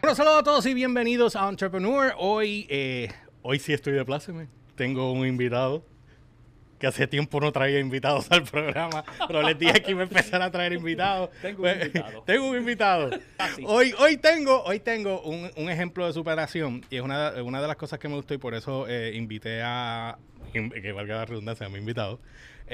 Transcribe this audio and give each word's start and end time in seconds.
Bueno, 0.00 0.14
saludos 0.16 0.38
a 0.38 0.42
todos 0.42 0.66
y 0.66 0.74
bienvenidos 0.74 1.36
a 1.36 1.48
Entrepreneur. 1.48 2.12
Hoy, 2.18 2.66
eh, 2.68 3.12
hoy 3.42 3.60
sí 3.60 3.72
estoy 3.72 3.92
de 3.92 4.04
pláceme. 4.04 4.48
Tengo 4.74 5.12
un 5.12 5.24
invitado 5.24 5.86
que 6.80 6.88
hace 6.88 7.06
tiempo 7.06 7.40
no 7.40 7.52
traía 7.52 7.78
invitados 7.78 8.32
al 8.32 8.42
programa, 8.42 9.04
pero 9.28 9.42
les 9.42 9.56
dije 9.56 9.80
que 9.80 9.92
iba 9.92 10.00
a 10.00 10.04
empezar 10.04 10.42
a 10.42 10.50
traer 10.50 10.72
invitados. 10.72 11.30
Tengo 11.42 11.62
un 11.62 11.70
invitado. 11.70 12.22
tengo 12.24 12.48
un 12.48 12.56
invitado. 12.56 13.10
Hoy, 13.64 13.94
hoy 14.00 14.16
tengo, 14.16 14.64
hoy 14.64 14.80
tengo 14.80 15.22
un, 15.22 15.52
un 15.56 15.70
ejemplo 15.70 16.04
de 16.04 16.12
superación 16.12 16.84
y 16.90 16.96
es 16.96 17.02
una, 17.02 17.40
una 17.44 17.62
de 17.62 17.68
las 17.68 17.76
cosas 17.76 18.00
que 18.00 18.08
me 18.08 18.16
gustó 18.16 18.34
y 18.34 18.38
por 18.38 18.54
eso 18.54 18.88
eh, 18.88 19.12
invité 19.14 19.62
a, 19.62 20.18
que 20.52 20.92
valga 20.92 21.18
la 21.18 21.24
redundancia, 21.26 21.66
a 21.66 21.68
mi 21.68 21.78
invitado, 21.78 22.18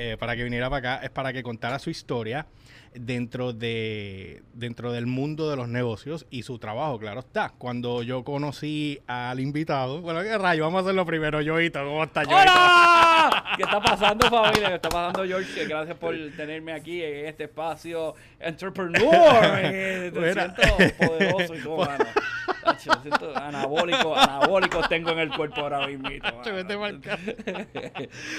eh, 0.01 0.17
para 0.17 0.37
que 0.37 0.45
viniera 0.45 0.71
para 0.71 0.95
acá, 0.95 1.05
es 1.05 1.11
para 1.11 1.33
que 1.33 1.43
contara 1.43 1.81
su 1.81 1.91
historia 1.91 2.47
dentro 2.95 3.53
de 3.53 4.43
dentro 4.55 4.93
del 4.93 5.07
mundo 5.07 5.51
de 5.51 5.57
los 5.57 5.69
negocios 5.69 6.27
y 6.31 6.43
su 6.43 6.59
trabajo, 6.59 6.99
claro 6.99 7.21
está. 7.21 7.53
Cuando 7.59 8.03
yo 8.03 8.25
conocí 8.25 9.01
al 9.07 9.41
invitado, 9.41 10.01
bueno, 10.01 10.23
qué 10.23 10.37
rayo, 10.37 10.65
vamos 10.65 10.79
a 10.79 10.83
hacerlo 10.83 11.07
primero, 11.07 11.41
Joito, 11.45 11.81
¿cómo 11.85 12.05
está 12.05 12.25
Joito? 12.25 12.41
¡Hola! 12.41 13.45
¿Qué 13.57 13.63
está 13.63 13.81
pasando, 13.81 14.29
familia? 14.29 14.69
¿Qué 14.69 14.75
está 14.75 14.89
pasando, 14.89 15.25
George? 15.25 15.67
Gracias 15.67 15.97
por 15.97 16.15
tenerme 16.37 16.73
aquí 16.73 17.03
en 17.03 17.27
este 17.27 17.45
espacio 17.45 18.15
entrepreneur. 18.39 19.11
Te 19.11 20.13
Mira. 20.13 20.55
siento 20.55 20.97
poderoso 20.97 21.55
y 21.55 21.59
todo, 21.61 21.79
mano. 21.79 22.05
Tacho, 22.65 22.91
me 22.97 23.03
siento 23.03 23.37
anabólico, 23.37 24.17
anabólicos 24.17 24.89
tengo 24.89 25.11
en 25.11 25.19
el 25.21 25.31
cuerpo 25.31 25.63
ahora 25.63 25.87
mismo. 25.87 26.09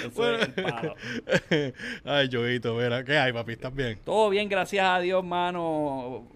Ay, 2.05 2.29
Joito, 2.31 2.75
mira, 2.75 3.03
¿qué 3.03 3.17
hay, 3.17 3.33
papi? 3.33 3.53
¿Estás 3.53 3.73
bien? 3.73 3.99
Todo 4.05 4.29
bien, 4.29 4.38
gracias 4.47 4.85
a 4.85 4.99
Dios, 4.99 5.23
mano. 5.23 6.27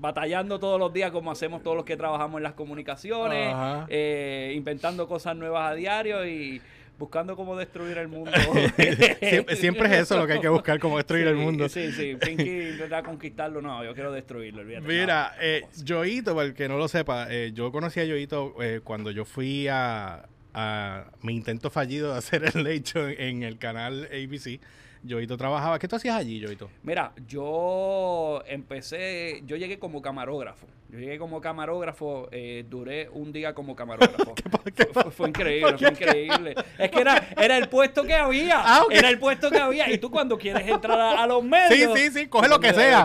Batallando 0.00 0.60
todos 0.60 0.78
los 0.78 0.92
días 0.92 1.10
como 1.10 1.30
hacemos 1.30 1.62
todos 1.62 1.76
los 1.76 1.84
que 1.84 1.96
trabajamos 1.96 2.38
en 2.38 2.44
las 2.44 2.52
comunicaciones, 2.52 3.54
eh, 3.88 4.52
inventando 4.54 5.08
cosas 5.08 5.34
nuevas 5.36 5.72
a 5.72 5.74
diario 5.74 6.24
y 6.26 6.60
buscando 6.98 7.36
cómo 7.36 7.56
destruir 7.56 7.96
el 7.98 8.08
mundo. 8.08 8.30
siempre, 9.20 9.56
siempre 9.56 9.86
es 9.86 10.02
eso 10.02 10.18
lo 10.18 10.26
que 10.26 10.34
hay 10.34 10.40
que 10.40 10.48
buscar, 10.48 10.78
cómo 10.80 10.96
destruir 10.96 11.26
el 11.28 11.36
mundo. 11.36 11.68
Sí, 11.68 11.92
sí. 11.92 12.16
Pinky 12.16 12.70
intenta 12.72 13.02
conquistarlo. 13.02 13.62
No, 13.62 13.84
yo 13.84 13.94
quiero 13.94 14.12
destruirlo. 14.12 14.62
olvídate. 14.62 14.86
Mira, 14.86 15.34
eh. 15.40 15.64
Yoito, 15.84 16.34
para 16.34 16.48
el 16.48 16.54
que 16.54 16.68
no 16.68 16.76
lo 16.76 16.88
sepa, 16.88 17.28
eh, 17.30 17.52
yo 17.54 17.70
conocí 17.70 18.00
a 18.00 18.04
Yoito 18.04 18.54
eh, 18.60 18.80
cuando 18.82 19.10
yo 19.10 19.24
fui 19.24 19.68
a, 19.68 20.28
a 20.54 21.04
mi 21.22 21.36
intento 21.36 21.70
fallido 21.70 22.12
de 22.12 22.18
hacer 22.18 22.44
el 22.44 22.66
en, 22.66 23.20
en 23.20 23.42
el 23.44 23.58
canal 23.58 24.08
ABC. 24.12 24.60
Yoito 25.02 25.36
trabajaba. 25.36 25.78
¿Qué 25.78 25.88
tú 25.88 25.96
hacías 25.96 26.16
allí, 26.16 26.40
Yoito? 26.40 26.70
Mira, 26.82 27.12
yo 27.26 28.42
empecé, 28.46 29.42
yo 29.46 29.56
llegué 29.56 29.78
como 29.78 30.02
camarógrafo. 30.02 30.66
Yo 30.90 30.98
llegué 30.98 31.18
como 31.18 31.42
camarógrafo, 31.42 32.28
eh, 32.32 32.64
duré 32.66 33.10
un 33.10 33.30
día 33.30 33.54
como 33.54 33.76
camarógrafo. 33.76 34.34
qué 34.74 34.84
Fue, 34.86 35.02
fue- 35.02 35.10
fue 35.10 35.28
increíble, 35.28 35.70
¿Por 35.72 35.78
fue 35.78 35.90
increíble. 35.90 36.54
Es 36.78 36.90
que 36.90 37.00
era, 37.00 37.28
era 37.36 37.58
el 37.58 37.68
puesto 37.68 38.04
que 38.04 38.14
había. 38.14 38.54
Ah. 38.64 38.84
Era 38.90 39.10
el 39.10 39.18
puesto 39.18 39.50
que 39.50 39.58
había. 39.58 39.90
Y 39.92 39.98
tú 39.98 40.10
cuando 40.10 40.38
quieres 40.38 40.66
entrar 40.66 40.98
a, 40.98 41.22
a 41.22 41.26
los 41.26 41.44
medios. 41.44 41.92
Sí, 41.98 42.10
sí, 42.10 42.20
sí, 42.20 42.26
coge 42.28 42.48
lo 42.48 42.58
que 42.58 42.72
sea. 42.72 43.04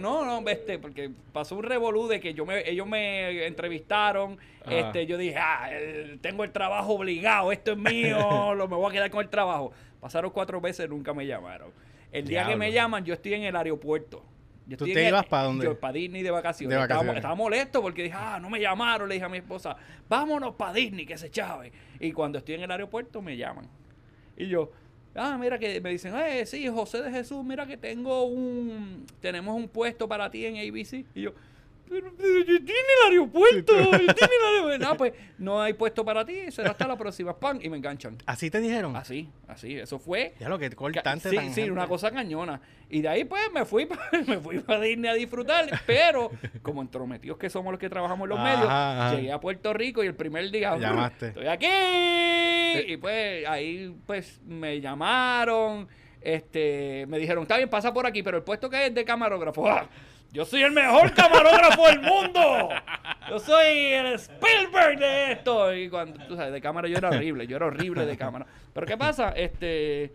No, 0.00 0.24
no, 0.24 0.48
este, 0.48 0.78
porque 0.78 1.10
pasó 1.32 1.54
un 1.56 1.64
revolú 1.64 2.08
de 2.08 2.18
que 2.18 2.32
yo 2.32 2.46
me, 2.46 2.66
ellos 2.68 2.86
me 2.86 3.46
entrevistaron. 3.46 4.38
Este, 4.68 5.06
yo 5.06 5.18
dije, 5.18 5.36
ah, 5.38 5.68
el- 5.70 6.18
tengo 6.20 6.44
el 6.44 6.50
trabajo 6.52 6.94
obligado, 6.94 7.52
esto 7.52 7.72
es 7.72 7.78
mío, 7.78 8.54
lo, 8.54 8.68
me 8.68 8.76
voy 8.76 8.88
a 8.88 8.92
quedar 8.92 9.10
con 9.10 9.20
el 9.20 9.28
trabajo. 9.28 9.72
Pasaron 10.02 10.32
cuatro 10.32 10.60
veces, 10.60 10.86
nunca 10.90 11.14
me 11.14 11.24
llamaron. 11.26 11.70
El 12.10 12.26
día 12.26 12.44
que 12.46 12.56
me 12.56 12.72
llaman, 12.72 13.04
yo 13.04 13.14
estoy 13.14 13.34
en 13.34 13.44
el 13.44 13.54
aeropuerto. 13.56 14.22
Yo 14.66 14.76
¿Tú 14.76 14.84
estoy 14.84 14.94
te 14.94 15.00
en 15.00 15.06
el- 15.06 15.12
ibas 15.12 15.26
pa' 15.26 15.44
dónde? 15.44 15.64
Yo 15.64 15.78
para 15.78 15.92
Disney 15.94 16.22
de 16.22 16.30
vacaciones. 16.32 16.76
De 16.76 16.82
Estaba- 16.82 16.98
vacaciones. 16.98 17.16
Estaba, 17.20 17.34
molesto 17.36 17.80
porque 17.80 18.02
dije, 18.02 18.16
ah, 18.18 18.38
no 18.42 18.50
me 18.50 18.60
llamaron. 18.60 19.08
Le 19.08 19.14
dije 19.14 19.24
a 19.24 19.28
mi 19.28 19.38
esposa, 19.38 19.76
vámonos 20.08 20.56
para 20.56 20.72
Disney, 20.74 21.06
que 21.06 21.16
se 21.16 21.30
chave. 21.30 21.70
Y 22.00 22.10
cuando 22.12 22.38
estoy 22.38 22.56
en 22.56 22.62
el 22.64 22.70
aeropuerto, 22.72 23.22
me 23.22 23.36
llaman. 23.36 23.68
Y 24.36 24.48
yo, 24.48 24.72
ah, 25.14 25.38
mira 25.40 25.56
que 25.58 25.80
me 25.80 25.90
dicen, 25.90 26.14
eh, 26.16 26.44
sí, 26.46 26.66
José 26.68 27.00
de 27.00 27.10
Jesús, 27.12 27.44
mira 27.44 27.64
que 27.64 27.76
tengo 27.76 28.24
un, 28.24 29.06
tenemos 29.20 29.54
un 29.56 29.68
puesto 29.68 30.08
para 30.08 30.30
ti 30.30 30.44
en 30.46 30.56
ABC. 30.56 31.04
Y 31.14 31.22
yo, 31.22 31.32
pero, 31.88 32.12
pero 32.16 32.44
yo 32.44 32.56
estoy 32.56 32.74
en 32.74 32.86
el 33.06 33.10
aeropuerto, 33.12 33.72
yo 33.74 33.90
estoy 33.96 34.28
en 34.28 34.54
el 34.58 34.61
aeropuerto. 34.72 34.88
No, 34.92 34.96
pues 34.96 35.12
no 35.38 35.60
hay 35.62 35.72
puesto 35.74 36.04
para 36.04 36.24
ti, 36.24 36.50
será 36.50 36.70
hasta 36.70 36.86
la 36.88 36.96
próxima, 36.96 37.38
pan, 37.38 37.58
y 37.62 37.68
me 37.68 37.76
enganchan. 37.76 38.16
¿Así 38.26 38.50
te 38.50 38.60
dijeron? 38.60 38.96
Así, 38.96 39.28
así, 39.48 39.78
eso 39.78 39.98
fue. 39.98 40.34
Ya 40.40 40.48
lo 40.48 40.58
que 40.58 40.70
cortante 40.70 41.30
Sí, 41.30 41.38
sí, 41.52 41.70
una 41.70 41.86
cosa 41.86 42.10
cañona. 42.10 42.60
Y 42.88 43.00
de 43.00 43.08
ahí 43.08 43.24
pues 43.24 43.42
me 43.54 43.64
fui, 43.64 43.88
me 44.26 44.38
fui 44.38 44.58
para 44.60 44.80
Disney 44.80 45.10
a 45.10 45.14
disfrutar, 45.14 45.66
pero 45.86 46.30
como 46.62 46.82
entrometidos 46.82 47.38
que 47.38 47.48
somos 47.50 47.72
los 47.72 47.80
que 47.80 47.88
trabajamos 47.88 48.24
en 48.26 48.28
los 48.30 48.38
Ajá, 48.38 48.48
medios, 48.48 48.68
ajá. 48.70 49.14
llegué 49.14 49.32
a 49.32 49.40
Puerto 49.40 49.72
Rico 49.72 50.04
y 50.04 50.06
el 50.06 50.14
primer 50.14 50.50
día 50.50 50.76
Llamaste. 50.76 51.28
estoy 51.28 51.46
aquí 51.46 51.66
y 52.92 52.96
pues 52.98 53.46
ahí 53.48 53.94
pues 54.06 54.40
me 54.46 54.80
llamaron, 54.80 55.88
este, 56.20 57.06
me 57.08 57.18
dijeron, 57.18 57.42
está 57.42 57.56
bien, 57.56 57.68
pasa 57.68 57.92
por 57.92 58.06
aquí, 58.06 58.22
pero 58.22 58.36
el 58.38 58.42
puesto 58.44 58.68
que 58.70 58.86
es 58.86 58.94
de 58.94 59.04
camarógrafo, 59.04 59.68
¡ah! 59.68 59.88
yo 60.32 60.44
soy 60.44 60.62
el 60.62 60.72
mejor 60.72 61.12
camarógrafo 61.14 61.86
del 61.86 62.00
mundo. 62.00 62.68
Yo 63.28 63.38
soy 63.38 63.66
el 63.92 64.06
Spielberg 64.14 64.98
de 64.98 65.32
esto. 65.32 65.74
Y 65.74 65.88
cuando, 65.88 66.18
tú 66.26 66.36
sabes, 66.36 66.52
de 66.52 66.60
cámara 66.60 66.88
yo 66.88 66.96
era 66.98 67.10
horrible, 67.10 67.46
yo 67.46 67.56
era 67.56 67.66
horrible 67.66 68.06
de 68.06 68.16
cámara. 68.16 68.46
Pero 68.72 68.86
¿qué 68.86 68.96
pasa? 68.96 69.30
Este, 69.36 70.12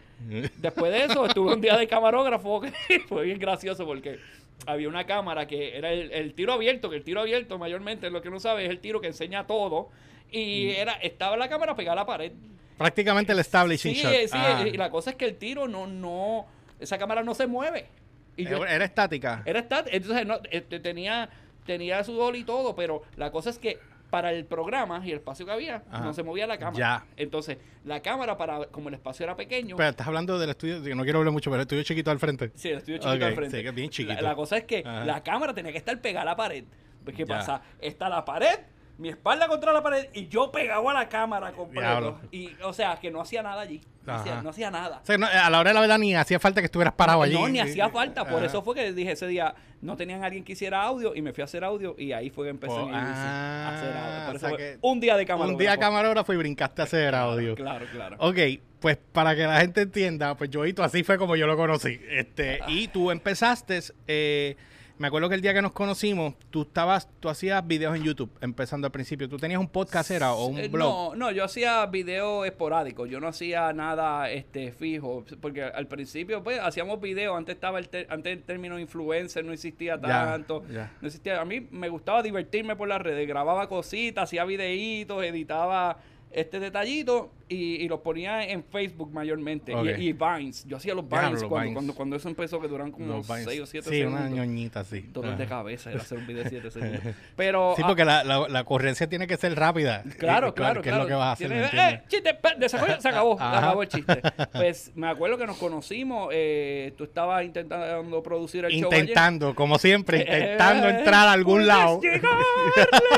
después 0.57 0.91
de 0.91 1.03
eso 1.05 1.25
estuve 1.25 1.53
un 1.53 1.61
día 1.61 1.77
de 1.77 1.87
camarógrafo 1.87 2.61
que 2.61 2.99
fue 3.07 3.25
bien 3.25 3.39
gracioso 3.39 3.85
porque 3.85 4.19
había 4.65 4.89
una 4.89 5.05
cámara 5.05 5.45
que 5.47 5.77
era 5.77 5.91
el, 5.91 6.11
el 6.11 6.33
tiro 6.33 6.53
abierto, 6.53 6.89
que 6.89 6.95
el 6.97 7.03
tiro 7.03 7.21
abierto 7.21 7.57
mayormente 7.59 8.09
lo 8.09 8.21
que 8.21 8.29
no 8.29 8.39
sabe 8.39 8.65
es 8.65 8.69
el 8.71 8.79
tiro 8.79 8.99
que 8.99 9.07
enseña 9.07 9.45
todo. 9.47 9.89
Y 10.31 10.71
era, 10.71 10.93
estaba 10.93 11.37
la 11.37 11.47
cámara 11.47 11.75
pegada 11.75 11.93
a 11.93 12.03
la 12.03 12.05
pared. 12.05 12.31
Prácticamente 12.77 13.31
el 13.31 13.39
establishing 13.39 13.95
Sí, 13.95 14.01
shot. 14.01 14.11
sí, 14.13 14.29
Ah. 14.33 14.63
y 14.67 14.75
la 14.77 14.89
cosa 14.89 15.11
es 15.11 15.15
que 15.15 15.25
el 15.25 15.35
tiro 15.37 15.67
no, 15.67 15.87
no, 15.87 16.45
esa 16.79 16.97
cámara 16.97 17.23
no 17.23 17.33
se 17.33 17.47
mueve. 17.47 17.87
Y 18.37 18.45
yo, 18.45 18.65
Era 18.65 18.85
estática. 18.85 19.41
era 19.45 19.67
estat- 19.67 19.89
entonces 19.91 20.25
no, 20.25 20.39
este, 20.51 20.79
tenía, 20.79 21.29
tenía 21.65 22.03
su 22.03 22.13
dolly 22.13 22.39
y 22.39 22.43
todo, 22.43 22.75
pero 22.75 23.01
la 23.15 23.31
cosa 23.31 23.49
es 23.49 23.59
que 23.59 23.77
para 24.09 24.31
el 24.31 24.45
programa 24.45 25.01
y 25.05 25.11
el 25.11 25.17
espacio 25.17 25.45
que 25.45 25.51
había, 25.51 25.83
Ajá. 25.91 26.05
no 26.05 26.13
se 26.13 26.23
movía 26.23 26.47
la 26.47 26.57
cámara. 26.57 26.77
Ya. 26.77 27.05
Entonces, 27.17 27.57
la 27.83 28.01
cámara, 28.01 28.37
para 28.37 28.65
como 28.67 28.87
el 28.87 28.95
espacio 28.95 29.25
era 29.25 29.35
pequeño, 29.35 29.75
Pero 29.75 29.89
estás 29.89 30.07
hablando 30.07 30.39
del 30.39 30.51
estudio, 30.51 30.79
no 30.95 31.03
quiero 31.03 31.19
hablar 31.19 31.33
mucho, 31.33 31.49
pero 31.49 31.61
el 31.61 31.65
estudio 31.65 31.83
chiquito 31.83 32.09
al 32.11 32.19
frente. 32.19 32.51
sí, 32.55 32.69
el 32.69 32.77
estudio 32.77 32.99
chiquito 32.99 33.25
al 33.25 33.35
frente. 33.35 33.57
sí, 33.57 33.63
que 33.63 33.69
es 33.69 33.75
bien 33.75 33.89
chiquito. 33.89 34.21
La, 34.21 34.29
la 34.29 34.35
cosa 34.35 34.55
es 34.57 34.63
que 34.63 34.81
Ajá. 34.85 35.03
la 35.03 35.21
cámara 35.23 35.53
tenía 35.53 35.73
que 35.73 35.77
estar 35.79 35.99
pegada 35.99 36.21
a 36.21 36.25
la 36.25 36.35
pared. 36.37 36.63
Pues, 37.03 37.17
¿qué 37.17 37.25
Ya. 37.25 37.35
pasa? 37.37 37.61
Está 37.81 38.07
la 38.07 38.23
pared, 38.23 38.59
mi 38.97 39.09
espalda 39.09 39.47
contra 39.47 39.71
la 39.73 39.83
pared 39.83 40.07
y 40.13 40.27
yo 40.27 40.51
pegado 40.51 40.89
a 40.89 40.93
la 40.93 41.07
cámara 41.07 41.51
completo. 41.51 42.19
Y, 42.31 42.51
o 42.63 42.73
sea, 42.73 42.97
que 42.97 43.11
no 43.11 43.21
hacía 43.21 43.43
nada 43.43 43.61
allí. 43.61 43.81
No 44.05 44.13
hacía, 44.13 44.33
Ajá. 44.33 44.41
no 44.41 44.49
hacía 44.49 44.71
nada. 44.71 44.99
O 45.03 45.05
sea, 45.05 45.17
no, 45.17 45.27
a 45.27 45.49
la 45.49 45.59
hora 45.59 45.69
de 45.71 45.73
la 45.75 45.81
verdad 45.81 45.97
ni 45.99 46.15
hacía 46.15 46.39
falta 46.39 46.61
que 46.61 46.65
estuvieras 46.65 46.93
parado 46.93 47.21
allí. 47.21 47.33
No, 47.33 47.47
ni 47.49 47.59
hacía 47.59 47.89
falta. 47.89 48.23
Por 48.23 48.37
Ajá. 48.37 48.45
eso 48.45 48.61
fue 48.63 48.73
que 48.73 48.93
dije 48.93 49.11
ese 49.11 49.27
día, 49.27 49.53
no 49.81 49.97
tenían 49.97 50.23
alguien 50.23 50.43
que 50.43 50.53
hiciera 50.53 50.81
audio 50.83 51.13
y 51.13 51.21
me 51.21 51.33
fui 51.33 51.41
a 51.41 51.45
hacer 51.45 51.63
audio 51.63 51.93
y 51.97 52.13
ahí 52.13 52.29
fue 52.29 52.45
que 52.45 52.49
empecé 52.51 52.73
Oh, 52.73 52.89
ah, 52.91 53.67
a 53.67 53.75
hacer 53.75 53.97
audio. 53.97 54.25
Por 54.25 54.33
o 54.33 54.37
eso 54.37 54.39
sea 54.39 54.49
fue 54.49 54.57
que 54.57 54.77
un 54.81 54.99
día 54.99 55.17
de 55.17 55.25
cámara. 55.25 55.51
Un 55.51 55.57
día 55.57 55.77
camarógrafo 55.77 56.33
y 56.33 56.37
brincaste 56.37 56.81
a 56.81 56.85
hacer 56.85 57.13
audio. 57.15 57.53
Claro, 57.55 57.85
claro. 57.91 58.15
Ok, 58.19 58.37
pues 58.79 58.97
para 59.11 59.35
que 59.35 59.43
la 59.43 59.59
gente 59.59 59.81
entienda, 59.81 60.35
pues 60.35 60.49
Joito, 60.53 60.83
así 60.83 61.03
fue 61.03 61.17
como 61.17 61.35
yo 61.35 61.45
lo 61.45 61.57
conocí. 61.57 61.99
Este, 62.09 62.59
y 62.67 62.87
tú 62.87 63.11
empezaste, 63.11 63.79
eh, 64.07 64.55
me 64.99 65.07
acuerdo 65.07 65.29
que 65.29 65.35
el 65.35 65.41
día 65.41 65.53
que 65.53 65.61
nos 65.61 65.71
conocimos, 65.73 66.33
tú 66.49 66.63
estabas, 66.63 67.07
tú 67.19 67.29
hacías 67.29 67.65
videos 67.67 67.95
en 67.95 68.03
YouTube, 68.03 68.31
empezando 68.41 68.87
al 68.87 68.91
principio. 68.91 69.29
¿Tú 69.29 69.37
tenías 69.37 69.59
un 69.59 69.67
podcast 69.67 70.09
era 70.11 70.33
o 70.33 70.45
un 70.47 70.57
Eh, 70.57 70.67
blog? 70.69 70.89
No, 70.89 71.15
no, 71.15 71.31
yo 71.31 71.43
hacía 71.43 71.85
videos 71.85 72.45
esporádicos, 72.45 73.09
yo 73.09 73.19
no 73.19 73.27
hacía 73.27 73.71
nada 73.73 74.29
este 74.31 74.71
fijo, 74.71 75.23
porque 75.41 75.63
al 75.63 75.87
principio 75.87 76.43
pues 76.43 76.59
hacíamos 76.59 76.99
videos, 76.99 77.37
antes 77.37 77.55
estaba 77.55 77.79
el 77.79 77.89
ter- 77.89 78.07
antes 78.09 78.33
el 78.37 78.43
término 78.43 78.79
influencer 78.79 79.45
no 79.45 79.53
existía 79.53 79.99
tanto, 79.99 80.63
no 81.01 81.07
existía, 81.07 81.39
a 81.41 81.45
mí 81.45 81.67
me 81.71 81.89
gustaba 81.89 82.23
divertirme 82.23 82.75
por 82.75 82.87
las 82.87 83.01
redes, 83.01 83.27
grababa 83.27 83.67
cositas, 83.69 84.23
hacía 84.25 84.45
videitos, 84.45 85.23
editaba 85.23 85.97
este 86.31 86.59
detallito 86.59 87.31
y, 87.49 87.75
y 87.75 87.87
los 87.87 88.01
ponía 88.01 88.43
en 88.43 88.61
Facebook 88.63 89.11
mayormente 89.13 89.71
y, 89.71 90.09
y 90.09 90.13
Vines, 90.13 90.65
yo 90.67 90.75
hacía 90.77 90.93
los 90.93 91.07
Vines, 91.07 91.31
los 91.31 91.43
cuando, 91.45 91.59
Vines. 91.61 91.73
Cuando, 91.73 91.95
cuando 91.95 92.15
eso 92.17 92.27
empezó 92.27 92.59
que 92.59 92.67
duran 92.67 92.91
como 92.91 93.07
Los 93.07 93.27
Vines. 93.27 93.45
6 93.45 93.61
o 93.61 93.65
7 93.65 93.89
Sí, 93.89 94.01
una 94.03 94.17
segundos. 94.17 94.37
ñoñita 94.37 94.79
así. 94.81 95.05
Dolor 95.13 95.37
de 95.37 95.45
cabeza 95.45 95.89
era 95.91 96.01
hacer 96.01 96.17
un 96.17 96.27
video 96.27 96.43
de 96.43 96.49
7 96.49 96.71
segundos. 96.71 97.01
Pero 97.37 97.73
Sí, 97.77 97.81
ah, 97.85 97.87
porque 97.87 98.03
la, 98.03 98.23
la, 98.25 98.47
la 98.49 98.61
ocurrencia 98.61 99.07
tiene 99.07 99.27
que 99.27 99.37
ser 99.37 99.55
rápida. 99.55 100.03
Claro, 100.17 100.49
Eh, 100.49 100.53
claro, 100.53 100.81
Que 100.81 100.89
claro. 100.89 101.03
es 101.03 101.03
lo 101.03 101.07
que 101.07 101.13
vas 101.13 101.27
a 101.27 101.31
hacer. 101.31 101.51
¡Eh, 101.53 102.01
chiste! 102.09 102.37
desarrollo, 102.59 102.99
se 103.01 103.07
acabó, 103.09 103.37
se 103.37 103.43
Ajá. 103.43 103.57
acabó 103.59 103.81
el 103.83 103.87
chiste. 103.87 104.21
Pues 104.51 104.91
me 104.95 105.07
acuerdo 105.07 105.37
que 105.37 105.45
nos 105.47 105.57
conocimos, 105.57 106.29
eh, 106.33 106.93
tú 106.97 107.05
estabas 107.05 107.45
intentando 107.45 108.21
producir 108.21 108.65
el 108.65 108.71
show 108.73 108.89
ayer. 108.91 108.99
Intentando, 109.01 109.55
como 109.55 109.77
siempre, 109.79 110.19
intentando 110.19 110.89
entrar 110.89 111.27
a 111.29 111.31
algún 111.31 111.65
lado. 111.65 112.01
llegar 112.01 112.21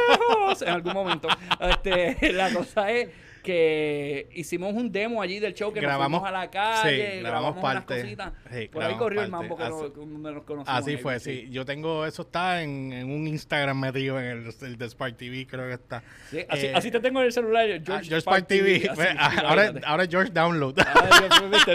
lejos 0.10 0.62
en 0.62 0.70
algún 0.70 0.94
momento. 0.94 1.28
Este, 1.60 2.32
la 2.34 2.52
cosa 2.54 2.92
es 2.92 3.09
que 3.40 4.30
hicimos 4.34 4.74
un 4.74 4.92
demo 4.92 5.22
allí 5.22 5.40
del 5.40 5.54
show 5.54 5.72
que 5.74 5.80
Grabamos- 5.82 6.22
nos 6.22 6.30
fuimos 6.30 6.30
a 6.30 6.32
la 6.46 6.50
calle, 6.52 6.90
sí, 6.90 6.98
grabamos, 7.20 7.24
grabamos 7.24 7.52
unas 7.64 7.74
parte. 7.76 8.02
cositas. 8.02 8.34
Sí, 8.52 8.68
Por 8.70 8.84
ahí 8.84 8.96
corrió 8.96 9.22
el 9.24 9.30
parte. 9.30 9.48
mambo 9.48 9.58
que 9.58 9.64
Así- 9.64 9.72
nos, 9.72 9.96
donde 9.96 10.32
nos 10.34 10.44
conocimos. 10.44 10.80
Así 10.80 10.92
ahí, 10.92 10.98
fue, 10.98 11.20
sí. 11.20 11.48
Yo 11.52 11.66
tengo, 11.66 12.06
eso 12.06 12.22
está 12.24 12.62
en, 12.62 12.92
en 12.94 13.12
un 13.12 13.28
Instagram 13.28 13.80
metido 13.80 14.20
en 14.20 14.26
el, 14.26 14.54
el 14.62 14.78
de 14.78 14.90
Spark 14.90 15.18
TV, 15.18 15.48
creo 15.48 15.68
que 15.68 15.74
está. 15.74 16.04
Sí, 16.30 16.46
así, 16.50 16.66
Eh, 16.68 16.74
así 16.76 16.92
te 16.92 17.00
tengo 17.00 17.20
en 17.22 17.26
el 17.28 17.32
celular, 17.32 17.66
Ah, 17.70 17.80
George, 17.86 18.06
George 18.10 18.22
Spark 18.22 18.48
TV. 18.48 18.76
así, 18.78 18.90
Pues, 18.96 19.10
ahora, 19.44 19.74
ahora 19.86 20.04
es 20.04 20.10
George 20.10 20.32
Download. 20.32 20.74
Tienes 20.74 21.66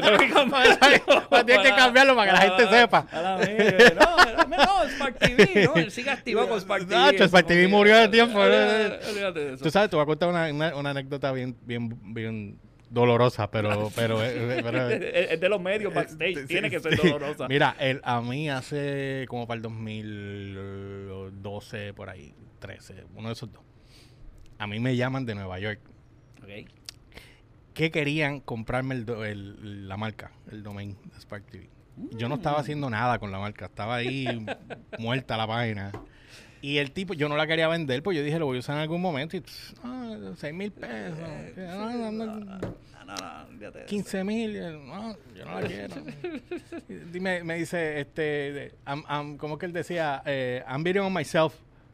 que 1.71 1.77
cambiarlo 1.77 2.17
para 2.17 2.33
que 2.33 2.37
la 2.47 2.57
gente 2.57 2.69
sepa. 2.79 3.07
No, 3.13 3.39
no, 4.57 4.89
Spark 4.91 5.19
TV, 5.19 5.65
¿no? 5.67 5.75
Él 5.75 5.91
sigue 5.91 6.11
activo 6.11 6.47
con 6.49 6.61
Spark 6.61 6.83
TV. 6.87 6.95
Nacho, 6.95 7.25
Spark 7.29 7.47
TV 7.47 7.69
murió 7.69 7.97
de 7.99 8.09
tiempo. 8.09 8.41
Tú 9.63 9.71
sabes, 9.71 9.91
te 9.91 9.97
voy 9.97 10.03
a 10.03 10.07
contar 10.07 10.29
una 10.29 10.91
anécdota 10.91 11.33
bien, 11.33 11.57
bien, 11.67 12.15
bien 12.15 12.59
dolorosa, 12.91 13.51
pero... 13.51 13.91
pero, 13.97 14.25
eh, 14.25 14.61
pero 14.63 14.89
Es 14.89 15.41
de 15.41 15.49
los 15.49 15.61
medios 15.61 15.93
backstage, 15.93 16.43
Sí, 16.43 16.47
tiene 16.47 16.71
que 16.71 16.79
ser 16.81 16.97
dolorosa. 16.97 17.49
Mira, 17.49 17.75
el, 17.81 18.01
a 18.05 18.21
mí 18.21 18.49
hace 18.51 19.25
como 19.29 19.47
para 19.47 19.57
el 19.57 19.63
2012, 19.63 21.93
por 21.95 22.11
ahí, 22.11 22.35
13, 22.61 23.05
uno 23.15 23.29
de 23.29 23.33
esos 23.35 23.51
dos. 23.53 23.63
A 24.59 24.67
mí 24.67 24.79
me 24.81 24.97
llaman 24.97 25.27
de 25.27 25.35
Nueva 25.35 25.59
York. 25.59 25.81
Ok. 26.43 26.49
que 27.75 27.91
querían 27.91 28.39
comprarme 28.41 28.95
el 28.95 29.89
la 29.89 29.97
marca, 29.97 30.31
el 30.53 30.63
domain 30.63 30.97
de 31.13 31.21
Spark 31.21 31.45
TV. 31.51 31.69
Yo 32.13 32.29
no 32.29 32.37
Mm. 32.37 32.39
estaba 32.39 32.61
haciendo 32.61 32.89
nada 32.89 33.19
con 33.19 33.33
la 33.33 33.39
marca, 33.41 33.65
estaba 33.67 33.97
ahí 33.97 34.27
muerta 34.99 35.37
la 35.37 35.47
página. 35.49 35.91
Y 36.65 36.79
el 36.79 36.93
tipo, 36.93 37.13
yo 37.13 37.29
no 37.29 37.37
la 37.37 37.47
quería 37.47 37.69
vender, 37.69 38.03
pues 38.03 38.17
yo 38.17 38.23
dije, 38.25 38.39
lo 38.39 38.47
voy 38.47 38.57
a 38.57 38.61
usar 38.61 38.77
en 38.77 38.81
algún 38.83 39.03
momento 39.03 39.37
y, 39.37 39.43
ah, 39.83 40.17
6 40.35 40.55
mil 40.55 40.73
pesos, 40.73 41.19
que 41.55 41.61
no, 41.61 41.91
no, 41.91 42.11
no, 42.11 42.27
No, 42.27 42.37
no, 42.41 43.17
no, 43.17 43.47
olvídate 43.51 43.79
de 43.81 43.85
eso. 43.85 43.91
15 43.91 44.25
mil, 44.25 44.55
no, 44.87 45.15
yo 45.37 45.45
no 45.45 45.61
la 45.61 45.67
quiero. 45.67 45.95
Y 46.89 46.95
Dime, 47.13 47.45
me 47.45 47.57
dice, 47.57 48.01
este, 48.01 48.73
I'm- 48.87 49.05
I'm- 49.07 49.37
¿cómo 49.37 49.59
que 49.59 49.67
él 49.67 49.75
decía? 49.75 50.23
Eh, 50.25 50.63
I'm 50.67 50.83
bidding 50.83 51.03
on 51.03 51.13
myself, 51.13 51.53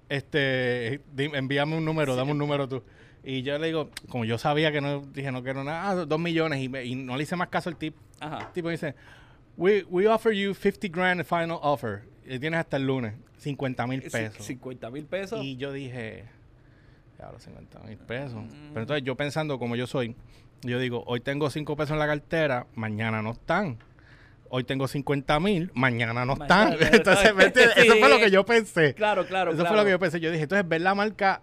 este, 0.08 1.00
envíame 1.16 1.76
un 1.76 1.84
número, 1.84 2.14
dame 2.14 2.30
un 2.30 2.38
número 2.38 2.68
tú. 2.68 2.80
Y 3.24 3.42
yo 3.42 3.58
le 3.58 3.66
digo, 3.66 3.90
como 4.08 4.24
yo 4.24 4.38
sabía 4.38 4.70
que 4.70 4.80
no, 4.80 5.00
dije, 5.00 5.32
no 5.32 5.42
quiero 5.42 5.64
nada, 5.64 5.90
ah, 5.90 5.94
dos 6.06 6.20
millones, 6.20 6.60
y, 6.62 6.68
me- 6.68 6.84
y 6.84 6.94
no 6.94 7.16
le 7.16 7.24
hice 7.24 7.34
más 7.34 7.48
caso 7.48 7.70
al 7.70 7.76
tipo. 7.76 7.98
Ajá. 8.20 8.46
El 8.46 8.52
tipo 8.52 8.68
dice, 8.68 8.94
we, 9.56 9.84
we 9.90 10.06
offer 10.06 10.32
you 10.32 10.54
50 10.54 10.86
grand 10.88 11.24
final 11.24 11.58
offer, 11.60 12.02
tienes 12.38 12.60
hasta 12.60 12.76
el 12.76 12.86
lunes, 12.86 13.14
50 13.38 13.86
mil 13.86 14.02
Ci- 14.02 14.10
pesos. 14.12 14.44
50 14.46 14.90
mil 14.90 15.04
pesos. 15.06 15.42
Y 15.44 15.56
yo 15.56 15.72
dije, 15.72 16.24
ahora 17.22 17.38
50 17.38 17.80
mil 17.80 17.98
pesos. 17.98 18.42
Pero 18.72 18.80
entonces 18.82 19.04
yo 19.04 19.16
pensando 19.16 19.58
como 19.58 19.76
yo 19.76 19.86
soy, 19.86 20.14
yo 20.62 20.78
digo, 20.78 21.02
hoy 21.06 21.20
tengo 21.20 21.48
5 21.50 21.76
pesos 21.76 21.92
en 21.92 21.98
la 21.98 22.06
cartera, 22.06 22.66
mañana 22.74 23.22
no 23.22 23.32
están. 23.32 23.78
Hoy 24.52 24.64
tengo 24.64 24.88
50 24.88 25.38
mil, 25.40 25.70
mañana 25.74 26.24
no 26.24 26.32
están. 26.40 26.76
Entonces. 26.80 27.32
Eso 27.76 27.94
fue 27.98 28.08
lo 28.08 28.18
que 28.18 28.30
yo 28.30 28.44
pensé. 28.44 28.94
Claro, 28.94 29.24
claro, 29.26 29.52
Eso 29.52 29.60
claro. 29.60 29.70
fue 29.70 29.76
lo 29.78 29.84
que 29.84 29.90
yo 29.92 29.98
pensé. 29.98 30.20
Yo 30.20 30.30
dije, 30.30 30.42
entonces 30.42 30.68
ver 30.68 30.80
la 30.80 30.94
marca 30.94 31.40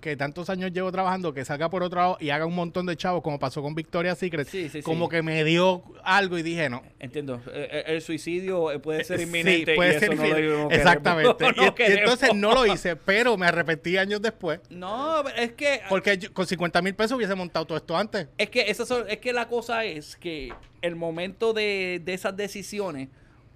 que 0.00 0.16
tantos 0.16 0.48
años 0.50 0.72
llevo 0.72 0.90
trabajando, 0.90 1.32
que 1.34 1.44
salga 1.44 1.68
por 1.70 1.82
otro 1.82 2.00
lado 2.00 2.16
y 2.20 2.30
haga 2.30 2.46
un 2.46 2.54
montón 2.54 2.86
de 2.86 2.96
chavos, 2.96 3.22
como 3.22 3.38
pasó 3.38 3.62
con 3.62 3.74
Victoria's 3.74 4.18
Secret, 4.18 4.48
Sí, 4.48 4.68
sí, 4.68 4.82
como 4.82 5.04
sí. 5.06 5.10
que 5.10 5.22
me 5.22 5.44
dio 5.44 5.82
algo 6.02 6.38
y 6.38 6.42
dije, 6.42 6.68
no, 6.70 6.82
Entiendo. 6.98 7.40
Eh, 7.52 7.68
eh, 7.70 7.82
El 7.86 8.00
suicidio 8.02 8.72
eh, 8.72 8.78
puede 8.78 9.04
ser 9.04 9.18
Sí, 9.18 9.24
inminente 9.24 9.74
puede 9.74 9.96
y 9.96 10.00
ser 10.00 10.12
eso 10.12 10.24
inminente. 10.26 10.48
no. 10.56 10.70
Exactamente. 10.70 11.44
No 11.56 11.64
y, 11.78 11.82
entonces 11.92 12.34
no 12.34 12.52
lo 12.54 12.66
hice, 12.66 12.96
pero 12.96 13.36
me 13.36 13.46
arrepentí 13.46 13.96
años 13.96 14.20
después. 14.22 14.60
No, 14.70 15.28
es 15.28 15.52
que 15.52 15.80
Porque 15.88 16.16
yo- 16.18 16.32
con 16.32 16.46
50 16.46 16.80
mil 16.82 16.94
pesos 16.94 17.16
hubiese 17.16 17.34
montado 17.34 17.66
todo 17.66 17.78
esto 17.78 17.96
antes. 17.96 18.26
es 18.38 18.50
que 18.50 18.62
esas 18.70 18.88
son- 18.88 19.04
es 19.08 19.18
que 19.18 19.32
la 19.32 19.46
cosa 19.48 19.84
es 19.84 20.16
que 20.16 20.52
el 20.82 20.96
momento 20.96 21.52
de, 21.52 22.00
de 22.04 22.14
esas 22.14 22.36
decisiones 22.36 23.08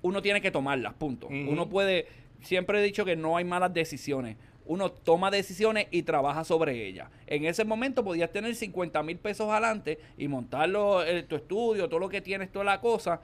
uno 0.03 0.21
tiene 0.21 0.41
que 0.43 0.51
tomarlas, 0.51 0.93
punto. 0.95 1.29
Uno 1.29 1.69
puede 1.69 2.07
siempre 2.43 2.79
he 2.79 2.83
dicho 2.83 3.07
que 3.07 3.17
no 3.17 3.39
hay 3.39 3.45
malas 3.45 3.73
decisiones. 3.73 4.37
Uno 4.67 4.91
toma 4.91 5.31
decisiones 5.31 5.87
y 5.91 6.03
trabaja 6.05 6.43
sobre 6.45 6.87
ellas. 6.87 7.09
En 7.27 7.45
ese 7.45 7.65
momento 7.65 8.03
podías 8.05 8.33
tener 8.33 8.55
50 8.55 9.03
mil 9.03 9.19
pesos 9.19 9.49
adelante 9.51 9.99
y 10.17 10.27
montarlo 10.29 11.05
en 11.05 11.27
tu 11.27 11.37
estudio, 11.37 11.89
todo 11.89 12.01
lo 12.01 12.09
que 12.09 12.21
tienes, 12.21 12.51
toda 12.51 12.65
la 12.65 12.81
cosa. 12.81 13.21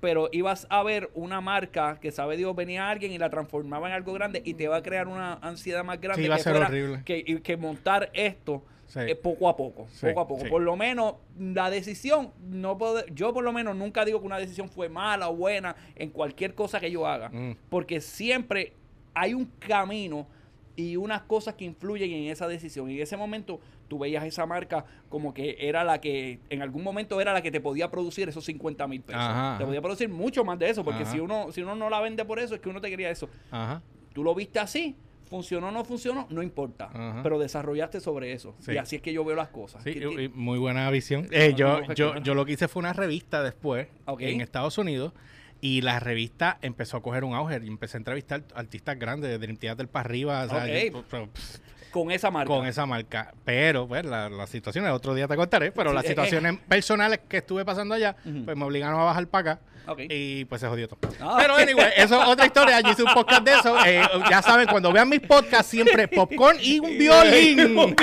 Pero 0.00 0.28
ibas 0.30 0.66
a 0.70 0.82
ver 0.82 1.10
una 1.14 1.40
marca 1.40 1.98
que 2.00 2.12
sabe 2.12 2.36
Dios, 2.36 2.54
venía 2.54 2.88
alguien 2.90 3.12
y 3.12 3.18
la 3.18 3.30
transformaba 3.30 3.88
en 3.88 3.94
algo 3.94 4.12
grande 4.12 4.42
y 4.44 4.54
te 4.54 4.68
va 4.68 4.76
a 4.76 4.82
crear 4.82 5.08
una 5.08 5.34
ansiedad 5.42 5.82
más 5.84 6.00
grande 6.00 6.22
Sí, 6.22 6.26
iba 6.26 6.34
a 6.34 6.38
que, 6.38 6.42
ser 6.44 6.52
fuera 6.52 6.66
horrible. 6.68 7.02
que, 7.04 7.24
y 7.26 7.40
que 7.40 7.56
montar 7.56 8.10
esto 8.12 8.62
Sí. 8.88 9.00
eh, 9.00 9.16
poco 9.16 9.48
a 9.48 9.56
poco, 9.56 9.88
Sí, 9.90 10.06
poco 10.06 10.20
a 10.20 10.28
poco. 10.28 10.42
sí. 10.44 10.48
Por 10.48 10.62
lo 10.62 10.76
menos 10.76 11.14
la 11.36 11.70
decisión, 11.70 12.30
no 12.48 12.78
puedo, 12.78 13.04
yo 13.06 13.32
por 13.34 13.42
lo 13.42 13.52
menos 13.52 13.74
nunca 13.74 14.04
digo 14.04 14.20
que 14.20 14.26
una 14.26 14.38
decisión 14.38 14.68
fue 14.68 14.88
mala 14.88 15.28
o 15.28 15.34
buena 15.34 15.74
en 15.96 16.10
cualquier 16.10 16.54
cosa 16.54 16.78
que 16.78 16.88
yo 16.92 17.04
haga, 17.04 17.30
Mm. 17.30 17.56
porque 17.68 18.00
siempre 18.00 18.74
hay 19.12 19.34
un 19.34 19.46
camino 19.58 20.28
y 20.76 20.96
unas 20.96 21.22
cosas 21.22 21.54
que 21.54 21.64
influyen 21.64 22.12
en 22.12 22.30
esa 22.30 22.46
decisión. 22.46 22.90
Y 22.90 22.96
en 22.96 23.02
ese 23.02 23.16
momento 23.16 23.60
tú 23.88 23.98
veías 23.98 24.24
esa 24.24 24.44
marca 24.46 24.84
como 25.08 25.32
que 25.32 25.56
era 25.60 25.84
la 25.84 26.00
que, 26.00 26.38
en 26.50 26.60
algún 26.62 26.82
momento 26.82 27.20
era 27.20 27.32
la 27.32 27.40
que 27.42 27.50
te 27.50 27.60
podía 27.60 27.90
producir 27.90 28.28
esos 28.28 28.44
50 28.44 28.86
mil 28.86 29.00
pesos. 29.00 29.22
Ajá, 29.22 29.56
te 29.58 29.64
podía 29.64 29.80
producir 29.80 30.08
mucho 30.08 30.44
más 30.44 30.58
de 30.58 30.68
eso, 30.70 30.84
porque 30.84 31.02
Ajá. 31.04 31.12
si 31.12 31.20
uno, 31.20 31.50
si 31.52 31.62
uno 31.62 31.74
no 31.74 31.88
la 31.88 32.00
vende 32.00 32.24
por 32.24 32.38
eso, 32.38 32.54
es 32.54 32.60
que 32.60 32.68
uno 32.68 32.80
te 32.80 32.90
quería 32.90 33.10
eso. 33.10 33.28
Ajá. 33.50 33.80
Tú 34.12 34.22
lo 34.22 34.34
viste 34.34 34.58
así, 34.58 34.94
funcionó 35.30 35.68
o 35.68 35.70
no 35.70 35.84
funcionó, 35.84 36.26
no 36.30 36.42
importa. 36.42 36.90
Ajá. 36.92 37.20
Pero 37.22 37.38
desarrollaste 37.38 38.00
sobre 38.00 38.32
eso. 38.32 38.54
Sí. 38.58 38.72
Y 38.72 38.76
así 38.76 38.96
es 38.96 39.02
que 39.02 39.12
yo 39.12 39.24
veo 39.24 39.34
las 39.36 39.48
cosas. 39.48 39.82
Sí, 39.82 39.90
y- 39.96 40.24
y 40.24 40.28
muy 40.28 40.58
buena 40.58 40.90
visión. 40.90 41.26
Eh, 41.32 41.50
No, 41.52 41.56
yo, 41.56 41.80
no, 41.80 41.94
yo, 41.94 42.14
no. 42.14 42.20
yo 42.22 42.34
lo 42.34 42.44
que 42.44 42.52
hice 42.52 42.68
fue 42.68 42.80
una 42.80 42.92
revista 42.92 43.42
después 43.42 43.88
en 44.18 44.40
Estados 44.42 44.76
Unidos 44.78 45.12
y 45.60 45.80
la 45.80 46.00
revista 46.00 46.58
empezó 46.62 46.98
a 46.98 47.02
coger 47.02 47.24
un 47.24 47.34
auge 47.34 47.60
y 47.62 47.68
empecé 47.68 47.96
a 47.96 47.98
entrevistar 47.98 48.42
artistas 48.54 48.98
grandes, 48.98 49.30
de 49.30 49.38
Dream 49.38 49.56
Theater 49.56 49.88
para 49.88 50.04
arriba, 50.08 50.44
o 50.44 50.48
sea, 50.48 50.58
Ok. 50.64 50.92
yo- 50.92 51.04
pero, 51.10 51.26
pff, 51.28 51.58
con 51.90 52.10
esa 52.10 52.30
marca. 52.30 52.52
con 52.52 52.66
esa 52.66 52.84
marca. 52.84 53.32
Pero, 53.44 53.88
pues, 53.88 54.04
la, 54.04 54.28
la 54.28 54.46
situación, 54.46 54.84
el 54.84 54.90
otro 54.90 55.14
día 55.14 55.26
te 55.28 55.36
contaré, 55.36 55.72
pero 55.72 55.90
Sí, 55.90 55.94
las 55.96 56.04
eh, 56.04 56.08
situaciones 56.08 56.58
personales 56.68 57.20
que 57.28 57.38
estuve 57.38 57.64
pasando 57.64 57.94
allá, 57.94 58.16
pues 58.44 58.56
me 58.56 58.64
obligaron 58.64 59.00
a 59.00 59.04
bajar 59.04 59.26
para 59.28 59.52
acá. 59.52 59.60
Y 60.10 60.44
pues 60.46 60.60
se 60.60 60.68
jodió 60.68 60.88
todo. 60.88 60.98
Ah. 61.20 61.36
Pero 61.38 61.56
anyway, 61.56 61.92
eso 61.96 62.20
es 62.22 62.28
otra 62.28 62.46
historia. 62.46 62.80
Yo 62.80 62.90
hice 62.90 63.02
un 63.02 63.12
podcast 63.14 63.42
de 63.42 63.52
eso. 63.52 63.76
Eh, 63.86 64.02
ya 64.30 64.42
saben, 64.42 64.66
cuando 64.66 64.92
vean 64.92 65.08
mis 65.08 65.20
podcasts, 65.20 65.70
siempre 65.70 66.08
popcorn 66.08 66.58
y 66.60 66.78
un 66.80 66.96
violín. 66.98 67.60
Un 67.78 67.94
violín. 67.94 67.96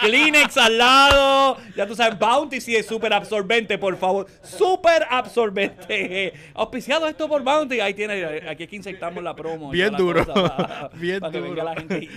Kleenex 0.00 0.56
al 0.56 0.78
lado. 0.78 1.56
Ya 1.76 1.86
tú 1.86 1.94
sabes, 1.94 2.18
Bounty 2.18 2.60
sí 2.60 2.76
es 2.76 2.86
súper 2.86 3.12
absorbente, 3.12 3.78
por 3.78 3.96
favor. 3.96 4.26
Súper 4.42 5.06
absorbente. 5.10 6.32
Auspiciado 6.54 7.08
esto 7.08 7.28
por 7.28 7.42
Bounty. 7.42 7.80
Ahí 7.80 7.94
tiene, 7.94 8.42
aquí 8.48 8.64
es 8.64 8.68
que 8.68 8.76
insertamos 8.76 9.22
la 9.22 9.34
promo. 9.34 9.70
Bien 9.70 9.94
duro. 9.96 10.24
para- 10.26 10.90
Bien 10.94 11.20
para 11.20 11.32
que 11.32 11.38
duro. 11.38 11.50
venga 11.50 11.64
la 11.64 11.74
gente 11.74 11.98
y 12.04 12.10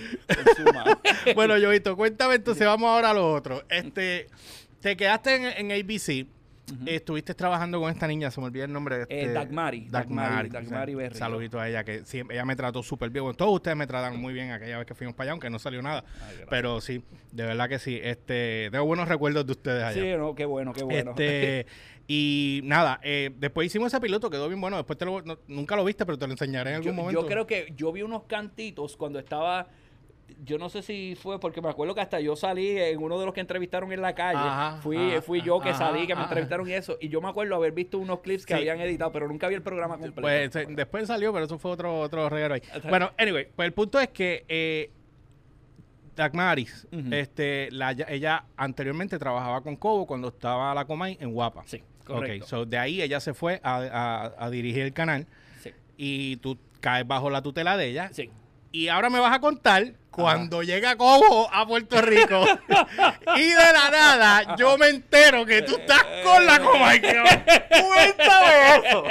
bueno, 1.34 1.54
Jovito, 1.60 1.96
cuéntame 1.96 2.34
entonces, 2.36 2.66
vamos 2.66 2.88
ahora 2.88 3.10
a 3.10 3.14
lo 3.14 3.32
otro. 3.32 3.64
Este, 3.68 4.28
te 4.80 4.96
quedaste 4.96 5.34
en, 5.58 5.72
en 5.72 5.72
ABC. 5.84 6.26
Estuviste 6.86 7.34
trabajando 7.34 7.80
con 7.80 7.90
esta 7.92 8.08
niña, 8.08 8.30
se 8.30 8.40
me 8.40 8.46
olvida 8.46 8.64
el 8.64 8.72
nombre. 8.72 9.02
Este, 9.02 9.22
Eh, 9.24 9.32
Dagmari, 9.32 9.88
Dagmari, 9.88 10.48
Dagmari. 10.48 10.94
Saludito 11.14 11.60
a 11.60 11.68
ella, 11.68 11.84
que 11.84 12.04
siempre, 12.04 12.36
ella 12.36 12.44
me 12.44 12.56
trató 12.56 12.82
súper 12.82 13.10
bien. 13.10 13.24
Bueno, 13.24 13.36
todos 13.36 13.54
ustedes 13.54 13.76
me 13.76 13.86
trataron 13.86 14.20
muy 14.20 14.32
bien 14.34 14.50
aquella 14.50 14.78
vez 14.78 14.86
que 14.86 14.94
fuimos 14.94 15.14
para 15.14 15.26
allá, 15.26 15.32
aunque 15.32 15.48
no 15.48 15.58
salió 15.58 15.80
nada. 15.80 16.04
Pero 16.50 16.80
sí, 16.80 17.04
de 17.32 17.44
verdad 17.44 17.68
que 17.68 17.78
sí. 17.78 18.00
Este, 18.02 18.68
tengo 18.72 18.84
buenos 18.84 19.08
recuerdos 19.08 19.46
de 19.46 19.52
ustedes 19.52 19.82
allá. 19.84 20.02
Sí, 20.02 20.08
no, 20.18 20.34
qué 20.34 20.44
bueno, 20.44 20.72
qué 20.72 20.82
bueno. 20.82 21.10
Este, 21.12 21.66
y 22.08 22.60
nada, 22.64 22.98
eh, 23.04 23.30
después 23.36 23.66
hicimos 23.66 23.92
ese 23.92 24.00
piloto, 24.00 24.28
quedó 24.28 24.48
bien 24.48 24.60
bueno. 24.60 24.76
Después 24.76 24.98
te 24.98 25.04
lo, 25.04 25.22
no- 25.22 25.38
nunca 25.46 25.76
lo 25.76 25.84
viste, 25.84 26.04
pero 26.04 26.18
te 26.18 26.26
lo 26.26 26.32
enseñaré 26.32 26.70
en 26.70 26.76
algún 26.76 26.90
yo, 26.90 26.94
momento. 26.94 27.20
yo 27.20 27.26
creo 27.28 27.46
que 27.46 27.72
yo 27.76 27.92
vi 27.92 28.02
unos 28.02 28.24
cantitos 28.24 28.96
cuando 28.96 29.18
estaba. 29.20 29.68
Yo 30.44 30.58
no 30.58 30.68
sé 30.68 30.82
si 30.82 31.16
fue 31.20 31.38
porque 31.40 31.60
me 31.62 31.68
acuerdo 31.68 31.94
que 31.94 32.00
hasta 32.00 32.20
yo 32.20 32.36
salí 32.36 32.78
en 32.78 33.02
uno 33.02 33.18
de 33.18 33.24
los 33.26 33.34
que 33.34 33.40
entrevistaron 33.40 33.92
en 33.92 34.02
la 34.02 34.14
calle. 34.14 34.38
Ajá, 34.38 34.80
fui, 34.82 34.96
ajá, 35.12 35.22
fui 35.22 35.40
yo 35.42 35.60
que 35.60 35.70
ajá, 35.70 35.78
salí, 35.78 36.06
que 36.06 36.14
me 36.14 36.22
entrevistaron 36.22 36.68
y 36.68 36.72
eso. 36.72 36.96
Y 37.00 37.08
yo 37.08 37.20
me 37.20 37.28
acuerdo 37.28 37.54
haber 37.54 37.72
visto 37.72 37.98
unos 37.98 38.20
clips 38.20 38.44
que 38.44 38.54
Sí. 38.54 38.60
habían 38.60 38.80
editado, 38.80 39.12
pero 39.12 39.28
nunca 39.28 39.48
vi 39.48 39.54
el 39.54 39.62
programa 39.62 39.94
completo. 39.98 40.20
Pues 40.22 40.52
después 40.76 41.06
salió, 41.06 41.32
pero 41.32 41.46
eso 41.46 41.58
fue 41.58 41.70
otro, 41.70 42.00
otro 42.00 42.28
reguero 42.28 42.54
ahí. 42.54 42.62
Bueno, 42.88 43.12
anyway, 43.18 43.48
pues 43.54 43.66
el 43.66 43.72
punto 43.72 43.98
es 44.00 44.08
que 44.08 44.44
eh, 44.48 44.90
Dagmaris, 46.14 46.88
este, 47.10 47.68
la- 47.72 47.92
ella 48.08 48.44
anteriormente 48.56 49.18
trabajaba 49.18 49.60
con 49.60 49.76
Cobo 49.76 50.06
cuando 50.06 50.28
estaba 50.28 50.74
la 50.74 50.86
Comay 50.86 51.18
en 51.20 51.32
Guapa. 51.32 51.62
Sí, 51.66 51.82
Ok, 52.00 52.06
correcto. 52.06 52.46
so 52.46 52.64
de 52.64 52.78
ahí 52.78 53.02
ella 53.02 53.20
se 53.20 53.34
fue 53.34 53.60
a, 53.62 53.76
a- 54.38 54.44
a 54.46 54.50
dirigir 54.50 54.82
el 54.82 54.92
canal 54.94 55.26
Sí, 55.60 55.72
y 55.98 56.36
tú 56.36 56.56
caes 56.80 57.06
bajo 57.06 57.28
la 57.30 57.42
tutela 57.42 57.76
de 57.76 57.88
ella. 57.88 58.08
sí. 58.12 58.30
Y 58.72 58.88
ahora 58.88 59.08
me 59.08 59.20
vas 59.20 59.34
a 59.34 59.40
contar 59.40 59.94
cuando 60.16 60.62
llega 60.62 60.96
Cobo 60.96 61.48
a 61.52 61.66
Puerto 61.66 62.00
Rico 62.02 62.44
y 63.36 63.42
de 63.42 63.54
la 63.72 63.90
nada 63.90 64.56
yo 64.56 64.76
me 64.78 64.88
entero 64.88 65.44
que 65.46 65.62
tú 65.62 65.76
estás 65.76 66.04
con 66.24 66.44
la 66.46 66.58
Comay. 66.58 67.00
Cuéntame 67.00 68.76
eso. 68.88 69.04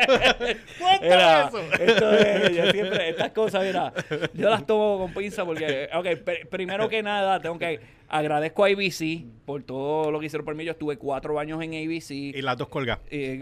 Cuéntame 0.79 1.47
eso. 1.47 1.59
esto 1.83 2.11
es- 2.13 2.55
yo 2.55 2.71
siempre, 2.71 3.09
estas 3.09 3.31
cosas, 3.31 3.63
mira, 3.63 3.93
yo 4.33 4.49
las 4.49 4.65
tomo 4.65 4.97
con 4.99 5.13
pinza 5.13 5.45
porque, 5.45 5.89
ok, 5.93 6.05
pr- 6.05 6.49
primero 6.49 6.89
que 6.89 7.01
nada, 7.03 7.39
tengo 7.39 7.57
que, 7.59 7.79
agradezco 8.07 8.63
a 8.63 8.67
ABC 8.67 9.25
por 9.45 9.63
todo 9.63 10.11
lo 10.11 10.19
que 10.19 10.27
hicieron 10.27 10.45
por 10.45 10.53
mí. 10.55 10.63
Yo 10.63 10.71
estuve 10.71 10.97
cuatro 10.97 11.39
años 11.39 11.61
en 11.63 11.71
ABC. 11.73 12.11
Y 12.11 12.41
las 12.41 12.55
dos 12.57 12.67
colgadas. 12.67 13.01
Y, 13.11 13.39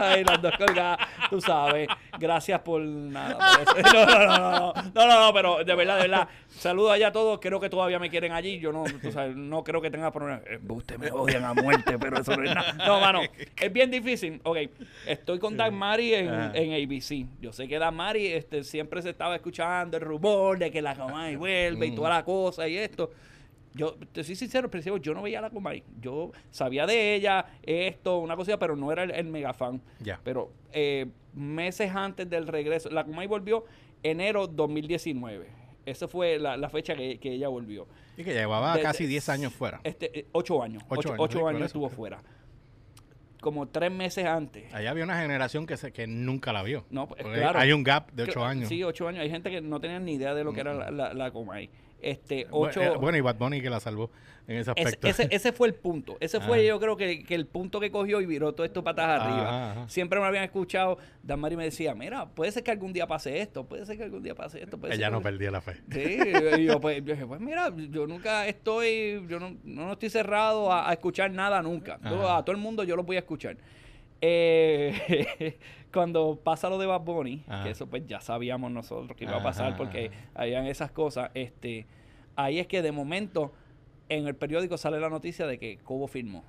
Ay, 0.00 0.24
las 0.24 0.40
dos 0.42 0.52
colgadas, 0.56 0.98
tú 1.30 1.40
sabes. 1.40 1.88
Gracias 2.18 2.60
por 2.60 2.80
nada. 2.82 3.38
No, 3.94 4.06
no, 4.06 4.18
no, 4.18 4.28
no, 4.28 4.50
no, 4.50 4.72
no, 4.94 5.32
no, 5.32 5.42
no, 5.42 5.53
pero 5.56 5.64
de 5.64 5.74
verdad, 5.74 5.96
de 5.96 6.02
verdad. 6.08 6.28
Saludos 6.48 6.92
allá 6.92 7.08
a 7.08 7.12
todos. 7.12 7.38
Creo 7.40 7.60
que 7.60 7.68
todavía 7.68 7.98
me 7.98 8.10
quieren 8.10 8.32
allí. 8.32 8.58
Yo 8.58 8.72
no, 8.72 8.84
tú 9.02 9.10
sabes, 9.12 9.36
no 9.36 9.64
creo 9.64 9.80
que 9.80 9.90
tenga 9.90 10.10
problemas. 10.12 10.42
Eh, 10.46 10.58
Ustedes 10.68 11.00
me 11.00 11.10
odian 11.10 11.44
a 11.44 11.54
muerte, 11.54 11.98
pero 11.98 12.18
eso 12.18 12.36
no 12.36 12.44
es 12.44 12.54
nada. 12.54 12.72
No, 12.86 13.00
mano, 13.00 13.20
es 13.56 13.72
bien 13.72 13.90
difícil. 13.90 14.40
Ok, 14.44 14.58
estoy 15.06 15.38
con 15.38 15.56
Dan 15.56 15.74
Mari 15.74 16.14
en, 16.14 16.28
en 16.54 16.72
ABC. 16.84 17.26
Yo 17.40 17.52
sé 17.52 17.68
que 17.68 17.78
Dan 17.78 17.94
Mari 17.94 18.26
este, 18.26 18.64
siempre 18.64 19.02
se 19.02 19.10
estaba 19.10 19.34
escuchando 19.36 19.96
el 19.96 20.02
rumor 20.02 20.58
de 20.58 20.70
que 20.70 20.82
la 20.82 20.94
Comay 20.94 21.36
vuelve 21.36 21.86
y 21.86 21.94
toda 21.94 22.10
la 22.10 22.24
cosa 22.24 22.68
y 22.68 22.76
esto. 22.76 23.10
Yo 23.76 23.96
te 24.12 24.22
soy 24.22 24.36
sincero, 24.36 24.70
principio 24.70 24.98
yo 24.98 25.14
no 25.14 25.22
veía 25.22 25.40
a 25.40 25.42
la 25.42 25.50
Comay. 25.50 25.82
Yo 26.00 26.30
sabía 26.50 26.86
de 26.86 27.16
ella, 27.16 27.44
esto, 27.64 28.18
una 28.18 28.36
cosita, 28.36 28.56
pero 28.56 28.76
no 28.76 28.92
era 28.92 29.02
el, 29.02 29.10
el 29.10 29.26
mega 29.26 29.52
fan. 29.52 29.80
Ya. 29.98 30.20
Pero 30.22 30.52
eh, 30.72 31.06
meses 31.34 31.90
antes 31.92 32.30
del 32.30 32.46
regreso, 32.46 32.88
la 32.90 33.04
Comay 33.04 33.26
volvió 33.26 33.64
enero 34.04 34.46
2019. 34.46 35.48
Esa 35.86 36.06
fue 36.08 36.38
la, 36.38 36.56
la 36.56 36.68
fecha 36.70 36.94
que, 36.94 37.18
que 37.18 37.32
ella 37.32 37.48
volvió. 37.48 37.86
Y 38.16 38.24
que 38.24 38.32
llevaba 38.32 38.76
De- 38.76 38.82
casi 38.82 39.02
de- 39.04 39.10
10 39.10 39.28
años 39.28 39.52
fuera. 39.52 39.80
Este, 39.84 40.18
eh, 40.20 40.26
ocho 40.32 40.62
años. 40.62 40.82
Ocho 40.88 41.00
Ocho, 41.00 41.08
años, 41.12 41.20
ocho 41.24 41.32
sí, 41.38 41.40
por 41.40 41.48
años 41.48 41.58
eso. 41.60 41.66
estuvo 41.66 41.88
fuera. 41.90 42.22
Como 43.40 43.68
tres 43.68 43.90
meses 43.90 44.24
antes. 44.24 44.72
Allá 44.72 44.90
había 44.90 45.04
una 45.04 45.20
generación 45.20 45.66
que, 45.66 45.76
se, 45.76 45.92
que 45.92 46.06
nunca 46.06 46.52
la 46.52 46.62
vio. 46.62 46.86
No, 46.88 47.06
pues, 47.06 47.22
claro. 47.22 47.58
Hay 47.58 47.72
un 47.72 47.82
gap 47.82 48.10
de 48.12 48.22
8 48.22 48.40
Cla- 48.40 48.46
años. 48.48 48.68
Sí, 48.70 48.82
ocho 48.82 49.06
años. 49.06 49.20
Hay 49.20 49.28
gente 49.30 49.50
que 49.50 49.60
no 49.60 49.80
tenía 49.80 49.98
ni 50.00 50.14
idea 50.14 50.32
de 50.34 50.44
lo 50.44 50.54
que 50.54 50.60
era 50.60 50.72
la, 50.72 50.90
la, 50.90 51.12
la 51.12 51.30
Comay. 51.30 51.68
Este, 52.10 52.46
Bu- 52.48 52.68
ocho... 52.68 52.82
eh, 52.82 52.90
Bueno, 53.00 53.18
y 53.18 53.20
Bad 53.20 53.36
Bunny 53.36 53.60
que 53.60 53.70
la 53.70 53.80
salvó 53.80 54.10
en 54.46 54.58
ese 54.58 54.70
aspecto. 54.72 55.06
ese, 55.08 55.26
ese 55.30 55.52
fue 55.52 55.68
el 55.68 55.74
punto. 55.74 56.16
Ese 56.20 56.38
fue, 56.40 56.60
Ah. 56.60 56.62
yo 56.68 56.78
creo 56.78 56.96
que, 56.96 57.24
que 57.24 57.34
el 57.34 57.46
punto 57.46 57.80
que 57.80 57.90
cogió 57.90 58.20
y 58.20 58.26
viró 58.26 58.52
todo 58.52 58.64
esto 58.66 58.84
patas 58.84 59.06
Ajá, 59.06 59.24
arriba. 59.24 59.70
ajá. 59.72 59.88
Siempre 59.88 60.20
me 60.20 60.26
habían 60.26 60.44
escuchado. 60.44 60.98
Dan 61.22 61.40
Mari 61.40 61.56
me 61.56 61.64
decía, 61.64 61.94
mira, 61.94 62.26
puede 62.26 62.52
ser 62.52 62.62
que 62.62 62.70
algún 62.70 62.92
día 62.92 63.06
pase 63.06 63.40
esto, 63.40 63.64
puede 63.64 63.86
ser 63.86 63.96
que 63.96 64.04
algún 64.04 64.22
día 64.22 64.34
pase 64.34 64.62
esto. 64.62 64.76
Puede 64.76 64.94
Ella 64.94 65.06
que 65.06 65.10
no 65.12 65.16
algún- 65.18 65.22
perdía 65.32 65.50
la 65.50 65.60
fe. 65.62 65.76
Sí, 65.90 66.18
y 66.58 66.64
yo, 66.66 66.78
pues, 66.80 67.02
yo 67.04 67.14
dije, 67.14 67.26
pues 67.26 67.40
mira, 67.40 67.72
yo 67.90 68.06
nunca 68.06 68.46
estoy, 68.46 69.24
yo 69.28 69.40
no, 69.40 69.56
no 69.64 69.92
estoy 69.92 70.10
cerrado 70.10 70.70
a, 70.70 70.90
a 70.90 70.92
escuchar 70.92 71.30
nada 71.30 71.62
nunca. 71.62 71.98
Yo 72.04 72.30
a 72.30 72.44
todo 72.44 72.54
el 72.54 72.60
mundo 72.60 72.84
yo 72.84 72.96
lo 72.96 73.02
voy 73.04 73.16
a 73.16 73.20
escuchar. 73.20 73.56
Eh, 74.26 75.58
cuando 75.92 76.40
pasa 76.42 76.70
lo 76.70 76.78
de 76.78 76.86
Bad 76.86 77.02
Bunny, 77.02 77.44
Ajá. 77.46 77.62
que 77.62 77.70
eso 77.70 77.86
pues 77.86 78.06
ya 78.06 78.22
sabíamos 78.22 78.70
nosotros 78.70 79.14
que 79.18 79.24
iba 79.24 79.36
a 79.36 79.42
pasar 79.42 79.76
porque 79.76 80.10
habían 80.34 80.64
esas 80.64 80.90
cosas, 80.90 81.30
este, 81.34 81.86
ahí 82.34 82.58
es 82.58 82.66
que 82.66 82.80
de 82.80 82.90
momento 82.90 83.52
en 84.08 84.26
el 84.26 84.34
periódico 84.34 84.78
sale 84.78 84.98
la 84.98 85.10
noticia 85.10 85.46
de 85.46 85.58
que 85.58 85.76
Cobo 85.76 86.08
firmó. 86.08 86.42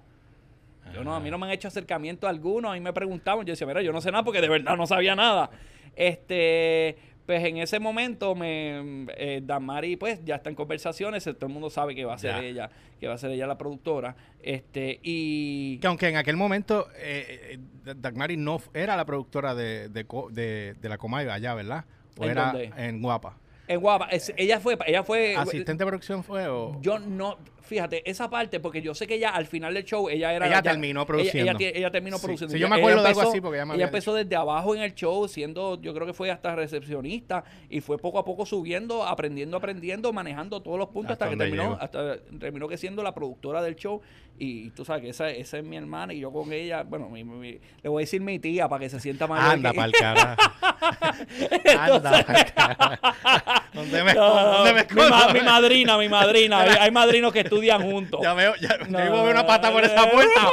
Yo 0.93 1.03
no, 1.03 1.15
a 1.15 1.19
mí 1.19 1.29
no 1.29 1.37
me 1.37 1.47
han 1.47 1.51
hecho 1.51 1.67
acercamiento 1.67 2.29
alguno, 2.29 2.71
a 2.71 2.75
mí 2.75 2.79
me 2.79 2.93
preguntaban, 2.93 3.45
yo 3.45 3.51
decía, 3.51 3.67
mira, 3.67 3.81
yo 3.81 3.91
no 3.91 3.99
sé 3.99 4.09
nada 4.11 4.23
porque 4.23 4.39
de 4.39 4.47
verdad 4.47 4.77
no 4.77 4.87
sabía 4.87 5.15
nada. 5.15 5.49
Este, 5.95 6.95
pues 7.25 7.43
en 7.43 7.57
ese 7.57 7.79
momento 7.79 8.35
me 8.35 9.07
eh, 9.17 9.41
Damari 9.43 9.95
pues 9.95 10.23
ya 10.23 10.35
está 10.35 10.49
en 10.49 10.55
conversaciones, 10.55 11.23
todo 11.23 11.47
el 11.47 11.53
mundo 11.53 11.69
sabe 11.69 11.95
que 11.95 12.05
va 12.05 12.13
a 12.13 12.17
ser 12.17 12.31
Ya. 12.35 12.43
ella, 12.43 12.69
que 12.99 13.07
va 13.07 13.15
a 13.15 13.17
ser 13.17 13.31
ella 13.31 13.47
la 13.47 13.57
productora, 13.57 14.15
este 14.41 14.99
y 15.03 15.79
Que 15.79 15.87
aunque 15.87 16.07
en 16.09 16.17
aquel 16.17 16.37
momento 16.37 16.87
eh, 16.97 17.57
eh, 17.85 17.93
Dagmari 17.95 18.37
no 18.37 18.61
era 18.73 18.95
la 18.95 19.05
productora 19.05 19.55
de, 19.55 19.89
de, 19.89 20.05
co- 20.05 20.29
de- 20.29 20.75
de 20.79 20.89
la 20.89 20.97
Comay 20.97 21.27
allá, 21.27 21.53
¿verdad? 21.55 21.85
O 22.17 22.23
¿En 22.25 22.29
era 22.31 22.51
dónde? 22.51 22.71
en 22.77 23.01
Guapa. 23.01 23.37
en 23.67 23.79
Guapa, 23.79 24.07
es- 24.11 24.33
ella 24.37 24.59
fue, 24.59 24.77
ella 24.85 25.03
fue 25.03 25.35
¿Asistente 25.35 25.83
de 25.83 25.87
producción 25.87 26.23
fue 26.23 26.47
o...? 26.47 26.79
Yo 26.81 26.99
no, 26.99 27.37
fíjate, 27.65 28.09
esa 28.09 28.29
parte, 28.29 28.59
porque 28.59 28.81
yo 28.81 28.93
sé 28.95 29.07
que 29.07 29.15
ella 29.15 29.29
al 29.31 29.45
final 29.45 29.73
del 29.73 29.83
show, 29.83 30.07
ella 30.09 30.33
era. 30.33 30.47
Ella 30.47 30.55
ya- 30.57 30.71
terminó 30.71 31.05
produciendo. 31.05 31.51
Ella, 31.59 31.69
ella 31.73 31.91
terminó 31.91 32.17
Sí, 32.17 32.25
produciendo. 32.25 32.53
sí, 32.53 32.59
yo 32.59 32.69
me 32.69 32.75
acuerdo 32.77 33.01
de 33.01 33.07
algo 33.09 33.19
empezó- 33.21 33.31
así 33.31 33.41
porque 33.41 33.57
ella 33.57 33.65
me 33.65 33.69
Ella 33.75 33.85
había 33.85 33.85
empezó 33.87 34.13
desde 34.13 34.35
abajo 34.35 34.75
en 34.75 34.81
el 34.81 34.93
show, 34.95 35.27
siendo, 35.27 35.81
yo 35.81 35.93
creo 35.93 36.05
que 36.07 36.13
fue 36.13 36.31
hasta 36.31 36.55
recepcionista, 36.55 37.43
y 37.69 37.81
fue 37.81 37.97
poco 37.97 38.19
a 38.19 38.25
poco 38.25 38.45
subiendo, 38.45 39.03
aprendiendo, 39.05 39.57
aprendiendo, 39.57 40.13
manejando 40.13 40.61
todos 40.61 40.77
los 40.79 40.89
puntos 40.89 41.13
Hasta 41.13 41.25
hasta, 41.25 41.35
que 41.35 41.43
terminó, 41.43 41.77
hasta 41.81 42.17
terminó 42.39 42.67
que 42.67 42.77
siendo 42.77 43.03
la 43.03 43.13
productora 43.13 43.61
del 43.61 43.75
show. 43.75 44.01
Y 44.37 44.71
tú 44.71 44.83
sabes 44.83 45.01
que 45.01 45.09
esa, 45.09 45.29
esa 45.29 45.59
es 45.59 45.63
mi 45.63 45.77
hermana, 45.77 46.13
y 46.13 46.19
yo 46.19 46.29
con 46.31 46.51
ella, 46.51 46.83
bueno, 46.83 47.07
mi- 47.09 47.23
mi- 47.23 47.57
le 47.81 47.89
voy 47.89 48.01
a 48.01 48.03
decir 48.03 48.19
mi 48.21 48.37
tía 48.37 48.67
para 48.67 48.81
que 48.81 48.89
se 48.89 48.99
sienta 48.99 49.27
más 49.27 49.39
Anda 49.53 49.71
pa'l 49.71 49.93
carajo. 49.93 50.35
Anda 51.79 52.23
pa'l 52.25 52.53
carajo. 52.53 52.95
¿Dónde 53.73 54.03
me, 54.03 54.13
¿dónde 54.13 54.73
me 54.73 54.83
mi, 54.83 55.09
ma- 55.09 55.33
mi 55.33 55.41
madrina, 55.41 55.97
mi 55.97 56.09
madrina. 56.09 56.59
Hay, 56.61 56.69
hay 56.81 56.91
madrinos 56.91 57.31
que 57.31 57.39
estudian 57.41 57.54
juntos. 57.81 58.19
Ya 58.23 58.33
veo, 58.33 58.53
ya, 58.61 58.77
No, 58.89 58.99
yo 58.99 59.05
iba 59.05 59.19
a 59.19 59.23
ver 59.23 59.33
una 59.33 59.45
pata 59.45 59.71
por 59.71 59.83
esa 59.83 60.09
puerta. 60.09 60.41
no. 60.43 60.49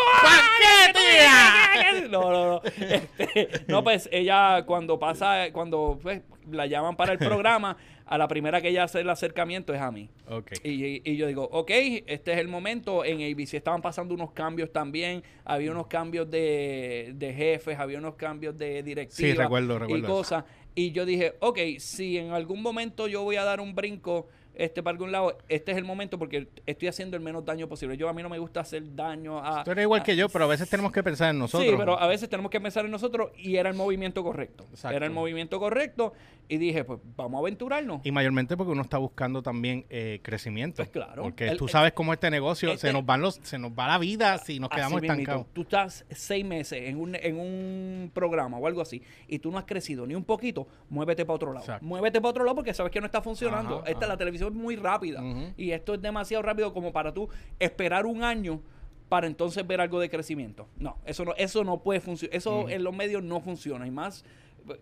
No, 2.10 2.30
no, 2.30 2.46
no. 2.46 2.62
Este, 2.64 3.48
no, 3.68 3.82
pues 3.82 4.08
ella 4.12 4.64
cuando 4.66 4.98
pasa, 4.98 5.46
cuando 5.52 5.98
pues, 6.02 6.22
la 6.50 6.66
llaman 6.66 6.96
para 6.96 7.12
el 7.12 7.18
programa, 7.18 7.76
a 8.04 8.18
la 8.18 8.28
primera 8.28 8.60
que 8.60 8.68
ella 8.68 8.84
hace 8.84 9.00
el 9.00 9.08
acercamiento 9.08 9.72
es 9.72 9.80
a 9.80 9.90
mí. 9.90 10.10
Ok. 10.28 10.52
Y, 10.64 11.10
y 11.10 11.16
yo 11.16 11.26
digo, 11.26 11.48
ok, 11.50 11.70
este 12.06 12.32
es 12.32 12.38
el 12.38 12.48
momento. 12.48 13.04
En 13.04 13.22
ABC 13.22 13.54
estaban 13.54 13.80
pasando 13.80 14.12
unos 14.14 14.32
cambios 14.32 14.70
también. 14.72 15.22
Había 15.44 15.70
unos 15.70 15.86
cambios 15.86 16.30
de, 16.30 17.12
de 17.14 17.32
jefes, 17.32 17.78
había 17.78 17.98
unos 17.98 18.16
cambios 18.16 18.56
de 18.58 18.82
directivas. 18.82 19.32
Sí, 19.32 19.34
recuerdo, 19.34 19.76
Y 19.76 19.78
recuerdo 19.78 20.04
eso. 20.06 20.14
cosas. 20.14 20.44
Y 20.74 20.90
yo 20.92 21.04
dije, 21.06 21.34
ok, 21.40 21.58
si 21.78 22.18
en 22.18 22.32
algún 22.32 22.60
momento 22.62 23.06
yo 23.08 23.22
voy 23.22 23.36
a 23.36 23.44
dar 23.44 23.60
un 23.60 23.74
brinco 23.74 24.28
este 24.54 24.82
para 24.82 24.92
algún 24.92 25.12
lado, 25.12 25.38
este 25.48 25.72
es 25.72 25.78
el 25.78 25.84
momento 25.84 26.18
porque 26.18 26.48
estoy 26.66 26.88
haciendo 26.88 27.16
el 27.16 27.22
menos 27.22 27.44
daño 27.44 27.68
posible. 27.68 27.96
Yo 27.96 28.08
a 28.08 28.12
mí 28.12 28.22
no 28.22 28.28
me 28.28 28.38
gusta 28.38 28.60
hacer 28.60 28.94
daño 28.94 29.38
a... 29.38 29.64
Tú 29.64 29.70
eres 29.70 29.82
igual 29.84 30.00
a- 30.00 30.04
que 30.04 30.14
yo, 30.16 30.28
pero 30.28 30.44
a 30.44 30.48
veces 30.48 30.68
tenemos 30.68 30.92
que 30.92 31.02
pensar 31.02 31.30
en 31.30 31.38
nosotros. 31.38 31.70
Sí, 31.70 31.74
pero 31.76 31.98
a 31.98 32.06
veces 32.06 32.28
tenemos 32.28 32.50
que 32.50 32.60
pensar 32.60 32.84
en 32.84 32.90
nosotros 32.90 33.30
y 33.36 33.56
era 33.56 33.70
el 33.70 33.76
movimiento 33.76 34.22
correcto. 34.22 34.64
Exacto. 34.70 34.96
Era 34.96 35.06
el 35.06 35.12
movimiento 35.12 35.58
correcto 35.58 36.12
y 36.48 36.58
dije, 36.58 36.84
pues 36.84 36.98
vamos 37.16 37.38
a 37.38 37.40
aventurarnos. 37.40 38.00
Y 38.04 38.12
mayormente 38.12 38.56
porque 38.56 38.72
uno 38.72 38.82
está 38.82 38.98
buscando 38.98 39.42
también 39.42 39.86
eh, 39.88 40.20
crecimiento. 40.22 40.76
Pues 40.76 40.90
claro. 40.90 41.22
Porque 41.22 41.48
El- 41.48 41.56
tú 41.56 41.64
el- 41.66 41.70
sabes 41.70 41.92
cómo 41.92 42.12
este 42.12 42.30
negocio 42.30 42.70
este- 42.72 42.88
se 42.88 42.92
nos 42.92 43.06
van 43.06 43.20
los, 43.22 43.36
se 43.42 43.58
nos 43.58 43.72
va 43.72 43.88
la 43.88 43.98
vida 43.98 44.38
si 44.38 44.60
nos 44.60 44.68
quedamos 44.70 45.02
estancados. 45.02 45.46
Tú 45.52 45.62
estás 45.62 46.04
seis 46.10 46.44
meses 46.44 46.82
en 46.88 46.98
un, 47.00 47.14
en 47.14 47.38
un 47.38 48.10
programa 48.12 48.58
o 48.58 48.66
algo 48.66 48.80
así 48.82 49.02
y 49.28 49.38
tú 49.38 49.50
no 49.50 49.58
has 49.58 49.64
crecido 49.64 50.06
ni 50.06 50.14
un 50.14 50.24
poquito, 50.24 50.66
muévete 50.90 51.24
para 51.24 51.36
otro 51.36 51.52
lado. 51.52 51.64
Exacto. 51.64 51.86
Muévete 51.86 52.20
para 52.20 52.30
otro 52.30 52.44
lado 52.44 52.56
porque 52.56 52.74
sabes 52.74 52.92
que 52.92 53.00
no 53.00 53.06
está 53.06 53.22
funcionando. 53.22 53.78
Ajá, 53.80 53.88
Esta 53.90 54.00
ajá. 54.06 54.08
la 54.14 54.16
televisión 54.18 54.41
es 54.48 54.54
muy 54.54 54.76
rápida 54.76 55.22
y 55.56 55.70
esto 55.70 55.94
es 55.94 56.02
demasiado 56.02 56.42
rápido 56.42 56.72
como 56.72 56.92
para 56.92 57.12
tú 57.12 57.28
esperar 57.58 58.06
un 58.06 58.22
año 58.22 58.60
para 59.08 59.26
entonces 59.26 59.66
ver 59.66 59.80
algo 59.80 60.00
de 60.00 60.08
crecimiento. 60.08 60.68
No, 60.78 60.96
eso 61.04 61.24
no, 61.24 61.34
eso 61.36 61.64
no 61.64 61.82
puede 61.82 62.00
funcionar. 62.00 62.34
Eso 62.34 62.68
en 62.70 62.82
los 62.82 62.94
medios 62.94 63.22
no 63.22 63.40
funciona. 63.40 63.86
Y 63.86 63.90
más, 63.90 64.24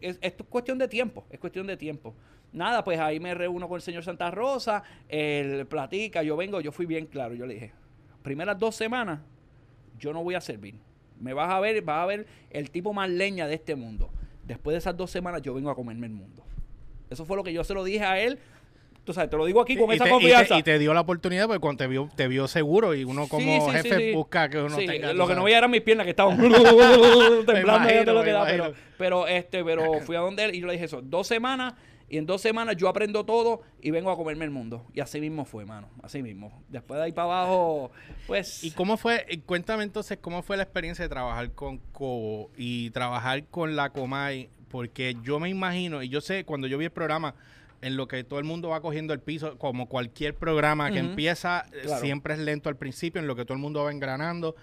es, 0.01 0.19
esto 0.23 0.45
es 0.45 0.49
cuestión 0.49 0.79
de 0.79 0.87
tiempo. 0.87 1.25
Es 1.31 1.41
cuestión 1.41 1.67
de 1.67 1.77
tiempo. 1.77 2.15
Nada, 2.53 2.85
pues 2.85 2.99
ahí 2.99 3.21
me 3.21 3.35
reúno 3.35 3.69
con 3.69 3.77
el 3.77 3.83
señor 3.83 4.05
Santa 4.05 4.31
Rosa, 4.31 4.83
él 5.09 5.67
platica, 5.67 6.23
yo 6.23 6.37
vengo, 6.37 6.61
yo 6.61 6.73
fui 6.73 6.87
bien 6.87 7.07
claro, 7.07 7.35
yo 7.35 7.47
le 7.47 7.55
dije, 7.55 7.73
primeras 8.23 8.59
dos 8.59 8.75
semanas, 8.75 9.21
yo 9.99 10.13
no 10.13 10.23
voy 10.25 10.35
a 10.35 10.41
servir. 10.41 10.75
Me 11.21 11.33
vas 11.33 11.51
a 11.51 11.61
ver, 11.61 11.83
vas 11.83 12.03
a 12.03 12.07
ver 12.07 12.27
el 12.51 12.71
tipo 12.71 12.93
más 12.93 13.09
leña 13.09 13.47
de 13.47 13.55
este 13.55 13.77
mundo. 13.77 14.11
Después 14.47 14.75
de 14.75 14.79
esas 14.79 14.97
dos 14.97 15.11
semanas, 15.11 15.43
yo 15.43 15.55
vengo 15.55 15.71
a 15.71 15.77
comerme 15.77 16.07
el 16.07 16.13
mundo. 16.13 16.45
Eso 17.09 17.25
fue 17.25 17.37
lo 17.37 17.45
que 17.45 17.53
yo 17.53 17.63
se 17.63 17.75
lo 17.75 17.85
dije 17.85 18.05
a 18.05 18.19
él. 18.21 18.39
Tú 19.05 19.13
sabes, 19.15 19.31
te 19.31 19.37
lo 19.37 19.47
digo 19.47 19.61
aquí 19.61 19.77
con 19.77 19.91
y, 19.91 19.95
esa 19.95 20.05
te, 20.05 20.11
y 20.11 20.13
te- 20.13 20.19
confianza. 20.21 20.59
y 20.59 20.63
te 20.63 20.79
dio 20.79 20.93
la 20.95 21.01
oportunidad 21.01 21.47
porque 21.47 21.59
cuando 21.61 21.79
te 21.79 21.87
vio, 21.89 22.09
te 22.15 22.29
vio 22.29 22.47
seguro 22.47 22.95
y 22.95 23.05
uno 23.05 23.27
como 23.29 23.41
Sí, 23.45 23.61
sí, 23.61 23.67
sí, 23.67 23.89
jefe 23.89 23.99
sí. 24.11 24.13
busca 24.15 24.49
que 24.49 24.59
uno 24.59 24.77
tenga. 24.77 25.13
lo 25.13 25.27
que 25.27 25.35
no 25.35 25.45
veía 25.45 25.59
eran 25.59 25.71
mis 25.71 25.81
piernas 25.81 26.05
que 26.05 26.11
estaban 26.11 26.37
temblando 27.47 27.89
ya 27.89 28.05
te 28.05 28.13
lo 28.13 28.21
me 28.21 28.25
que 28.27 28.33
da, 28.33 28.45
pero, 28.47 28.75
pero 28.99 29.27
este 29.27 29.65
pero 29.65 30.01
fui 30.01 30.17
a 30.17 30.21
donde 30.21 30.45
él 30.45 30.55
y 30.55 30.61
yo 30.61 30.67
le 30.67 30.75
dije 30.75 30.85
eso 30.85 31.01
dos 31.03 31.27
semanas 31.27 31.75
y 32.09 32.19
en 32.19 32.27
dos 32.27 32.41
semanas 32.43 32.77
yo 32.77 32.89
aprendo 32.89 33.25
todo 33.25 33.63
y 33.81 33.91
vengo 33.93 34.11
a 34.11 34.17
comerme 34.17 34.45
el 34.45 34.51
mundo 34.51 34.85
y 34.93 35.01
así 35.01 35.21
mismo 35.21 35.45
fue 35.45 35.65
mano 35.65 35.89
así 36.03 36.23
mismo 36.23 36.63
después 36.69 36.99
de 36.99 37.05
ahí 37.07 37.13
para 37.13 37.27
abajo 37.41 37.91
pues 38.27 38.63
¿Y 38.65 38.73
cómo 38.73 38.97
fue? 38.97 39.25
Cuéntame 39.47 39.85
entonces 39.85 40.19
cómo 40.21 40.43
fue 40.43 40.57
la 40.57 40.65
experiencia 40.65 41.05
de 41.05 41.09
trabajar 41.09 41.53
con 41.53 41.79
Cobo 41.93 42.51
y 42.57 42.91
trabajar 42.91 43.45
con 43.47 43.77
la 43.77 43.91
Comay, 43.91 44.49
porque 44.69 45.17
yo 45.25 45.41
me 45.41 45.49
imagino, 45.49 46.01
y 46.03 46.09
yo 46.09 46.21
sé, 46.21 46.45
cuando 46.45 46.67
yo 46.69 46.79
vi 46.79 46.85
el 46.87 46.91
programa, 46.93 47.35
en 47.83 47.97
lo 47.97 48.07
que 48.09 48.23
todo 48.25 48.39
el 48.39 48.45
mundo 48.45 48.69
va 48.71 48.81
cogiendo 48.81 49.13
el 49.15 49.21
piso, 49.21 49.57
como 49.59 49.89
cualquier 49.89 50.35
programa 50.35 50.91
que 50.91 50.99
empieza, 50.99 51.65
eh, 51.73 51.81
Claro. 51.85 52.01
siempre 52.03 52.35
es 52.35 52.41
lento 52.41 52.69
al 52.69 52.77
principio, 52.77 53.21
en 53.21 53.27
lo 53.27 53.35
que 53.37 53.45
todo 53.45 53.55
el 53.55 53.61
mundo 53.61 53.83
va 53.85 53.91
engranando. 53.91 54.55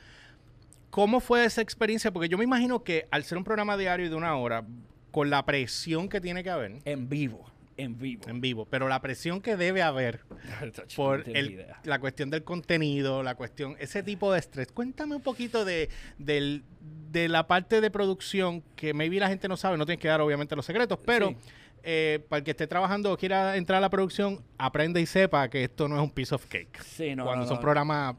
¿Cómo 0.90 1.20
fue 1.20 1.46
esa 1.46 1.62
experiencia? 1.62 2.12
Porque 2.12 2.30
yo 2.30 2.38
me 2.38 2.44
imagino 2.44 2.84
que 2.84 3.08
al 3.12 3.24
ser 3.24 3.38
un 3.38 3.44
programa 3.44 3.78
diario 3.78 4.06
y 4.06 4.10
de 4.10 4.16
una 4.16 4.36
hora, 4.38 4.64
con 5.12 5.30
la 5.30 5.46
presión 5.46 6.10
que 6.10 6.22
tiene 6.22 6.44
que 6.44 6.50
haber, 6.50 6.80
en 6.86 7.10
vivo 7.10 7.46
en 7.80 7.96
vivo. 8.00 8.24
En 8.28 8.42
vivo. 8.42 8.66
Pero 8.66 8.88
la 8.90 9.00
presión 9.04 9.40
que 9.40 9.56
debe 9.56 9.84
haber 9.84 10.22
por 10.96 11.28
No 11.28 11.34
el- 11.36 11.68
la 11.84 12.00
cuestión 12.00 12.32
del 12.32 12.44
contenido, 12.44 13.22
la 13.22 13.36
cuestión, 13.36 13.76
ese 13.80 14.02
tipo 14.02 14.34
de 14.34 14.40
estrés. 14.40 14.72
Cuéntame 14.72 15.16
un 15.16 15.22
poquito 15.22 15.64
de, 15.64 15.88
del- 16.18 16.64
de 17.12 17.28
la 17.30 17.46
parte 17.46 17.80
de 17.80 17.92
producción 17.92 18.64
que 18.76 18.96
maybe 18.96 19.20
la 19.20 19.28
gente 19.30 19.48
no 19.48 19.58
sabe, 19.58 19.78
no 19.78 19.86
tienes 19.86 20.02
que 20.02 20.08
dar 20.08 20.22
obviamente 20.22 20.56
los 20.56 20.66
secretos, 20.66 20.98
pero 21.06 21.30
Sí. 21.30 21.36
Eh, 21.84 22.26
para 22.28 22.40
el 22.40 22.44
que 22.44 22.52
esté 22.52 22.68
trabajando 22.68 23.12
o 23.14 23.18
quiera 23.18 23.56
entrar 23.58 23.78
a 23.78 23.82
la 23.82 23.90
producción, 23.90 24.44
aprenda 24.58 25.00
y 25.00 25.06
sepa 25.06 25.50
que 25.50 25.64
esto 25.64 25.88
no 25.88 25.96
es 25.96 26.02
un 26.02 26.12
piece 26.12 26.34
of 26.36 26.46
cake. 26.48 26.82
Sí, 26.84 27.16
no, 27.16 27.26
Cuando 27.26 27.46
no, 27.46 27.50
son 27.50 27.60
programas 27.60 28.16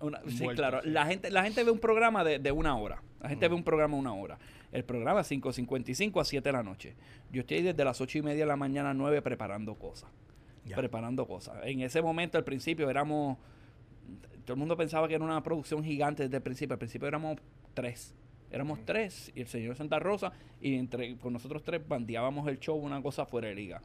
Una- 0.00 0.20
sí, 0.28 0.46
claro. 0.54 0.80
La 0.84 1.06
gente, 1.06 1.30
la 1.30 1.42
gente 1.42 1.64
ve 1.64 1.70
un 1.70 1.78
programa 1.78 2.24
de, 2.24 2.38
de 2.38 2.52
una 2.52 2.76
hora. 2.76 3.02
La 3.20 3.28
gente 3.28 3.48
ve 3.48 3.54
un 3.54 3.64
programa 3.64 3.94
de 3.94 4.00
una 4.00 4.14
hora. 4.14 4.38
El 4.72 4.84
programa 4.84 5.20
es 5.22 5.30
5.55 5.30 6.20
a 6.20 6.24
7 6.24 6.48
de 6.48 6.52
la 6.52 6.62
noche. 6.62 6.94
Yo 7.32 7.40
estoy 7.40 7.62
desde 7.62 7.84
las 7.84 8.00
8 8.00 8.18
y 8.18 8.22
media 8.22 8.40
de 8.44 8.46
la 8.46 8.56
mañana 8.56 8.90
a 8.90 8.94
9 8.94 9.22
preparando 9.22 9.74
cosas. 9.74 10.10
Preparando 10.74 11.26
cosas. 11.26 11.56
En 11.64 11.80
ese 11.80 12.02
momento, 12.02 12.36
al 12.38 12.44
principio, 12.44 12.90
éramos... 12.90 13.38
Todo 14.44 14.52
el 14.54 14.58
mundo 14.58 14.76
pensaba 14.76 15.08
que 15.08 15.14
era 15.14 15.24
una 15.24 15.42
producción 15.42 15.82
gigante 15.82 16.24
desde 16.24 16.36
el 16.36 16.42
principio. 16.42 16.74
Al 16.74 16.78
principio 16.78 17.08
éramos 17.08 17.38
tres. 17.74 18.14
Éramos 18.50 18.84
tres. 18.84 19.32
Y 19.34 19.40
el 19.42 19.46
señor 19.48 19.76
Santa 19.76 19.98
Rosa. 19.98 20.32
Y 20.60 20.74
entre 20.76 21.16
con 21.16 21.32
nosotros 21.32 21.62
tres 21.62 21.86
bandeábamos 21.86 22.48
el 22.48 22.58
show, 22.58 22.76
una 22.76 23.02
cosa 23.02 23.26
fuera 23.26 23.48
de 23.48 23.54
liga. 23.54 23.80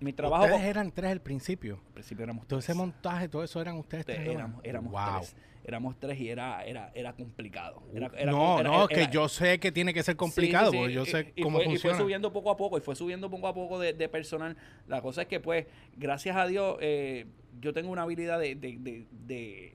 Mi 0.00 0.12
trabajo... 0.12 0.44
Ustedes 0.44 0.62
eran 0.64 0.90
tres 0.90 1.10
al 1.12 1.20
principio. 1.20 1.80
al 1.86 1.92
principio 1.94 2.24
éramos 2.24 2.46
Todo 2.46 2.58
ese 2.58 2.66
tres. 2.66 2.76
montaje, 2.76 3.28
todo 3.28 3.42
eso 3.44 3.60
eran 3.60 3.76
ustedes 3.76 4.04
Te- 4.04 4.14
tres. 4.14 4.28
éramos, 4.28 4.60
éramos 4.64 4.92
Wow. 4.92 5.18
tres. 5.20 5.36
Éramos 5.66 5.98
tres 5.98 6.20
y 6.20 6.28
era, 6.28 6.62
era, 6.66 6.90
era 6.94 7.14
complicado. 7.14 7.82
Era- 7.94 8.10
era- 8.18 8.30
no, 8.32 8.60
era- 8.60 8.68
no, 8.70 8.88
era- 8.90 9.06
que 9.06 9.10
yo 9.10 9.28
sé 9.30 9.58
que 9.58 9.72
tiene 9.72 9.94
que 9.94 10.02
ser 10.02 10.14
complicado, 10.14 10.70
sí, 10.72 10.76
sí, 10.76 10.78
porque 10.78 10.92
yo 10.92 11.02
y- 11.04 11.06
sé 11.06 11.32
y 11.36 11.42
cómo 11.42 11.56
fue, 11.56 11.64
funciona. 11.64 11.94
Y 11.94 11.96
fue 11.96 12.04
subiendo 12.04 12.32
poco 12.34 12.50
a 12.50 12.56
poco, 12.58 12.76
y 12.76 12.82
fue 12.82 12.94
subiendo 12.94 13.30
poco 13.30 13.46
a 13.48 13.54
poco 13.54 13.78
de, 13.78 13.94
de 13.94 14.08
personal. 14.10 14.56
La 14.88 15.00
cosa 15.00 15.22
es 15.22 15.28
que, 15.28 15.40
pues, 15.40 15.66
gracias 15.96 16.36
a 16.36 16.46
Dios, 16.46 16.76
eh, 16.82 17.24
yo 17.62 17.72
tengo 17.72 17.90
una 17.90 18.02
habilidad 18.02 18.38
de, 18.40 18.56
de- 18.56 18.76
de- 18.78 19.06
de- 19.10 19.74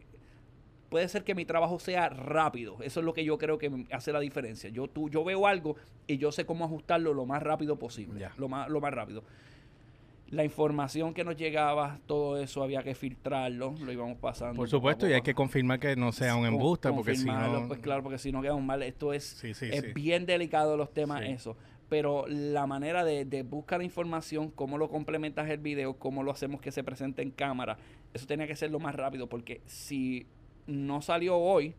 Puede 0.90 1.08
ser 1.08 1.24
que 1.24 1.36
mi 1.36 1.46
trabajo 1.46 1.80
sea 1.80 2.10
rápido. 2.10 2.78
Eso 2.82 3.00
es 3.00 3.06
lo 3.06 3.14
que 3.14 3.24
yo 3.24 3.38
creo 3.38 3.58
que 3.60 3.86
hace 3.92 4.12
la 4.12 4.20
diferencia. 4.20 4.70
Yo, 4.70 4.88
tú, 4.88 5.10
yo 5.10 5.24
veo 5.24 5.46
algo 5.46 5.76
y 6.08 6.18
yo 6.18 6.32
sé 6.32 6.46
cómo 6.46 6.66
ajustarlo 6.66 7.14
lo 7.14 7.26
más 7.26 7.44
rápido 7.44 7.78
posible. 7.78 8.28
Lo, 8.38 8.50
más, 8.50 8.70
lo 8.70 8.82
más 8.82 8.92
rápido. 8.94 9.24
La 10.32 10.44
información 10.44 11.14
que 11.14 11.24
nos 11.24 11.36
llegaba, 11.38 12.00
todo 12.06 12.38
eso 12.40 12.62
había 12.62 12.84
que 12.84 12.94
filtrarlo, 12.94 13.76
lo 13.80 13.92
íbamos 13.92 14.18
pasando. 14.18 14.56
Por 14.56 14.70
supuesto, 14.70 15.08
y 15.08 15.14
hay 15.14 15.22
que 15.22 15.34
confirmar 15.34 15.80
que 15.80 15.96
no 15.96 16.12
sea 16.12 16.36
un 16.36 16.46
embuste, 16.46 16.92
porque 16.92 17.16
si 17.16 17.26
no... 17.26 17.68
Pues 17.68 17.80
claro, 17.80 18.04
porque 18.04 18.18
si 18.20 18.32
no 18.32 18.42
quedamos 18.42 18.64
mal. 18.64 18.82
Esto 18.84 19.14
es, 19.14 19.24
Sí, 19.24 19.54
sí, 19.54 19.70
es 19.72 19.82
sí. 19.82 19.94
bien 19.94 20.26
delicado 20.26 20.76
los 20.78 20.94
temas, 20.94 21.24
eso. 21.24 21.56
Pero 21.88 22.26
la 22.28 22.68
manera 22.68 23.04
de, 23.04 23.26
de 23.26 23.42
buscar 23.42 23.82
información, 23.82 24.52
cómo 24.52 24.78
lo 24.78 24.90
complementas 24.90 25.50
el 25.50 25.58
video, 25.58 25.96
cómo 25.96 26.22
lo 26.22 26.32
hacemos 26.32 26.62
que 26.62 26.72
se 26.72 26.84
presente 26.84 27.24
en 27.24 27.32
cámara, 27.32 27.78
eso 28.14 28.28
tenía 28.28 28.46
que 28.46 28.56
ser 28.56 28.70
lo 28.70 28.80
más 28.80 28.94
rápido, 28.94 29.28
porque 29.28 29.62
si 29.66 30.28
no 30.70 31.02
salió 31.02 31.38
hoy, 31.38 31.76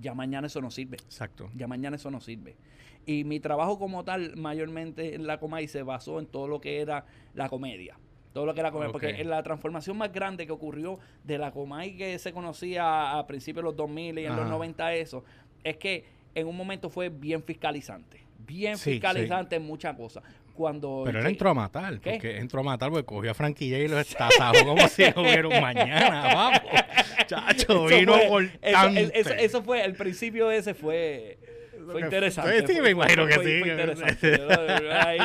ya 0.00 0.14
mañana 0.14 0.46
eso 0.46 0.60
no 0.60 0.70
sirve. 0.70 0.96
Exacto. 0.96 1.50
Ya 1.54 1.66
mañana 1.66 1.96
eso 1.96 2.10
no 2.10 2.20
sirve. 2.20 2.56
Y 3.04 3.24
mi 3.24 3.40
trabajo 3.40 3.78
como 3.78 4.04
tal, 4.04 4.36
mayormente 4.36 5.14
en 5.14 5.26
la 5.26 5.38
Comay, 5.38 5.66
se 5.68 5.82
basó 5.82 6.20
en 6.20 6.26
todo 6.26 6.46
lo 6.46 6.60
que 6.60 6.80
era 6.80 7.04
la 7.34 7.48
comedia. 7.48 7.98
Todo 8.32 8.46
lo 8.46 8.54
que 8.54 8.60
era 8.60 8.70
comedia. 8.70 8.92
Porque 8.92 9.20
en 9.20 9.28
la 9.28 9.42
transformación 9.42 9.98
más 9.98 10.12
grande 10.12 10.46
que 10.46 10.52
ocurrió 10.52 10.98
de 11.24 11.36
la 11.36 11.50
Comay 11.50 11.96
que 11.96 12.18
se 12.18 12.32
conocía 12.32 13.18
a 13.18 13.26
principios 13.26 13.62
de 13.62 13.70
los 13.70 13.76
2000 13.76 14.18
y 14.18 14.24
en 14.24 14.36
los 14.36 14.42
Ajá. 14.42 14.50
90 14.50 14.94
eso, 14.94 15.24
es 15.64 15.76
que 15.76 16.04
en 16.34 16.46
un 16.46 16.56
momento 16.56 16.88
fue 16.88 17.08
bien 17.08 17.42
fiscalizante. 17.42 18.22
Bien 18.46 18.76
Sí, 18.76 18.92
fiscalizante 18.92 19.56
en 19.56 19.64
muchas 19.64 19.96
cosas. 19.96 20.22
Cuando 20.54 21.02
Pero 21.06 21.20
él 21.20 21.26
entró 21.26 21.50
a 21.50 21.54
matar, 21.54 21.98
¿Qué? 22.00 22.10
porque 22.12 22.36
entró 22.38 22.60
a 22.60 22.62
matar 22.62 22.90
porque 22.90 23.06
cogió 23.06 23.30
a 23.30 23.34
Franquilla 23.34 23.78
y 23.78 23.88
lo 23.88 23.98
estasajó 23.98 24.64
como 24.66 24.86
si 24.88 25.02
no 25.14 25.22
hubiera 25.22 25.48
un 25.48 25.60
mañana, 25.60 26.22
vamos. 26.34 26.60
Chacho, 27.26 27.62
Eso 27.66 27.86
vino 27.86 28.14
fue- 28.28 28.50
eso, 28.60 28.88
eso, 29.14 29.30
eso 29.34 29.62
fue, 29.62 29.84
el 29.84 29.94
principio 29.94 30.50
ese 30.50 30.74
fue, 30.74 31.38
Lo 31.78 31.92
fue 31.92 32.00
interesante. 32.02 32.66
Sí, 32.66 32.74
Fue- 32.74 32.82
me 32.82 32.90
imagino 32.90 33.26
que 33.26 33.34
sí. 33.34 33.60
Fue 33.60 33.68
interesante. 33.70 34.38
¿no? 34.38 34.92
Ahí, 34.92 35.18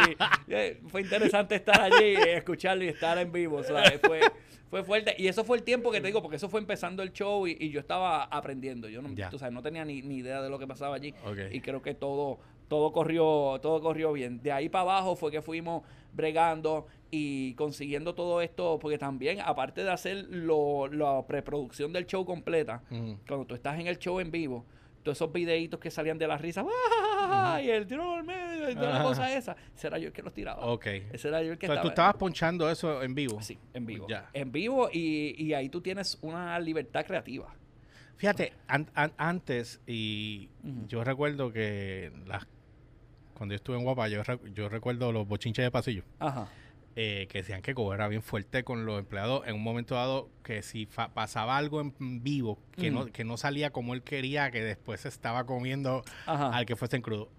eh, 0.47 0.79
fue 0.87 1.01
interesante 1.01 1.55
estar 1.55 1.81
allí, 1.81 2.13
escucharlo 2.27 2.83
y 2.83 2.87
estar 2.87 3.17
en 3.17 3.31
vivo. 3.31 3.61
¿sabes? 3.63 3.99
Fue, 4.01 4.21
fue 4.69 4.83
fuerte. 4.83 5.13
Y 5.17 5.27
eso 5.27 5.43
fue 5.43 5.57
el 5.57 5.63
tiempo 5.63 5.91
que 5.91 5.99
te 6.01 6.07
digo, 6.07 6.21
porque 6.21 6.37
eso 6.37 6.47
fue 6.49 6.59
empezando 6.61 7.03
el 7.03 7.11
show 7.11 7.45
y, 7.47 7.57
y 7.59 7.69
yo 7.69 7.79
estaba 7.79 8.23
aprendiendo. 8.23 8.87
Yo 8.89 9.01
no, 9.01 9.09
tú 9.29 9.37
sabes, 9.37 9.53
no 9.53 9.61
tenía 9.61 9.83
ni, 9.85 10.01
ni 10.01 10.17
idea 10.17 10.41
de 10.41 10.49
lo 10.49 10.57
que 10.57 10.67
pasaba 10.67 10.95
allí. 10.95 11.13
Y 11.51 11.59
creo 11.61 11.81
que 11.81 11.93
todo, 11.93 12.39
todo 12.67 12.91
corrió, 12.91 13.59
todo 13.61 13.81
corrió 13.81 14.11
bien. 14.13 14.41
De 14.41 14.51
ahí 14.51 14.69
para 14.69 14.81
abajo 14.83 15.15
fue 15.15 15.31
que 15.31 15.41
fuimos 15.41 15.83
bregando 16.13 16.87
y 17.11 17.53
consiguiendo 17.53 18.13
todo 18.15 18.41
esto, 18.41 18.79
porque 18.79 18.97
también, 18.97 19.39
aparte 19.41 19.83
de 19.83 19.91
hacer 19.91 20.25
lo, 20.29 20.87
la 20.87 21.25
preproducción 21.25 21.93
del 21.93 22.05
show 22.05 22.25
completa, 22.25 22.81
cuando 23.27 23.45
tú 23.45 23.55
estás 23.55 23.79
en 23.79 23.87
el 23.87 23.97
show 23.97 24.19
en 24.19 24.29
vivo, 24.31 24.65
todos 25.03 25.17
esos 25.19 25.31
videitos 25.31 25.79
que 25.79 25.89
salían 25.89 26.17
de 26.17 26.27
la 26.27 26.37
risa, 26.37 26.65
¡ah! 26.67 27.61
y 27.63 27.69
el 27.69 27.87
tiro 27.87 28.15
al 28.15 28.23
medio, 28.25 28.69
y 28.69 28.75
toda 28.75 28.97
la 28.99 29.03
cosa 29.03 29.33
esa, 29.33 29.55
ese 29.73 29.87
era 29.87 29.97
yo 29.99 30.07
el 30.07 30.13
que 30.13 30.21
los 30.21 30.33
tiraba. 30.33 30.65
Ok. 30.65 30.85
Ese 31.13 31.29
era 31.29 31.41
yo 31.41 31.53
el 31.53 31.57
que 31.57 31.67
Entonces 31.67 31.81
tú 31.83 31.87
estaba. 31.89 32.09
estabas 32.09 32.15
ponchando 32.15 32.69
eso 32.69 33.01
en 33.01 33.15
vivo. 33.15 33.41
Sí, 33.41 33.57
en 33.73 33.85
vivo. 33.85 34.05
Ya. 34.09 34.29
En 34.33 34.51
vivo 34.51 34.89
y, 34.91 35.33
y 35.41 35.53
ahí 35.53 35.69
tú 35.69 35.79
tienes 35.79 36.17
una 36.21 36.59
libertad 36.59 37.05
creativa. 37.05 37.53
Fíjate, 38.17 38.51
an- 38.67 38.89
an- 38.95 39.13
antes, 39.17 39.79
y 39.87 40.49
yo 40.87 41.03
recuerdo 41.05 41.53
que 41.53 42.11
las 42.25 42.45
cuando 43.37 43.53
yo 43.53 43.57
estuve 43.57 43.77
en 43.77 43.83
Guapa, 43.83 44.07
yo, 44.07 44.21
yo 44.53 44.67
recuerdo 44.69 45.11
los 45.11 45.27
bochinches 45.27 45.63
de 45.63 45.71
pasillo, 45.71 46.03
Ajá. 46.19 46.47
eh, 46.95 47.27
que 47.29 47.39
decían 47.39 47.61
que 47.61 47.75
era 47.93 48.07
bien 48.07 48.23
fuerte 48.23 48.63
con 48.63 48.85
los 48.85 48.97
empleados 48.99 49.47
en 49.47 49.55
un 49.55 49.63
momento 49.63 49.95
dado, 49.95 50.29
que 50.43 50.63
si 50.63 50.87
pasaba 50.87 51.55
algo 51.57 51.79
en 51.81 51.93
vivo, 52.23 52.57
que, 52.75 52.89
no, 52.89 53.01
Ujú. 53.01 53.11
que 53.11 53.23
no 53.23 53.37
salía 53.37 53.69
como 53.69 53.93
él 53.93 54.01
quería, 54.01 54.49
que 54.51 54.63
después 54.63 55.01
se 55.01 55.09
estaba 55.09 55.45
comiendo 55.45 56.01
Ajá. 56.25 56.49
al 56.49 56.65
que 56.65 56.75
fuese 56.75 56.95
en 56.95 57.01
crudo. 57.03 57.29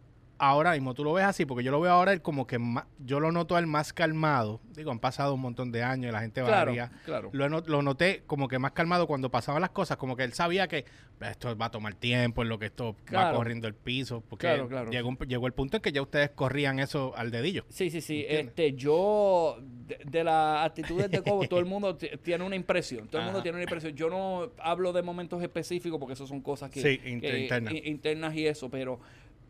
Ahora 0.41 0.73
mismo 0.73 0.95
tú 0.95 1.03
lo 1.03 1.13
ves 1.13 1.25
así, 1.25 1.45
porque 1.47 1.65
yo 1.65 1.73
lo 1.73 1.81
veo 1.81 1.91
ahora 1.93 2.13
él 2.13 2.23
como 2.23 2.47
que 2.47 2.61
ma- 2.61 2.87
yo 3.05 3.19
lo 3.19 3.33
noto 3.33 3.57
al 3.57 3.67
más 3.67 3.93
calmado. 3.93 4.61
Digo, 4.77 4.93
han 4.93 5.01
pasado 5.01 5.35
un 5.35 5.41
montón 5.41 5.73
de 5.73 5.83
años 5.83 6.11
y 6.11 6.13
la 6.13 6.21
gente 6.21 6.41
claro, 6.43 6.67
varía. 6.71 6.93
claro. 7.05 7.31
Lo, 7.33 7.49
lo 7.49 7.83
noté 7.83 8.23
como 8.27 8.47
que 8.47 8.61
más 8.61 8.71
calmado 8.71 9.09
cuando 9.09 9.31
pasaban 9.33 9.61
las 9.61 9.71
cosas, 9.71 9.97
como 9.97 10.15
que 10.17 10.23
él 10.23 10.33
sabía 10.33 10.69
que 10.69 10.85
esto 11.23 11.57
va 11.59 11.67
a 11.67 11.71
tomar 11.73 11.95
tiempo, 11.95 12.43
en 12.43 12.49
lo 12.51 12.59
que 12.61 12.67
esto 12.67 12.95
va 13.13 13.33
corriendo 13.33 13.67
el 13.67 13.75
piso, 13.75 14.23
porque 14.29 14.47
Claro, 14.47 14.69
claro. 14.69 14.91
Llegó, 14.93 15.09
un- 15.09 15.19
llegó 15.27 15.49
el 15.49 15.53
punto 15.55 15.79
en 15.79 15.83
que 15.83 15.91
ya 15.91 16.03
ustedes 16.03 16.31
corrían 16.31 16.79
eso 16.79 17.13
al 17.17 17.33
dedillo. 17.33 17.65
Sí, 17.69 17.91
sí, 17.91 18.01
sí. 18.01 18.21
¿Entiendes? 18.21 18.47
Este, 18.51 18.73
yo, 18.75 19.59
de, 19.61 19.99
de 20.05 20.23
las 20.23 20.65
actitudes 20.67 21.11
de 21.11 21.21
Cobo, 21.23 21.49
todo 21.49 21.59
el 21.59 21.67
mundo 21.67 21.97
tiene 21.97 22.45
una 22.45 22.55
impresión. 22.55 23.09
Todo 23.09 23.19
el 23.23 23.25
mundo 23.25 23.39
Ajá. 23.41 23.43
tiene 23.43 23.57
una 23.57 23.65
impresión. 23.65 23.93
Yo 23.95 24.09
no 24.09 24.53
hablo 24.63 24.93
de 24.93 25.03
momentos 25.03 25.43
específicos 25.43 25.99
porque 25.99 26.13
eso 26.13 26.29
son 26.29 26.41
cosas 26.41 26.71
que, 26.71 26.81
Sí, 26.81 27.01
inter- 27.11 27.33
que- 27.33 27.39
internas. 27.41 27.75
internas 27.85 28.35
y 28.37 28.47
eso, 28.47 28.71
pero 28.71 29.01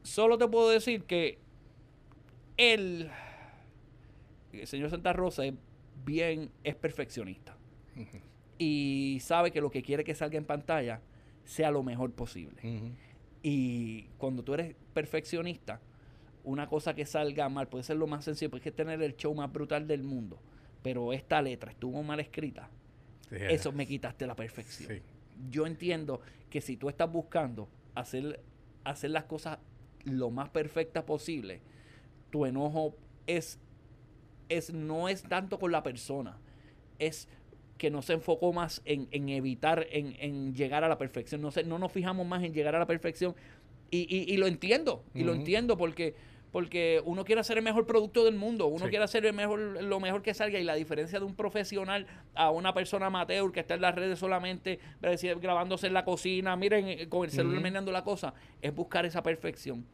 solo 0.02 0.38
te 0.38 0.48
puedo 0.48 0.68
decir 0.70 1.04
que 1.04 1.38
él, 2.56 3.10
el 4.52 4.66
señor 4.66 4.90
Santa 4.90 5.12
Rosa, 5.12 5.44
es 5.44 5.54
bien, 6.04 6.50
es 6.64 6.74
perfeccionista. 6.74 7.56
Y 8.58 9.18
sabe 9.22 9.50
que 9.50 9.60
lo 9.60 9.70
que 9.70 9.82
quiere 9.82 10.04
que 10.04 10.14
salga 10.14 10.38
en 10.38 10.44
pantalla 10.44 11.00
sea 11.44 11.70
lo 11.70 11.82
mejor 11.82 12.12
posible. 12.12 12.92
Y 13.42 14.04
cuando 14.18 14.42
tú 14.42 14.54
eres 14.54 14.74
perfeccionista, 14.94 15.80
una 16.44 16.66
cosa 16.68 16.94
que 16.94 17.06
salga 17.06 17.48
mal 17.48 17.68
puede 17.68 17.84
ser 17.84 17.96
lo 17.96 18.06
más 18.06 18.24
sencillo, 18.24 18.50
puedes 18.50 18.74
tener 18.74 19.00
el 19.02 19.16
show 19.16 19.34
más 19.34 19.52
brutal 19.52 19.86
del 19.86 20.02
mundo, 20.02 20.40
pero 20.82 21.12
esta 21.12 21.40
letra 21.42 21.70
estuvo 21.70 22.02
mal 22.02 22.20
escrita, 22.20 22.70
Sí, 23.28 23.36
eso 23.40 23.72
me 23.72 23.86
quitaste 23.86 24.26
la 24.26 24.34
perfección. 24.34 24.90
sí. 24.90 25.02
Yo 25.50 25.66
entiendo 25.66 26.20
que 26.50 26.60
si 26.62 26.76
tú 26.78 26.88
estás 26.88 27.12
buscando 27.12 27.68
hacer, 27.94 28.40
hacer 28.84 29.10
las 29.10 29.24
cosas 29.24 29.58
lo 30.08 30.30
más 30.30 30.48
perfectas 30.50 31.04
posible, 31.04 31.60
tu 32.30 32.44
enojo 32.46 32.94
es, 33.26 33.58
es 34.48 34.72
no 34.72 35.08
es 35.08 35.22
tanto 35.22 35.58
con 35.58 35.72
la 35.72 35.82
persona, 35.82 36.38
es 36.98 37.28
que 37.76 37.90
no 37.90 38.02
se 38.02 38.14
enfocó 38.14 38.52
más 38.52 38.82
en, 38.84 39.06
en 39.12 39.28
evitar, 39.28 39.86
en, 39.92 40.16
en 40.18 40.54
llegar 40.54 40.82
a 40.82 40.88
la 40.88 40.98
perfección. 40.98 41.40
No, 41.40 41.50
se, 41.52 41.62
no 41.62 41.78
nos 41.78 41.92
fijamos 41.92 42.26
más 42.26 42.42
en 42.42 42.52
llegar 42.52 42.74
a 42.74 42.78
la 42.80 42.86
perfección. 42.86 43.36
Y, 43.90 43.98
y- 44.14 44.34
y 44.34 44.36
lo 44.36 44.46
entiendo, 44.48 45.04
y 45.14 45.22
lo 45.22 45.32
entiendo 45.32 45.76
porque, 45.78 46.14
porque 46.50 47.00
uno 47.04 47.24
quiere 47.24 47.40
hacer 47.40 47.56
el 47.56 47.62
mejor 47.64 47.86
producto 47.86 48.24
del 48.24 48.34
mundo, 48.34 48.66
uno 48.66 48.86
Sí. 48.86 48.90
quiere 48.90 49.04
hacer 49.04 49.24
el 49.24 49.32
mejor, 49.32 49.60
lo 49.82 50.00
mejor 50.00 50.22
que 50.22 50.34
salga 50.34 50.58
y 50.58 50.64
la 50.64 50.74
diferencia 50.74 51.18
de 51.20 51.24
un 51.24 51.34
profesional 51.36 52.06
a 52.34 52.50
una 52.50 52.74
persona 52.74 53.06
amateur 53.06 53.52
que 53.52 53.60
está 53.60 53.74
en 53.74 53.82
las 53.82 53.94
redes 53.94 54.18
solamente 54.18 54.78
grabándose 55.40 55.86
en 55.86 55.94
la 55.94 56.04
cocina, 56.04 56.56
miren, 56.56 57.08
con 57.08 57.24
el 57.24 57.30
celular 57.30 57.62
meneando 57.62 57.92
la 57.92 58.02
cosa, 58.04 58.34
es 58.60 58.74
buscar 58.74 59.06
esa 59.06 59.22
perfección. 59.22 59.86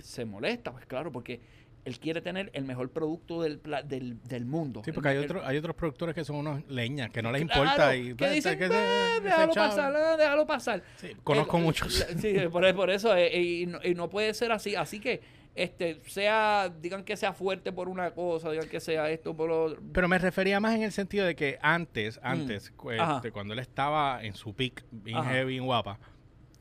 Se 0.00 0.24
molesta, 0.24 0.72
pues 0.72 0.86
claro, 0.86 1.10
porque 1.12 1.40
él 1.84 1.98
quiere 1.98 2.20
tener 2.20 2.50
el 2.54 2.64
mejor 2.64 2.90
producto 2.90 3.42
del, 3.42 3.60
del, 3.86 4.22
del 4.22 4.44
mundo. 4.46 4.82
Sí, 4.84 4.92
porque 4.92 5.08
hay, 5.10 5.16
El- 5.18 5.24
otro- 5.24 5.44
hay 5.44 5.56
otros 5.56 5.74
productores 5.74 6.14
que 6.14 6.24
son 6.24 6.36
unos 6.36 6.64
leñas, 6.68 7.10
que 7.10 7.22
no 7.22 7.32
les 7.32 7.44
Claro, 7.44 7.62
importa. 7.62 7.96
y, 7.96 8.14
que 8.14 8.30
dicen, 8.30 8.56
que- 8.58 8.66
"Eh, 8.66 9.20
déjalo 9.22 9.52
chavo". 9.52 9.68
pasar, 9.68 9.94
eh, 9.94 10.16
déjalo 10.16 10.46
pasar. 10.46 10.82
Sí, 10.96 11.08
conozco 11.24 11.58
Eh, 11.58 11.60
muchos. 11.60 12.06
Sí, 12.20 12.34
por, 12.52 12.74
por 12.74 12.90
eso, 12.90 13.14
eh, 13.16 13.36
y, 13.40 13.66
no, 13.66 13.78
y 13.82 13.94
no 13.94 14.08
puede 14.08 14.32
ser 14.34 14.52
así. 14.52 14.76
Así 14.76 15.00
que, 15.00 15.20
este, 15.56 16.00
sea, 16.06 16.72
digan 16.80 17.02
que 17.04 17.16
sea 17.16 17.32
fuerte 17.32 17.72
por 17.72 17.88
una 17.88 18.12
cosa, 18.12 18.50
digan 18.52 18.68
que 18.68 18.78
sea 18.80 19.10
esto 19.10 19.36
por 19.36 19.48
lo 19.48 19.64
otro. 19.64 19.82
Pero 19.92 20.06
me 20.08 20.18
refería 20.18 20.60
más 20.60 20.74
en 20.76 20.82
el 20.84 20.92
sentido 20.92 21.26
de 21.26 21.34
que 21.34 21.58
antes, 21.62 22.20
antes, 22.22 22.72
Mm. 22.82 22.88
Ajá. 23.00 23.16
este, 23.16 23.32
cuando 23.32 23.52
él 23.54 23.58
estaba 23.58 24.22
en 24.24 24.34
su 24.34 24.54
peak, 24.54 24.84
bien 24.92 25.18
Ajá. 25.18 25.30
heavy, 25.30 25.52
bien 25.54 25.64
guapa, 25.66 25.98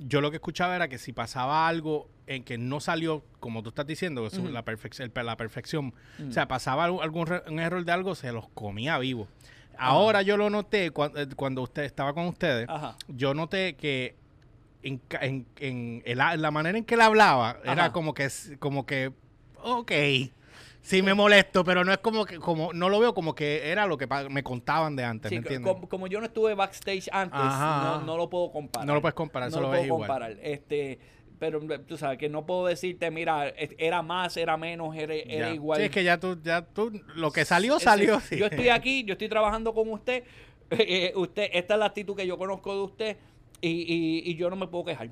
yo 0.07 0.19
lo 0.21 0.29
que 0.31 0.37
escuchaba 0.37 0.75
era 0.75 0.87
que 0.87 0.97
si 0.97 1.13
pasaba 1.13 1.67
algo 1.67 2.09
en 2.27 2.43
que 2.43 2.57
no 2.57 2.79
salió, 2.79 3.23
como 3.39 3.61
tú 3.63 3.69
estás 3.69 3.85
diciendo, 3.87 4.25
eso, 4.27 4.41
la, 4.49 4.63
perfec- 4.65 4.99
el- 5.01 5.25
la 5.25 5.37
perfección, 5.37 5.93
Mm. 6.19 6.29
o 6.29 6.31
sea, 6.31 6.47
pasaba 6.47 6.85
algún, 6.85 7.03
algún 7.03 7.27
re- 7.27 7.43
un 7.47 7.59
error 7.59 7.83
de 7.85 7.91
algo, 7.91 8.15
se 8.15 8.31
los 8.31 8.47
comía 8.49 8.97
vivo. 8.99 9.27
Ahora 9.77 10.21
yo 10.21 10.37
lo 10.37 10.49
noté 10.49 10.91
cuando, 10.91 11.19
cuando 11.35 11.61
usted 11.63 11.83
estaba 11.83 12.13
con 12.13 12.25
ustedes, 12.27 12.67
Ajá. 12.69 12.95
yo 13.07 13.33
noté 13.33 13.75
que 13.75 14.15
en, 14.83 15.01
en, 15.21 15.45
en 15.57 16.01
el- 16.05 16.17
la 16.17 16.51
manera 16.51 16.77
en 16.77 16.83
que 16.85 16.95
él 16.95 17.01
hablaba 17.01 17.57
era 17.63 17.91
como 17.91 18.13
que 18.13 18.29
como 18.59 18.85
que 18.85 19.11
ok 19.63 19.91
sí 20.81 21.01
me 21.01 21.13
molesto 21.13 21.63
pero 21.63 21.83
no 21.83 21.91
es 21.91 21.99
como 21.99 22.25
que 22.25 22.37
como 22.39 22.73
no 22.73 22.89
lo 22.89 22.99
veo 22.99 23.13
como 23.13 23.35
que 23.35 23.69
era 23.71 23.85
lo 23.85 23.97
que 23.97 24.07
me 24.29 24.43
contaban 24.43 24.95
de 24.95 25.03
antes 25.03 25.29
Sí, 25.29 25.35
¿me 25.35 25.41
co- 25.43 25.47
entiendes? 25.47 25.73
como, 25.73 25.89
como 25.89 26.07
yo 26.07 26.19
no 26.19 26.25
estuve 26.25 26.53
backstage 26.55 27.07
antes, 27.11 27.37
no, 27.39 28.01
no 28.01 28.17
lo 28.17 28.29
puedo 28.29 28.51
comparar. 28.51 28.87
no 28.87 28.93
lo 28.95 29.01
puedes 29.01 29.15
comparar 29.15 29.49
no 29.49 29.55
eso 29.55 29.59
lo 29.61 29.67
lo 29.67 29.71
puedo 29.71 29.85
igual 29.85 30.07
comparar. 30.07 30.37
Este, 30.41 30.99
pero 31.39 31.59
tú 31.87 31.97
sabes 31.97 32.17
que 32.19 32.29
no 32.29 32.45
puedo 32.45 32.67
decirte, 32.67 33.09
mira, 33.09 33.49
era 33.77 34.01
más, 34.03 34.37
era 34.37 34.57
menos, 34.57 34.95
era, 34.95 35.15
era 35.15 35.49
igual. 35.49 35.79
sí 35.79 35.85
es 35.85 35.91
que 35.91 36.03
ya 36.03 36.19
tú 36.19 36.39
ya 36.43 36.61
tú 36.63 36.91
lo 37.15 37.31
que 37.31 37.45
salió 37.45 37.79
salió 37.79 38.19
sí. 38.19 38.27
sí. 38.29 38.37
Yo 38.37 38.45
estoy 38.45 38.69
aquí, 38.69 39.03
yo 39.03 39.13
estoy 39.13 39.29
trabajando 39.29 39.73
con 39.73 39.89
usted. 39.89 40.23
eh, 40.71 41.11
usted, 41.15 41.49
esta 41.51 41.73
es 41.73 41.79
la 41.79 41.87
actitud 41.87 42.15
que 42.15 42.25
yo 42.25 42.37
conozco 42.37 42.73
de 42.75 42.81
usted 42.81 43.17
y, 43.59 43.69
y- 43.69 44.21
y 44.31 44.35
yo 44.35 44.49
no 44.49 44.55
me 44.55 44.67
puedo 44.67 44.85
quejar. 44.85 45.09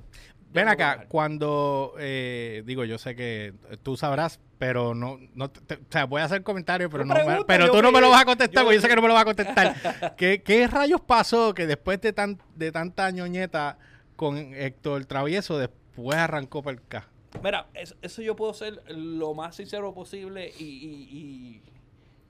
Ven 0.52 0.66
acá, 0.68 1.06
cuando 1.08 1.94
eh, 1.98 2.62
digo, 2.66 2.84
yo 2.84 2.98
sé 2.98 3.14
que 3.14 3.54
tú 3.84 3.96
sabrás, 3.96 4.40
pero 4.58 4.94
no, 4.94 5.18
no 5.34 5.48
te- 5.48 5.60
te- 5.60 5.74
o 5.82 5.86
sea, 5.90 6.06
voy 6.06 6.20
a 6.22 6.24
hacer 6.24 6.42
comentarios, 6.42 6.90
pero 6.90 7.04
no, 7.04 7.14
me- 7.14 7.44
pero 7.46 7.70
tú 7.70 7.80
no 7.80 7.92
me 7.92 8.00
lo 8.00 8.10
vas 8.10 8.22
a 8.22 8.24
contestar, 8.24 8.62
yo- 8.62 8.64
porque 8.64 8.76
yo 8.76 8.80
sé 8.82 8.88
que 8.88 8.96
no 8.96 9.02
me 9.02 9.08
lo 9.08 9.14
vas 9.14 9.22
a 9.22 9.24
contestar. 9.32 10.14
¿Qué, 10.16 10.42
qué 10.42 10.66
rayos 10.66 11.00
pasó 11.00 11.54
que 11.54 11.66
después 11.68 12.00
de 12.00 12.12
tan 12.12 12.38
de 12.56 12.72
tanta 12.72 13.10
ñoñeta 13.12 13.78
con 14.16 14.36
Héctor 14.36 15.04
Travieso, 15.06 15.56
después 15.56 16.18
arrancó 16.18 16.62
para 16.62 16.74
el 16.76 16.82
K? 16.86 17.08
Mira, 17.44 17.68
eso, 17.74 17.94
eso 18.02 18.20
yo 18.22 18.34
puedo 18.34 18.52
ser 18.52 18.82
lo 18.88 19.34
más 19.34 19.54
sincero 19.54 19.94
posible 19.94 20.52
y, 20.58 20.64
y, 20.64 21.62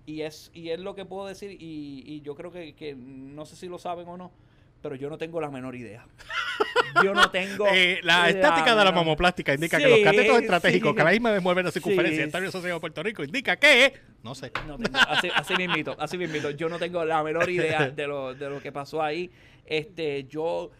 y, 0.07 0.13
y 0.13 0.23
es, 0.23 0.51
y 0.53 0.69
es 0.69 0.79
lo 0.79 0.95
que 0.95 1.07
puedo 1.07 1.27
decir 1.27 1.53
y, 1.53 2.03
y 2.07 2.21
yo 2.21 2.35
creo 2.35 2.53
que, 2.53 2.75
que 2.75 2.95
no 2.95 3.47
sé 3.47 3.57
si 3.57 3.67
lo 3.67 3.79
saben 3.79 4.07
o 4.09 4.19
no, 4.19 4.31
pero 4.83 4.95
yo 4.95 5.09
no 5.11 5.19
tengo 5.19 5.41
la 5.41 5.51
menor 5.51 5.75
idea. 5.77 6.07
Yo 7.05 7.15
no 7.15 7.31
tengo... 7.31 7.67
Eh, 7.73 8.01
la 8.03 8.29
estática 8.29 8.75
de 8.75 8.85
la 8.85 8.91
mamoplástica 8.91 9.55
indica 9.55 9.79
que 9.79 9.85
Sí, 9.85 9.91
los 9.91 10.01
catetos 10.01 10.41
estratégicos 10.43 10.91
sí. 10.91 10.97
que 10.97 11.05
la 11.05 11.11
misma 11.13 11.31
vez 11.31 11.41
mueven 11.41 11.65
la 11.65 11.71
Sí. 11.71 11.75
circunferencia 11.79 12.19
del 12.19 12.27
Estadio 12.27 12.51
Social 12.51 12.73
de 12.75 12.81
Puerto 12.81 13.03
Rico 13.05 13.23
indica 13.23 13.57
que, 13.57 13.95
no 14.25 14.35
sé. 14.35 14.51
No 14.67 14.77
tengo- 14.77 14.99
así, 15.09 15.29
así 15.33 15.55
mismito, 15.55 15.95
así 15.99 16.19
mismito. 16.19 16.51
Yo 16.51 16.69
no 16.69 16.79
tengo 16.81 17.05
la 17.05 17.23
menor 17.23 17.49
idea 17.49 17.89
de 17.95 18.07
lo, 18.09 18.35
de 18.35 18.51
lo 18.51 18.61
que 18.61 18.73
pasó 18.73 19.03
ahí. 19.03 19.31
Este, 19.65 20.25
yo 20.25 20.73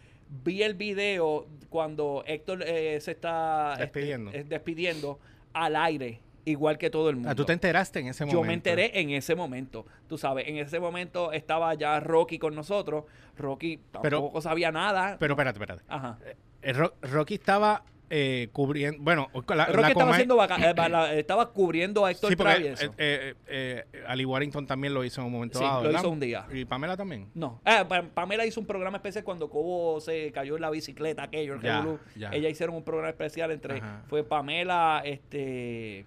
vi 0.43 0.63
el 0.63 0.73
video 0.75 1.47
cuando 1.69 2.23
Héctor 2.27 2.63
eh, 2.67 2.99
se 2.99 3.11
está 3.11 3.71
este, 3.73 3.83
Despidiendo. 3.85 4.31
eh, 4.33 4.43
despidiendo 4.43 5.19
al 5.53 5.75
aire, 5.77 6.19
igual 6.45 6.77
que 6.77 6.89
todo 6.89 7.09
el 7.09 7.15
mundo. 7.17 7.29
Ah, 7.29 7.35
tú 7.35 7.45
te 7.45 7.53
enteraste 7.53 7.99
en 7.99 8.07
ese 8.07 8.25
momento. 8.25 8.41
Yo 8.41 8.47
me 8.47 8.53
enteré 8.53 8.99
en 8.99 9.09
ese 9.11 9.35
momento. 9.35 9.85
Tú 10.07 10.17
sabes, 10.17 10.47
en 10.47 10.57
ese 10.57 10.79
momento 10.79 11.31
estaba 11.31 11.73
ya 11.75 11.99
Rocky 11.99 12.39
con 12.39 12.55
nosotros. 12.55 13.05
Rocky 13.37 13.79
Pero- 14.01 14.17
tampoco 14.17 14.41
sabía 14.41 14.71
nada. 14.71 15.17
Pero 15.19 15.33
espérate, 15.33 15.57
espérate. 15.59 15.83
Ajá. 15.87 16.17
Eh, 16.61 16.73
Ro- 16.73 16.93
Rocky 17.01 17.35
estaba 17.35 17.83
eh, 18.13 18.49
cubriendo, 18.51 19.01
bueno, 19.01 19.29
la, 19.33 19.67
Rocky 19.67 19.81
la 19.81 19.87
estaba, 19.87 20.11
haciendo 20.11 20.35
vaca- 20.35 20.57
eh, 20.69 20.73
la- 20.89 21.13
estaba 21.13 21.49
cubriendo 21.53 22.05
a 22.05 22.11
Héctor 22.11 22.29
Sí, 22.31 22.35
porque 22.35 22.51
Travieso. 22.55 22.85
eh, 22.87 22.91
eh, 22.97 23.85
eh, 23.93 24.03
Ali 24.05 24.25
Warrington 24.25 24.67
también 24.67 24.93
lo 24.93 25.05
hizo 25.05 25.21
en 25.21 25.27
un 25.27 25.33
momento 25.33 25.59
Sí, 25.59 25.63
dado. 25.63 25.77
lo 25.79 25.83
¿verdad? 25.87 25.99
hizo 26.01 26.09
un 26.09 26.19
día. 26.19 26.45
Y 26.51 26.65
Pamela 26.65 26.97
también. 26.97 27.29
No. 27.33 27.61
Ah, 27.63 27.85
Pa- 27.87 28.03
Pamela 28.03 28.45
hizo 28.45 28.59
un 28.59 28.65
programa 28.65 28.97
especial 28.97 29.23
cuando 29.23 29.49
Cobo 29.49 30.01
se 30.01 30.29
cayó 30.33 30.57
en 30.57 30.61
la 30.61 30.69
bicicleta, 30.69 31.23
aquello, 31.23 31.53
el 31.53 31.61
Ya, 31.61 31.87
ya. 32.17 32.29
Ella 32.33 32.49
hicieron 32.49 32.75
un 32.75 32.83
programa 32.83 33.11
especial 33.11 33.49
entre. 33.49 33.77
Ajá. 33.77 34.03
Fue 34.09 34.25
Pamela, 34.25 35.01
este. 35.05 36.05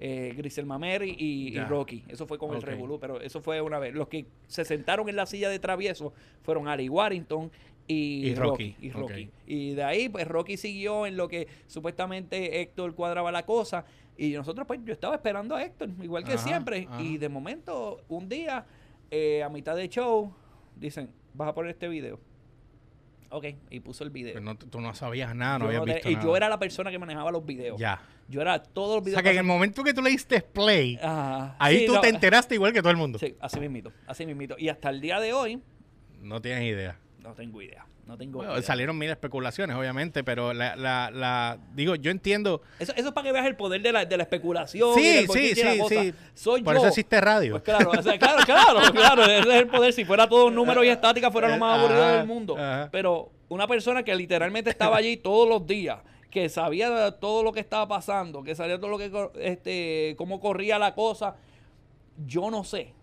Eh, 0.00 0.32
Grisel 0.36 0.64
Mameri 0.64 1.16
y. 1.18 1.58
Rocky. 1.58 2.04
Eso 2.08 2.26
fue 2.26 2.38
con 2.38 2.54
el 2.54 2.62
Revolú, 2.62 3.00
pero 3.00 3.20
eso 3.20 3.40
fue 3.40 3.60
una 3.60 3.78
vez. 3.78 3.94
Los 3.94 4.08
que 4.08 4.26
se 4.46 4.64
sentaron 4.64 5.08
en 5.08 5.16
la 5.16 5.26
silla 5.26 5.48
de 5.48 5.58
travieso 5.58 6.12
fueron 6.42 6.68
Ali 6.68 6.88
Warrington 6.88 7.50
y, 7.88 8.28
Y 8.28 8.34
Rocky. 8.34 8.72
Rocky, 8.74 8.86
y, 8.86 8.90
Rocky. 8.90 9.30
y 9.46 9.74
de 9.74 9.82
ahí, 9.82 10.08
pues 10.08 10.28
Rocky 10.28 10.56
siguió 10.56 11.06
en 11.06 11.16
lo 11.16 11.26
que 11.26 11.48
supuestamente 11.66 12.60
Héctor 12.60 12.94
cuadraba 12.94 13.32
la 13.32 13.44
cosa. 13.44 13.84
Y 14.16 14.30
nosotros, 14.32 14.66
pues, 14.66 14.80
yo 14.84 14.92
estaba 14.92 15.14
esperando 15.14 15.54
a 15.56 15.64
Héctor, 15.64 15.88
igual 16.02 16.24
que 16.24 16.34
Ajá, 16.34 16.42
siempre. 16.42 16.86
ajá. 16.88 17.02
Y 17.02 17.18
de 17.18 17.28
momento, 17.28 18.00
un 18.08 18.28
día, 18.28 18.66
eh, 19.10 19.42
a 19.42 19.48
mitad 19.48 19.74
de 19.74 19.88
show, 19.88 20.32
dicen, 20.76 21.08
vas 21.34 21.48
a 21.48 21.54
poner 21.54 21.70
este 21.70 21.88
video. 21.88 22.20
Ok, 23.30 23.44
y 23.70 23.80
puso 23.80 24.04
el 24.04 24.10
video. 24.10 24.32
Pero 24.32 24.44
no- 24.44 24.56
tú 24.56 24.80
no 24.80 24.94
sabías 24.94 25.34
nada, 25.34 25.58
no 25.58 25.64
Yo 25.64 25.68
habías 25.68 25.80
no 25.80 25.86
te- 25.86 25.92
visto 25.94 26.10
y 26.10 26.14
nada. 26.14 26.24
yo 26.24 26.36
era 26.36 26.48
la 26.48 26.58
persona 26.58 26.90
que 26.90 26.98
manejaba 26.98 27.30
los 27.30 27.44
videos. 27.44 27.78
Ya. 27.78 28.00
Yo 28.28 28.40
era 28.40 28.62
todos 28.62 28.96
los 28.96 28.98
O 28.98 29.04
videos. 29.04 29.16
sea, 29.16 29.22
que 29.22 29.30
en 29.30 29.38
el 29.38 29.44
momento 29.44 29.84
que 29.84 29.92
tú 29.92 30.00
le 30.02 30.10
diste 30.10 30.40
play, 30.40 30.98
ahí 31.02 31.80
Sí, 31.80 31.86
tú 31.86 31.94
no, 31.94 32.00
te 32.00 32.08
enteraste 32.08 32.54
igual 32.54 32.72
que 32.72 32.80
todo 32.80 32.90
el 32.90 32.96
mundo. 32.96 33.18
Sí, 33.18 33.36
así 33.40 33.60
mismito, 33.60 33.92
así 34.06 34.24
mismito. 34.26 34.54
Y 34.58 34.68
hasta 34.70 34.88
el 34.90 35.00
día 35.00 35.20
de 35.20 35.32
hoy, 35.34 35.62
No 36.22 36.40
tienes 36.40 36.64
idea. 36.64 36.98
no 37.20 37.34
tengo 37.34 37.60
idea. 37.62 37.86
No 38.08 38.16
tengo 38.16 38.38
Bueno, 38.38 38.60
salieron 38.62 38.96
mil 38.96 39.10
especulaciones, 39.10 39.76
obviamente, 39.76 40.24
pero 40.24 40.54
la, 40.54 40.74
la, 40.76 41.10
la, 41.10 41.58
digo, 41.74 41.94
yo 41.94 42.10
entiendo. 42.10 42.62
Eso, 42.78 42.92
eso 42.96 43.08
es 43.08 43.14
para 43.14 43.26
que 43.26 43.32
veas 43.32 43.46
el 43.46 43.54
poder 43.54 43.82
de 43.82 43.92
la, 43.92 44.06
de 44.06 44.16
la 44.16 44.22
especulación. 44.22 44.98
y 44.98 45.02
Sí, 45.02 45.08
del 45.14 45.28
sí, 45.28 45.52
y 45.54 45.62
la 45.62 45.72
sí, 45.72 45.78
cosa. 45.78 46.02
sí. 46.02 46.14
Soy 46.34 46.62
Por 46.62 46.72
yo. 46.74 46.78
eso 46.80 46.88
existe 46.88 47.20
radio. 47.20 47.52
Pues 47.52 47.62
claro, 47.64 47.90
o 47.90 48.02
sea, 48.02 48.18
claro, 48.18 48.38
claro, 48.46 48.80
claro, 48.94 49.24
ese 49.24 49.40
es 49.40 49.46
el 49.62 49.66
poder. 49.68 49.92
Si 49.92 50.06
fuera 50.06 50.26
todo 50.26 50.46
un 50.46 50.54
número 50.54 50.82
y 50.82 50.88
estática, 50.88 51.30
fuera 51.30 51.48
lo 51.48 51.58
más 51.58 51.78
aburrido 51.78 52.08
del 52.08 52.26
mundo. 52.26 52.56
ajá. 52.56 52.88
Pero 52.90 53.30
una 53.50 53.66
persona 53.66 54.02
que 54.02 54.14
literalmente 54.14 54.70
estaba 54.70 54.96
allí 54.96 55.16
todos 55.22 55.46
los 55.46 55.66
días, 55.66 55.98
que 56.30 56.48
sabía 56.48 57.10
todo 57.12 57.42
lo 57.42 57.52
que 57.52 57.60
estaba 57.60 57.86
pasando, 57.86 58.42
que 58.42 58.54
sabía 58.54 58.78
todo 58.78 58.88
lo 58.88 58.96
que, 58.98 59.10
este, 59.40 60.14
cómo 60.16 60.40
corría 60.40 60.78
la 60.78 60.94
cosa, 60.94 61.36
yo 62.26 62.50
no 62.50 62.64
sé. 62.64 62.94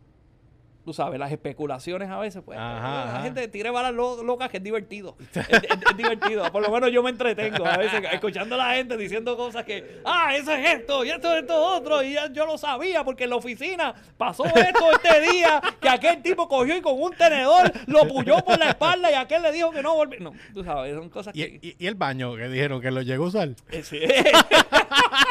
Tú 0.86 0.94
sabes, 0.94 1.20
las 1.20 1.32
especulaciones 1.32 2.10
a 2.12 2.20
veces, 2.20 2.44
pues, 2.46 2.60
Ajá, 2.60 3.06
la 3.06 3.14
ajá. 3.16 3.22
gente 3.24 3.48
tira 3.48 3.72
balas 3.72 3.92
lo- 3.92 4.22
locas 4.24 4.50
que 4.52 4.58
es 4.58 4.64
divertido. 4.64 5.18
Es, 5.34 5.48
es- 5.50 5.64
es 5.92 5.98
divertido. 5.98 6.50
Por 6.52 6.62
lo 6.62 6.70
menos 6.70 6.92
yo 6.92 7.02
me 7.02 7.10
entretengo 7.10 7.66
a 7.66 7.76
veces 7.78 8.04
escuchando 8.12 8.54
a 8.56 8.60
la 8.60 8.74
gente 8.76 8.96
diciendo 8.96 9.36
cosas 9.36 9.66
que, 9.66 10.00
ah, 10.06 10.36
eso 10.36 10.52
es 10.54 10.74
esto, 10.76 11.04
y 11.04 11.10
esto 11.10 11.34
es 11.34 11.42
esto 11.42 11.56
otro, 11.60 12.04
y 12.04 12.14
ya 12.14 12.32
yo 12.32 12.46
lo 12.46 12.58
sabía 12.60 13.04
porque 13.04 13.24
en 13.24 13.32
la 13.32 13.36
oficina 13.38 13.96
pasó 14.18 14.46
esto 14.46 14.92
este 14.92 15.22
día, 15.32 15.60
que 15.82 15.90
aquel 15.90 16.22
tipo 16.22 16.48
cogió 16.48 16.78
y 16.78 16.82
con 16.82 17.02
un 17.02 17.14
tenedor 17.16 17.72
lo 17.88 18.08
puyó 18.08 18.38
por 18.46 18.60
la 18.60 18.70
espalda 18.70 19.10
y 19.10 19.16
aquel 19.16 19.42
le 19.42 19.52
dijo 19.52 19.72
que 19.72 19.82
no 19.82 19.96
volvió. 19.96 20.20
No, 20.20 20.34
tú 20.54 20.64
sabes, 20.64 20.94
son 20.96 21.10
cosas 21.10 21.36
Y, 21.36 21.42
que... 21.42 21.60
y- 21.68 21.76
y 21.80 21.88
el 21.88 21.96
baño 21.96 22.36
que 22.36 22.48
dijeron 22.48 22.80
que 22.80 22.92
lo 22.92 23.02
llegó 23.02 23.26
a 23.26 23.28
usar. 23.30 23.50
Eh, 23.72 23.82
sí. 23.84 24.00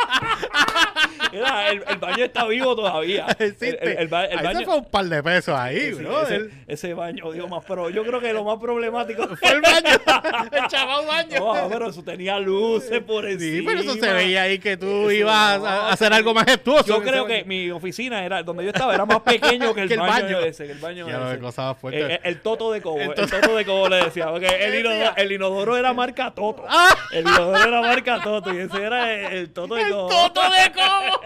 El, 1.34 1.82
el 1.88 1.98
baño 1.98 2.24
está 2.24 2.44
vivo 2.46 2.74
todavía. 2.76 3.26
El, 3.38 3.46
Existe. 3.50 3.92
el- 3.92 3.98
el 3.98 4.08
ba- 4.08 4.24
el 4.26 4.38
baño... 4.42 4.58
se 4.60 4.64
fue 4.64 4.76
un 4.76 4.84
par 4.84 5.04
de 5.06 5.22
pesos 5.22 5.54
ahí, 5.58 5.92
bro. 5.92 6.22
ese, 6.22 6.50
ese 6.66 6.94
baño, 6.94 7.30
Dios 7.32 7.48
más, 7.48 7.64
pero 7.66 7.90
yo 7.90 8.04
creo 8.04 8.20
que 8.20 8.32
lo 8.32 8.44
más 8.44 8.58
problemático 8.58 9.26
Fue 9.36 9.50
el 9.50 9.60
baño. 9.60 9.88
el 10.52 10.66
chaval 10.68 11.06
baño. 11.06 11.38
No, 11.40 11.68
pero 11.68 11.88
eso 11.90 12.02
tenía 12.02 12.38
luces 12.38 13.00
por 13.02 13.26
encima. 13.26 13.58
Sí, 13.58 13.62
pero 13.66 13.80
eso 13.80 13.94
se 13.94 14.12
veía 14.12 14.42
ahí 14.42 14.58
que 14.58 14.76
tú 14.76 14.86
Eso 14.86 15.12
ibas 15.12 15.58
no, 15.60 15.66
a, 15.66 15.90
hacer 15.92 16.12
algo 16.12 16.32
majestuoso. 16.34 16.84
Yo 16.86 16.96
ese 17.02 17.10
creo 17.10 17.26
que 17.26 17.44
mi 17.44 17.70
oficina 17.70 18.24
era 18.24 18.42
donde 18.42 18.64
yo 18.64 18.70
estaba 18.70 18.94
era 18.94 19.04
más 19.04 19.20
pequeño 19.20 19.74
que 19.74 19.82
el, 19.82 19.88
Que 19.88 19.94
el 19.94 20.00
baño, 20.00 20.24
baño. 20.36 20.40
ese, 20.40 20.66
que 20.66 20.72
el 20.72 20.78
baño 20.78 21.08
Ya 21.08 21.22
ese. 21.22 21.30
de 21.36 21.38
cosas 21.38 21.76
fuertes. 21.78 22.02
Eh, 22.10 22.14
eh, 22.14 22.20
el 22.24 22.40
toto 22.40 22.72
de 22.72 22.80
cobo, 22.82 22.98
El 23.00 23.10
el, 23.10 23.14
toto- 23.14 23.54
de 23.56 23.64
cobo 23.64 23.88
le 23.88 23.96
decía, 24.04 24.28
porque 24.30 24.46
el, 24.46 24.72
¿Qué 24.72 24.80
inodoro, 24.80 25.12
el 25.16 25.32
inodoro 25.32 25.76
era 25.76 25.92
marca 25.92 26.30
toto. 26.32 26.64
¡Ah! 26.68 26.94
El 27.12 27.22
inodoro 27.26 27.62
era 27.68 27.80
marca 27.80 28.20
toto 28.22 28.52
y 28.52 28.58
ese 28.58 28.82
era 28.82 29.12
el, 29.12 29.32
el 29.32 29.52
toto 29.52 29.74
de 29.74 29.82
¡El 29.82 29.90
cobo. 29.90 30.08
toto 30.08 30.40
de 30.42 30.72
cobo! 30.72 31.20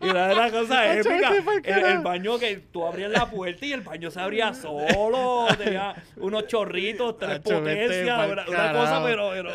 Y 0.00 0.08
era 0.08 0.32
una 0.32 0.50
cosa 0.50 0.74
Macho, 0.74 1.10
épica. 1.10 1.30
vete 1.30 1.42
pa'l 1.42 1.84
El, 1.84 1.98
baño 2.00 2.38
que 2.38 2.56
tú 2.56 2.86
abrías 2.86 3.10
la 3.10 3.26
puerta 3.26 3.64
y 3.64 3.72
el 3.72 3.80
baño 3.80 4.10
se 4.10 4.20
abría 4.20 4.52
solo. 4.54 5.46
Tenía 5.56 5.94
unos 6.16 6.46
chorritos, 6.46 7.18
tres 7.18 7.42
vete 7.42 7.54
potencias, 7.54 8.30
una, 8.30 8.44
una 8.46 8.72
cosa, 8.72 9.02
pero. 9.04 9.30
pero 9.30 9.50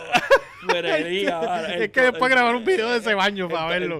fuerería, 0.61 1.75
es 1.75 1.89
que 1.89 2.01
después 2.01 2.31
grabar 2.31 2.55
un 2.55 2.65
video 2.65 2.89
de 2.89 2.97
ese 2.97 3.13
baño 3.15 3.47
para 3.49 3.67
verlo. 3.67 3.99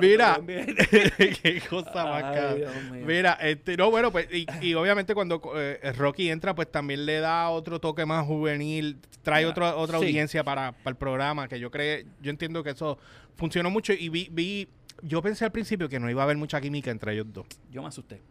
Mira, 0.00 0.40
qué 0.46 1.62
cosa 1.68 2.04
más 2.04 2.22
cara. 2.22 2.56
Mira, 2.92 3.32
este, 3.40 3.76
no, 3.76 3.90
bueno, 3.90 4.10
pues, 4.12 4.28
y, 4.32 4.46
y 4.60 4.74
obviamente 4.74 5.14
cuando 5.14 5.40
eh, 5.56 5.92
Rocky 5.96 6.30
entra, 6.30 6.54
pues 6.54 6.70
también 6.70 7.06
le 7.06 7.20
da 7.20 7.50
otro 7.50 7.80
toque 7.80 8.04
más 8.06 8.26
juvenil, 8.26 8.98
trae 9.22 9.42
Ya, 9.42 9.48
otra 9.48 9.76
otra 9.76 9.98
sí. 9.98 10.04
audiencia 10.04 10.44
para, 10.44 10.72
para 10.72 10.90
el 10.90 10.96
programa, 10.96 11.48
que 11.48 11.58
yo 11.58 11.70
creo, 11.70 12.04
yo 12.20 12.30
entiendo 12.30 12.62
que 12.62 12.70
eso 12.70 12.98
funcionó 13.36 13.70
mucho 13.70 13.92
y 13.92 14.08
vi, 14.08 14.28
vi 14.30 14.68
yo 15.02 15.20
pensé 15.22 15.44
al 15.44 15.52
principio 15.52 15.88
que 15.88 16.00
no 16.00 16.10
iba 16.10 16.22
a 16.22 16.24
haber 16.24 16.36
mucha 16.36 16.60
química 16.60 16.90
entre 16.90 17.12
ellos 17.12 17.26
dos. 17.32 17.46
Yo 17.70 17.82
me 17.82 17.88
asusté. 17.88 18.22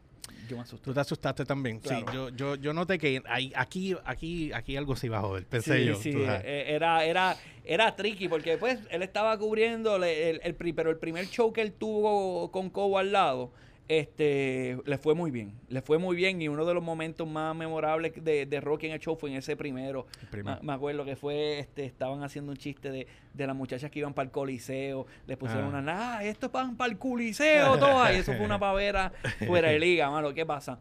Yo 0.49 0.55
me 0.57 0.63
asusté. 0.63 0.83
Tú 0.85 0.93
te 0.93 0.99
asustaste 0.99 1.45
también. 1.45 1.79
Claro. 1.79 2.05
Sí, 2.07 2.13
yo, 2.13 2.29
yo, 2.29 2.55
yo 2.55 2.73
noté 2.73 2.97
que 2.97 3.21
hay, 3.27 3.51
aquí, 3.55 3.95
aquí, 4.05 4.51
aquí 4.53 4.77
algo 4.77 4.95
se 4.95 5.07
iba 5.07 5.17
a 5.17 5.21
joder. 5.21 5.45
Pensé 5.45 5.79
Sí, 5.79 5.85
yo. 5.85 5.95
sí, 5.95 6.11
eh, 6.15 6.65
era, 6.69 7.03
era, 7.05 7.37
era 7.63 7.95
tricky 7.95 8.27
porque 8.27 8.57
pues 8.57 8.79
él 8.89 9.01
estaba 9.03 9.37
cubriendo 9.37 9.95
el, 9.97 10.39
el 10.43 10.55
pri- 10.55 10.73
pero 10.73 10.89
el 10.91 10.97
primer 10.97 11.27
show 11.27 11.51
que 11.53 11.61
él 11.61 11.73
tuvo 11.73 12.51
con 12.51 12.69
Cobo 12.69 12.97
al 12.99 13.11
lado, 13.11 13.51
este, 13.87 14.77
le 14.85 14.97
fue 14.97 15.13
muy 15.13 15.29
bien, 15.31 15.53
le 15.69 15.81
fue 15.81 15.97
muy 15.97 16.15
bien 16.15 16.41
y 16.41 16.47
uno 16.47 16.65
de 16.65 16.73
los 16.73 16.83
momentos 16.83 17.27
más 17.27 17.55
memorables 17.55 18.13
de, 18.23 18.45
de 18.45 18.61
Rocky 18.61 18.87
en 18.87 18.93
el 18.93 18.99
show 18.99 19.15
fue 19.15 19.29
en 19.29 19.35
ese 19.37 19.55
primero. 19.55 20.07
Me, 20.43 20.67
me 20.67 20.73
acuerdo 20.73 21.05
que 21.05 21.15
fue, 21.15 21.59
este, 21.59 21.85
estaban 21.85 22.23
haciendo 22.23 22.51
un 22.51 22.57
chiste 22.57 22.89
de, 22.91 23.05
de 23.33 23.47
las 23.47 23.55
muchachas 23.55 23.91
que 23.91 23.99
iban 23.99 24.13
para 24.13 24.25
el 24.25 24.31
coliseo, 24.31 25.05
les 25.27 25.37
pusieron 25.37 25.75
Ah. 25.75 25.79
una, 25.79 26.17
ah, 26.17 26.23
esto 26.23 26.49
van 26.49 26.75
para 26.75 26.91
el 26.91 26.97
coliseo, 26.97 27.77
todas, 27.77 28.13
y 28.15 28.19
eso 28.19 28.33
fue 28.33 28.45
una 28.45 28.59
pavera 28.59 29.11
fuera 29.47 29.69
de 29.69 29.79
liga, 29.79 30.09
mano, 30.09 30.33
¿qué 30.33 30.45
pasa? 30.45 30.79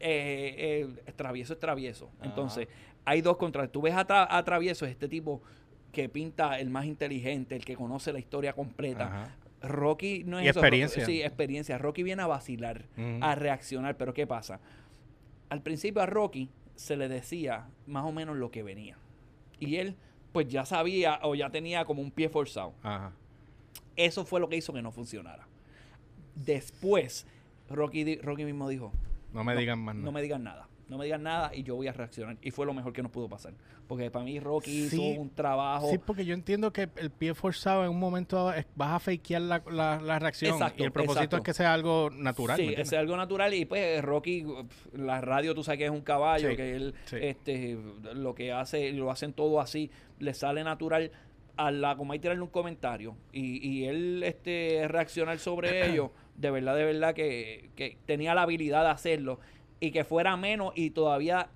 eh, 0.00 0.86
eh, 1.06 1.12
travieso 1.16 1.54
es 1.54 1.58
travieso. 1.58 2.08
Entonces, 2.22 2.68
hay 3.04 3.20
dos 3.20 3.36
contras. 3.36 3.72
Tú 3.72 3.82
ves 3.82 3.94
a, 3.94 4.06
Tra- 4.06 4.28
a 4.30 4.44
travieso, 4.44 4.84
es 4.86 4.92
este 4.92 5.08
tipo 5.08 5.42
que 5.90 6.08
pinta 6.08 6.60
el 6.60 6.70
más 6.70 6.84
inteligente, 6.84 7.56
el 7.56 7.64
que 7.64 7.74
conoce 7.74 8.12
la 8.12 8.20
historia 8.20 8.52
completa. 8.52 9.06
Ajá. 9.06 9.36
Rocky 9.62 10.22
no 10.24 10.38
es 10.38 10.46
Y 10.46 10.48
eso. 10.48 10.60
experiencia. 10.60 11.04
Sí, 11.06 11.22
experiencia. 11.22 11.78
Rocky 11.78 12.02
viene 12.02 12.22
a 12.22 12.26
vacilar, 12.26 12.84
a 13.20 13.34
reaccionar. 13.34 13.96
Pero 13.96 14.14
¿qué 14.14 14.26
pasa? 14.26 14.60
Al 15.48 15.62
principio 15.62 16.02
a 16.02 16.06
Rocky 16.06 16.50
se 16.76 16.96
le 16.96 17.08
decía 17.08 17.68
más 17.86 18.04
o 18.04 18.12
menos 18.12 18.36
lo 18.36 18.50
que 18.50 18.62
venía. 18.62 18.96
Y 19.58 19.76
él, 19.76 19.96
pues 20.32 20.46
ya 20.48 20.64
sabía 20.64 21.18
o 21.22 21.34
ya 21.34 21.50
tenía 21.50 21.84
como 21.84 22.02
un 22.02 22.10
pie 22.10 22.28
forzado. 22.28 22.74
Ajá. 22.82 23.12
Eso 23.96 24.24
fue 24.24 24.38
lo 24.38 24.48
que 24.48 24.56
hizo 24.56 24.72
que 24.72 24.82
no 24.82 24.92
funcionara. 24.92 25.48
Después, 26.36 27.26
Rocky, 27.68 28.16
Rocky 28.16 28.44
mismo 28.44 28.68
dijo, 28.68 28.92
No 29.32 29.42
me 29.42 29.56
digan 29.56 29.80
más 29.80 29.94
no 29.96 30.02
nada. 30.02 30.12
me 30.12 30.22
digan 30.22 30.44
nada. 30.44 30.67
No 30.88 30.96
me 30.96 31.04
digan 31.04 31.22
nada 31.22 31.50
y 31.54 31.62
yo 31.64 31.76
voy 31.76 31.86
a 31.86 31.92
reaccionar. 31.92 32.36
Y 32.40 32.50
fue 32.50 32.64
lo 32.64 32.72
mejor 32.72 32.92
que 32.94 33.02
nos 33.02 33.12
pudo 33.12 33.28
pasar. 33.28 33.52
Porque 33.86 34.10
para 34.10 34.24
mí 34.24 34.40
Rocky 34.40 34.88
Sí. 34.88 34.96
hizo 35.02 35.20
un 35.20 35.30
trabajo. 35.34 35.90
Sí, 35.90 35.98
porque 35.98 36.24
yo 36.24 36.32
entiendo 36.34 36.72
que 36.72 36.88
el 36.96 37.10
pie 37.10 37.34
forzado 37.34 37.84
en 37.84 37.90
un 37.90 37.98
momento 37.98 38.52
vas 38.74 38.92
a 38.92 38.98
fakear 38.98 39.42
la, 39.42 39.62
la, 39.70 40.00
la 40.00 40.18
reacción. 40.18 40.52
Exacto, 40.54 40.82
y 40.82 40.86
el 40.86 40.92
propósito 40.92 41.20
exacto. 41.24 41.36
es 41.38 41.42
que 41.42 41.52
sea 41.54 41.74
algo 41.74 42.08
natural. 42.10 42.56
¿me 42.56 42.62
Sí, 42.64 42.68
entiendes? 42.70 42.92
es 42.92 42.98
algo 42.98 43.16
natural 43.16 43.52
y 43.54 43.64
pues 43.66 44.02
Rocky, 44.02 44.46
la 44.94 45.20
radio 45.20 45.54
tú 45.54 45.62
sabes 45.62 45.78
que 45.78 45.84
es 45.84 45.90
un 45.90 46.00
caballo, 46.00 46.50
Sí, 46.50 46.56
que 46.56 46.74
él 46.76 46.94
sí. 47.04 47.16
este, 47.20 47.78
lo 48.14 48.34
que 48.34 48.52
hace, 48.52 48.90
lo 48.92 49.10
hacen 49.10 49.34
todo 49.34 49.60
así, 49.60 49.90
le 50.18 50.32
sale 50.32 50.64
natural 50.64 51.10
a 51.58 51.70
la 51.70 51.96
como 51.96 52.12
hay 52.12 52.18
tirarle 52.20 52.40
un 52.42 52.48
comentario 52.50 53.16
y, 53.32 53.66
y 53.68 53.84
él 53.86 54.22
este 54.24 54.86
reaccionar 54.88 55.38
sobre 55.38 55.86
ello, 55.92 56.12
de 56.36 56.50
verdad, 56.50 56.76
de 56.76 56.84
verdad 56.84 57.14
que, 57.14 57.70
que 57.74 57.98
tenía 58.06 58.34
la 58.34 58.42
habilidad 58.42 58.84
de 58.84 58.90
hacerlo 58.90 59.40
y 59.80 59.90
que 59.90 60.04
fuera 60.04 60.36
menos 60.36 60.72
y 60.74 60.90
todavía 60.90 61.48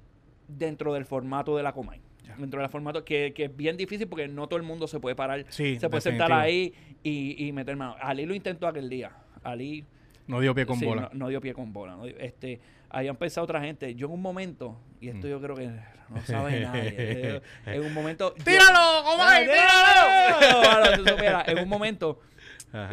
dentro 0.48 0.92
del 0.94 1.04
formato 1.04 1.56
de 1.56 1.62
la 1.62 1.72
Comay. 1.72 2.00
Ya. 2.24 2.36
Dentro 2.36 2.60
del 2.60 2.68
formato 2.70 3.04
que, 3.04 3.32
que 3.34 3.44
es 3.46 3.56
bien 3.56 3.76
difícil 3.76 4.06
porque 4.06 4.28
no 4.28 4.46
todo 4.46 4.56
el 4.58 4.62
mundo 4.64 4.86
se 4.86 5.00
puede 5.00 5.16
parar, 5.16 5.44
Sí, 5.48 5.78
se 5.80 5.88
puede 5.88 6.00
sentar 6.02 6.32
ahí 6.32 6.72
y, 7.02 7.46
y 7.46 7.52
meter 7.52 7.74
mano. 7.76 7.96
Ali 8.00 8.26
lo 8.26 8.34
intentó 8.34 8.66
aquel 8.68 8.88
día. 8.88 9.10
Ali 9.42 9.84
No 10.28 10.38
dio 10.40 10.54
pie 10.54 10.64
con 10.66 10.78
Sí, 10.78 10.84
bola. 10.84 11.02
No, 11.12 11.18
no 11.18 11.28
dio 11.28 11.40
pie 11.40 11.52
con 11.54 11.72
bola. 11.72 11.96
no 11.96 12.04
dio- 12.04 12.16
este, 12.18 12.60
habían 12.90 13.16
pensado 13.16 13.44
otra 13.44 13.60
gente. 13.60 13.94
Yo 13.96 14.06
en 14.06 14.12
un 14.12 14.22
momento, 14.22 14.78
y 15.00 15.08
esto 15.08 15.26
Mm. 15.26 15.30
yo 15.30 15.40
creo 15.40 15.56
que 15.56 15.66
no 15.66 16.20
sabe 16.24 16.60
nadie. 16.64 16.94
eh, 16.96 17.40
en 17.66 17.82
un 17.84 17.92
momento. 17.92 18.34
¡Tíralo, 18.34 19.02
Comay, 19.04 19.46
¡Ah, 19.50 21.04
tíralo! 21.16 21.42
En 21.46 21.58
un 21.58 21.68
momento, 21.68 22.20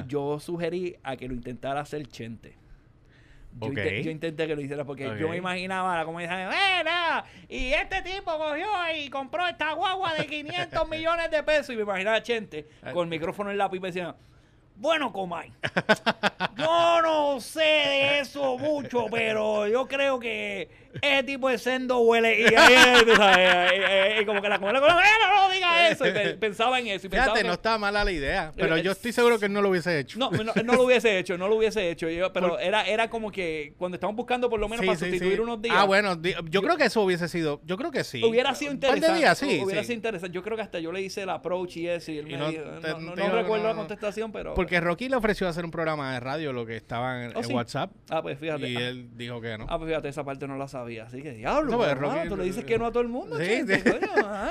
yo 0.08 0.40
sugerí 0.40 0.96
a 1.04 1.16
que 1.16 1.28
lo 1.28 1.34
intentara 1.36 1.82
hacer 1.82 2.06
Chente. 2.08 2.56
Yo, 3.62 4.12
intenté 4.12 4.48
que 4.48 4.56
lo 4.56 4.62
hiciera 4.62 4.86
porque 4.86 5.12
yo 5.20 5.30
me 5.30 5.38
imaginaba 5.38 6.06
como 6.06 6.20
dicen, 6.20 6.48
¡Mira! 6.48 7.26
Y 7.48 7.74
este 7.74 8.02
tipo 8.02 8.38
cogió 8.38 8.68
y 8.96 9.10
compró 9.10 9.48
esta 9.48 9.74
guagua 9.74 10.14
de 10.14 10.26
500 10.28 10.88
millones 10.90 11.30
de 11.32 11.44
pesos. 11.44 11.70
Y 11.72 11.76
me 11.76 11.84
imaginaba 11.84 12.18
a 12.18 12.24
Chente 12.24 12.68
con 12.94 13.04
el 13.04 13.10
micrófono 13.10 13.52
en 13.52 13.58
la 13.58 13.70
pipa 13.70 13.88
diciendo, 13.88 14.16
bueno, 14.80 15.12
Comay, 15.12 15.52
yo 16.58 17.02
no 17.02 17.42
sé 17.42 17.60
de 17.60 18.20
eso 18.22 18.58
mucho, 18.58 19.08
pero 19.12 19.68
yo 19.68 19.86
creo 19.88 20.22
que 20.22 20.70
ese 21.02 21.24
tipo 21.24 21.50
de 21.50 21.58
sendo 21.58 22.00
huele. 22.00 22.40
Y 22.42 22.44
eh, 22.46 24.20
eh, 24.20 24.26
como 24.26 24.42
que 24.42 24.50
la 24.50 24.60
Comay, 24.60 24.74
la 24.74 24.80
Comay, 24.82 24.98
"Eh, 25.06 25.10
no, 25.22 25.48
no 25.48 25.54
diga 25.54 25.90
eso. 25.90 26.08
Y 26.08 26.12
pe- 26.12 26.34
pensaba 26.40 26.80
en 26.80 26.88
eso. 26.88 27.08
Y 27.08 27.10
Fíjate, 27.10 27.42
que- 27.42 27.48
no 27.48 27.54
estaba 27.54 27.78
mala 27.78 28.04
la 28.04 28.12
idea. 28.12 28.52
Pero 28.56 28.76
Eh, 28.78 28.82
yo 28.84 28.92
estoy 28.92 29.12
seguro 29.12 29.40
que 29.40 29.46
él 29.46 29.54
no 29.54 29.62
lo 29.62 29.70
hubiese 29.70 30.00
hecho. 30.00 30.20
no, 30.20 30.32
no, 30.32 30.54
no 30.64 30.74
lo 30.74 30.84
hubiese 30.84 31.18
hecho, 31.20 31.38
no 31.38 31.48
lo 31.48 31.56
hubiese 31.56 31.90
hecho. 31.90 32.10
Yo, 32.10 32.32
pero 32.34 32.60
era, 32.60 32.84
era 32.88 33.10
como 33.10 33.32
que 33.32 33.74
cuando 33.78 33.96
estamos 33.96 34.16
buscando 34.16 34.50
por 34.50 34.60
lo 34.60 34.68
menos 34.68 34.82
Sí, 34.82 34.88
para 34.88 35.00
sí, 35.00 35.06
sustituir 35.06 35.36
sí. 35.36 35.40
unos 35.40 35.62
días. 35.62 35.76
Ah, 35.78 35.86
bueno, 35.86 36.18
yo, 36.50 36.62
creo 36.62 36.78
que 36.78 36.86
eso 36.86 37.02
hubiese 37.02 37.28
sido. 37.28 37.62
Yo 37.66 37.78
creo 37.78 37.92
que 37.92 38.04
sí. 38.04 38.24
Hubiera 38.24 38.54
sido 38.56 38.72
Un 38.72 38.80
par 38.80 38.92
de 38.92 38.98
interesante. 38.98 39.20
días, 39.22 39.38
sí, 39.38 39.62
hubiera 39.64 39.84
sido 39.84 39.94
interesante. 39.96 40.34
Yo 40.36 40.44
creo 40.44 40.56
que 40.58 40.64
hasta 40.64 40.80
yo 40.80 40.92
le 40.92 41.02
hice 41.02 41.24
el 41.24 41.30
approach 41.30 41.78
y 41.78 41.88
eso. 41.88 42.12
Y 42.12 42.20
él 42.20 42.26
me 42.28 42.38
no 42.38 42.50
dijo, 42.50 42.64
te- 42.82 43.00
no, 43.00 43.14
te 43.14 43.30
recuerdo 43.30 43.68
la 43.68 43.76
contestación, 43.76 44.32
pero. 44.32 44.54
Porque 44.54 44.80
Rocky 44.80 45.10
le 45.10 45.16
ofreció 45.16 45.48
hacer 45.48 45.66
un 45.66 45.72
programa 45.72 46.14
de 46.14 46.20
radio, 46.20 46.54
lo 46.54 46.66
que 46.66 46.76
estaba 46.78 47.24
en, 47.26 47.36
Oh, 47.36 47.42
en. 47.42 47.54
WhatsApp. 47.54 47.92
Ah, 48.10 48.22
pues 48.22 48.38
fíjate. 48.40 48.68
Y 48.70 48.76
ah, 48.76 48.90
él 48.90 49.10
dijo 49.16 49.40
que 49.42 49.58
no. 49.58 49.66
Ah, 49.70 49.78
pues 49.78 49.90
fíjate, 49.90 50.10
esa 50.10 50.24
parte 50.24 50.48
no 50.48 50.58
la 50.58 50.68
sabía. 50.68 50.79
Así 51.06 51.22
que 51.22 51.32
diablo, 51.34 51.72
No, 51.72 51.78
pues, 51.78 51.90
hermano, 51.90 52.14
Rocky- 52.16 52.30
tú 52.30 52.38
le 52.38 52.44
dices 52.46 52.64
que 52.66 52.78
no 52.78 52.86
a 52.86 52.92
todo 52.92 53.02
el 53.02 53.10
mundo. 53.10 53.38
Sí, 53.38 53.62
sí. 53.68 53.82
coño, 53.84 54.00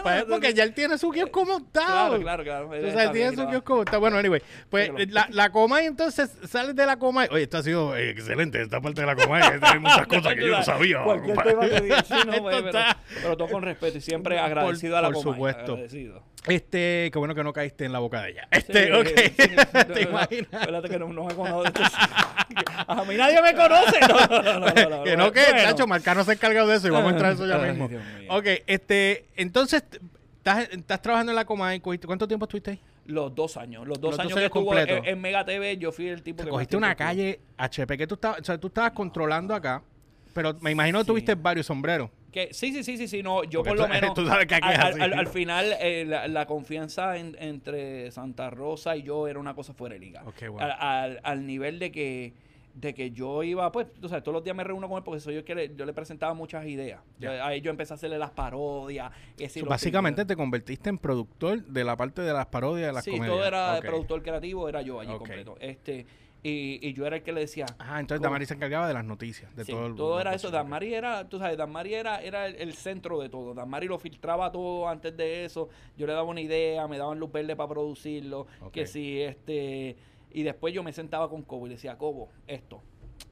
Pues 0.02 0.24
porque 0.24 0.52
ya 0.54 0.64
él 0.64 0.74
tiene 0.74 0.98
su 0.98 1.10
kiosco 1.10 1.44
montado. 1.44 2.20
Claro, 2.20 2.22
claro, 2.22 2.44
claro. 2.44 2.66
Tú 2.68 2.74
Él 2.74 2.80
sabes, 2.90 2.96
está 3.00 3.12
tiene 3.12 3.36
su 3.36 3.48
kiosco 3.48 3.76
montado. 3.76 4.00
Bueno, 4.00 4.16
anyway. 4.18 4.42
Pues 4.70 4.90
Déjalo. 4.94 5.12
la, 5.12 5.28
la 5.30 5.50
Comay 5.50 5.86
entonces 5.86 6.30
sales 6.48 6.74
de 6.76 6.86
la 6.86 6.96
Comay. 6.98 7.28
Oye, 7.30 7.42
esto 7.44 7.58
ha 7.58 7.62
sido 7.62 7.96
excelente, 7.96 8.60
esta 8.62 8.80
parte 8.80 9.00
de 9.00 9.06
la 9.06 9.16
Comay. 9.16 9.42
Hay 9.60 9.78
muchas 9.78 10.06
cosas 10.06 10.34
que 10.34 10.40
yo 10.46 10.56
no 10.56 10.62
sabía. 10.62 11.02
Cualquier 11.04 11.36
tema 11.38 11.68
que 11.68 11.80
digas, 11.80 12.06
sí, 12.06 12.14
no, 12.26 12.32
Esto 12.32 12.42
pues, 12.42 12.56
pero, 12.56 12.66
está- 12.68 12.98
pero 13.22 13.36
todo 13.36 13.48
con 13.48 13.62
respeto 13.62 13.98
y 13.98 14.00
siempre 14.00 14.36
Por- 14.36 14.44
agradecido 14.44 14.96
a 14.96 15.02
la 15.02 15.10
por 15.10 15.22
Comay, 15.22 15.34
supuesto. 15.34 15.72
agradecido. 15.72 16.22
Este, 16.46 17.10
qué 17.12 17.18
bueno 17.18 17.34
que 17.34 17.42
no 17.44 17.52
caíste 17.52 17.84
en 17.84 17.92
la 17.92 17.98
boca 17.98 18.22
de 18.22 18.30
ella. 18.30 18.48
Sí, 18.52 18.58
Este, 18.58 18.94
ok. 18.94 19.06
sí, 19.36 19.92
¿Te 19.94 20.02
imaginas? 20.02 20.52
Espérate 20.52 20.88
que 20.88 20.98
no, 20.98 21.12
no 21.12 21.24
me 21.24 21.34
conoce. 21.34 21.72
A 22.86 23.04
mí 23.04 23.14
nadie 23.16 23.42
me 23.42 23.54
conoce. 23.54 24.00
No, 24.08 24.26
no, 24.26 24.42
no, 24.42 24.60
no, 24.60 24.60
no, 24.98 25.04
que 25.04 25.16
no, 25.16 25.32
que, 25.32 25.40
Bueno. 25.50 25.62
Nacho, 25.64 25.86
Marcano 25.86 26.24
se 26.24 26.30
ha 26.30 26.34
encargado 26.34 26.68
de 26.68 26.76
eso 26.76 26.86
y 26.86 26.90
vamos 26.90 27.08
a 27.08 27.10
entrar 27.12 27.30
a 27.32 27.34
eso 27.34 27.46
ya 27.46 27.58
mismo. 27.58 27.88
Ok, 28.30 28.46
este, 28.66 29.26
entonces, 29.36 29.82
¿estás, 30.38 30.68
estás 30.70 31.02
trabajando 31.02 31.32
en 31.32 31.36
la 31.36 31.44
Comay. 31.44 31.80
¿cogiste- 31.80 32.06
¿Cuánto 32.06 32.26
tiempo 32.26 32.46
estuviste 32.46 32.70
ahí? 32.72 32.80
Los 33.06 33.34
dos 33.34 33.56
años. 33.56 33.86
Los 33.86 34.00
dos 34.00 34.10
Los 34.10 34.16
dos 34.16 34.20
años 34.20 34.32
que 34.34 34.38
años 34.40 34.46
estuvo 34.54 34.78
en, 34.78 35.04
en 35.06 35.20
Mega 35.20 35.44
TV, 35.44 35.76
yo 35.78 35.92
fui 35.92 36.08
el 36.08 36.22
tipo 36.22 36.44
que. 36.44 36.50
Cogiste 36.50 36.76
una 36.76 36.94
calle 36.94 37.40
HP 37.56 37.96
que 37.98 38.06
tú 38.06 38.14
estabas, 38.14 38.40
o 38.40 38.44
sea, 38.44 38.58
tú 38.58 38.68
estabas 38.68 38.92
controlando 38.92 39.54
acá, 39.54 39.82
pero 40.34 40.54
me 40.60 40.70
imagino 40.70 40.98
que 41.00 41.04
tuviste 41.06 41.34
varios 41.34 41.66
sombreros. 41.66 42.10
Que, 42.32 42.52
sí, 42.52 42.72
sí, 42.72 42.84
sí, 42.84 42.96
sí, 42.98 43.08
sí, 43.08 43.22
no, 43.22 43.42
yo 43.44 43.60
Porque 43.60 43.70
por 43.70 43.78
lo 43.78 43.84
tú- 43.86 43.90
menos. 43.92 44.14
tú 44.14 44.26
sabes 44.26 44.46
que 44.46 44.56
aquí 44.56 44.68
es 44.70 44.78
al, 44.78 44.92
así. 44.92 45.00
al- 45.00 45.14
al 45.14 45.26
final, 45.28 45.74
eh, 45.80 46.04
la, 46.06 46.28
la 46.28 46.46
confianza 46.46 47.16
en- 47.16 47.36
entre 47.40 48.10
Santa 48.10 48.50
Rosa 48.50 48.96
y 48.96 49.02
yo 49.02 49.26
era 49.28 49.38
una 49.38 49.54
cosa 49.54 49.72
fuera 49.72 49.94
de 49.94 50.00
liga. 50.00 50.22
Ok, 50.26 50.48
wow. 50.50 50.60
al, 50.60 50.72
al- 50.72 51.20
al 51.22 51.46
nivel 51.46 51.78
de 51.78 51.90
que 51.90 52.32
de 52.74 52.94
que 52.94 53.10
yo 53.10 53.42
iba, 53.42 53.72
pues, 53.72 53.88
tú 54.00 54.08
sabes, 54.08 54.22
todos 54.22 54.34
los 54.34 54.44
días 54.44 54.54
me 54.54 54.62
reúno 54.62 54.88
con 54.88 54.98
él 54.98 55.02
porque 55.02 55.18
soy 55.18 55.34
yo 55.34 55.44
que 55.44 55.52
le, 55.52 55.74
yo 55.74 55.84
le 55.84 55.92
presentaba 55.92 56.32
muchas 56.34 56.64
ideas. 56.64 57.00
Ya. 57.18 57.34
Yo- 57.36 57.44
ahí 57.44 57.60
yo 57.60 57.70
empecé 57.72 57.92
a 57.92 57.96
hacerle 57.96 58.18
las 58.18 58.30
parodias. 58.30 59.10
So, 59.48 59.66
básicamente 59.66 60.24
te 60.24 60.36
convertiste 60.36 60.88
en 60.88 60.96
productor 60.98 61.64
de 61.64 61.82
la 61.82 61.96
parte 61.96 62.22
de 62.22 62.32
las 62.32 62.46
parodias 62.46 62.86
de 62.88 62.92
las 62.92 63.04
Sí, 63.04 63.10
comedias. 63.10 63.36
todo 63.36 63.44
era 63.44 63.80
productor 63.80 64.22
creativo, 64.22 64.68
era 64.68 64.80
yo 64.82 65.00
allí 65.00 65.10
completo. 65.12 65.56
Este, 65.58 66.06
y, 66.42 66.78
y 66.86 66.92
yo 66.92 67.04
era 67.06 67.16
el 67.16 67.22
que 67.22 67.32
le 67.32 67.40
decía, 67.40 67.66
Ah, 67.78 67.98
entonces. 68.00 68.22
Damari 68.22 68.46
se 68.46 68.54
encargaba 68.54 68.86
de 68.86 68.94
las 68.94 69.04
noticias, 69.04 69.54
de 69.56 69.64
Sí, 69.64 69.72
todo. 69.72 69.86
el- 69.86 69.94
todo 69.96 70.20
era 70.20 70.34
eso. 70.34 70.50
Damari 70.50 70.94
era, 70.94 71.28
tú 71.28 71.38
sabes, 71.38 71.56
Damari 71.58 71.94
era, 71.94 72.22
era 72.22 72.46
el, 72.46 72.54
el 72.56 72.74
centro 72.74 73.18
de 73.20 73.28
todo. 73.28 73.54
Damari 73.54 73.86
lo 73.88 73.98
filtraba 73.98 74.52
todo 74.52 74.88
antes 74.88 75.16
de 75.16 75.44
eso. 75.44 75.68
Yo 75.96 76.06
le 76.06 76.12
daba 76.12 76.28
una 76.28 76.40
idea, 76.40 76.86
me 76.86 76.96
daban 76.98 77.18
luz 77.18 77.32
verde 77.32 77.56
para 77.56 77.68
producirlo. 77.70 78.46
Que 78.72 78.86
si 78.86 79.20
este. 79.20 79.96
Y 80.30 80.42
después 80.42 80.72
yo 80.74 80.82
me 80.82 80.92
sentaba 80.92 81.28
con 81.28 81.42
Cobo 81.42 81.66
y 81.66 81.70
le 81.70 81.74
decía, 81.76 81.96
Cobo, 81.98 82.28
esto. 82.46 82.82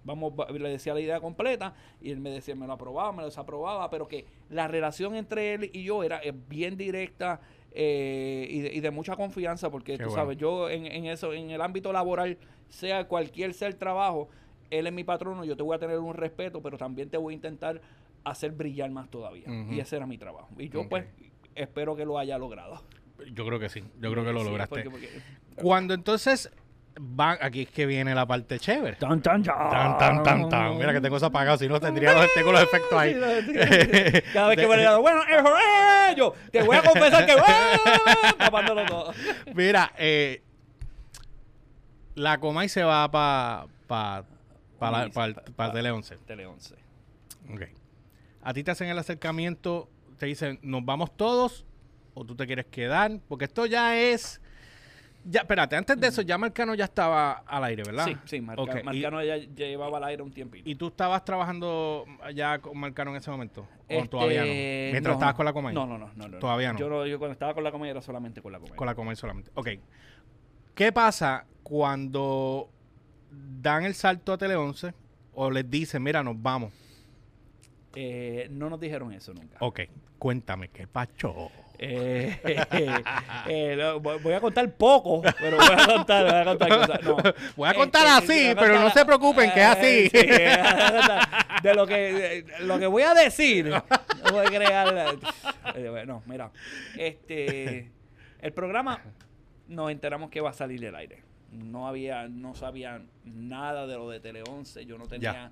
Vamos, 0.03 0.33
va- 0.33 0.49
le 0.51 0.69
decía 0.69 0.95
la 0.95 1.01
idea 1.01 1.21
completa 1.21 1.75
y 2.01 2.11
él 2.11 2.19
me 2.21 2.31
decía, 2.31 2.55
me 2.57 2.67
lo 2.67 2.73
aprobaba, 2.73 3.13
me 3.13 3.19
lo 3.19 3.27
desaprobaba, 3.27 3.89
pero 3.91 4.07
que 4.09 4.25
la 4.51 4.67
relación 4.69 5.15
entre 5.17 5.55
él 5.55 5.71
y 5.73 5.83
yo 5.85 6.03
era 6.05 6.21
eh, 6.23 6.33
bien 6.33 6.77
directa 6.77 7.41
eh, 7.79 8.47
y, 8.51 8.61
de, 8.61 8.73
y 8.75 8.81
de 8.81 8.91
mucha 8.91 9.15
confianza, 9.17 9.71
porque 9.71 9.93
Qué 9.93 9.99
tú 10.05 10.11
bueno. 10.11 10.23
sabes, 10.23 10.39
yo 10.39 10.71
en, 10.71 10.87
en 10.87 11.05
eso, 11.07 11.33
en 11.35 11.51
el 11.51 11.61
ámbito 11.61 11.93
laboral, 11.93 12.39
sea 12.71 13.07
cualquier 13.07 13.53
sea 13.53 13.69
el 13.69 13.77
trabajo, 13.77 14.29
él 14.71 14.87
es 14.87 14.93
mi 14.95 15.05
patrono, 15.05 15.45
yo 15.45 15.57
te 15.57 15.63
voy 15.63 15.77
a 15.77 15.79
tener 15.79 15.99
un 15.99 16.15
respeto, 16.15 16.63
pero 16.63 16.79
también 16.79 17.11
te 17.11 17.19
voy 17.19 17.35
a 17.35 17.37
intentar 17.37 17.81
hacer 18.25 18.53
brillar 18.53 18.91
más 18.91 19.11
todavía. 19.11 19.45
Y 19.71 19.79
ese 19.79 19.97
era 19.97 20.07
mi 20.07 20.17
trabajo. 20.19 20.49
Y 20.59 20.69
yo 20.71 20.89
pues 20.89 21.05
espero 21.55 21.95
que 21.95 22.05
lo 22.07 22.19
haya 22.19 22.39
logrado. 22.39 22.83
Yo 23.33 23.47
creo 23.47 23.59
que 23.61 23.69
sí, 23.69 23.83
yo 24.01 24.11
creo 24.11 24.25
que 24.25 24.33
lo 24.33 24.41
Sí, 24.41 24.47
lograste. 24.47 24.83
porque- 24.91 24.91
porque- 24.91 25.63
Cuando 25.63 25.95
entonces 25.95 26.51
van, 26.99 27.39
aquí 27.41 27.63
es 27.63 27.71
que 27.71 27.87
viene 27.87 28.15
la 28.15 28.27
parte 28.27 28.59
chévere. 28.59 28.97
Tan, 28.97 29.21
tan, 29.23 29.43
Tan, 29.43 29.99
tan, 29.99 30.23
tan, 30.23 30.49
tan. 30.49 30.77
Mira 30.79 30.93
que 30.93 31.01
tengo 31.01 31.17
eso 31.17 31.27
apagado, 31.27 31.59
si 31.59 31.69
no 31.69 31.79
tendría 31.81 32.13
los, 32.15 32.27
tengo 32.35 32.53
los 32.53 32.63
efectos 32.63 32.99
ahí. 32.99 33.15
Cada 34.33 34.49
vez 34.49 34.59
que 34.59 34.67
me 34.67 34.77
le 34.77 34.97
bueno, 34.97 35.23
eh, 35.29 36.15
yo 36.17 36.35
te 36.51 36.63
voy 36.63 36.77
a 36.77 36.83
confesar 36.83 37.27
que, 37.27 37.37
tapándolo 38.39 38.85
todo. 38.87 39.13
Mira, 39.55 39.93
eh, 39.99 40.43
La 42.15 42.39
Comay 42.39 42.69
se 42.69 42.83
va 42.83 43.11
para 43.11 43.67
pa, 43.87 44.25
pa- 44.79 45.09
pa 45.13 45.35
pa- 45.57 45.73
Tele 45.73 45.91
11. 45.91 46.17
Tele 46.27 46.47
11. 46.47 46.75
Ok. 47.53 47.63
A 48.43 48.53
ti 48.55 48.65
te 48.65 48.71
hacen 48.71 48.89
el 48.89 48.99
acercamiento, 48.99 49.89
te 50.19 50.27
dicen, 50.27 50.59
¿nos 50.63 50.85
vamos 50.85 51.15
todos 51.17 51.67
o 52.15 52.25
tú 52.25 52.35
te 52.37 52.47
quieres 52.47 52.67
quedar? 52.67 53.19
Porque 53.29 53.45
esto 53.45 53.67
ya 53.67 53.97
es... 53.99 54.41
Ya, 55.29 55.41
espérate, 55.41 55.75
antes 55.75 55.99
de 56.01 56.07
eso 56.07 56.23
ya 56.23 56.39
Marcano 56.39 56.75
ya 56.77 56.85
estaba 56.85 57.33
al 57.47 57.65
aire, 57.65 57.83
¿verdad? 57.85 58.05
Sí, 58.07 58.17
sí, 58.27 58.41
Marca- 58.41 58.63
Ok, 58.63 58.77
y- 58.81 58.83
Marcano 58.85 59.25
ya 59.25 59.37
llevaba 59.37 59.99
al 59.99 60.05
aire 60.05 60.23
un 60.23 60.31
tiempito. 60.31 60.69
¿Y 60.71 60.77
tú 60.77 60.87
estabas 60.87 61.25
trabajando 61.25 62.05
ya 62.33 62.59
con 62.61 62.79
Marcano 62.79 63.11
en 63.11 63.17
ese 63.17 63.31
momento? 63.31 63.63
¿O 63.63 63.67
Este, 63.89 64.09
todavía 64.09 64.43
no? 64.43 64.53
Mientras 64.93 65.15
estabas 65.15 65.35
con 65.35 65.45
la 65.45 65.53
Comay. 65.53 65.75
No, 65.75 65.85
no, 65.85 65.99
no, 65.99 66.11
no, 66.15 66.29
no. 66.29 66.39
Todavía 66.39 66.73
no. 66.73 66.79
Yo, 66.79 66.89
no- 66.89 67.07
yo 67.07 67.19
cuando 67.19 67.33
estaba 67.33 67.55
con 67.55 67.65
la 67.65 67.73
Comay 67.73 67.91
era 67.91 68.01
solamente 68.03 68.41
con 68.41 68.53
la 68.53 68.59
Comay. 68.61 68.77
Con 68.77 68.87
la 68.87 68.95
Comay 68.95 69.17
solamente. 69.17 69.51
Ok. 69.55 69.69
¿Qué 70.77 70.93
pasa 70.93 71.45
cuando 71.65 72.71
dan 73.31 73.85
el 73.85 73.95
salto 73.95 74.33
a 74.33 74.39
Tele 74.39 74.55
11 74.55 74.95
o 75.35 75.51
les 75.51 75.69
dicen, 75.69 76.03
mira, 76.05 76.23
nos 76.23 76.41
vamos? 76.41 76.73
Eh, 77.95 78.47
no 78.51 78.69
nos 78.71 78.79
dijeron 78.79 79.13
eso 79.13 79.33
nunca. 79.35 79.57
Ok, 79.61 79.81
cuéntame, 80.19 80.69
¿qué 80.69 80.87
pacho? 80.87 81.51
Eh, 81.79 82.41
eh, 83.49 83.99
voy 84.01 84.33
a 84.33 84.41
contar 84.41 84.71
poco, 84.75 85.23
pero 85.39 85.57
voy 85.59 85.67
a 85.77 85.87
contar, 85.87 86.25
voy 86.25 86.41
a 86.41 86.45
contar 86.45 86.69
cosas. 86.69 87.03
No. 87.03 87.17
Voy 87.57 87.69
a 87.69 87.75
contar 87.75 88.07
Este, 88.23 88.33
así, 88.33 88.43
voy 88.43 88.51
a 88.51 88.57
pero 88.57 88.81
no 88.81 88.91
se 88.91 89.05
preocupen, 89.05 89.51
que 89.53 89.61
es 89.61 89.67
así. 89.67 90.11
Eh, 90.13 90.57
sí, 90.63 91.63
de 91.63 91.75
lo 91.75 91.87
que, 91.87 91.95
de 91.95 92.45
lo 92.61 92.79
que 92.79 92.87
voy 92.87 93.03
a 93.03 93.15
decir, 93.15 93.67
no 93.67 93.85
voy 94.33 94.47
a 94.47 94.49
crear. 94.49 95.17
eh, 95.75 95.89
bueno, 95.89 96.23
mira, 96.27 96.51
este, 96.97 97.91
el 98.41 98.53
programa 98.53 99.03
nos 99.69 99.91
enteramos 99.91 100.31
que 100.31 100.41
va 100.41 100.51
a 100.51 100.55
salir 100.55 100.81
del 100.81 100.95
aire. 100.95 101.23
No 101.51 101.89
había, 101.89 102.29
no 102.29 102.55
sabía 102.55 103.03
nada 103.25 103.87
de 103.87 103.95
lo 103.95 104.11
de 104.11 104.21
Tele 104.21 104.43
11, 104.49 104.85
yo 104.87 104.99
no 104.99 105.07
tenía. 105.07 105.51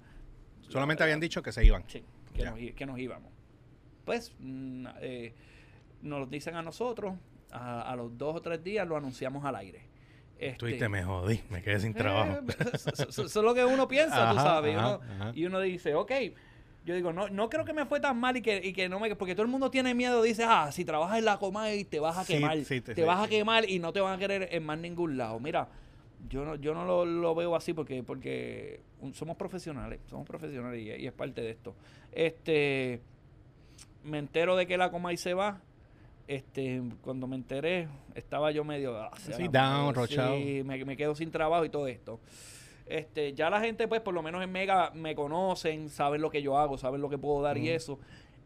Solamente 0.68 1.02
habían 1.02 1.20
dicho 1.20 1.42
que 1.42 1.52
se 1.52 1.64
iban. 1.64 1.84
Sí, 1.86 2.02
que, 2.34 2.44
nos, 2.44 2.58
que 2.58 2.86
nos 2.86 2.98
íbamos. 2.98 3.32
Pues 4.04 4.34
mm, 4.38 4.86
eh, 5.00 5.34
nos 6.04 6.20
lo 6.20 6.26
dicen 6.26 6.54
a 6.54 6.62
nosotros, 6.62 7.14
a, 7.50 7.82
a 7.82 7.96
los 7.96 8.16
dos 8.16 8.36
o 8.36 8.40
tres 8.40 8.62
días 8.62 8.86
lo 8.86 8.96
anunciamos 8.96 9.44
al 9.44 9.56
aire. 9.56 9.82
Este, 10.38 10.66
dices, 10.66 10.90
me 10.90 11.02
jodí, 11.02 11.40
me 11.50 11.62
quedé 11.62 11.80
sin 11.80 11.94
trabajo. 11.94 12.32
eh, 12.48 12.70
Eso 12.72 13.04
eso- 13.08 13.22
es 13.24 13.34
lo 13.36 13.54
que 13.54 13.64
uno 13.64 13.88
piensa, 13.88 14.28
tú 14.28 14.34
Ajá, 14.36 14.42
sabes. 14.42 14.72
y, 14.72 14.76
ajá, 14.76 14.96
uno, 14.98 15.32
y 15.34 15.44
uno 15.46 15.60
dice, 15.60 15.94
ok. 15.94 16.12
Yo 16.84 16.94
digo, 16.94 17.14
no, 17.14 17.30
no 17.30 17.48
creo 17.48 17.64
que 17.64 17.72
me 17.72 17.86
fue 17.86 17.98
tan 17.98 18.18
mal 18.20 18.36
y 18.36 18.42
que, 18.42 18.60
y 18.62 18.74
que 18.74 18.90
no 18.90 19.00
me... 19.00 19.16
Porque 19.16 19.34
todo 19.34 19.44
el 19.44 19.48
mundo 19.50 19.70
tiene 19.70 19.94
miedo, 19.94 20.22
dice, 20.22 20.44
ah, 20.46 20.70
si 20.70 20.84
trabajas 20.84 21.18
en 21.18 21.24
la 21.24 21.38
Comay 21.38 21.84
te 21.84 21.98
vas 21.98 22.18
a 22.18 22.24
Sí, 22.24 22.34
quemar. 22.34 22.62
sí, 22.62 22.82
te 22.82 22.94
te- 22.94 23.04
vas 23.04 23.24
a 23.24 23.28
quemar 23.28 23.70
y 23.70 23.78
no 23.78 23.90
te 23.94 24.00
van 24.00 24.12
a 24.14 24.18
querer 24.18 24.48
en 24.52 24.66
más 24.66 24.78
ningún 24.78 25.16
lado. 25.16 25.40
Mira, 25.40 25.68
yo 26.28 26.44
no, 26.44 26.56
yo 26.56 26.74
no 26.74 26.84
lo, 26.84 27.06
lo 27.06 27.34
veo 27.34 27.56
así 27.56 27.72
porque, 27.72 28.02
porque 28.02 28.82
somos 29.14 29.36
profesionales, 29.38 30.00
somos 30.10 30.26
profesionales 30.26 30.78
y, 30.82 30.90
y 31.02 31.06
es 31.06 31.12
parte 31.14 31.40
de 31.40 31.50
esto. 31.52 31.74
Este, 32.12 33.00
me 34.02 34.18
entero 34.18 34.54
de 34.54 34.66
que 34.66 34.76
la 34.76 34.90
Comay 34.90 35.16
se 35.16 35.32
va. 35.32 35.62
Este, 36.26 36.82
cuando 37.02 37.26
me 37.26 37.36
enteré, 37.36 37.86
estaba 38.14 38.50
yo 38.50 38.64
medio 38.64 38.96
ah, 38.96 39.10
Sí, 39.18 39.46
down, 39.48 39.94
rochado. 39.94 40.36
sí, 40.36 40.62
me, 40.64 40.82
me 40.84 40.96
quedo 40.96 41.14
sin 41.14 41.30
trabajo 41.30 41.64
y 41.64 41.68
todo 41.68 41.86
esto. 41.86 42.18
Este, 42.86 43.32
ya 43.34 43.50
la 43.50 43.60
gente, 43.60 43.88
pues, 43.88 44.00
por 44.00 44.14
lo 44.14 44.22
menos 44.22 44.42
en 44.42 44.50
Mega 44.52 44.90
me 44.94 45.14
conocen, 45.14 45.88
saben 45.90 46.20
lo 46.22 46.30
que 46.30 46.40
yo 46.42 46.58
hago, 46.58 46.78
saben 46.78 47.00
lo 47.02 47.08
que 47.10 47.18
puedo 47.18 47.42
dar 47.42 47.58
y 47.58 47.68
eso. 47.70 47.98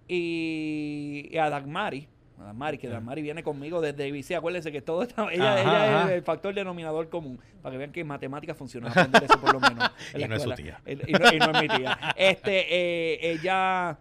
Y, 0.09 1.29
y 1.31 1.39
a 1.39 1.51
Dagmari, 1.51 2.09
a 2.41 2.45
Dagmari, 2.45 2.79
que 2.79 2.87
Ya. 2.89 2.95
Dagmari 2.95 3.23
viene 3.23 3.43
conmigo 3.43 3.81
desde 3.81 4.09
IBC, 4.09 4.33
acuérdense 4.37 4.73
que 4.73 4.81
todo 4.83 5.03
está, 5.03 5.31
ella, 5.33 5.53
Ajá, 5.55 5.61
ella 5.63 5.99
ajá. 6.01 6.09
es 6.11 6.17
el 6.17 6.23
factor 6.23 6.55
denominador 6.55 7.09
común, 7.09 7.39
para 7.63 7.73
que 7.73 7.79
vean 7.79 7.93
que 7.93 8.01
en 8.01 8.07
matemáticas 8.07 8.57
funciona 8.57 8.89
aprender 8.89 9.25
eso 9.25 9.41
por 9.41 9.53
lo 9.55 9.61
menos. 9.61 9.91
en 10.15 10.21
Y 10.21 10.25
no 10.29 10.35
es 10.37 10.43
su 10.43 10.53
tía. 10.53 10.81
El- 10.85 11.03
Y 11.09 11.13
no, 11.13 11.33
y 11.33 11.39
no 11.39 11.51
es 11.53 11.63
mi 11.63 11.69
tía. 11.69 11.99
Este, 12.17 12.67
eh, 13.15 13.33
ella, 13.33 13.99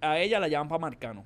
a 0.00 0.18
ella 0.18 0.40
la 0.40 0.48
llaman 0.48 0.68
para 0.68 0.78
Marcano. 0.78 1.24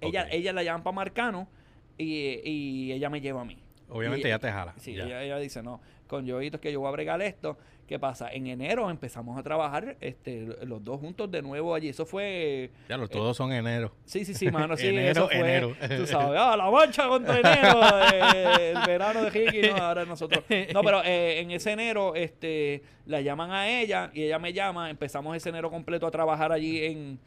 Ella, 0.00 0.28
ella 0.30 0.52
la 0.52 0.62
llaman 0.62 0.82
para 0.82 0.94
Marcano 0.94 1.48
y, 1.96 2.40
y 2.48 2.92
ella 2.92 3.10
me 3.10 3.20
lleva 3.20 3.40
a 3.42 3.44
mí. 3.44 3.58
Obviamente 3.90 4.28
Y- 4.28 4.30
ya 4.30 4.38
te 4.38 4.50
jala. 4.50 4.74
Sí, 4.78 4.94
ya. 4.94 5.04
ella, 5.04 5.22
ella 5.22 5.38
dice, 5.38 5.62
no, 5.62 5.80
con 6.06 6.26
Yoito 6.26 6.56
es 6.56 6.60
que 6.60 6.70
yo 6.72 6.80
voy 6.80 6.88
a 6.88 6.92
bregar 6.92 7.20
esto. 7.22 7.58
¿Qué 7.86 7.98
pasa? 7.98 8.30
En 8.30 8.46
enero 8.46 8.90
empezamos 8.90 9.38
a 9.38 9.42
trabajar 9.42 9.96
este, 10.02 10.46
los 10.66 10.84
dos 10.84 11.00
juntos 11.00 11.30
de 11.30 11.40
nuevo 11.40 11.74
allí. 11.74 11.88
Eso 11.88 12.04
fue... 12.04 12.70
Ya, 12.86 12.98
los 12.98 13.08
todos 13.08 13.34
son 13.34 13.50
enero. 13.50 13.94
Sí, 14.04 14.26
sí, 14.26 14.34
sí, 14.34 14.50
mano, 14.50 14.76
sí, 14.76 14.88
Enero, 14.88 15.10
eso 15.10 15.28
fue, 15.28 15.38
enero. 15.38 15.74
tú 15.96 16.06
sabes, 16.06 16.38
ah, 16.38 16.54
la 16.54 16.70
mancha 16.70 17.08
contra 17.08 17.38
enero, 17.38 17.80
eh, 18.12 18.72
el 18.76 18.86
verano 18.86 19.22
de 19.22 19.30
Ricky, 19.30 19.62
no, 19.70 19.76
ahora 19.78 20.04
nosotros. 20.04 20.44
No, 20.74 20.82
pero 20.82 21.02
eh, 21.02 21.40
en 21.40 21.50
ese 21.50 21.72
enero, 21.72 22.14
este, 22.14 22.82
la 23.06 23.22
llaman 23.22 23.52
a 23.52 23.66
ella 23.70 24.10
y 24.12 24.22
ella 24.24 24.38
me 24.38 24.52
llama, 24.52 24.90
empezamos 24.90 25.34
ese 25.34 25.48
enero 25.48 25.70
completo 25.70 26.06
a 26.06 26.10
trabajar 26.10 26.52
allí 26.52 26.84
en, 26.84 27.18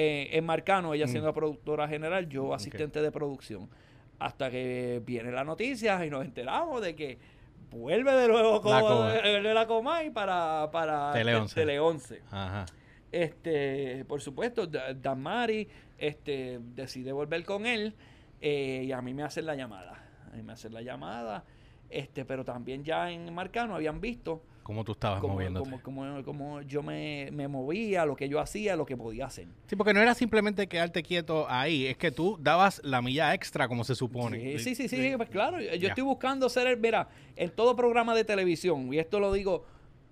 eh, 0.00 0.28
en 0.38 0.46
Marcano, 0.46 0.94
ella 0.94 1.06
Mm. 1.06 1.08
siendo 1.08 1.26
la 1.26 1.34
productora 1.34 1.88
general, 1.88 2.28
yo 2.28 2.54
asistente 2.54 3.02
de 3.02 3.10
producción. 3.10 3.68
Hasta 4.20 4.48
que 4.50 5.02
viene 5.04 5.32
la 5.32 5.42
noticia 5.44 6.04
y 6.06 6.10
nos 6.10 6.24
enteramos 6.24 6.80
de 6.82 6.94
que 6.94 7.18
vuelve 7.70 8.12
de 8.12 8.28
nuevo 8.28 8.54
La 8.54 8.60
como, 8.80 8.80
Comay. 8.80 9.20
vuelve 9.20 9.54
la 9.54 9.66
Comay 9.66 10.10
para, 10.10 10.68
para 10.72 11.12
Tele 11.12 11.34
11. 11.34 11.54
Tele 11.54 11.80
11. 11.80 12.22
Ajá. 12.30 12.64
Este, 13.10 14.04
por 14.06 14.20
supuesto, 14.20 14.66
Da- 14.66 14.94
Damari 14.94 15.66
este, 15.98 16.60
decide 16.74 17.10
volver 17.12 17.44
con 17.44 17.66
él 17.66 17.94
eh, 18.40 18.84
y 18.86 18.92
a 18.92 19.00
mí 19.02 19.14
me 19.14 19.22
hacen 19.24 19.46
la 19.46 19.54
llamada. 19.56 20.00
A 20.32 20.36
mí 20.36 20.42
me 20.42 20.52
hacen 20.52 20.72
la 20.74 20.82
llamada, 20.82 21.44
este, 21.90 22.24
pero 22.24 22.44
también 22.44 22.84
ya 22.84 23.10
en 23.10 23.32
Marcano 23.34 23.74
habían 23.74 24.00
visto 24.00 24.42
¿Cómo 24.68 24.84
tú 24.84 24.92
estabas 24.92 25.20
cómo, 25.22 25.32
moviéndote? 25.32 25.64
cómo- 25.80 25.82
cómo- 25.82 26.22
cómo 26.24 26.60
yo 26.60 26.82
me, 26.82 27.30
me 27.32 27.48
movía, 27.48 28.04
lo 28.04 28.14
que 28.14 28.28
yo 28.28 28.38
hacía, 28.38 28.76
lo 28.76 28.84
que 28.84 28.98
podía 28.98 29.24
hacer. 29.24 29.46
Sí, 29.66 29.76
porque 29.76 29.94
no 29.94 30.00
era 30.02 30.12
simplemente 30.14 30.66
quedarte 30.66 31.02
quieto 31.02 31.46
ahí, 31.48 31.86
es 31.86 31.96
que 31.96 32.10
tú 32.10 32.36
dabas 32.38 32.78
la 32.84 33.00
milla 33.00 33.32
extra 33.32 33.66
como 33.66 33.82
se 33.82 33.94
supone. 33.94 34.58
Sí, 34.58 34.74
sí, 34.74 34.74
sí, 34.74 34.88
sí, 34.90 35.14
pues 35.16 35.30
claro. 35.30 35.58
Yo 35.58 35.88
estoy 35.88 36.04
buscando 36.04 36.50
ser 36.50 36.66
el, 36.66 36.76
mira, 36.76 37.08
en 37.34 37.48
todo 37.48 37.74
programa 37.76 38.14
de 38.14 38.24
televisión, 38.24 38.92
y 38.92 38.98
esto 38.98 39.20
lo 39.20 39.32
digo 39.32 39.64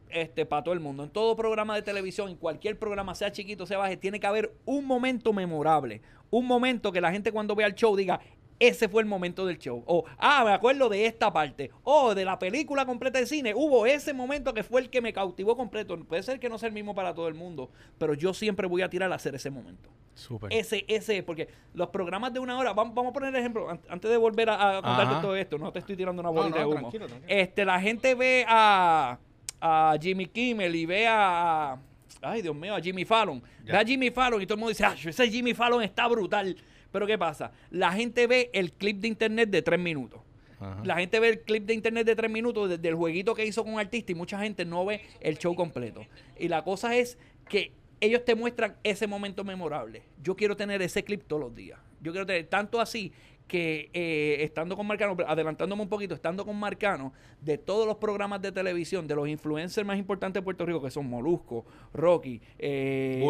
este 0.09 0.47
para 0.47 0.62
todo 0.64 0.73
el 0.73 0.81
mundo, 0.81 1.03
en 1.05 1.11
todo 1.11 1.37
programa 1.37 1.75
de 1.75 1.83
televisión, 1.83 2.31
en 2.31 2.37
cualquier 2.37 2.79
programa, 2.79 3.14
sea 3.14 3.31
chiquito, 3.31 3.66
sea 3.66 3.77
baje, 3.77 3.99
tiene 3.99 4.19
que 4.19 4.27
haber 4.27 4.55
un 4.64 4.87
momento 4.87 5.35
memorable. 5.35 6.01
Un 6.31 6.47
momento 6.47 6.90
que 6.92 7.01
la 7.01 7.12
gente 7.12 7.31
cuando 7.31 7.55
vea 7.55 7.66
el 7.66 7.75
show 7.75 7.95
diga, 7.95 8.21
ese 8.59 8.88
fue 8.88 9.03
el 9.03 9.09
momento 9.09 9.45
del 9.47 9.59
show. 9.59 9.83
O, 9.87 10.05
ah, 10.19 10.42
me 10.45 10.53
acuerdo 10.53 10.88
de 10.88 11.07
esta 11.07 11.33
parte. 11.33 11.71
O 11.85 12.14
de 12.14 12.25
la 12.25 12.38
película 12.38 12.87
completa 12.87 13.19
de 13.19 13.27
cine. 13.27 13.53
Hubo 13.55 13.85
ese 13.87 14.12
momento 14.14 14.55
que 14.55 14.62
fue 14.62 14.81
el 14.81 14.88
que 14.90 15.01
me 15.03 15.12
cautivó 15.12 15.57
completo. 15.57 15.99
Puede 16.05 16.23
ser 16.23 16.40
que 16.40 16.49
no 16.49 16.59
sea 16.59 16.69
el 16.69 16.73
mismo 16.75 16.95
para 16.95 17.14
todo 17.14 17.29
el 17.29 17.35
mundo, 17.35 17.71
pero 17.99 18.14
yo 18.14 18.33
siempre 18.33 18.66
voy 18.66 18.83
a 18.83 18.88
tirar 18.88 19.12
a 19.12 19.16
hacer 19.16 19.35
ese 19.35 19.51
momento. 19.51 19.90
Súper. 20.14 20.51
Ese, 20.53 20.85
ese, 20.88 21.23
porque 21.23 21.49
los 21.75 21.88
programas 21.90 22.33
de 22.33 22.40
una 22.40 22.57
hora, 22.59 22.73
vamos, 22.73 22.95
vamos 22.95 23.11
a 23.11 23.12
poner 23.12 23.37
ejemplo, 23.37 23.69
an- 23.69 23.81
antes 23.90 24.11
de 24.11 24.16
volver 24.16 24.49
a, 24.49 24.79
a 24.79 24.83
contarte 24.83 25.12
Ajá. 25.12 25.21
todo 25.21 25.37
esto, 25.37 25.59
no 25.59 25.71
te 25.71 25.81
estoy 25.81 25.95
tirando 25.95 26.21
una 26.23 26.31
No, 26.31 26.35
bolita 26.35 26.57
no, 26.57 26.61
de 26.61 26.66
humo. 26.66 26.81
tranquilo, 26.81 27.07
tranquilo. 27.07 27.29
Este, 27.38 27.64
la 27.66 27.79
gente 27.79 28.14
ve 28.14 28.47
a, 28.49 29.19
a 29.61 29.97
Jimmy 30.01 30.25
Kimmel 30.25 30.75
y 30.75 30.87
ve 30.87 31.07
a, 31.07 31.79
ay 32.23 32.40
Dios 32.40 32.57
mío, 32.57 32.75
a 32.75 32.81
Jimmy 32.81 33.05
Fallon. 33.05 33.42
Ya. 33.62 33.73
Ve 33.73 33.79
a 33.79 33.85
Jimmy 33.85 34.11
Fallon 34.11 34.40
y 34.40 34.47
todo 34.47 34.55
el 34.55 34.61
mundo 34.61 34.71
dice, 34.71 34.87
ah, 34.87 34.95
ese 35.05 35.29
Jimmy 35.29 35.53
Fallon 35.53 35.83
está 35.83 36.09
brutal. 36.09 36.57
Pero 36.96 37.06
¿qué 37.06 37.18
pasa? 37.18 37.52
La 37.68 37.92
gente 37.92 38.26
ve 38.26 38.48
el 38.54 38.72
clip 38.72 39.00
de 39.00 39.09
internet 39.09 39.50
de 39.50 39.61
tres 39.61 39.78
minutos. 39.78 40.22
Ajá. 40.59 40.80
La 40.82 40.96
gente 40.96 41.20
ve 41.20 41.28
el 41.28 41.40
clip 41.40 41.66
de 41.66 41.74
internet 41.74 42.06
de 42.06 42.16
tres 42.16 42.30
minutos 42.30 42.70
desde 42.70 42.88
el 42.88 42.94
jueguito 42.94 43.35
que 43.35 43.44
hizo 43.44 43.62
con 43.64 43.78
artista 43.78 44.12
y 44.12 44.14
mucha 44.14 44.40
gente 44.40 44.64
no 44.64 44.82
ve 44.87 45.02
el 45.20 45.37
show 45.37 45.54
completo. 45.54 46.06
Y 46.38 46.48
la 46.48 46.64
cosa 46.64 46.96
es 46.96 47.18
que 47.50 47.74
ellos 48.00 48.24
te 48.24 48.35
muestran 48.35 48.76
ese 48.82 49.06
momento 49.06 49.44
memorable. 49.44 50.04
Yo 50.22 50.37
quiero 50.37 50.56
tener 50.56 50.80
ese 50.80 51.04
clip 51.04 51.24
todos 51.26 51.42
los 51.42 51.54
días. 51.54 51.78
Yo 52.00 52.12
quiero 52.12 52.24
tener 52.24 52.46
tanto 52.46 52.80
así 52.80 53.12
que 53.46 53.90
eh, 53.92 54.38
estando 54.40 54.74
con 54.74 54.87
Marcano, 54.87 55.18
adelantándome 55.26 55.82
un 55.82 55.90
poquito, 55.90 56.14
estando 56.14 56.46
con 56.46 56.59
Marcano, 56.59 57.12
de 57.42 57.59
todos 57.59 57.87
los 57.87 57.96
programas 57.96 58.40
de 58.40 58.52
televisión, 58.52 59.06
de 59.06 59.16
los 59.16 59.28
influencers 59.28 59.87
más 59.87 59.98
importantes 59.98 60.40
de 60.40 60.44
Puerto 60.44 60.64
Rico, 60.64 60.80
que 60.80 60.90
son 60.90 61.11
Molusco, 61.11 61.66
Rocky, 61.92 62.40
eh, 62.59 63.20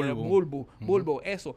Bulbu. 0.79 1.21
Eso. 1.25 1.57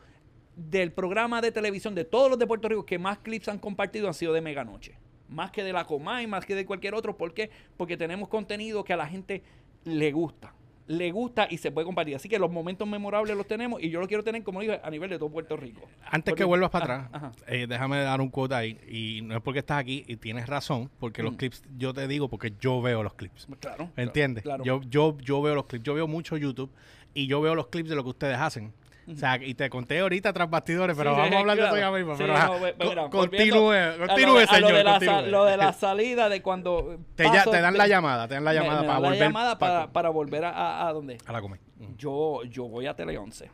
Del 0.69 0.91
programa 0.91 1.41
de 1.41 1.51
televisión 1.53 1.95
de 1.95 2.03
todos 2.03 2.29
los 2.29 2.37
de 2.37 2.45
Puerto 2.45 2.67
Rico 2.67 2.85
que 2.85 2.99
más 2.99 3.19
clips 3.19 3.47
han 3.47 3.59
compartido 3.59 4.07
han 4.09 4.13
sido 4.13 4.33
de 4.33 4.41
Meganoche. 4.41 4.97
Más 5.29 5.51
que 5.51 5.63
de 5.63 5.71
la 5.71 5.85
Comay, 5.85 6.27
más 6.27 6.45
que 6.45 6.53
de 6.53 6.65
cualquier 6.65 6.95
otro. 6.95 7.15
¿Por 7.15 7.33
qué? 7.33 7.49
Porque 7.77 7.95
tenemos 7.95 8.27
contenido 8.27 8.83
que 8.83 8.91
a 8.93 8.97
la 8.97 9.07
gente 9.07 9.41
le 9.85 10.11
gusta. 10.11 10.53
Le 10.87 11.11
gusta 11.11 11.47
y 11.49 11.59
se 11.59 11.71
puede 11.71 11.85
compartir. 11.85 12.15
Así 12.15 12.27
que 12.27 12.39
los 12.39 12.51
momentos 12.51 12.87
memorables 12.87 13.37
los 13.37 13.47
tenemos 13.47 13.81
y 13.81 13.89
yo 13.91 13.99
lo 14.01 14.07
quiero 14.07 14.23
tener, 14.23 14.43
como 14.43 14.59
digo, 14.59 14.73
a 14.83 14.89
nivel 14.89 15.09
de 15.11 15.19
todo 15.19 15.29
Puerto 15.29 15.55
Rico. 15.55 15.81
Antes 16.03 16.31
Porque- 16.31 16.39
que 16.41 16.43
vuelvas 16.45 16.71
para 16.71 17.05
atrás, 17.05 17.35
eh, 17.47 17.67
déjame 17.69 17.99
dar 18.01 18.19
un 18.19 18.29
quote 18.29 18.55
ahí. 18.55 18.77
Y 18.89 19.21
no 19.21 19.35
es 19.37 19.41
porque 19.41 19.59
estás 19.59 19.77
aquí 19.79 20.03
y 20.07 20.15
tienes 20.17 20.47
razón, 20.47 20.89
porque 20.99 21.21
los 21.23 21.33
Mm. 21.33 21.37
clips, 21.37 21.63
yo 21.77 21.93
te 21.93 22.07
digo, 22.07 22.27
porque 22.27 22.53
yo 22.59 22.81
veo 22.81 23.03
los 23.03 23.13
clips. 23.13 23.47
Claro. 23.61 23.91
¿Me 23.95 24.03
entiendes? 24.03 24.43
Claro. 24.43 24.63
Yo, 24.63 24.81
yo, 24.89 25.15
yo 25.19 25.41
veo 25.43 25.53
los 25.55 25.67
clips, 25.67 25.85
yo 25.85 25.93
veo 25.93 26.07
mucho 26.07 26.35
YouTube 26.37 26.71
y 27.13 27.27
yo 27.27 27.39
veo 27.39 27.53
los 27.53 27.67
clips 27.67 27.89
de 27.89 27.95
lo 27.95 28.03
que 28.03 28.09
ustedes 28.09 28.37
hacen. 28.39 28.73
O 29.12 29.15
sea, 29.15 29.37
y 29.43 29.53
te 29.55 29.69
conté 29.69 29.99
ahorita 29.99 30.31
tras 30.33 30.49
bastidores, 30.49 30.95
pero 30.95 31.12
Sí, 31.15 31.19
vamos 31.19 31.35
a 31.35 31.39
hablar 31.39 31.57
claro. 31.57 31.73
de 31.73 31.79
eso 31.81 31.89
ya 31.91 31.97
mismo. 31.97 32.15
Sí, 32.15 32.23
pero, 32.23 32.33
no, 32.37 32.89
mira, 32.89 33.10
continúe, 33.10 34.07
continúe, 34.07 34.37
de- 34.37 34.43
a 34.43 34.60
lo 34.60 34.67
señor. 34.67 34.73
de, 34.73 34.83
la, 34.83 34.91
continúe. 34.99 35.21
lo 35.31 35.45
de 35.45 35.57
la 35.57 35.73
salida 35.73 36.29
de 36.29 36.41
cuando 36.41 36.99
te, 37.15 37.23
ya- 37.23 37.31
paso 37.31 37.51
te 37.51 37.62
dan 37.62 37.75
la 37.77 37.87
llamada, 37.87 38.27
te 38.27 38.35
dan 38.35 38.43
la 38.45 38.51
me- 38.51 38.55
llamada 38.57 38.81
me 38.81 38.87
para 38.87 38.93
dan 38.93 39.01
la 39.01 39.10
volver. 39.10 39.21
llamada 39.27 39.57
pa- 39.57 39.67
para, 39.67 39.91
para 39.91 40.10
volver 40.10 40.45
a, 40.45 40.87
a, 40.87 40.93
dónde 40.93 41.17
a 41.25 41.31
la 41.31 41.41
comer. 41.41 41.60
yo 41.97 42.43
yo 42.43 42.67
voy 42.67 42.85
a 42.87 42.93
Tele 42.95 43.17
11 43.17 43.49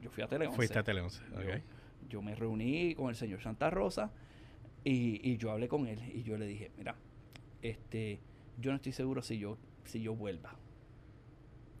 yo 0.00 0.10
fui 0.10 0.22
a 0.22 0.28
Tele 0.28 0.46
11 0.46 0.56
Fuiste 0.56 0.78
a 0.78 0.82
Tele 0.82 1.00
11. 1.02 1.20
yo, 1.30 1.40
yo 2.08 2.22
me 2.22 2.34
reuní 2.34 2.94
con 2.94 3.08
el 3.10 3.16
señor 3.16 3.42
Santa 3.42 3.68
Rosa 3.70 4.10
y, 4.84 5.20
y 5.30 5.36
yo 5.36 5.50
hablé 5.50 5.68
con 5.68 5.86
él 5.86 6.00
y 6.14 6.22
yo 6.22 6.36
le 6.38 6.46
dije 6.46 6.70
mira 6.78 6.94
este 7.62 8.20
yo 8.58 8.70
no 8.70 8.76
estoy 8.76 8.92
seguro 8.92 9.20
si 9.22 9.38
yo 9.38 9.58
si 9.84 10.00
yo 10.00 10.14
vuelva 10.14 10.54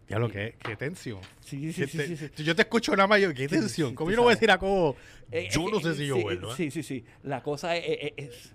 Ya 0.08 0.18
lo 0.20 0.28
que, 0.28 0.54
qué 0.62 0.76
tensión. 0.76 1.18
sí 1.40 1.72
Qué 1.74 1.86
te- 1.86 2.44
Yo 2.44 2.54
te 2.54 2.62
escucho 2.62 2.92
nada 2.94 3.08
más, 3.08 3.20
yo, 3.20 3.34
qué 3.34 3.48
Sí, 3.48 3.56
tensión. 3.58 3.90
sí, 3.90 3.96
tú 3.96 4.10
yo 4.10 4.16
no 4.16 4.22
voy 4.22 4.32
a 4.32 4.34
decir 4.36 4.50
a 4.50 4.58
Cobo, 4.58 4.96
Eh, 5.32 5.48
yo 5.50 5.62
eh, 5.62 5.70
no 5.72 5.80
sé 5.80 5.90
eh, 5.90 5.94
si 5.94 6.06
yo 6.06 6.14
sí, 6.16 6.22
vuelvo. 6.22 6.54
Sí, 6.54 6.70
sí, 6.70 6.82
sí. 6.82 7.04
La 7.24 7.42
cosa 7.42 7.76
es. 7.76 7.84
es- 7.86 8.12
es- 8.16 8.52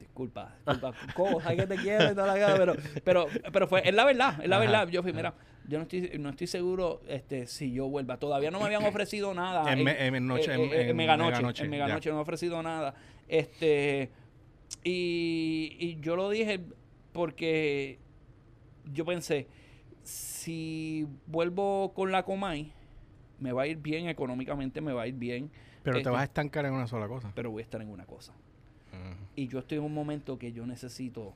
disculpa, 0.00 0.56
disculpa. 0.66 0.92
Cobo, 1.14 1.40
que 1.40 1.66
te 1.66 1.78
toda 2.14 2.26
la 2.36 2.56
pero, 2.56 2.74
pero, 3.04 3.28
pero 3.52 3.68
fue, 3.68 3.88
es 3.88 3.94
la 3.94 4.04
verdad, 4.04 4.40
es 4.42 4.48
la 4.48 4.56
Ajá, 4.56 4.64
verdad. 4.64 4.88
Yo 4.88 5.02
fui, 5.02 5.12
mira, 5.12 5.32
yo 5.68 5.78
no 5.78 5.82
estoy, 5.84 6.10
no 6.18 6.30
estoy 6.30 6.46
seguro 6.48 7.00
este, 7.08 7.46
si 7.46 7.72
yo 7.72 7.88
vuelva. 7.88 8.18
Todavía 8.18 8.50
no 8.50 8.58
me 8.58 8.64
habían 8.66 8.84
ofrecido 8.86 9.32
nada. 9.32 9.72
En 9.72 9.86
en 9.86 10.26
noche- 10.26 10.52
en- 10.54 10.72
en 10.72 10.96
Meganoche, 10.96 11.30
Meganoche, 11.36 11.62
en. 11.64 11.70
Meganoche 11.70 12.08
no 12.08 12.14
me 12.16 12.18
han 12.18 12.22
ofrecido 12.22 12.62
nada. 12.64 12.94
Este, 13.28 14.10
y, 14.82 15.76
y 15.78 15.98
yo 16.00 16.16
lo 16.16 16.28
dije 16.30 16.60
porque 17.12 17.98
yo 18.92 19.04
pensé, 19.04 19.46
si 20.02 21.06
vuelvo 21.26 21.92
con 21.94 22.10
la 22.12 22.22
Comay, 22.24 22.72
me 23.38 23.52
va 23.52 23.62
a 23.62 23.66
ir 23.66 23.76
bien 23.78 24.08
económicamente, 24.08 24.80
me 24.80 24.92
va 24.92 25.02
a 25.02 25.06
ir 25.06 25.14
bien. 25.14 25.50
Pero 25.82 25.94
te 25.96 26.00
Este, 26.00 26.10
vas 26.10 26.20
a 26.20 26.24
estancar 26.24 26.66
en 26.66 26.72
una 26.74 26.86
sola 26.86 27.08
cosa. 27.08 27.32
pero 27.34 27.50
voy 27.50 27.60
a 27.62 27.64
estar 27.64 27.80
en 27.80 27.88
una 27.88 28.04
cosa. 28.06 28.32
Y 29.36 29.46
yo 29.48 29.60
estoy 29.60 29.78
en 29.78 29.84
un 29.84 29.94
momento 29.94 30.38
que 30.38 30.52
yo 30.52 30.66
necesito 30.66 31.32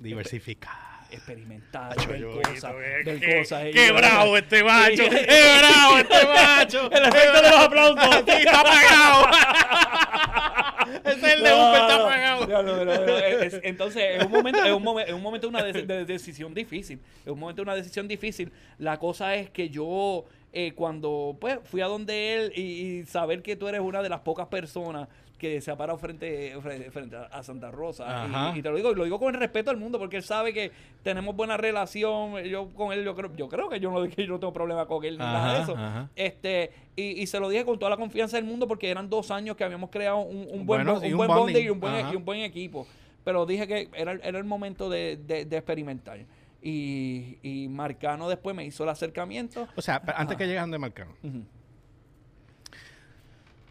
Diversificar. 0.00 0.72
experimentar, 1.10 1.96
Macho, 1.96 2.08
ver 2.08 2.20
yo 2.20 2.40
cosas, 2.42 2.72
eh, 2.72 3.02
ver 3.04 3.20
qué- 3.20 3.38
cosas. 3.40 3.64
y 3.66 3.70
¡Qué 3.72 3.92
bravo 3.92 4.36
este 4.36 4.62
macho! 4.62 5.02
¡Qué 5.10 5.58
bravo 5.58 5.98
este 5.98 6.26
macho! 6.26 6.90
El 6.92 7.02
efecto 7.04 7.42
de 7.42 7.50
los 7.50 7.58
aplausos. 7.60 8.14
¡Sí, 8.26 8.30
está 8.32 8.60
apagado! 8.60 9.26
Ese 11.04 11.26
es 11.26 11.32
el 11.34 11.42
de 11.42 11.50
No, 11.50 11.70
Uber, 11.70 11.80
está 11.80 12.62
no, 12.62 12.84
no, 12.84 13.18
es- 13.18 13.54
es- 13.54 13.60
entonces, 13.64 14.02
es 14.18 14.24
un 14.24 14.32
momento, 14.32 14.62
es 14.64 14.72
un 14.72 14.82
momento, 14.82 15.08
es 15.10 15.14
un 15.16 15.22
momento 15.22 15.46
de 15.46 15.50
una 15.50 15.62
de, 15.64 15.82
de 15.82 16.04
decisión 16.04 16.54
difícil. 16.54 16.98
Es 17.24 17.30
un 17.32 17.38
momento 17.38 17.60
de 17.62 17.64
una 17.64 17.74
decisión 17.74 18.08
difícil. 18.08 18.52
La 18.78 18.98
cosa 18.98 19.34
es 19.36 19.50
que 19.50 19.68
yo, 19.70 20.24
eh, 20.52 20.72
cuando 20.74 21.36
pues 21.40 21.58
fui 21.64 21.80
a 21.80 21.86
donde 21.86 22.34
él 22.34 22.52
y, 22.54 22.60
y 23.00 23.06
saber 23.06 23.42
que 23.42 23.56
tú 23.56 23.68
eres 23.68 23.80
una 23.80 24.02
de 24.02 24.08
las 24.08 24.20
pocas 24.20 24.48
personas 24.48 25.08
que 25.42 25.60
se 25.60 25.72
ha 25.72 25.76
parado 25.76 25.98
frente, 25.98 26.56
frente, 26.62 26.90
frente 26.92 27.16
a- 27.16 27.42
Santa 27.42 27.72
Rosa. 27.72 28.52
Y, 28.54 28.60
y 28.60 28.62
te 28.62 28.70
lo 28.70 28.76
digo, 28.76 28.94
lo 28.94 29.02
digo 29.02 29.18
con 29.18 29.34
el 29.34 29.40
respeto 29.40 29.72
al 29.72 29.76
mundo, 29.76 29.98
porque 29.98 30.16
él 30.16 30.22
sabe 30.22 30.54
que 30.54 30.70
tenemos 31.02 31.34
buena 31.34 31.56
relación. 31.56 32.36
Yo 32.44 32.68
con 32.68 32.92
él, 32.92 33.04
yo 33.04 33.16
creo, 33.16 33.34
yo 33.34 33.48
creo 33.48 33.68
que 33.68 33.80
yo 33.80 33.90
no, 33.90 34.02
que 34.08 34.24
yo 34.24 34.32
no 34.34 34.38
tengo 34.38 34.52
problema 34.52 34.86
con 34.86 35.04
él 35.04 35.14
ni 35.14 35.24
nada 35.24 35.54
de 35.56 35.62
eso. 35.64 35.72
ajá. 35.76 36.08
Este, 36.14 36.70
y, 36.94 37.20
y 37.20 37.26
se 37.26 37.40
lo 37.40 37.48
dije 37.48 37.64
con 37.64 37.76
toda 37.78 37.90
la 37.90 37.96
confianza 37.96 38.36
del 38.36 38.44
mundo 38.46 38.68
porque 38.68 38.88
eran 38.88 39.10
dos 39.10 39.32
años 39.32 39.56
que 39.56 39.64
habíamos 39.64 39.90
creado 39.90 40.18
un, 40.20 40.46
un 40.48 40.64
buen, 40.64 40.84
Bueno, 40.84 41.00
un 41.00 41.04
un 41.04 41.16
buen 41.16 41.28
bonding. 41.28 41.56
y 41.64 41.68
un 41.70 41.80
buen, 41.80 42.12
y 42.12 42.16
un 42.16 42.24
buen 42.24 42.40
equipo. 42.42 42.86
Pero 43.24 43.44
dije 43.44 43.66
que 43.66 43.88
era, 43.94 44.12
era 44.12 44.38
el 44.38 44.44
momento 44.44 44.88
de, 44.88 45.16
de- 45.26 45.44
de 45.44 45.56
experimentar. 45.56 46.18
Y, 46.62 47.38
y 47.42 47.66
Marcano 47.68 48.28
después 48.28 48.54
me 48.54 48.64
hizo 48.64 48.84
el 48.84 48.90
acercamiento. 48.90 49.66
O 49.74 49.82
sea, 49.82 49.96
antes 49.96 50.14
Ajá. 50.14 50.36
que 50.36 50.46
llegan 50.46 50.70
de 50.70 50.78
Marcano. 50.78 51.10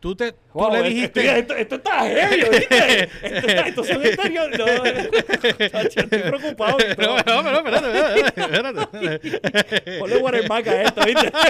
Tú, 0.02 0.16
te, 0.16 0.32
tú 0.34 0.38
Wow, 0.54 0.72
le 0.72 0.78
esto- 0.80 0.90
dijiste... 0.90 1.40
Esto, 1.40 1.56
esto 1.56 1.76
está 1.76 2.00
heavy, 2.02 2.44
¿viste? 2.50 3.04
Esto, 3.22 3.48
está, 3.48 3.94
son 3.94 4.06
exteriores. 4.06 4.60
No, 4.60 5.80
estoy 5.80 6.06
preocupado. 6.20 6.78
todo. 6.98 7.18
No, 7.26 7.44
no, 7.44 7.64
pero 7.64 7.76
espérate, 7.78 8.42
espérate, 8.42 8.82
espérate. 8.82 10.00
Ponle 10.00 10.18
watermark 10.18 10.68
a 10.68 10.82
esto, 10.82 11.06
¿viste? 11.06 11.32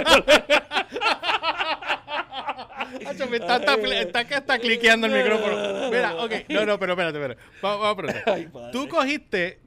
Está, 3.02 3.56
está, 3.58 3.74
está 3.76 4.22
está 4.22 4.60
cliqueando 4.60 5.08
el 5.08 5.14
micrófono. 5.14 5.90
Mira, 5.90 6.16
ok. 6.16 6.32
No, 6.50 6.66
no, 6.66 6.78
pero 6.78 6.94
espérate, 6.94 7.18
espérate. 7.18 7.42
Vamos, 7.62 7.80
vamos 7.82 7.94
a 7.94 7.96
preguntar. 8.24 8.72
Tú 8.72 8.88
cogiste... 8.88 9.60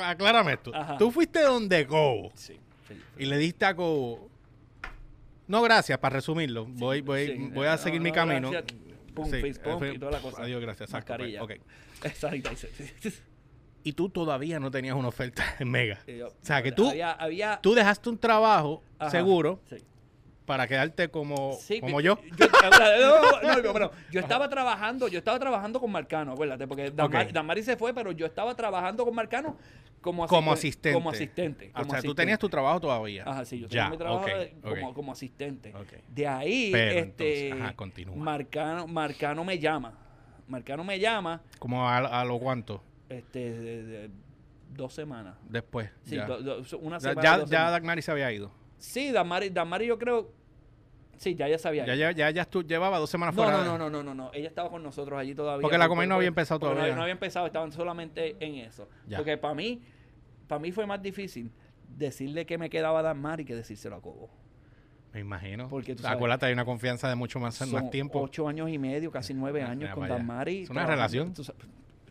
Aclárame 0.00 0.52
esto. 0.52 0.70
Ajá. 0.74 0.96
Tú 0.96 1.10
fuiste 1.10 1.40
donde 1.42 1.84
Go 1.84 2.30
sí. 2.34 2.58
y 3.18 3.24
le 3.26 3.36
diste 3.38 3.64
a 3.64 3.72
Go... 3.72 4.29
No, 5.50 5.62
gracias, 5.62 5.98
para 5.98 6.14
resumirlo. 6.14 6.64
Voy, 6.66 7.00
voy, 7.00 7.26
Sí, 7.26 7.50
voy 7.52 7.66
a 7.66 7.72
no, 7.72 7.78
seguir 7.78 8.00
no, 8.00 8.04
mi 8.04 8.12
camino. 8.12 8.50
gracias. 8.52 8.78
Pum, 9.14 9.28
Sí, 9.28 9.36
eh, 9.38 9.92
y 9.94 9.98
toda 9.98 10.12
la 10.12 10.20
cosa. 10.20 10.42
Adiós, 10.42 10.60
gracias. 10.60 10.88
exacto, 10.90 11.12
Mascarilla. 11.12 11.44
sí. 13.02 13.12
Y 13.82 13.92
tú 13.94 14.08
todavía 14.10 14.60
no 14.60 14.70
tenías 14.70 14.94
una 14.94 15.08
oferta 15.08 15.42
en 15.58 15.68
Mega. 15.72 15.98
Yo- 16.06 16.28
O 16.28 16.32
sea, 16.42 16.62
que 16.62 16.70
tú, 16.70 16.88
Había, 16.90 17.10
había 17.12 17.58
tú 17.60 17.74
dejaste 17.74 18.08
un 18.10 18.18
trabajo 18.18 18.82
Ajá, 18.98 19.10
seguro 19.10 19.60
sí. 19.68 19.76
Para 20.50 20.66
quedarte 20.66 21.08
como, 21.10 21.52
Sí, 21.60 21.78
como 21.80 22.00
yo. 22.00 22.18
no, 22.36 23.54
no, 23.54 23.62
no, 23.62 23.72
pero 23.72 23.92
yo 24.10 24.18
estaba 24.18 24.48
trabajando, 24.48 25.06
yo 25.06 25.18
estaba 25.18 25.38
trabajando 25.38 25.78
con 25.78 25.92
Marcano, 25.92 26.32
acuérdate, 26.32 26.66
porque 26.66 26.90
Damari, 26.90 27.62
se 27.62 27.76
fue, 27.76 27.94
pero 27.94 28.10
yo 28.10 28.26
estaba 28.26 28.52
trabajando 28.56 29.04
con 29.04 29.14
Marcano 29.14 29.56
como, 30.00 30.26
Como 30.26 30.52
asistente. 30.52 30.98
asistente. 30.98 31.00
Como 31.00 31.10
asistente. 31.10 31.70
O 31.72 31.76
sea, 31.76 31.84
tú 31.84 31.92
asistente. 31.92 32.22
tenías 32.22 32.38
tu 32.40 32.48
trabajo 32.48 32.80
todavía. 32.80 33.22
Ajá, 33.24 33.44
sí, 33.44 33.60
yo 33.60 33.68
Ya, 33.68 33.84
tenía 33.84 33.90
mi 33.90 33.96
trabajo 33.98 34.26
de- 34.26 34.92
como, 34.92 35.12
asistente. 35.12 35.72
De 36.08 36.26
ahí, 36.26 36.70
Pero 36.72 36.98
este, 36.98 36.98
entonces, 36.98 37.52
ajá, 37.52 37.76
continúa. 37.76 38.16
Marcano, 38.16 38.86
Marcano 38.88 39.44
me 39.44 39.56
llama. 39.56 39.96
Marcano 40.48 40.82
me 40.82 40.98
llama, 40.98 41.42
Como 41.60 41.88
a, 41.88 41.98
a 41.98 42.24
lo 42.24 42.40
cuánto 42.40 42.82
este, 43.08 43.52
de- 43.52 43.82
de- 43.84 44.10
dos 44.70 44.92
semanas. 44.94 45.36
después. 45.48 45.90
Sí, 46.02 46.16
ya. 46.16 46.26
do- 46.26 46.40
do- 46.42 46.78
una 46.78 46.98
ya, 46.98 47.10
semana. 47.10 47.38
ya, 47.38 47.44
ya. 47.46 47.70
Dagmari 47.70 48.02
se 48.02 48.10
había 48.10 48.32
ido. 48.32 48.50
Sí, 48.78 49.12
Damari, 49.12 49.50
Damari 49.50 49.84
yo 49.86 49.98
creo, 49.98 50.32
sí, 51.20 51.34
ya 51.34 51.46
ya 51.48 51.58
sabía. 51.58 51.84
Ya, 51.84 51.94
ya, 51.94 52.10
ya, 52.12 52.30
ya 52.30 52.42
estu- 52.48 52.66
llevaba 52.66 52.98
dos 52.98 53.10
semanas 53.10 53.34
No, 53.34 53.42
fuera. 53.42 53.58
no, 53.58 53.64
no, 53.64 53.78
no, 53.78 53.90
no, 53.90 54.02
no, 54.02 54.14
no. 54.14 54.30
Ella 54.32 54.48
estaba 54.48 54.70
con 54.70 54.82
nosotros 54.82 55.18
allí 55.20 55.34
todavía. 55.34 55.60
Porque 55.62 55.76
la 55.78 55.86
Comay 55.88 56.08
no 56.08 56.14
había 56.16 56.28
empezado 56.28 56.58
no 56.58 56.60
todavía. 56.60 56.82
había- 56.84 56.94
No, 56.96 57.02
había 57.02 57.12
empezado, 57.12 57.46
estaban 57.46 57.70
solamente 57.72 58.36
en 58.40 58.54
eso. 58.56 58.88
Ya. 59.06 59.18
Porque 59.18 59.36
para 59.36 59.54
mí, 59.54 59.82
para 60.48 60.58
mí 60.58 60.72
fue 60.72 60.86
más 60.86 61.02
difícil 61.02 61.50
decirle 61.96 62.46
que 62.46 62.56
me 62.56 62.70
quedaba 62.70 63.02
Dan 63.02 63.20
Mari 63.20 63.44
que 63.44 63.54
decírselo 63.54 63.96
a 63.96 64.00
Cobo. 64.00 64.30
Me 65.12 65.20
imagino. 65.20 65.68
Porque 65.68 65.94
tú 65.94 66.02
sabes- 66.02 66.16
Acuérdate, 66.16 66.46
hay 66.46 66.52
una 66.52 66.64
confianza 66.64 67.08
de 67.08 67.16
mucho 67.16 67.38
más, 67.40 67.56
Son 67.56 67.70
más 67.72 67.90
tiempo. 67.90 68.20
ocho 68.20 68.46
años 68.48 68.70
y 68.70 68.78
medio, 68.78 69.10
casi 69.10 69.34
nueve 69.34 69.62
años 69.62 69.78
mira 69.82 69.94
con 69.94 70.02
para 70.04 70.14
Dan 70.14 70.22
allá. 70.22 70.32
Mari. 70.34 70.62
Es 70.62 70.70
una 70.70 70.86
relación. 70.86 71.34
Tú 71.34 71.42
sabes- 71.44 71.60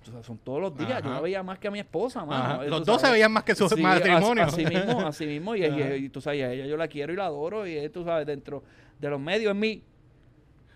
tú 0.03 0.11
sabes, 0.11 0.25
son 0.25 0.37
todos 0.37 0.61
los 0.61 0.77
días. 0.77 1.01
Yo 1.03 1.09
no 1.09 1.21
veía 1.21 1.41
más 1.43 1.59
que 1.59 1.67
a 1.69 1.71
mi 1.71 1.79
esposa, 1.79 2.25
mano. 2.25 2.63
Tú 2.63 2.69
Los 2.69 2.85
dos 2.85 3.01
se 3.01 3.09
veían 3.11 3.31
más 3.31 3.43
que 3.43 3.55
su 3.55 3.67
Sí, 3.69 3.81
matrimonio. 3.81 4.43
as- 4.43 4.53
Así 4.53 4.65
mismo, 4.65 4.99
así 5.01 5.25
mismo. 5.25 5.55
Y, 5.55 5.63
y- 5.65 6.05
y 6.05 6.09
tú 6.09 6.19
sabes, 6.21 6.43
a 6.43 6.51
ella 6.53 6.65
yo 6.65 6.75
la 6.77 6.87
quiero 6.89 7.13
y 7.13 7.15
la 7.15 7.25
adoro. 7.27 7.65
Y 7.65 7.75
es, 7.77 7.91
tú 7.91 8.03
sabes, 8.03 8.25
dentro 8.27 8.63
de 8.99 9.09
los 9.09 9.19
medios 9.19 9.51
es 9.53 9.59
mi 9.59 9.83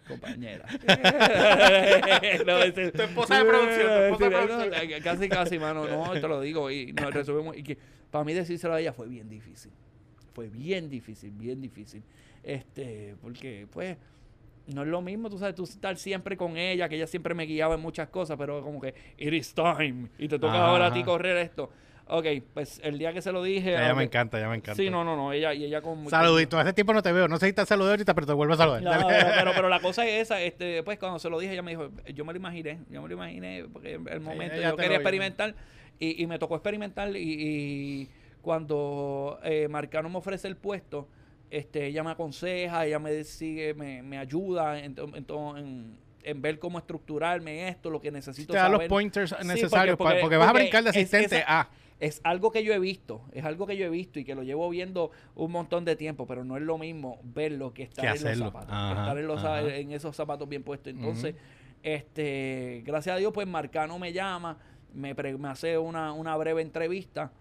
compañera. 0.08 0.66
No, 2.46 2.58
ese- 2.64 2.92
Tu 2.92 3.02
esposa 3.02 3.38
de 3.40 3.46
producción, 3.46 3.88
tu 3.88 3.94
esposa 3.94 4.30
de 4.30 4.36
Sí, 4.36 4.42
no, 4.42 4.48
producción. 4.48 5.02
Casi, 5.04 5.30
casi, 5.30 5.60
mano. 5.60 5.88
No, 5.88 6.12
te 6.12 6.28
lo 6.28 6.42
digo. 6.42 6.70
Y 6.72 6.94
nos 6.94 7.14
resolvemos. 7.14 7.56
Y 7.58 7.64
que 7.64 7.78
para 8.12 8.24
mí 8.26 8.34
decírselo 8.34 8.74
a 8.74 8.80
ella 8.82 8.94
fue 8.94 9.08
bien 9.08 9.30
difícil. 9.30 9.72
Fue 10.34 10.50
bien 10.50 10.90
difícil, 10.90 11.32
bien 11.32 11.62
difícil. 11.62 12.04
Este, 12.44 13.16
porque, 13.22 13.68
pues, 13.72 13.98
no 14.68 14.82
es 14.82 14.88
lo 14.88 15.02
mismo, 15.02 15.30
tú 15.30 15.38
sabes, 15.38 15.56
tú 15.56 15.64
estar 15.64 15.96
siempre 15.98 16.36
con 16.38 16.58
ella, 16.58 16.90
que 16.90 16.96
ella 16.96 17.08
siempre 17.08 17.34
me 17.36 17.46
guiaba 17.46 17.76
en 17.76 17.82
muchas 17.82 18.10
cosas, 18.10 18.36
pero 18.38 18.62
como 18.64 18.82
que, 18.82 18.94
it 19.18 19.34
is 19.34 19.54
time, 19.54 20.10
y 20.18 20.28
te 20.28 20.40
toca 20.40 20.54
Ajá, 20.54 20.68
ahora 20.68 20.88
a 20.88 20.94
ti 20.94 21.04
correr 21.04 21.38
esto. 21.38 21.70
Ok, 22.06 22.26
pues 22.54 22.82
el 22.84 22.98
día 23.00 23.14
que 23.14 23.22
se 23.22 23.32
lo 23.32 23.42
dije. 23.42 23.72
Ya, 23.72 23.82
ya 23.88 23.92
ok. 23.92 23.98
me 23.98 24.04
encanta, 24.04 24.38
ya 24.40 24.50
me 24.50 24.56
encanta. 24.58 24.76
Sí, 24.76 24.90
no, 24.90 25.04
no, 25.06 25.16
no, 25.16 25.32
ella, 25.32 25.54
y 25.54 25.64
ella 25.64 25.82
con. 25.82 26.10
Saludito. 26.10 26.60
Hace 26.60 26.74
tiempo 26.74 26.94
no 26.94 27.02
te 27.02 27.12
veo. 27.14 27.28
No 27.30 27.38
sé 27.38 27.48
si 27.48 27.54
te 27.54 27.66
saludé 27.66 27.92
ahorita, 27.92 28.14
pero 28.14 28.28
te 28.28 28.34
vuelvo 28.34 28.54
a 28.56 28.58
saludar. 28.58 28.82
No, 28.84 28.90
Dale. 28.92 29.06
pero, 29.08 29.30
pero, 29.38 29.52
pero 29.56 29.70
la 29.70 29.80
cosa 29.80 30.06
es 30.06 30.24
esa, 30.24 30.42
este, 30.42 30.66
después 30.66 31.00
cuando 31.00 31.18
se 31.20 31.30
lo 31.30 31.40
dije, 31.40 31.54
ella 31.54 31.62
me 31.62 31.72
dijo, 31.72 31.90
yo 32.14 32.26
me 32.26 32.34
lo 32.34 32.38
imaginé, 32.40 32.80
yo 32.90 33.02
me 33.02 33.08
lo 33.08 33.14
imaginé, 33.14 33.66
porque 33.72 33.94
el 33.94 34.20
momento, 34.20 34.56
ella 34.56 34.72
yo 34.72 34.76
quería 34.76 34.98
experimentar, 34.98 35.56
y, 35.98 36.22
y 36.22 36.28
me 36.28 36.38
tocó 36.40 36.56
experimentar, 36.56 37.16
y, 37.16 37.20
y 37.22 38.10
cuando 38.42 39.40
eh, 39.44 39.68
Marcano 39.70 40.10
me 40.10 40.18
ofrece 40.18 40.48
el 40.50 40.58
puesto, 40.58 41.08
este, 41.50 41.86
ella 41.88 42.04
me 42.04 42.12
aconseja, 42.12 42.86
ella 42.86 43.00
me 43.00 43.24
sigue, 43.24 43.74
me, 43.74 44.04
me 44.04 44.18
ayuda 44.18 44.80
en, 44.80 44.94
to- 44.96 45.10
en, 45.16 45.26
en- 45.58 46.04
en 46.26 46.42
ver 46.42 46.58
cómo 46.58 46.78
estructurarme 46.80 47.68
esto, 47.68 47.90
lo 47.90 48.00
que 48.00 48.10
necesito 48.12 48.54
te 48.54 48.60
da 48.60 48.70
los 48.70 48.84
pointers 48.86 49.36
Sí, 49.42 49.46
necesarios 49.48 49.98
porque- 49.98 50.16
pa- 50.16 50.22
porque, 50.22 50.38
vas 50.38 50.48
a 50.50 50.54
brincar 50.54 50.84
de 50.84 50.90
es- 50.92 50.96
asistente 50.96 51.38
esa- 51.40 51.60
a. 51.62 51.70
Es 52.04 52.20
algo 52.24 52.52
que 52.52 52.64
yo 52.64 52.74
he 52.74 52.80
visto, 52.80 53.22
es 53.32 53.46
algo 53.46 53.66
que 53.66 53.78
yo 53.78 53.86
he 53.86 53.90
visto 53.90 54.20
y 54.20 54.26
que 54.26 54.36
lo 54.36 54.44
llevo 54.44 54.70
viendo 54.70 55.12
un 55.36 55.52
montón 55.52 55.86
de 55.86 55.96
tiempo, 55.96 56.28
pero 56.28 56.44
no 56.44 56.58
es 56.58 56.64
lo 56.64 56.78
mismo 56.78 57.20
verlo 57.24 57.74
que 57.74 57.84
estar 57.84 58.04
Que 58.04 58.12
en 58.30 58.40
los 58.40 58.48
zapatos, 58.48 58.70
Ajá, 58.72 59.02
estar 59.02 59.18
en, 59.18 59.28
los, 59.28 59.44
en 59.74 59.92
esos 59.92 60.16
zapatos 60.16 60.50
bien 60.50 60.64
puestos. 60.64 60.92
Entonces, 60.94 61.36
este, 61.82 62.82
gracias 62.86 63.16
a 63.16 63.20
Dios, 63.20 63.32
pues 63.34 63.48
Marcano 63.48 64.00
me 64.00 64.12
llama, 64.14 64.58
me, 64.94 65.16
pre- 65.16 65.38
me 65.38 65.48
hace 65.50 65.78
una, 65.78 66.14
una 66.14 66.36
breve 66.38 66.62
entrevista 66.62 67.32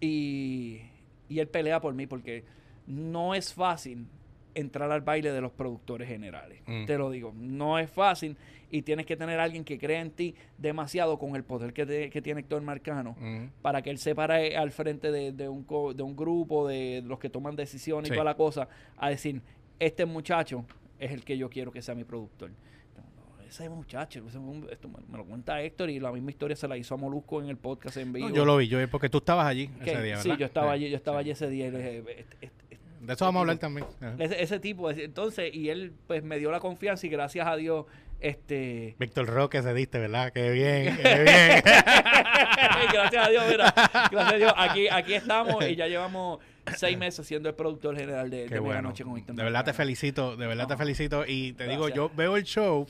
y, 0.00 0.80
y 1.28 1.38
él 1.40 1.48
pelea 1.48 1.80
por 1.80 1.94
mí 1.94 2.06
porque 2.06 2.44
no 2.86 3.34
es 3.34 3.52
fácil 3.54 4.06
entrar 4.54 4.90
al 4.90 5.02
baile 5.02 5.30
de 5.32 5.40
los 5.40 5.52
productores 5.52 6.08
generales. 6.08 6.60
Mm. 6.66 6.86
Te 6.86 6.98
lo 6.98 7.10
digo, 7.10 7.32
no 7.36 7.78
es 7.78 7.90
fácil 7.90 8.36
y 8.70 8.82
tienes 8.82 9.06
que 9.06 9.16
tener 9.16 9.40
a 9.40 9.44
alguien 9.44 9.64
que 9.64 9.78
crea 9.78 10.00
en 10.00 10.10
ti 10.10 10.34
demasiado 10.58 11.18
con 11.18 11.36
el 11.36 11.44
poder 11.44 11.72
que, 11.72 11.86
te- 11.86 12.10
que 12.10 12.20
tiene 12.22 12.40
Héctor 12.40 12.62
Marcano 12.62 13.16
para 13.62 13.80
que 13.82 13.90
él 13.90 13.98
se 13.98 14.14
pare 14.14 14.56
al 14.56 14.70
frente 14.72 15.10
de, 15.10 15.32
de 15.32 15.48
un, 15.48 15.64
co- 15.64 15.94
de 15.94 16.02
un 16.02 16.14
grupo, 16.16 16.68
de 16.68 17.02
los 17.06 17.18
que 17.18 17.30
toman 17.30 17.56
decisiones 17.56 18.08
Sí. 18.08 18.14
y 18.14 18.16
toda 18.16 18.24
la 18.24 18.36
cosa, 18.36 18.68
a 18.96 19.08
decir, 19.10 19.40
este 19.78 20.04
muchacho 20.06 20.64
es 20.98 21.12
el 21.12 21.24
que 21.24 21.38
yo 21.38 21.48
quiero 21.48 21.70
que 21.72 21.80
sea 21.80 21.94
mi 21.94 22.04
productor. 22.04 22.50
No, 22.50 23.44
Ese 23.46 23.68
muchacho, 23.70 24.18
ese- 24.28 24.38
esto 24.70 24.88
me, 24.88 24.98
me 25.10 25.16
lo 25.18 25.24
cuenta 25.24 25.60
Héctor 25.62 25.88
y 25.90 25.98
la 26.00 26.12
misma 26.12 26.30
historia 26.30 26.56
se 26.56 26.68
la 26.68 26.76
hizo 26.76 26.94
a 26.94 26.98
Molusco 26.98 27.40
en 27.40 27.48
el 27.48 27.56
podcast 27.56 27.96
en 27.96 28.12
vivo. 28.12 28.28
No, 28.28 28.34
yo 28.34 28.44
lo 28.44 28.56
vi, 28.58 28.68
yo 28.68 28.78
porque 28.90 29.08
tú 29.08 29.18
estabas 29.18 29.46
allí 29.46 29.70
ese 29.80 30.02
día, 30.02 30.16
sí, 30.18 30.28
¿verdad? 30.28 30.40
yo 30.40 30.46
estaba 30.46 30.66
Sí, 30.68 30.74
allí, 30.74 30.90
yo 30.90 30.96
estaba 30.96 31.16
sí. 31.18 31.20
allí 31.20 31.30
ese 31.30 31.48
día 31.48 31.66
y 31.68 31.70
le 31.70 31.78
dije, 31.78 31.98
"Este- 31.98 32.36
este- 32.40 32.64
este 32.70 32.88
De 33.00 33.12
eso 33.14 33.24
vamos 33.24 33.38
a 33.38 33.40
hablar 33.42 33.58
también. 33.58 33.86
Ese, 34.18 34.42
ese 34.42 34.58
tipo, 34.58 34.90
entonces, 34.90 35.54
y 35.54 35.70
él 35.70 35.92
pues 36.06 36.22
me 36.22 36.38
dio 36.38 36.50
la 36.50 36.60
confianza 36.60 37.06
y 37.06 37.10
gracias 37.10 37.46
a 37.46 37.56
Dios, 37.56 37.86
este... 38.20 38.96
Víctor 38.98 39.26
Roque 39.26 39.62
se 39.62 39.74
diste, 39.74 39.98
¿verdad? 39.98 40.32
Qué 40.32 40.50
bien, 40.50 40.96
qué 41.02 41.22
bien. 41.22 41.62
gracias 42.92 43.26
a 43.26 43.30
Dios, 43.30 43.44
mira, 43.48 43.74
gracias 44.10 44.32
a 44.32 44.36
Dios, 44.36 44.52
aquí, 44.56 44.88
aquí 44.88 45.14
estamos 45.14 45.64
y 45.68 45.76
ya 45.76 45.86
llevamos 45.86 46.38
seis 46.76 46.98
meses 46.98 47.26
siendo 47.26 47.48
el 47.48 47.54
productor 47.54 47.96
general 47.96 48.30
de, 48.30 48.44
Qué 48.44 48.54
de 48.54 48.60
bueno. 48.60 48.74
Meganoche 48.74 49.04
con 49.04 49.14
Víctor 49.14 49.36
De 49.36 49.42
verdad 49.42 49.64
te 49.64 49.72
felicito, 49.72 50.36
de 50.36 50.46
verdad 50.46 50.66
te 50.66 50.76
felicito. 50.76 51.24
Y 51.26 51.52
te 51.52 51.66
digo, 51.66 51.88
yo 51.88 52.10
veo 52.14 52.36
el 52.36 52.44
show. 52.44 52.86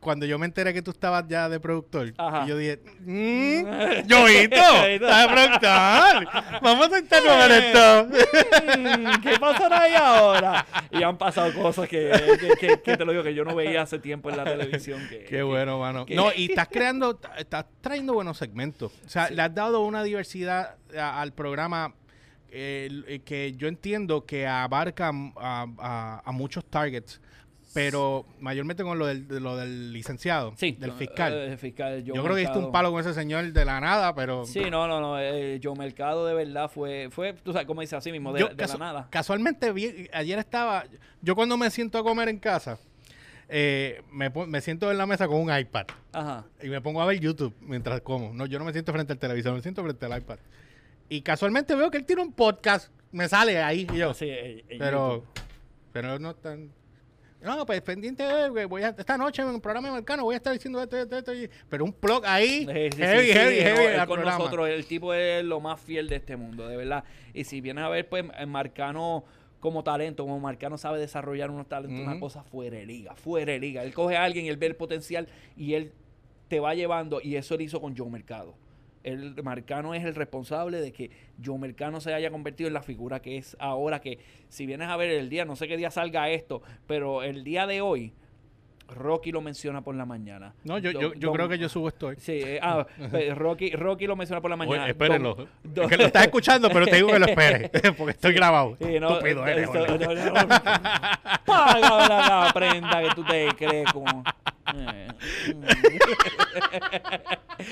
Cuando 0.00 0.24
yo 0.26 0.38
me 0.38 0.46
enteré 0.46 0.72
que 0.72 0.82
tú 0.82 0.90
estabas 0.92 1.24
ya 1.26 1.48
de 1.48 1.58
productor, 1.58 2.08
y 2.08 2.48
yo 2.48 2.56
dije, 2.56 2.80
mmm, 3.00 3.64
Joito, 4.08 4.56
estás 4.56 5.28
de 5.28 5.34
productor. 5.34 6.60
Vamos 6.62 6.86
a 6.86 6.90
sentarnos 6.90 7.32
a 7.32 7.48
ver 7.48 7.64
esto. 7.64 8.08
Mm, 8.78 9.20
¿Qué 9.22 9.38
pasará 9.40 9.80
ahí 9.82 9.94
ahora? 9.96 10.66
Y 10.90 11.02
han 11.02 11.16
pasado 11.16 11.52
cosas 11.54 11.88
que, 11.88 12.10
que- 12.40 12.66
que- 12.68 12.80
que 12.82 12.96
te 12.96 13.04
lo 13.04 13.12
digo 13.12 13.24
que 13.24 13.34
yo 13.34 13.44
no 13.44 13.54
veía 13.54 13.82
hace 13.82 13.98
tiempo 13.98 14.30
en 14.30 14.36
la 14.36 14.44
televisión. 14.44 15.00
Qué 15.28 15.42
bueno, 15.42 15.78
mano. 15.80 16.06
No, 16.08 16.32
y 16.34 16.46
estás 16.50 16.68
creando, 16.68 17.18
estás 17.36 17.64
trayendo 17.80 18.14
buenos 18.14 18.38
segmentos. 18.38 18.92
O 19.04 19.08
sea, 19.08 19.28
le 19.30 19.42
has 19.42 19.54
dado 19.54 19.80
una 19.84 20.02
diversidad 20.04 20.76
a- 20.96 21.20
al 21.20 21.32
programa 21.32 21.94
eh, 22.50 23.20
que 23.24 23.54
yo 23.56 23.66
entiendo 23.68 24.24
que 24.24 24.46
abarca 24.46 25.10
a, 25.36 25.66
a- 25.78 26.22
a 26.24 26.32
muchos 26.32 26.64
targets, 26.64 27.20
pero 27.76 28.24
mayormente 28.40 28.82
con 28.82 28.98
lo 28.98 29.06
del, 29.06 29.28
de 29.28 29.38
lo 29.38 29.56
del 29.56 29.92
licenciado, 29.92 30.54
Sí, 30.56 30.72
del 30.72 30.92
fiscal. 30.92 31.32
eh, 31.34 31.56
fiscal 31.58 32.02
yo 32.02 32.14
creo 32.22 32.34
que 32.34 32.40
diste 32.40 32.58
un 32.58 32.72
palo 32.72 32.90
con 32.90 33.00
ese 33.00 33.12
señor 33.12 33.52
de 33.52 33.64
la 33.66 33.78
nada, 33.80 34.14
pero... 34.14 34.44
Sí, 34.46 34.62
no, 34.70 34.88
no, 34.88 34.98
no. 34.98 35.20
Eh, 35.20 35.60
Joe 35.62 35.76
Mercado 35.76 36.26
de 36.26 36.32
verdad 36.34 36.70
fue, 36.70 37.08
fue, 37.10 37.34
tú 37.34 37.52
sabes, 37.52 37.66
como 37.66 37.82
dice 37.82 37.94
así 37.94 38.10
mismo, 38.10 38.32
de, 38.32 38.40
Yo 38.40 38.48
de 38.48 38.56
casu- 38.56 38.78
la 38.78 38.86
nada. 38.86 39.08
Casualmente, 39.10 39.72
vi- 39.72 40.08
ayer 40.12 40.38
estaba. 40.38 40.84
Yo 41.20 41.34
cuando 41.34 41.56
me 41.58 41.70
siento 41.70 41.98
a 41.98 42.02
comer 42.02 42.28
en 42.30 42.38
casa, 42.38 42.78
eh, 43.48 44.00
me, 44.10 44.30
me 44.30 44.60
siento 44.62 44.90
en 44.90 44.98
la 44.98 45.06
mesa 45.06 45.28
con 45.28 45.36
un 45.40 45.56
iPad 45.56 45.86
Ajá. 46.12 46.44
y 46.62 46.68
me 46.68 46.80
pongo 46.80 47.00
a 47.02 47.06
ver 47.06 47.20
YouTube 47.20 47.54
mientras 47.60 48.00
como. 48.00 48.32
No, 48.32 48.46
yo 48.46 48.58
no 48.58 48.64
me 48.64 48.72
siento 48.72 48.92
frente 48.92 49.12
al 49.12 49.18
televisor, 49.18 49.52
me 49.54 49.60
siento 49.60 49.82
frente 49.82 50.06
al 50.06 50.16
iPad. 50.18 50.38
Y 51.08 51.20
casualmente 51.20 51.74
veo 51.74 51.90
que 51.90 51.98
él 51.98 52.06
tiene 52.06 52.22
un 52.22 52.32
podcast, 52.32 52.90
me 53.12 53.28
sale 53.28 53.62
ahí 53.62 53.86
y 53.92 53.98
yo. 53.98 54.14
Sí, 54.14 54.30
pero, 54.78 55.16
YouTube. 55.18 55.26
pero 55.92 56.18
no 56.18 56.34
tan. 56.34 56.70
No, 57.46 57.64
pues 57.64 57.80
pendiente 57.80 58.22
de 58.24 58.48
güey, 58.48 58.64
voy 58.66 58.82
a, 58.82 58.88
esta 58.88 59.16
noche 59.16 59.42
en 59.42 59.54
el 59.54 59.60
programa 59.60 59.88
americano 59.88 60.24
voy 60.24 60.34
a 60.34 60.38
estar 60.38 60.52
diciendo 60.52 60.82
esto, 60.82 60.96
esto, 60.96 61.16
esto. 61.16 61.32
pero 61.68 61.84
un 61.84 61.94
blog 62.02 62.24
ahí, 62.26 62.66
Sí, 62.66 62.66
sí, 62.66 62.90
sí, 62.90 63.02
heavy, 63.02 63.26
sí, 63.26 63.32
heavy, 63.32 63.56
heavy. 63.56 63.96
con 63.98 64.06
programa. 64.06 64.38
nosotros, 64.38 64.68
el 64.68 64.84
tipo 64.86 65.14
es 65.14 65.44
lo 65.44 65.60
más 65.60 65.80
fiel 65.80 66.08
de 66.08 66.16
este 66.16 66.36
mundo, 66.36 66.66
de 66.66 66.76
verdad. 66.76 67.04
Y 67.32 67.44
si 67.44 67.60
vienes 67.60 67.84
a 67.84 67.88
ver, 67.88 68.08
pues 68.08 68.24
Marcano 68.46 69.24
como 69.60 69.82
talento, 69.82 70.24
como 70.24 70.38
Marcano 70.38 70.78
sabe 70.78 70.98
desarrollar 70.98 71.50
unos 71.50 71.68
talentos, 71.68 72.00
una 72.00 72.20
cosa 72.20 72.42
fuera 72.42 72.76
de 72.76 72.86
liga, 72.86 73.14
fuera 73.16 73.52
de 73.52 73.58
liga. 73.58 73.82
Él 73.82 73.94
coge 73.94 74.16
a 74.16 74.24
alguien, 74.24 74.46
él 74.46 74.56
ve 74.56 74.66
el 74.66 74.76
potencial 74.76 75.28
y 75.56 75.74
él 75.74 75.92
te 76.48 76.60
va 76.60 76.74
llevando, 76.74 77.20
y 77.22 77.36
eso 77.36 77.54
él 77.54 77.62
hizo 77.62 77.80
con 77.80 77.96
Joe 77.96 78.08
Mercado. 78.10 78.54
El 79.06 79.40
Marcano 79.44 79.94
es 79.94 80.04
el 80.04 80.16
responsable 80.16 80.80
de 80.80 80.92
que 80.92 81.10
Joe 81.42 81.58
Mercano 81.58 82.00
se 82.00 82.12
haya 82.12 82.28
convertido 82.30 82.66
en 82.66 82.74
la 82.74 82.82
figura 82.82 83.22
que 83.22 83.36
es 83.36 83.56
ahora 83.60 84.00
que, 84.00 84.18
si 84.48 84.66
vienes 84.66 84.88
a 84.88 84.96
ver 84.96 85.10
el 85.10 85.28
día, 85.28 85.44
no 85.44 85.54
sé 85.54 85.68
qué 85.68 85.76
día 85.76 85.92
salga 85.92 86.28
esto, 86.28 86.60
pero 86.88 87.22
el 87.22 87.44
día 87.44 87.68
de 87.68 87.80
hoy, 87.80 88.12
Rocky 88.88 89.30
lo 89.30 89.40
menciona 89.40 89.82
por 89.82 89.94
la 89.94 90.06
mañana. 90.06 90.54
No, 90.64 90.78
yo, 90.78 90.90
yo, 90.90 91.10
Don- 91.10 91.20
yo 91.20 91.32
creo 91.32 91.48
que 91.48 91.56
yo 91.58 91.68
subo 91.68 91.88
esto. 91.88 92.12
Sí, 92.18 92.32
eh, 92.32 92.58
ah, 92.60 92.84
pues, 93.10 93.36
Rocky, 93.36 93.70
Rocky 93.70 94.06
lo 94.06 94.16
menciona 94.16 94.40
por 94.40 94.50
la 94.50 94.56
mañana. 94.56 94.82
Oye, 94.82 94.90
espérenlo. 94.90 95.36
Don- 95.62 95.84
Es 95.84 95.90
que 95.90 95.96
lo 95.96 96.04
estás 96.06 96.24
escuchando, 96.24 96.68
pero 96.68 96.86
te 96.86 96.96
digo 96.96 97.08
que 97.08 97.18
lo 97.18 97.26
esperes. 97.26 97.70
porque 97.96 98.10
estoy 98.12 98.32
grabado. 98.32 98.76
Sí, 98.80 98.98
no, 99.00 99.10
Estúpido 99.10 99.46
eh, 99.46 99.52
eres, 99.52 99.72
no, 99.72 99.84
no. 99.86 100.48
Págame 101.44 102.08
la 102.08 102.50
prenda 102.54 103.02
que 103.02 103.14
tú 103.14 103.24
te 103.24 103.48
crees 103.56 103.92
como... 103.92 104.24
Mm. 104.74 105.06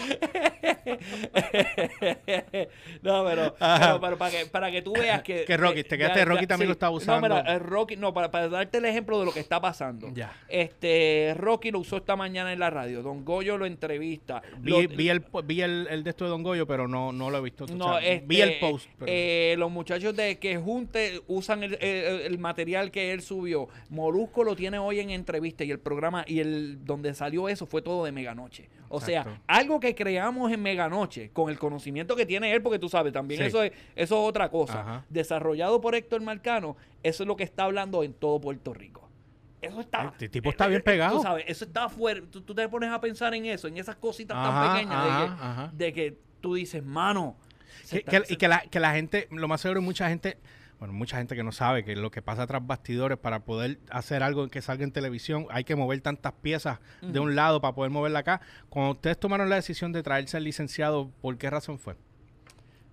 no, 3.03 3.25
pero, 3.25 3.55
pero, 3.59 4.01
pero 4.01 4.19
para, 4.19 4.31
que, 4.31 4.47
para 4.47 4.71
que 4.71 4.83
tú 4.83 4.93
veas 4.93 5.23
que... 5.23 5.45
Que 5.45 5.57
Rocky, 5.57 5.83
te 5.85 5.99
quedaste, 5.99 6.25
Rocky 6.25 6.47
también 6.47 6.69
lo 6.69 6.73
está 6.73 6.91
usando. 6.91 7.29
No, 7.29 7.39
eh, 7.39 7.59
Rocky, 7.59 7.97
no, 7.97 8.13
para, 8.15 8.31
para 8.31 8.49
darte 8.49 8.79
el 8.79 8.85
ejemplo 8.87 9.19
de 9.19 9.27
lo 9.27 9.33
que 9.33 9.41
está 9.41 9.61
pasando. 9.61 10.11
Ya. 10.15 10.33
Este, 10.49 11.35
Rocky 11.37 11.71
lo 11.71 11.81
usó 11.81 11.97
esta 11.99 12.17
mañana 12.17 12.53
en 12.53 12.59
la 12.59 12.71
radio. 12.71 13.03
Don 13.03 13.25
Goyo 13.25 13.59
lo 13.59 13.67
entrevista. 13.67 14.43
Vi, 14.59 14.71
Lo- 14.71 14.89
vi 14.89 15.09
el, 15.11 15.25
vi 15.45 15.61
el, 15.63 15.87
el 15.91 16.05
de 16.05 16.11
esto 16.11 16.25
de 16.25 16.31
Don 16.31 16.43
Goyo, 16.43 16.67
pero 16.67 16.89
no, 16.89 17.13
no 17.13 17.31
lo 17.31 17.39
he 17.39 17.43
visto. 17.43 17.65
o 17.65 17.67
No, 17.69 17.99
sea, 17.99 18.09
este, 18.09 18.27
vi 18.27 18.41
el 18.41 18.59
post. 18.61 18.89
pero- 18.99 19.11
eh, 19.13 19.55
los 19.59 19.71
muchachos 19.71 20.15
de 20.17 20.39
que 20.39 20.57
junte 20.57 21.21
usan 21.27 21.63
el, 21.65 21.75
el- 21.81 22.21
el 22.23 22.39
material 22.39 22.91
que 22.91 23.13
él 23.13 23.21
subió. 23.23 23.69
Molusco 23.91 24.45
lo 24.45 24.57
tiene 24.57 24.79
hoy 24.79 25.01
en 25.01 25.11
entrevista 25.11 25.65
y 25.65 25.71
el 25.71 25.79
programa 25.81 26.25
y 26.27 26.41
el 26.41 26.79
donde 26.95 27.15
salió 27.15 27.49
eso 27.49 27.67
fue 27.67 27.83
todo 27.83 28.05
de 28.05 28.13
Meganoche. 28.13 28.69
O 28.89 29.01
sea, 29.01 29.41
algo 29.47 29.81
que 29.81 29.95
creamos 29.95 30.53
en 30.53 30.63
Meganoche 30.63 31.31
con 31.33 31.51
el 31.51 31.59
conocimiento 31.59 32.15
que 32.17 32.27
tiene 32.27 32.53
él, 32.53 32.63
porque 32.63 32.79
tú 32.79 32.89
sabes, 32.89 33.13
también 33.13 33.41
Sí. 33.41 33.47
eso 33.49 33.63
es 33.63 33.73
eso 33.97 34.23
es 34.23 34.29
otra 34.29 34.49
cosa. 34.51 34.81
Ajá. 34.81 35.05
Desarrollado 35.09 35.81
por 35.81 35.95
Héctor 35.95 36.21
Marcano, 36.23 36.77
eso 37.03 37.23
es 37.25 37.27
lo 37.27 37.37
que 37.37 37.43
está 37.45 37.65
hablando 37.65 38.03
en 38.05 38.13
todo 38.15 38.41
Puerto 38.41 38.73
Rico. 38.73 39.09
Eso 39.61 39.81
está. 39.81 40.05
Este 40.13 40.29
tipo 40.29 40.51
está 40.51 40.67
bien 40.67 40.83
pegado. 40.83 41.17
Tú 41.17 41.23
sabes, 41.23 41.45
eso 41.49 41.65
está 41.65 41.89
fuera. 41.89 42.21
Tú, 42.31 42.43
tú 42.43 42.55
te 42.55 42.69
pones 42.69 42.91
a 42.91 43.01
pensar 43.01 43.35
en 43.35 43.47
eso, 43.47 43.67
en 43.67 43.79
esas 43.79 43.97
cositas 43.97 44.37
tan 44.37 44.47
Ajá, 44.55 44.75
pequeñas 44.75 45.73
de 45.79 45.93
que- 45.93 46.11
de 46.11 46.19
tú 46.41 46.55
dices, 46.55 46.85
mano. 46.85 47.37
se 47.83 47.97
Que- 47.97 47.99
está- 48.01 48.11
que- 48.21 48.27
se- 48.27 48.35
y 48.35 48.37
que 48.37 48.47
la, 48.49 48.61
que 48.61 48.79
la 48.79 48.93
gente, 48.93 49.27
lo 49.31 49.49
más 49.49 49.61
seguro, 49.63 49.81
mucha 49.83 50.09
gente, 50.09 50.37
bueno, 50.79 50.93
mucha 50.95 51.17
gente 51.19 51.37
que 51.37 51.43
no 51.43 51.53
sabe 51.53 51.85
que 51.85 51.97
lo 51.97 52.11
que 52.11 52.23
pasa 52.23 52.47
tras 52.47 52.67
bastidores 52.67 53.19
para 53.19 53.41
poder 53.41 53.79
hacer 53.91 54.23
algo 54.23 54.49
que 54.49 54.61
salga 54.61 54.85
en 54.85 54.93
televisión, 54.93 55.47
hay 55.51 55.65
que 55.65 55.77
mover 55.77 56.01
tantas 56.01 56.33
piezas 56.33 56.79
de 57.01 57.21
un 57.21 57.35
lado 57.35 57.61
para 57.61 57.75
poder 57.75 57.91
moverla 57.91 58.21
acá. 58.21 58.41
Cuando 58.69 58.93
ustedes 58.93 59.19
tomaron 59.19 59.49
la 59.49 59.57
decisión 59.57 59.93
de 59.93 60.03
traerse 60.03 60.37
al 60.37 60.45
licenciado, 60.45 61.11
¿por 61.21 61.39
qué 61.39 61.51
razón 61.51 61.79
fue? 61.79 61.97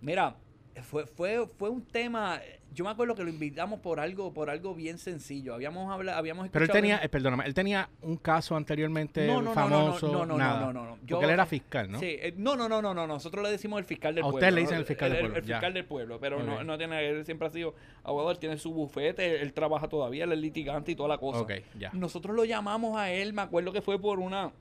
Mira, 0.02 0.36
fue, 0.84 1.06
fue, 1.06 1.48
fue 1.58 1.70
un 1.70 1.82
tema. 1.84 2.40
Yo 2.74 2.86
me 2.86 2.90
acuerdo 2.92 3.16
que 3.16 3.24
lo 3.24 3.30
invitamos 3.30 3.82
por 3.82 4.00
algo, 4.00 4.34
por 4.34 4.50
algo 4.50 4.74
bien 4.74 4.98
sencillo. 4.98 5.54
Habíamos 5.54 5.92
hablado, 5.92 6.18
habíamos 6.18 6.48
Pero 6.50 6.64
él 6.64 6.70
escuchado- 6.70 6.82
tenía, 6.82 7.04
eh, 7.04 7.10
perdóname, 7.10 7.44
él 7.46 7.54
tenía 7.54 7.90
un 8.02 8.16
caso 8.16 8.56
anteriormente 8.56 9.28
No, 9.28 9.42
no, 9.42 9.42
no, 9.42 9.50
no, 9.50 9.54
famoso, 9.54 10.08
no, 10.08 10.20
no, 10.20 10.26
no, 10.26 10.38
nada. 10.38 10.60
no, 10.62 10.72
no, 10.74 10.86
no. 10.86 10.98
Yo- 11.06 11.18
Porque 11.18 11.26
él 11.26 11.32
era 11.32 11.46
fiscal, 11.46 11.92
¿no? 11.92 12.00
Sí, 12.00 12.06
eh, 12.18 12.34
no, 12.38 12.56
no, 12.56 12.70
no, 12.70 12.82
no, 12.82 12.94
no. 12.94 13.06
Nosotros 13.08 13.44
le 13.44 13.52
decimos 13.52 13.80
el 13.80 13.86
fiscal 13.86 14.16
del 14.16 14.24
A 14.24 14.28
pueblo. 14.28 14.38
ustedes 14.38 14.54
le 14.54 14.62
¿no? 14.62 14.66
dicen 14.68 14.78
el 14.80 14.86
fiscal 14.86 15.10
del 15.12 15.20
pueblo, 15.20 15.38
El, 15.38 15.44
fiscal 15.44 15.74
del 15.74 15.86
pueblo, 15.86 16.20
pero 16.22 16.44
no, 16.44 16.64
no 16.64 16.78
tiene, 16.78 17.10
él 17.10 17.26
siempre 17.26 17.48
ha 17.48 17.52
sido 17.52 17.76
abogado, 18.04 18.32
él 18.32 18.40
tiene 18.40 18.58
su 18.58 18.72
bufete, 18.74 19.42
él, 19.42 19.52
trabaja 19.52 19.90
todavía, 19.90 20.24
él 20.24 20.32
es 20.32 20.40
litigante 20.40 20.94
y 20.94 20.96
toda 20.96 21.10
la 21.10 21.18
cosa. 21.18 21.46
Ya. 21.78 21.90
Nosotros 21.92 22.34
lo 22.34 22.46
llamamos 22.46 22.98
a 22.98 23.12
él, 23.12 23.34
me 23.34 23.42
acuerdo 23.42 23.74
que 23.74 23.82
fue 23.82 24.00
por 24.00 24.20
una. 24.20 24.52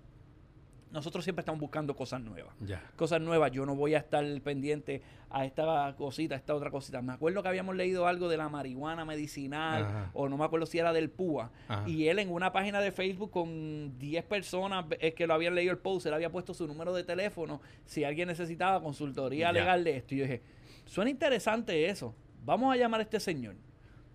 Nosotros 0.90 1.22
siempre 1.22 1.42
estamos 1.42 1.60
buscando 1.60 1.94
cosas 1.94 2.20
nuevas 2.20 2.52
cosas 2.96 3.20
nuevas. 3.20 3.52
Yo 3.52 3.64
no 3.64 3.76
voy 3.76 3.94
a 3.94 3.98
estar 3.98 4.24
pendiente 4.42 5.02
a 5.30 5.44
esta 5.44 5.94
cosita, 5.96 6.34
a 6.34 6.38
esta 6.38 6.54
otra 6.54 6.70
cosita. 6.70 7.00
Me 7.00 7.12
acuerdo 7.12 7.42
que 7.42 7.48
habíamos 7.48 7.76
leído 7.76 8.06
algo 8.06 8.28
de 8.28 8.36
la 8.36 8.48
marihuana 8.48 9.04
medicinal, 9.04 9.84
Ajá. 9.84 10.10
o 10.14 10.28
no 10.28 10.36
me 10.36 10.44
acuerdo 10.44 10.66
si 10.66 10.78
era 10.78 10.92
del 10.92 11.08
PUA. 11.10 11.50
Ajá. 11.68 11.88
Y 11.88 12.08
él 12.08 12.18
en 12.18 12.30
una 12.30 12.52
página 12.52 12.80
de 12.80 12.90
Facebook 12.90 13.30
con 13.30 13.98
10 13.98 14.24
personas 14.24 14.86
es 14.98 15.14
que 15.14 15.26
lo 15.26 15.34
habían 15.34 15.54
leído 15.54 15.72
el 15.72 15.78
post, 15.78 16.06
él 16.06 16.14
había 16.14 16.30
puesto 16.32 16.54
su 16.54 16.66
número 16.66 16.92
de 16.92 17.04
teléfono 17.04 17.60
si 17.84 18.02
alguien 18.04 18.26
necesitaba 18.28 18.82
consultoría 18.82 19.52
legal 19.52 19.84
de 19.84 19.98
esto. 19.98 20.14
Y 20.14 20.18
yo 20.18 20.24
dije, 20.24 20.42
suena 20.86 21.10
interesante 21.10 21.88
eso. 21.88 22.14
Vamos 22.44 22.72
a 22.74 22.76
llamar 22.76 23.00
a 23.00 23.02
este 23.04 23.20
señor. 23.20 23.54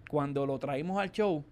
Cuando 0.09 0.45
lo 0.45 0.59
traímos 0.59 0.99
al 0.99 1.11
show, 1.11 1.43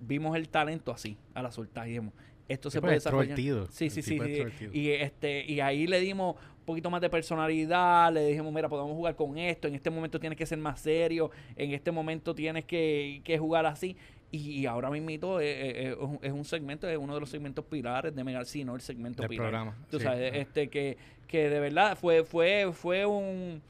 vimos 0.00 0.36
el 0.36 0.48
talento 0.48 0.92
así, 0.92 1.16
a 1.34 1.42
la 1.42 1.50
soltada 1.50 1.86
y 1.86 1.90
dijimos, 1.90 2.14
esto 2.48 2.70
se 2.70 2.80
puede 2.80 2.96
es 2.96 3.04
desarrollar. 3.04 3.36
Sí, 3.70 3.90
sí, 3.90 4.02
sí. 4.02 4.18
sí. 4.18 4.68
Y 4.72 4.90
este, 4.90 5.44
y 5.50 5.60
ahí 5.60 5.86
le 5.86 6.00
dimos 6.00 6.36
un 6.36 6.64
poquito 6.64 6.90
más 6.90 7.00
de 7.00 7.08
personalidad, 7.10 8.12
le 8.12 8.26
dijimos, 8.26 8.52
mira, 8.52 8.68
podemos 8.68 8.92
jugar 8.92 9.14
con 9.14 9.38
esto, 9.38 9.68
en 9.68 9.74
este 9.74 9.90
momento 9.90 10.18
tienes 10.18 10.36
que 10.36 10.46
ser 10.46 10.58
más 10.58 10.80
serio, 10.80 11.30
en 11.56 11.72
este 11.72 11.92
momento 11.92 12.34
tienes 12.34 12.64
que, 12.64 13.20
que 13.24 13.38
jugar 13.38 13.66
así. 13.66 13.96
Y, 14.32 14.60
y 14.60 14.66
ahora 14.66 14.90
mismo 14.90 15.38
es, 15.40 15.96
es 16.22 16.32
un 16.32 16.44
segmento, 16.44 16.88
es 16.88 16.98
uno 16.98 17.14
de 17.14 17.20
los 17.20 17.30
segmentos 17.30 17.64
pilares 17.64 18.14
de 18.14 18.24
Mega, 18.24 18.44
sí, 18.44 18.64
no 18.64 18.74
el 18.74 18.80
segmento 18.80 19.22
Del 19.22 19.28
pilar. 19.30 19.44
programa, 19.46 19.76
Tú 19.88 19.98
sí, 19.98 20.04
sabes, 20.04 20.34
este 20.34 20.68
que, 20.68 20.96
que 21.28 21.48
de 21.48 21.60
verdad 21.60 21.96
fue, 21.96 22.24
fue, 22.24 22.70
fue 22.72 23.06
un 23.06 23.62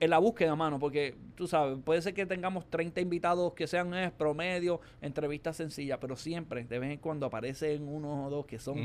en 0.00 0.08
la 0.08 0.18
búsqueda, 0.18 0.56
mano, 0.56 0.78
porque 0.78 1.14
tú 1.34 1.46
sabes, 1.46 1.78
puede 1.84 2.00
ser 2.00 2.14
que 2.14 2.24
tengamos 2.24 2.68
30 2.70 3.02
invitados 3.02 3.52
que 3.52 3.66
sean 3.66 3.92
eh, 3.92 4.10
promedio, 4.16 4.80
entrevistas 5.02 5.56
sencillas, 5.56 5.98
pero 6.00 6.16
siempre, 6.16 6.64
de 6.64 6.78
vez 6.78 6.90
en 6.90 6.98
cuando 6.98 7.26
aparecen 7.26 7.86
uno 7.86 8.24
o 8.24 8.30
dos 8.30 8.46
que 8.46 8.58
son, 8.58 8.76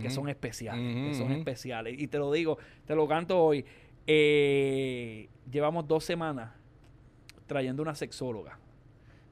que 0.00 0.08
son 0.10 0.28
especiales, 0.28 1.10
que 1.10 1.14
son 1.14 1.32
especiales. 1.32 2.00
Y 2.00 2.06
te 2.06 2.18
lo 2.18 2.30
digo, 2.30 2.56
te 2.86 2.94
lo 2.94 3.08
canto 3.08 3.42
hoy. 3.42 3.64
Eh, 4.06 5.28
llevamos 5.50 5.88
dos 5.88 6.04
semanas 6.04 6.52
trayendo 7.46 7.82
una 7.82 7.96
sexóloga. 7.96 8.60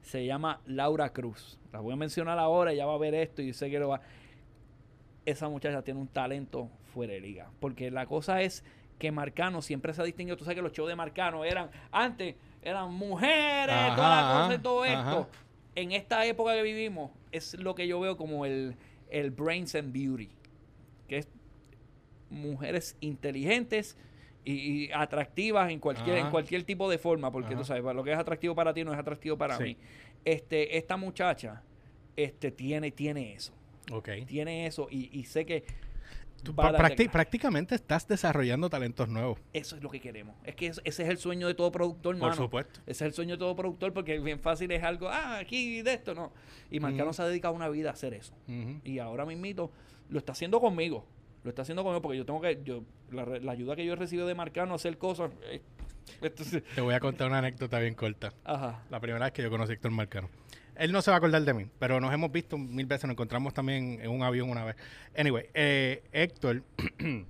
Se 0.01 0.25
llama 0.25 0.59
Laura 0.65 1.13
Cruz. 1.13 1.57
La 1.71 1.79
voy 1.79 1.93
a 1.93 1.95
mencionar 1.95 2.37
ahora, 2.37 2.73
ella 2.73 2.85
va 2.85 2.95
a 2.95 2.97
ver 2.97 3.15
esto 3.15 3.41
y 3.41 3.53
sé 3.53 3.69
que 3.69 3.79
lo 3.79 3.89
va. 3.89 4.01
Esa 5.25 5.47
muchacha 5.47 5.83
tiene 5.83 6.01
un 6.01 6.07
talento 6.07 6.69
fuera 6.93 7.13
de 7.13 7.21
liga. 7.21 7.49
Porque 7.61 7.91
la 7.91 8.05
cosa 8.07 8.41
es 8.41 8.65
que 8.99 9.11
Marcano 9.11 9.61
siempre 9.61 9.93
se 9.93 10.01
ha 10.01 10.05
distinguido. 10.05 10.37
Tú 10.37 10.43
sabes 10.43 10.55
que 10.57 10.61
los 10.61 10.71
shows 10.73 10.89
de 10.89 10.95
Marcano 10.95 11.43
eran, 11.45 11.69
antes, 11.91 12.35
eran 12.61 12.93
mujeres, 12.93 13.73
Ajá, 13.75 13.95
toda 13.95 14.21
la 14.21 14.41
cosa 14.41 14.53
y 14.55 14.59
todo 14.59 14.83
ajá. 14.83 14.93
esto. 14.93 15.29
En 15.75 15.91
esta 15.93 16.25
época 16.25 16.53
que 16.53 16.61
vivimos, 16.61 17.11
es 17.31 17.53
lo 17.59 17.73
que 17.73 17.87
yo 17.87 17.99
veo 17.99 18.17
como 18.17 18.45
el, 18.45 18.75
el 19.09 19.31
Brains 19.31 19.73
and 19.75 19.93
Beauty. 19.93 20.29
Que 21.07 21.17
es 21.19 21.27
mujeres 22.29 22.95
inteligentes 22.99 23.97
y, 24.43 24.53
y 24.85 24.91
atractivas 24.91 25.71
en 25.71 25.79
cualquier, 25.79 26.17
en 26.17 26.29
cualquier 26.29 26.63
tipo 26.63 26.89
de 26.89 26.97
forma, 26.97 27.31
porque 27.31 27.55
tú 27.55 27.63
sabes, 27.63 27.83
lo 27.83 28.03
que 28.03 28.11
es 28.11 28.17
atractivo 28.17 28.53
para 28.55 28.73
ti 28.73 28.83
no 28.83 28.93
es 28.93 28.99
atractivo 28.99 29.37
para 29.37 29.57
Sí. 29.57 29.63
mí. 29.63 29.77
Este, 30.25 30.77
esta 30.77 30.97
muchacha 30.97 31.63
este, 32.15 32.51
tiene, 32.51 32.91
tiene 32.91 33.33
eso, 33.33 33.53
tiene 34.27 34.65
eso 34.67 34.87
y, 34.91 35.09
y 35.17 35.23
sé 35.23 35.45
que 35.45 35.63
Tú 36.43 36.55
prácticamente 36.55 37.75
estás 37.75 38.07
desarrollando 38.07 38.69
talentos 38.69 39.07
nuevos. 39.09 39.39
eso 39.53 39.75
es 39.75 39.83
lo 39.83 39.89
que 39.89 39.99
queremos. 39.99 40.35
Es 40.43 40.55
que 40.55 40.67
es- 40.67 40.81
ese 40.83 41.03
es 41.03 41.09
el 41.09 41.17
sueño 41.17 41.47
de 41.47 41.53
todo 41.53 41.71
productor, 41.71 42.15
Por 42.17 42.29
mano. 42.29 42.35
supuesto. 42.35 42.79
Ese 42.81 42.91
es 42.91 43.01
el 43.09 43.13
sueño 43.13 43.35
de 43.35 43.39
todo 43.39 43.55
productor 43.55 43.93
porque 43.93 44.19
bien 44.19 44.39
fácil 44.39 44.71
es 44.71 44.83
algo, 44.83 45.09
ah, 45.09 45.37
aquí 45.39 45.81
de 45.81 45.93
esto, 45.93 46.13
no. 46.15 46.31
Y 46.71 46.79
Marcano 46.79 47.13
se 47.13 47.21
ha 47.21 47.25
dedicado 47.25 47.53
una 47.53 47.69
vida 47.69 47.89
a 47.89 47.93
hacer 47.93 48.13
eso. 48.13 48.33
Y 48.83 48.99
ahora 48.99 49.25
mismito 49.25 49.71
lo 50.09 50.19
está 50.19 50.31
haciendo 50.31 50.59
conmigo. 50.59 51.05
Lo 51.43 51.49
está 51.49 51.61
haciendo 51.61 51.83
conmigo 51.83 52.01
porque 52.01 52.17
yo 52.17 52.25
tengo 52.25 52.41
que, 52.41 52.61
yo, 52.63 52.83
la, 53.11 53.25
la 53.25 53.51
ayuda 53.53 53.75
que 53.75 53.85
yo 53.85 53.93
he 53.93 53.95
recibido 53.95 54.27
de 54.27 54.35
Marcano 54.35 54.73
a 54.73 54.75
hacer 54.75 54.97
cosas. 54.97 55.31
eh, 55.43 55.61
Te 56.75 56.81
voy 56.81 56.93
a 56.93 56.99
contar 56.99 57.27
una 57.27 57.37
anécdota 57.39 57.79
bien 57.79 57.93
corta. 57.93 58.33
ajá. 58.43 58.83
La 58.89 58.99
primera 58.99 59.25
vez 59.25 59.33
que 59.33 59.41
yo 59.43 59.49
conocí 59.49 59.71
a 59.71 59.75
Héctor 59.75 59.91
Marcano. 59.91 60.29
Él 60.79 60.91
no 60.91 61.01
se 61.01 61.11
va 61.11 61.15
a 61.15 61.17
acordar 61.19 61.41
de 61.43 61.53
mí, 61.53 61.67
pero 61.77 61.99
nos 61.99 62.13
hemos 62.13 62.31
visto 62.31 62.57
mil 62.57 62.85
veces, 62.85 63.03
nos 63.05 63.13
encontramos 63.13 63.53
también 63.53 63.99
en 64.01 64.09
un 64.09 64.23
avión 64.23 64.49
una 64.49 64.63
vez. 64.65 64.75
Anyway, 65.17 65.45
eh, 65.53 66.03
Héctor, 66.11 66.63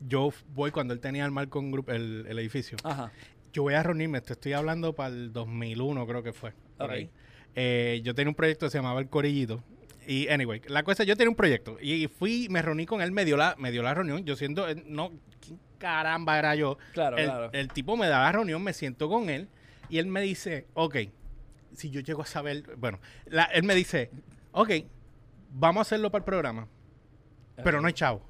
yo 0.00 0.32
voy 0.54 0.70
cuando 0.70 0.94
él 0.94 1.00
tenía 1.00 1.24
el 1.24 1.30
Malcolm 1.32 1.70
Group, 1.70 1.90
el, 1.90 2.26
el 2.28 2.38
edificio. 2.38 2.76
Ajá. 2.84 3.10
Yo 3.52 3.62
voy 3.62 3.74
a 3.74 3.82
reunirme, 3.82 4.20
te 4.20 4.34
estoy 4.34 4.52
hablando 4.52 4.92
para 4.94 5.14
el 5.14 5.32
2001 5.32 6.06
creo 6.06 6.22
que 6.22 6.32
fue. 6.32 6.52
Por 6.76 6.86
Ok. 6.86 6.92
ahí. 6.92 7.10
Eh, 7.56 8.00
yo 8.04 8.14
tenía 8.14 8.28
un 8.28 8.34
proyecto 8.36 8.66
que 8.66 8.70
se 8.70 8.78
llamaba 8.78 9.00
El 9.00 9.08
Corillito. 9.08 9.62
Y, 10.06 10.28
anyway, 10.28 10.62
la 10.68 10.84
cosa, 10.84 11.04
yo 11.04 11.16
tenía 11.16 11.28
un 11.30 11.36
proyecto. 11.36 11.76
Y 11.82 12.06
fui, 12.06 12.46
me 12.50 12.62
reuní 12.62 12.86
con 12.86 13.02
él, 13.02 13.10
me 13.12 13.24
dio 13.24 13.36
la, 13.36 13.56
me 13.58 13.70
dio 13.70 13.82
la 13.82 13.92
reunión. 13.94 14.24
Yo 14.24 14.36
siendo, 14.36 14.68
eh, 14.68 14.82
no, 14.86 15.12
¿quién 15.44 15.58
caramba 15.78 16.38
era 16.38 16.54
yo? 16.54 16.78
Claro, 16.94 17.16
el, 17.18 17.24
claro. 17.26 17.50
el 17.52 17.68
tipo 17.72 17.96
me 17.96 18.06
da 18.06 18.20
la 18.20 18.32
reunión, 18.32 18.62
me 18.62 18.72
siento 18.72 19.08
con 19.08 19.28
él. 19.28 19.48
Y 19.90 19.98
él 19.98 20.06
me 20.06 20.20
dice, 20.20 20.66
ok, 20.74 20.96
si 21.74 21.90
yo 21.90 22.00
llego 22.00 22.22
a 22.22 22.26
saber, 22.26 22.64
bueno, 22.76 23.00
la- 23.26 23.44
él 23.44 23.62
me 23.62 23.74
dice, 23.74 24.10
ok, 24.52 24.70
vamos 25.52 25.78
a 25.78 25.82
hacerlo 25.82 26.10
para 26.10 26.20
el 26.20 26.24
programa, 26.24 26.68
pero 27.62 27.80
no 27.80 27.86
hay 27.86 27.92
chavo. 27.94 28.22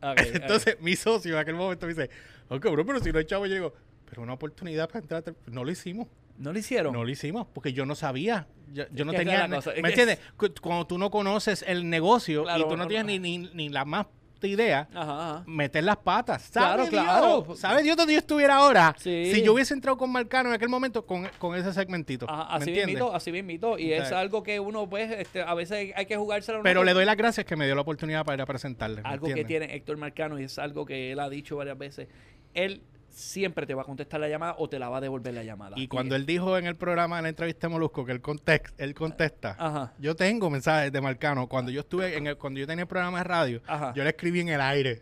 Entonces, 0.34 0.76
mi 0.80 0.94
socio 0.96 1.32
en 1.34 1.38
aquel 1.38 1.54
momento 1.54 1.86
me 1.86 1.94
dice, 1.94 2.10
ok, 2.48 2.64
bro, 2.70 2.84
pero 2.86 3.00
si 3.00 3.12
no 3.12 3.18
hay 3.18 3.24
chavo, 3.24 3.46
yo 3.46 3.54
digo, 3.54 3.74
pero 4.08 4.22
una 4.22 4.34
oportunidad 4.34 4.88
para 4.88 5.00
entrar. 5.00 5.24
No 5.46 5.64
lo 5.64 5.70
hicimos. 5.70 6.08
¿No 6.38 6.52
lo 6.52 6.58
hicieron? 6.58 6.92
No 6.92 7.02
lo 7.02 7.10
hicimos 7.10 7.46
porque 7.52 7.72
yo 7.72 7.86
no 7.86 7.94
sabía. 7.94 8.46
Yo, 8.72 8.84
yo 8.92 9.04
no 9.06 9.12
tenía. 9.12 9.48
¿Me 9.48 9.88
entiendes? 9.88 10.20
Cu- 10.36 10.52
Cuando 10.60 10.86
tú 10.86 10.98
no 10.98 11.10
conoces 11.10 11.64
el 11.66 11.88
negocio 11.88 12.42
Claro, 12.42 12.60
y 12.60 12.68
tú 12.68 12.76
no, 12.76 12.82
no, 12.84 12.88
tienes 12.88 13.06
no. 13.06 13.22
Ni, 13.22 13.38
ni, 13.38 13.50
ni 13.54 13.68
la 13.70 13.84
más 13.86 14.06
idea, 14.42 14.88
Ajá, 14.94 15.30
ajá. 15.30 15.44
meter 15.46 15.84
las 15.84 15.96
patas. 15.96 16.50
Claro, 16.50 16.84
¿Sabe 16.84 16.90
Dios? 16.90 17.04
claro. 17.04 17.56
¿Sabe 17.56 17.82
Dios 17.82 17.96
dónde 17.96 18.12
yo 18.14 18.18
estuviera 18.18 18.56
ahora? 18.56 18.94
Sí. 18.98 19.30
Si 19.32 19.42
yo 19.42 19.54
hubiese 19.54 19.74
entrado 19.74 19.96
con 19.96 20.10
Marcano 20.10 20.48
en 20.50 20.54
aquel 20.54 20.68
momento 20.68 21.06
con, 21.06 21.28
con 21.38 21.56
ese 21.56 21.72
segmentito. 21.72 22.26
Ajá, 22.28 22.58
¿Me 22.58 22.64
así 22.64 22.70
mismito, 22.72 23.14
así 23.14 23.32
mismito. 23.32 23.78
Y 23.78 23.92
es 23.92 24.12
algo 24.12 24.42
que 24.42 24.60
uno, 24.60 24.88
pues, 24.88 25.10
este, 25.10 25.42
a 25.42 25.54
veces 25.54 25.92
hay 25.94 26.06
que 26.06 26.16
jugárselo. 26.16 26.62
Pero 26.62 26.84
le 26.84 26.92
doy 26.92 27.04
las 27.04 27.16
gracias 27.16 27.46
que 27.46 27.56
me 27.56 27.66
dio 27.66 27.74
la 27.74 27.80
oportunidad 27.82 28.24
para 28.24 28.36
ir 28.36 28.42
a 28.42 28.46
presentarle. 28.46 29.02
¿me 29.02 29.08
Algo 29.08 29.28
que 29.28 29.44
tiene 29.44 29.74
Héctor 29.74 29.96
Marcano 29.96 30.38
y 30.38 30.44
es 30.44 30.58
algo 30.58 30.84
que 30.84 31.12
él 31.12 31.20
ha 31.20 31.28
dicho 31.28 31.56
varias 31.56 31.78
veces. 31.78 32.08
Él 32.54 32.82
siempre 33.16 33.64
te 33.66 33.74
va 33.74 33.82
a 33.82 33.84
contestar 33.84 34.20
la 34.20 34.28
llamada 34.28 34.56
o 34.58 34.68
te 34.68 34.78
la 34.78 34.90
va 34.90 34.98
a 34.98 35.00
devolver 35.00 35.32
la 35.32 35.42
llamada. 35.42 35.74
Y 35.78 35.88
cuando 35.88 36.14
él 36.14 36.26
dijo 36.26 36.58
en 36.58 36.66
el 36.66 36.76
programa, 36.76 37.16
en 37.16 37.22
la 37.22 37.28
entrevista 37.30 37.66
de 37.66 37.72
Molusco, 37.72 38.04
que 38.04 38.12
él, 38.12 38.20
context, 38.20 38.78
él 38.78 38.94
contesta, 38.94 39.56
Ajá. 39.58 39.94
yo 39.98 40.14
tengo 40.14 40.50
mensajes 40.50 40.92
de 40.92 41.00
Marcano. 41.00 41.48
Cuando 41.48 41.70
yo 41.70 41.80
estuve, 41.80 42.16
en 42.16 42.26
el, 42.26 42.36
cuando 42.36 42.60
yo 42.60 42.66
tenía 42.66 42.82
el 42.82 42.88
programa 42.88 43.18
de 43.18 43.24
radio, 43.24 43.62
Ajá. 43.66 43.94
yo 43.94 44.04
le 44.04 44.10
escribí 44.10 44.40
en 44.40 44.50
el 44.50 44.60
aire 44.60 45.00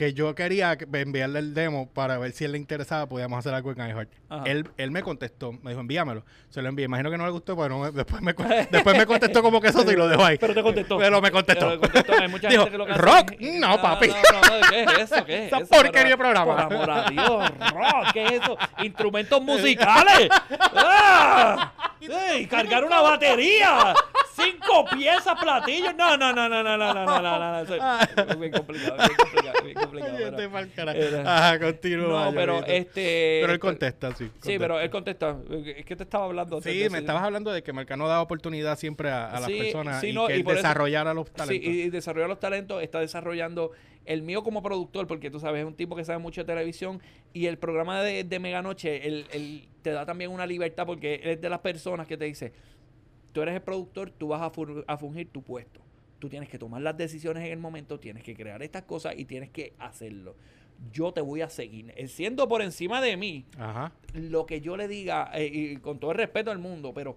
que 0.00 0.14
yo 0.14 0.34
quería 0.34 0.78
que- 0.78 0.86
enviarle 0.98 1.40
el 1.40 1.52
demo 1.52 1.86
para 1.92 2.16
ver 2.16 2.32
si 2.32 2.46
él 2.46 2.52
le 2.52 2.58
interesaba, 2.58 3.06
podíamos 3.06 3.38
hacer 3.38 3.52
algo 3.52 3.70
en 3.72 3.86
iHeart. 3.86 4.08
Él, 4.46 4.66
él 4.78 4.90
me 4.90 5.02
contestó, 5.02 5.52
me 5.52 5.72
dijo, 5.72 5.80
envíamelo. 5.82 6.24
Se 6.48 6.62
lo 6.62 6.70
envié. 6.70 6.86
Imagino 6.86 7.10
que 7.10 7.18
no 7.18 7.26
le 7.26 7.30
gustó, 7.32 7.54
no 7.68 7.80
me- 7.80 7.90
después, 7.90 8.22
me, 8.22 8.32
después 8.70 8.96
me 8.96 9.04
contestó 9.04 9.42
como 9.42 9.60
que 9.60 9.68
eso 9.68 9.82
y 9.92 9.94
lo 9.96 10.08
dejó 10.08 10.24
ahí. 10.24 10.38
Pero 10.38 10.54
te 10.54 10.62
contestó. 10.62 10.96
Pero 10.96 11.20
me 11.20 11.30
contestó. 11.30 11.66
Pero 11.68 11.80
te 11.80 11.86
contestó. 11.86 12.12
Hay 12.22 12.28
mucha 12.28 12.48
Dijo, 12.48 12.62
gente 12.64 12.72
que 12.72 12.78
lo 12.78 12.86
que 12.86 12.94
"Rock, 12.94 13.32
no, 13.40 13.82
papi". 13.82 14.08
No, 14.08 14.14
no, 14.14 14.68
¿qué 14.70 14.82
es 14.84 15.12
eso? 15.12 15.24
¿Qué 15.26 15.46
es 15.48 15.52
eso? 15.52 15.66
porquería 15.68 16.02
Pero, 16.02 16.16
programa. 16.16 16.46
Por 16.46 16.60
amor 16.72 16.90
a 16.90 17.10
Dios, 17.10 17.50
rock, 17.74 18.12
¿qué 18.14 18.24
es 18.24 18.32
eso? 18.42 18.56
Instrumentos 18.82 19.42
musicales. 19.42 20.30
¡Ah! 20.74 21.72
¡Ey, 22.00 22.46
cargar 22.46 22.84
una 22.84 23.02
batería. 23.02 23.94
Cinco 24.34 24.86
piezas, 24.90 25.38
platillos. 25.38 25.94
No, 25.94 26.16
no, 26.16 26.32
no, 26.32 26.48
no, 26.48 26.62
no, 26.62 26.76
no, 26.78 26.94
no, 26.94 27.04
no, 27.04 27.20
no, 27.20 27.38
no. 27.38 27.58
Eso 27.60 27.74
es 27.74 28.38
bien 28.40 28.52
complicado, 28.52 28.96
bien 28.96 29.14
complicado, 29.16 29.62
bien 29.64 29.74
complicado. 29.74 29.89
Yo 29.92 30.30
carajo. 30.74 31.28
Ajá, 31.28 31.58
continúa. 31.60 32.24
No, 32.26 32.32
pero 32.34 32.64
este. 32.64 33.38
Pero 33.40 33.46
él 33.46 33.56
esto- 33.56 33.66
contesta, 33.66 34.14
sí. 34.14 34.30
Sí, 34.42 34.56
pero 34.58 34.80
él 34.80 34.90
contesta. 34.90 35.36
Es 35.76 35.84
que 35.84 35.96
te 35.96 36.02
estaba 36.04 36.24
hablando 36.24 36.56
antes 36.56 36.72
Sí, 36.72 36.78
de 36.80 36.90
me 36.90 36.98
estabas 36.98 37.22
hablando 37.22 37.50
de 37.52 37.62
que 37.62 37.72
Marcano 37.72 38.08
da 38.08 38.20
oportunidad 38.22 38.78
siempre 38.78 39.10
a, 39.10 39.26
a 39.30 39.40
las 39.40 39.46
Sí, 39.50 39.58
personas 39.58 40.00
sí, 40.00 40.08
y 40.08 40.12
no, 40.12 40.26
que 40.26 40.34
y 40.34 40.38
él 40.38 40.44
por 40.44 40.54
eso- 40.54 40.62
desarrollara 40.62 41.14
los 41.14 41.28
Sí, 41.28 41.32
talentos. 41.34 41.66
y, 41.68 41.82
y 41.82 41.90
desarrolla 41.90 42.28
los 42.28 42.40
talentos, 42.40 42.82
está 42.82 43.00
desarrollando 43.00 43.72
el 44.06 44.22
mío 44.22 44.42
como 44.42 44.62
productor, 44.62 45.06
porque 45.06 45.30
tú 45.30 45.38
sabes, 45.40 45.60
es 45.60 45.66
un 45.66 45.74
tipo 45.74 45.94
que 45.94 46.04
sabe 46.04 46.18
mucho 46.18 46.40
de 46.40 46.46
televisión 46.46 47.00
y 47.32 47.46
el 47.46 47.58
programa 47.58 48.02
de, 48.02 48.24
de 48.24 48.38
Meganoche, 48.38 49.06
él, 49.06 49.26
él 49.32 49.68
te 49.82 49.90
da 49.90 50.06
también 50.06 50.30
una 50.30 50.46
libertad 50.46 50.86
porque 50.86 51.16
él 51.16 51.30
es 51.30 51.40
de 51.40 51.48
las 51.50 51.60
personas 51.60 52.06
que 52.06 52.16
te 52.16 52.24
dice, 52.24 52.52
tú 53.32 53.42
eres 53.42 53.54
el 53.54 53.62
productor, 53.62 54.10
tú 54.10 54.28
vas 54.28 54.40
a, 54.40 54.50
a 54.86 54.96
fungir 54.96 55.28
tu 55.30 55.42
puesto. 55.42 55.80
Tú 56.20 56.28
tienes 56.28 56.48
que 56.48 56.58
tomar 56.58 56.80
las 56.82 56.96
decisiones 56.96 57.44
en 57.44 57.50
el 57.52 57.58
momento, 57.58 57.98
tienes 57.98 58.22
que 58.22 58.36
crear 58.36 58.62
estas 58.62 58.82
cosas 58.84 59.14
y 59.18 59.24
tienes 59.24 59.50
que 59.50 59.72
hacerlo. 59.80 60.36
Yo 60.92 61.12
te 61.12 61.20
voy 61.20 61.40
a 61.42 61.50
seguir. 61.50 61.92
Él 61.96 62.08
Siendo 62.08 62.48
por 62.48 62.62
encima 62.62 63.00
de 63.02 63.16
mí, 63.16 63.44
Ajá. 63.58 63.92
lo 64.14 64.46
que 64.46 64.60
yo 64.60 64.76
le 64.76 64.86
diga, 64.86 65.30
eh, 65.34 65.46
y 65.52 65.76
con 65.78 65.98
todo 65.98 66.12
el 66.12 66.18
respeto 66.18 66.50
al 66.52 66.58
mundo, 66.58 66.94
pero 66.94 67.16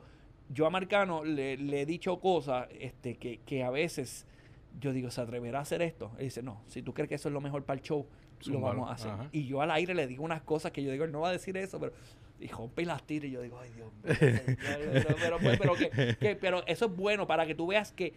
yo 0.50 0.66
a 0.66 0.70
Marcano 0.70 1.24
le, 1.24 1.58
le 1.58 1.82
he 1.82 1.86
dicho 1.86 2.20
cosas 2.20 2.68
este, 2.80 3.16
que, 3.16 3.40
que 3.46 3.64
a 3.64 3.70
veces 3.70 4.26
yo 4.82 4.92
digo, 4.92 5.12
¿se 5.12 5.22
atreverá 5.22 5.60
a 5.60 5.62
hacer 5.62 5.82
esto? 5.82 6.12
Él 6.18 6.26
dice, 6.26 6.42
no, 6.42 6.62
si 6.68 6.82
tú 6.82 6.94
crees 6.94 7.08
que 7.08 7.16
eso 7.16 7.30
es 7.30 7.34
lo 7.34 7.42
mejor 7.42 7.64
para 7.64 7.78
el 7.80 7.84
show, 7.86 8.08
lo 8.48 8.60
vamos 8.60 8.90
a 8.90 8.94
hacer. 8.94 9.12
Ajá. 9.12 9.30
Y 9.32 9.46
yo 9.46 9.62
al 9.62 9.72
aire 9.72 9.94
le 9.96 10.08
digo 10.08 10.24
unas 10.24 10.42
cosas 10.42 10.72
que 10.74 10.84
yo 10.84 10.92
digo, 10.92 11.06
él 11.06 11.12
no 11.12 11.22
va 11.22 11.30
a 11.30 11.32
decir 11.32 11.56
eso, 11.56 11.80
pero 11.80 11.94
y 12.40 12.48
rompe 12.48 12.82
y 12.82 12.86
las 12.86 13.04
tira 13.04 13.26
y 13.28 13.32
yo 13.32 13.42
digo, 13.42 13.58
ay 13.60 13.70
Dios 13.74 13.92
mío. 13.94 14.56
pero, 15.18 15.38
pero, 15.40 15.58
pero 15.58 15.74
que- 15.76 16.18
que- 16.20 16.36
pero 16.36 16.66
eso 16.68 16.86
es 16.88 16.96
bueno 16.96 17.26
para 17.28 17.46
que 17.46 17.56
tú 17.56 17.68
veas 17.68 17.94
que 17.94 18.14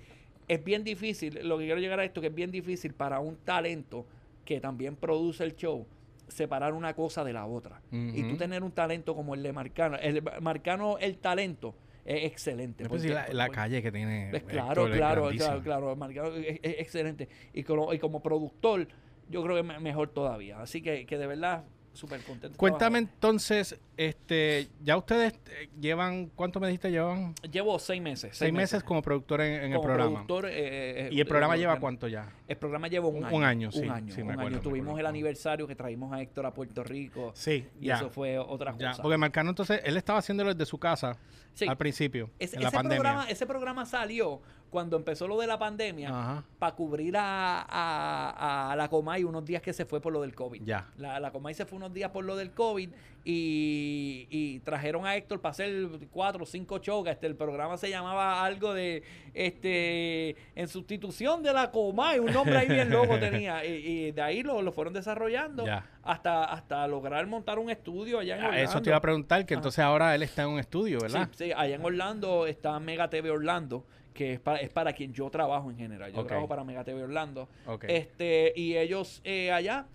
es 0.48 0.62
bien 0.64 0.84
difícil, 0.84 1.40
lo 1.48 1.58
que 1.58 1.64
quiero 1.64 1.80
llegar 1.80 2.00
a 2.00 2.04
esto, 2.04 2.20
que 2.20 2.28
es 2.28 2.34
bien 2.34 2.50
difícil 2.50 2.92
para 2.94 3.20
un 3.20 3.36
talento 3.36 4.06
que 4.44 4.60
también 4.60 4.94
produce 4.96 5.42
el 5.44 5.56
show, 5.56 5.86
separar 6.28 6.72
una 6.72 6.94
cosa 6.94 7.24
de 7.24 7.32
la 7.32 7.46
otra. 7.46 7.80
Y 7.90 8.22
tú 8.22 8.36
tener 8.36 8.62
un 8.62 8.70
talento 8.72 9.14
como 9.14 9.34
el 9.34 9.42
de 9.42 9.52
Marcano, 9.52 9.96
el 9.96 10.22
Marcano, 10.40 10.98
el 10.98 11.18
talento 11.18 11.74
es 12.04 12.24
excelente. 12.24 12.88
Pues 12.88 13.02
porque- 13.02 13.14
la, 13.14 13.28
la 13.32 13.46
porque- 13.46 13.56
calle 13.56 13.82
que 13.82 13.90
tiene. 13.92 14.28
pues 14.30 14.44
claro, 14.44 14.86
es 14.86 14.96
claro, 14.96 15.28
claro, 15.30 15.62
claro, 15.62 15.96
Marcano 15.96 16.28
es, 16.36 16.60
es 16.62 16.76
excelente. 16.80 17.28
Y 17.52 17.64
como, 17.64 17.92
y 17.92 17.98
como 17.98 18.22
productor, 18.22 18.86
yo 19.28 19.42
creo 19.42 19.56
que 19.56 19.62
me- 19.64 19.80
mejor 19.80 20.10
todavía. 20.10 20.60
Así 20.60 20.80
que, 20.82 21.04
que 21.06 21.18
de 21.18 21.26
verdad, 21.26 21.64
súper 21.96 22.22
contento. 22.22 22.56
Cuéntame 22.58 22.98
entonces, 22.98 23.78
este, 23.96 24.68
ya 24.82 24.96
ustedes 24.96 25.34
eh, 25.46 25.68
llevan, 25.80 26.26
¿cuánto 26.34 26.60
me 26.60 26.66
dijiste? 26.68 26.90
Llevan 26.90 27.34
Llevo 27.50 27.78
seis 27.78 28.00
meses. 28.02 28.36
seis 28.36 28.52
meses 28.52 28.82
como 28.84 29.02
productor 29.02 29.40
en, 29.40 29.64
en 29.64 29.72
el 29.72 29.80
programa. 29.80 30.24
productor, 30.26 30.46
eh, 30.46 31.06
eh, 31.06 31.08
¿Y 31.12 31.20
el 31.20 31.26
programa 31.26 31.56
eh, 31.56 31.58
lleva 31.58 31.80
cuánto 31.80 32.08
ya? 32.08 32.30
El 32.46 32.56
programa 32.56 32.88
lleva 32.88 33.06
un 33.08 33.16
Un- 33.16 33.24
año. 33.24 33.36
un 33.36 33.44
año, 33.44 33.72
sí, 33.72 33.80
Un 33.80 33.90
año, 33.90 34.14
sí, 34.14 34.18
me 34.18 34.24
un 34.24 34.30
acuerdo, 34.32 34.48
año. 34.48 34.56
me 34.58 34.62
Tuvimos 34.62 35.00
el 35.00 35.06
aniversario 35.06 35.66
que 35.66 35.74
traímos 35.74 36.12
a 36.12 36.20
Héctor 36.20 36.46
a 36.46 36.52
Puerto 36.54 36.84
Rico. 36.84 37.32
Sí, 37.34 37.66
Y 37.80 37.86
ya. 37.86 37.96
eso 37.96 38.10
fue 38.10 38.38
otra 38.38 38.74
ya. 38.78 38.90
cosa. 38.90 39.02
Porque 39.02 39.16
Marcano 39.18 39.50
entonces, 39.50 39.80
él 39.84 39.96
estaba 39.96 40.18
haciéndolo 40.18 40.52
desde 40.54 40.66
su 40.66 40.78
casa 40.78 41.16
Sí. 41.54 41.66
al 41.66 41.78
principio, 41.78 42.30
Ese, 42.38 42.56
en 42.56 42.62
la 42.62 42.68
ese 42.68 42.76
pandemia. 42.76 42.98
programa, 43.02 43.30
ese 43.30 43.46
programa 43.46 43.86
salió 43.86 44.42
cuando 44.76 44.98
empezó 44.98 45.26
lo 45.26 45.38
de 45.40 45.46
la 45.46 45.58
pandemia, 45.58 46.44
para 46.58 46.74
cubrir 46.76 47.16
a, 47.16 47.62
a- 47.62 48.72
a 48.72 48.76
la 48.76 48.88
Comay 48.90 49.24
unos 49.24 49.42
días 49.46 49.62
que 49.62 49.72
se 49.72 49.86
fue 49.86 50.02
por 50.02 50.12
lo 50.12 50.20
del 50.20 50.34
COVID. 50.34 50.62
Ya. 50.66 50.90
La, 50.98 51.18
la 51.18 51.30
Comay 51.30 51.54
se 51.54 51.64
fue 51.64 51.78
unos 51.78 51.94
días 51.94 52.10
por 52.10 52.26
lo 52.26 52.36
del 52.36 52.50
COVID 52.50 52.90
y, 53.24 54.26
y 54.30 54.60
trajeron 54.60 55.06
a 55.06 55.16
Héctor 55.16 55.40
para 55.40 55.52
hacer 55.52 55.88
cuatro 56.10 56.42
o 56.42 56.46
cinco 56.46 56.76
shows. 56.78 57.08
Este, 57.08 57.26
el 57.26 57.36
programa 57.36 57.78
se 57.78 57.88
llamaba 57.88 58.44
algo 58.44 58.74
de, 58.74 59.02
este, 59.32 60.36
en 60.54 60.68
sustitución 60.68 61.42
de 61.42 61.54
la 61.54 61.70
Comay, 61.70 62.18
un 62.18 62.32
nombre 62.34 62.56
ahí 62.58 62.68
bien 62.68 62.90
loco 62.90 63.18
tenía. 63.18 63.64
Y, 63.66 63.68
y 64.08 64.12
de 64.12 64.20
ahí 64.22 64.42
lo, 64.42 64.60
lo 64.60 64.72
fueron 64.72 64.92
desarrollando 64.92 65.64
Ya. 65.64 65.86
hasta, 66.02 66.44
hasta 66.44 66.86
lograr 66.86 67.26
montar 67.26 67.58
un 67.58 67.70
estudio 67.70 68.18
allá 68.18 68.36
en 68.36 68.42
Ah, 68.42 68.48
Orlando. 68.48 68.70
Eso 68.70 68.82
te 68.82 68.90
iba 68.90 68.96
a 68.98 69.00
preguntar, 69.00 69.46
que 69.46 69.54
Ajá. 69.54 69.58
entonces 69.60 69.78
ahora 69.82 70.14
él 70.14 70.22
está 70.22 70.42
en 70.42 70.50
un 70.50 70.58
estudio, 70.58 70.98
¿verdad? 71.00 71.28
Sí, 71.32 71.46
sí, 71.46 71.52
allá 71.56 71.76
en 71.76 71.84
Orlando 71.84 72.46
está 72.46 72.78
Mega 72.78 73.08
TV 73.08 73.30
Orlando, 73.30 73.84
que 74.16 74.32
es 74.32 74.40
para, 74.40 74.58
es 74.58 74.70
para 74.70 74.92
quien 74.92 75.12
yo 75.12 75.30
trabajo 75.30 75.70
en 75.70 75.76
general. 75.76 76.12
Yo 76.12 76.24
trabajo 76.24 76.48
para 76.48 76.64
Mega 76.64 76.82
TV 76.82 77.02
Orlando. 77.02 77.48
Este, 77.82 78.52
y 78.56 78.76
ellos 78.76 79.20
eh, 79.22 79.52
allá 79.52 79.86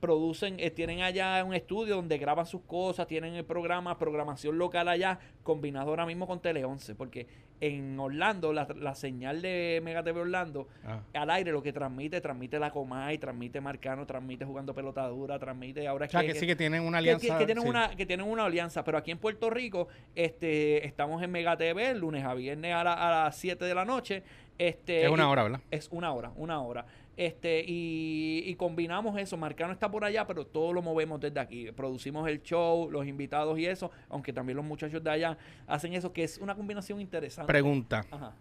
producen, 0.00 0.56
eh, 0.60 0.70
tienen 0.70 1.00
allá 1.02 1.42
un 1.44 1.54
estudio 1.54 1.96
donde 1.96 2.18
graban 2.18 2.46
sus 2.46 2.62
cosas, 2.62 3.06
tienen 3.06 3.34
el 3.34 3.44
programa, 3.44 3.98
programación 3.98 4.58
local 4.58 4.88
allá, 4.88 5.18
combinado 5.42 5.88
ahora 5.90 6.04
mismo 6.06 6.26
con 6.26 6.40
Tele 6.40 6.64
11, 6.64 6.94
porque 6.94 7.26
en 7.60 7.98
Orlando, 7.98 8.52
la, 8.52 8.68
la 8.78 8.94
señal 8.94 9.40
de 9.40 9.80
Mega 9.82 10.02
TV 10.02 10.20
Orlando, 10.20 10.68
Ah. 10.84 11.00
al 11.14 11.30
aire 11.30 11.50
lo 11.52 11.62
que 11.62 11.72
transmite, 11.72 12.20
transmite 12.20 12.58
la 12.58 12.70
Comay, 12.70 13.16
transmite 13.16 13.60
Marcano, 13.62 14.04
transmite 14.06 14.44
jugando 14.44 14.74
pelota 14.74 15.06
dura, 15.08 15.38
transmite 15.38 15.86
ahora 15.88 16.04
O 16.06 16.08
sea, 16.10 16.20
que, 16.20 16.34
sí 16.34 16.46
que 16.46 16.54
tienen 16.56 16.82
una 16.82 16.98
alianza. 16.98 17.26
que, 17.26 17.38
que 17.38 17.46
tienen 17.46 17.62
sí. 17.64 17.68
una, 17.70 17.96
que 17.96 18.04
tienen 18.04 18.26
una 18.26 18.44
alianza, 18.44 18.84
pero 18.84 18.98
aquí 18.98 19.10
en 19.10 19.18
Puerto 19.18 19.48
Rico 19.48 19.88
este, 20.14 20.86
estamos 20.86 21.22
en 21.22 21.30
Mega 21.30 21.56
TV 21.56 21.94
lunes 21.94 22.24
a 22.24 22.34
viernes 22.34 22.74
a, 22.74 22.84
la- 22.84 22.92
a 23.22 23.24
las 23.24 23.36
7 23.38 23.64
de 23.64 23.74
la 23.74 23.84
noche. 23.86 24.22
Este, 24.58 25.04
Es 25.04 25.10
una 25.10 25.28
hora, 25.30 25.42
¿verdad? 25.42 25.60
Es 25.70 25.88
una 25.90 26.12
hora, 26.12 26.32
una 26.36 26.60
hora. 26.60 26.86
Este, 27.16 27.64
y, 27.66 28.42
y 28.46 28.54
combinamos 28.56 29.18
eso. 29.18 29.36
Marcano 29.36 29.72
está 29.72 29.90
por 29.90 30.04
allá, 30.04 30.26
pero 30.26 30.46
todo 30.46 30.72
lo 30.72 30.82
movemos 30.82 31.20
desde 31.20 31.40
aquí. 31.40 31.70
Producimos 31.72 32.28
el 32.28 32.42
show, 32.42 32.90
los 32.90 33.06
invitados 33.06 33.58
y 33.58 33.66
eso, 33.66 33.90
aunque 34.08 34.32
también 34.32 34.56
los 34.56 34.66
muchachos 34.66 35.02
de 35.02 35.10
allá 35.10 35.38
hacen 35.66 35.94
eso, 35.94 36.12
que 36.12 36.24
es 36.24 36.38
una 36.38 36.54
combinación 36.54 37.00
interesante. 37.00 37.46
Pregunta. 37.46 38.04
Ajá. 38.10 38.34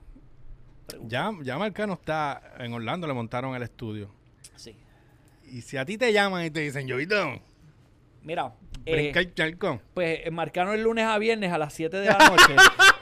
Pregunta. 0.88 1.12
Ya, 1.12 1.32
ya 1.44 1.58
Marcano 1.58 1.94
está 1.94 2.54
en 2.60 2.74
Orlando, 2.74 3.08
le 3.08 3.14
montaron 3.14 3.56
el 3.56 3.64
estudio. 3.64 4.12
Sí. 4.56 4.76
Y 5.52 5.62
si 5.62 5.78
a 5.78 5.86
ti 5.86 5.98
te 5.98 6.12
llaman 6.12 6.46
y 6.46 6.50
te 6.50 6.60
dicen, 6.60 6.90
Joito, 6.90 7.40
Mira, 8.26 8.52
brinca 8.92 9.20
el 9.20 9.34
charco. 9.34 9.82
pues 9.94 10.20
eh, 10.26 10.32
Marcano 10.32 10.74
el 10.74 10.82
lunes 10.84 11.06
a 11.06 11.18
viernes 11.18 11.52
a 11.52 11.58
las 11.58 11.74
7 11.74 11.98
de 11.98 12.06
la 12.08 12.18
noche. 12.18 12.56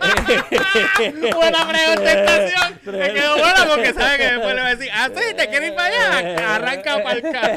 Buena 1.36 1.68
preguntación. 1.68 2.80
Me 3.00 3.14
quedó 3.14 3.38
buena 3.38 3.66
porque 3.68 3.94
sabe 3.94 4.18
que 4.18 4.24
después 4.32 4.56
le 4.56 4.62
va 4.62 4.68
a 4.68 4.76
decir, 4.76 4.92
ah, 4.94 5.10
sí, 5.16 5.34
te 5.36 5.48
quieres 5.48 5.70
ir 5.70 5.76
para 5.76 5.88
allá. 6.20 6.56
Arranca 6.56 7.04
para 7.04 7.16
el 7.18 7.22
carro. 7.22 7.56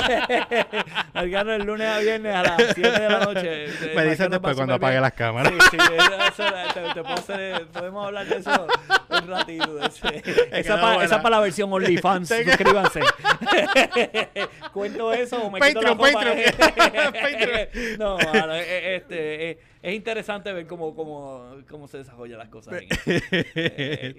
Marcano 1.15 1.53
el 1.55 1.63
lunes 1.65 1.87
a 1.89 1.99
viernes 1.99 2.35
a 2.35 2.43
las 2.43 2.57
7 2.75 2.91
de 2.91 3.09
la 3.09 3.19
noche. 3.21 3.67
Me 3.95 4.05
dices 4.05 4.31
después 4.31 4.55
cuando 4.57 4.75
apague 4.75 5.01
las 5.01 5.13
cámaras. 5.13 5.53
Sí, 5.53 5.59
sí, 5.71 5.77
eso, 5.97 6.45
te- 6.75 6.95
te 6.95 7.03
puedo 7.03 7.15
hacer- 7.15 7.67
podemos 7.69 8.07
hablar 8.07 8.27
de 8.27 8.37
eso 8.37 8.67
un 9.09 9.29
ratito. 9.29 9.75
de 9.75 9.87
ese. 9.87 10.23
Esa 10.53 11.21
para 11.23 11.31
la 11.37 11.41
versión 11.41 11.73
OnlyFans, 11.73 12.29
suscríbanse. 12.29 13.01
Cuento 14.73 15.13
eso 15.13 15.39
o 15.43 15.51
me 15.51 15.61
quito 15.61 15.81
la 15.83 15.97
Patreon. 15.97 16.37
Patreon. 16.59 17.13
Patreon. 17.13 18.16
No, 18.19 18.33
mano, 18.33 18.55
este, 18.55 19.51
eh, 19.51 19.59
es 19.83 19.95
interesante 19.95 20.53
ver 20.53 20.67
cómo, 20.67 20.95
cómo, 20.95 21.57
cómo 21.69 21.87
se 21.89 21.99
desarrollan 21.99 22.39
las 22.39 22.49
cosas. 22.49 22.81
en. 22.83 22.89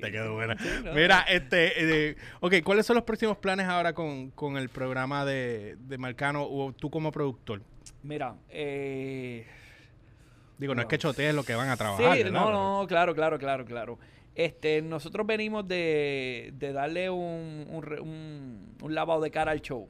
Te 0.02 0.12
quedó 0.12 0.34
buena. 0.36 0.58
Sí, 0.58 0.70
no. 0.84 0.94
Mira, 0.94 1.22
este, 1.30 2.10
eh, 2.10 2.16
ok, 2.40 2.56
¿cuáles 2.64 2.86
son 2.86 2.96
los 2.96 3.04
próximos 3.04 3.38
planes 3.38 3.68
ahora 3.68 3.94
con, 3.94 4.32
con 4.32 4.58
el 4.58 4.70
programa 4.70 5.26
de, 5.26 5.76
de 5.80 5.98
Marcano 5.98 6.44
o 6.44 6.72
tú 6.74 6.90
como 6.90 7.12
productor? 7.12 7.62
Mira, 8.04 8.36
eh, 8.50 9.46
Digo, 10.58 10.74
no 10.74 10.82
es 10.82 10.88
que 10.88 10.98
chotees 10.98 11.36
lo 11.36 11.44
que 11.44 11.54
van 11.56 11.70
a 11.70 11.78
trabajar. 11.78 12.18
Sí, 12.18 12.24
¿verdad? 12.24 12.40
no, 12.40 12.52
no, 12.82 12.88
claro, 12.88 13.14
claro, 13.14 13.38
claro, 13.38 13.64
claro. 13.66 14.00
Este, 14.34 14.82
nosotros 14.82 15.26
venimos 15.26 15.68
de, 15.68 16.52
de 16.56 16.72
darle 16.72 17.10
un, 17.10 17.66
un, 17.70 18.00
un- 18.02 18.76
un 18.82 18.96
lavado 18.96 19.22
de 19.22 19.32
cara 19.32 19.52
al 19.52 19.62
show. 19.62 19.88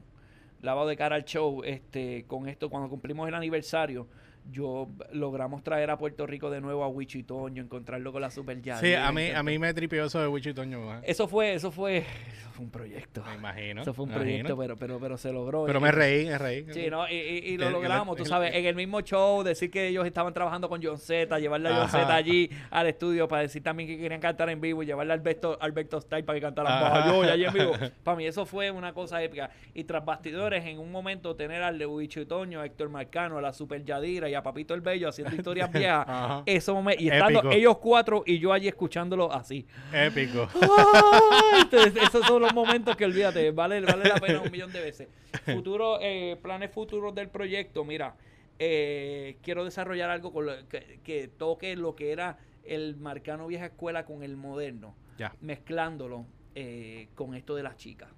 Lavado 0.60 0.88
de 0.88 0.96
cara 0.96 1.16
al 1.16 1.24
show. 1.24 1.62
Este, 1.64 2.24
con 2.26 2.48
esto, 2.48 2.70
cuando 2.70 2.88
cumplimos 2.88 3.28
el 3.28 3.34
aniversario, 3.34 4.06
yo 4.50 4.88
logramos 5.12 5.62
traer 5.62 5.90
a 5.90 5.98
Puerto 5.98 6.26
Rico 6.26 6.50
de 6.50 6.60
nuevo 6.60 6.82
a 6.84 6.88
Wichitoño, 6.88 7.62
encontrarlo 7.62 8.12
con 8.12 8.22
la 8.22 8.30
Super 8.30 8.60
Yadi. 8.62 8.86
Sí, 8.88 8.94
a 8.94 9.12
mí, 9.12 9.30
a 9.30 9.42
mí 9.42 9.58
me 9.58 9.74
tripió 9.74 10.04
eso 10.04 10.20
de 10.20 10.28
Wichitoño. 10.28 10.98
¿eh? 10.98 11.00
Eso 11.04 11.28
fue, 11.28 11.54
eso 11.54 11.70
fue, 11.70 11.98
eso 11.98 12.50
fue 12.52 12.64
un 12.64 12.70
proyecto. 12.70 13.22
Me 13.26 13.34
imagino. 13.34 13.82
Eso 13.82 13.92
fue 13.92 14.06
un 14.06 14.10
proyecto, 14.12 14.56
pero, 14.56 14.76
pero, 14.76 14.98
pero 14.98 15.18
se 15.18 15.32
logró. 15.32 15.64
Pero 15.66 15.78
Y- 15.78 15.82
me 15.82 15.92
reí, 15.92 16.26
me 16.26 16.38
reí. 16.38 16.66
Sí, 16.72 16.88
¿no? 16.90 17.08
Y, 17.08 17.14
y- 17.14 17.18
y 17.52 17.56
lo 17.58 17.64
El- 17.64 17.68
el- 17.68 17.72
logramos, 17.74 18.16
tú 18.16 18.22
el- 18.22 18.28
sabes, 18.28 18.54
en 18.54 18.64
el 18.64 18.74
mismo 18.74 19.00
show, 19.02 19.42
decir 19.42 19.70
que 19.70 19.88
ellos 19.88 20.06
estaban 20.06 20.32
trabajando 20.32 20.68
con 20.68 20.82
John 20.82 20.98
Z, 20.98 21.38
llevarle 21.38 21.68
a 21.68 21.74
John. 21.80 21.88
Z 21.90 22.14
allí 22.14 22.50
al 22.70 22.86
estudio 22.86 23.28
para 23.28 23.42
decir 23.42 23.62
también 23.62 23.88
que 23.88 23.98
querían 23.98 24.20
cantar 24.20 24.48
en 24.50 24.60
vivo 24.60 24.82
y 24.82 24.86
llevarle 24.86 25.12
a 25.12 25.16
Alberto, 25.16 25.58
Alberto 25.60 26.00
Style 26.00 26.24
para 26.24 26.38
que 26.38 26.42
cantara 26.42 26.68
Ajá. 26.86 26.98
bajo 27.10 27.24
yo 27.24 27.32
allí 27.32 27.44
en 27.44 27.52
vivo. 27.52 27.72
Para 28.04 28.16
mí 28.16 28.26
eso 28.26 28.46
fue 28.46 28.70
una 28.70 28.92
cosa 28.94 29.22
épica. 29.22 29.50
Y 29.74 29.84
tras 29.84 30.04
bastidores, 30.04 30.64
en 30.64 30.78
un 30.78 30.90
momento 30.90 31.36
tener 31.36 31.62
al 31.62 31.76
Lewicho 31.78 32.20
y 32.20 32.26
Toño, 32.26 32.60
a 32.60 32.66
Héctor 32.66 32.88
Marcano, 32.88 33.38
a 33.38 33.42
la 33.42 33.52
Super 33.52 33.84
Yadira 33.84 34.28
y 34.28 34.34
a 34.38 34.42
Papito 34.42 34.74
el 34.74 34.80
Bello 34.80 35.08
haciendo 35.08 35.34
historias 35.36 35.70
viejas, 35.72 36.42
eso 36.46 36.74
momen- 36.74 36.96
y 36.98 37.08
estando 37.10 37.40
Épico. 37.40 37.54
ellos 37.54 37.78
cuatro 37.78 38.22
y 38.26 38.38
yo 38.38 38.52
allí 38.52 38.68
escuchándolo 38.68 39.32
así. 39.32 39.66
Épico. 39.92 40.48
¡Ay! 40.60 41.60
Entonces, 41.62 41.94
esos 42.02 42.26
son 42.26 42.42
los 42.42 42.52
momentos 42.54 42.96
que 42.96 43.04
olvídate, 43.04 43.50
vale, 43.50 43.80
vale 43.80 44.08
la 44.08 44.16
pena 44.16 44.40
un 44.40 44.50
millón 44.50 44.72
de 44.72 44.80
veces. 44.80 45.08
Futuro, 45.44 45.98
eh, 46.00 46.36
planes 46.42 46.70
futuros 46.70 47.14
del 47.14 47.28
proyecto, 47.28 47.84
mira, 47.84 48.16
eh, 48.58 49.36
quiero 49.42 49.64
desarrollar 49.64 50.10
algo 50.10 50.32
con 50.32 50.46
lo- 50.46 50.68
que, 50.68 51.00
que 51.04 51.28
toque 51.28 51.76
lo 51.76 51.94
que 51.94 52.12
era 52.12 52.38
el 52.64 52.96
marcano 52.96 53.46
vieja 53.46 53.66
escuela 53.66 54.04
con 54.04 54.22
el 54.22 54.36
moderno, 54.36 54.94
Ya. 55.18 55.34
mezclándolo 55.40 56.26
eh, 56.54 57.08
con 57.14 57.34
esto 57.34 57.54
de 57.54 57.62
las 57.62 57.76
chicas. 57.76 58.10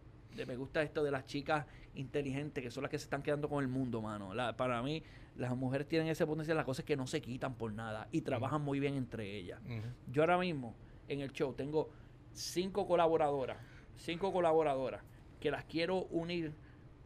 Me 0.46 0.56
gusta 0.56 0.82
esto 0.82 1.02
de 1.04 1.10
las 1.10 1.26
chicas 1.26 1.66
inteligentes, 1.94 2.62
que 2.64 2.70
son 2.70 2.82
las 2.84 2.90
que 2.90 2.98
se 2.98 3.04
están 3.04 3.22
quedando 3.22 3.48
con 3.48 3.62
el 3.62 3.68
mundo, 3.68 4.00
mano. 4.00 4.32
La- 4.32 4.56
para 4.56 4.82
mí, 4.82 5.02
las 5.40 5.56
mujeres 5.56 5.88
tienen 5.88 6.08
ese 6.08 6.26
potencial, 6.26 6.56
las 6.56 6.66
cosas 6.66 6.84
que 6.84 6.96
no 6.96 7.06
se 7.06 7.22
quitan 7.22 7.54
por 7.54 7.72
nada 7.72 8.08
y 8.12 8.20
trabajan 8.20 8.60
muy 8.60 8.78
bien 8.78 8.94
entre 8.94 9.36
ellas. 9.36 9.60
Yo 10.06 10.22
ahora 10.22 10.36
mismo 10.36 10.74
en 11.08 11.20
el 11.20 11.32
show 11.32 11.54
tengo 11.54 11.88
cinco 12.32 12.86
colaboradoras, 12.86 13.56
cinco 13.96 14.32
colaboradoras 14.32 15.02
que 15.40 15.50
las 15.50 15.64
quiero 15.64 16.04
unir 16.10 16.52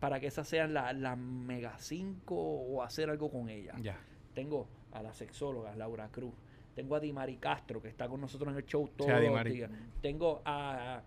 para 0.01 0.19
que 0.19 0.27
esas 0.27 0.49
sean 0.49 0.75
las 0.75 0.97
la 0.97 1.15
mega 1.15 1.79
cinco 1.79 2.35
o 2.35 2.83
hacer 2.83 3.09
algo 3.09 3.31
con 3.31 3.49
ellas. 3.49 3.81
Ya. 3.81 3.97
Tengo 4.35 4.67
a 4.91 5.01
la 5.01 5.15
sexóloga 5.15 5.77
Laura 5.77 6.09
Cruz, 6.09 6.35
tengo 6.75 6.97
a 6.97 7.01
Dimari 7.01 7.37
Castro 7.37 7.81
que 7.81 7.89
está 7.89 8.09
con 8.09 8.21
nosotros 8.21 8.53
en 8.53 8.57
el 8.57 8.67
show 8.67 8.89
todos 8.97 9.13
a 9.13 9.21
los 9.21 9.45
días. 9.45 9.71
Tengo 10.03 10.43
a, 10.45 11.03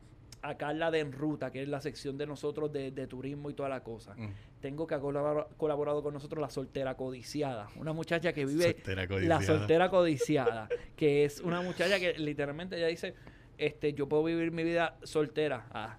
a 0.49 0.57
Carla 0.57 0.91
de 0.91 0.99
Enruta, 0.99 1.51
que 1.51 1.61
es 1.63 1.67
la 1.67 1.81
sección 1.81 2.17
de 2.17 2.25
nosotros 2.27 2.71
de, 2.71 2.91
de 2.91 3.07
turismo 3.07 3.49
y 3.49 3.53
toda 3.53 3.69
la 3.69 3.83
cosa. 3.83 4.13
Mm. 4.15 4.33
Tengo 4.61 4.87
que 4.87 4.95
ha 4.95 4.99
colabor- 4.99 5.47
colaborado 5.57 6.01
con 6.03 6.13
nosotros 6.13 6.41
la 6.41 6.49
soltera 6.49 6.95
codiciada, 6.95 7.67
una 7.75 7.93
muchacha 7.93 8.33
que 8.33 8.45
vive 8.45 8.73
Soltera 8.73 9.01
la 9.03 9.07
codiciada. 9.07 9.41
soltera 9.41 9.89
codiciada, 9.89 10.69
que 10.95 11.25
es 11.25 11.41
una 11.41 11.61
muchacha 11.61 11.99
que 11.99 12.13
literalmente 12.17 12.77
ella 12.77 12.87
dice, 12.87 13.13
este, 13.57 13.93
yo 13.93 14.07
puedo 14.07 14.23
vivir 14.23 14.51
mi 14.51 14.63
vida 14.63 14.97
soltera. 15.03 15.65
Ah, 15.71 15.97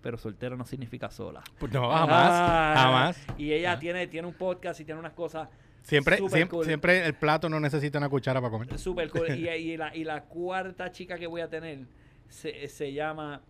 pero 0.00 0.18
soltera 0.18 0.56
no 0.56 0.64
significa 0.64 1.10
sola. 1.10 1.42
Pues 1.60 1.72
no, 1.72 1.88
jamás. 1.90 2.30
Ah, 2.32 2.74
jamás. 2.76 3.26
Y 3.38 3.52
ella 3.52 3.72
Ah. 3.72 3.78
tiene, 3.78 4.06
tiene 4.08 4.26
un 4.26 4.34
podcast 4.34 4.80
y 4.80 4.84
tiene 4.84 4.98
unas 4.98 5.12
cosas 5.12 5.48
Siempre, 5.82 6.16
siempre, 6.18 6.48
cool. 6.48 6.64
siempre 6.64 7.04
el 7.06 7.14
plato 7.14 7.48
no 7.48 7.58
necesita 7.60 7.98
una 7.98 8.08
cuchara 8.08 8.40
para 8.40 8.50
comer. 8.50 8.78
Súper 8.78 9.10
cool. 9.10 9.28
y, 9.36 9.48
y 9.48 9.76
la, 9.76 9.94
y 9.94 10.04
la 10.04 10.24
cuarta 10.24 10.90
chica 10.92 11.18
que 11.18 11.26
voy 11.26 11.40
a 11.40 11.48
tener 11.48 11.86
se, 12.28 12.66
se 12.68 12.92
llama 12.92 13.42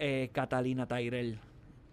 eh, 0.00 0.30
Catalina 0.32 0.86
Tyrell. 0.88 1.38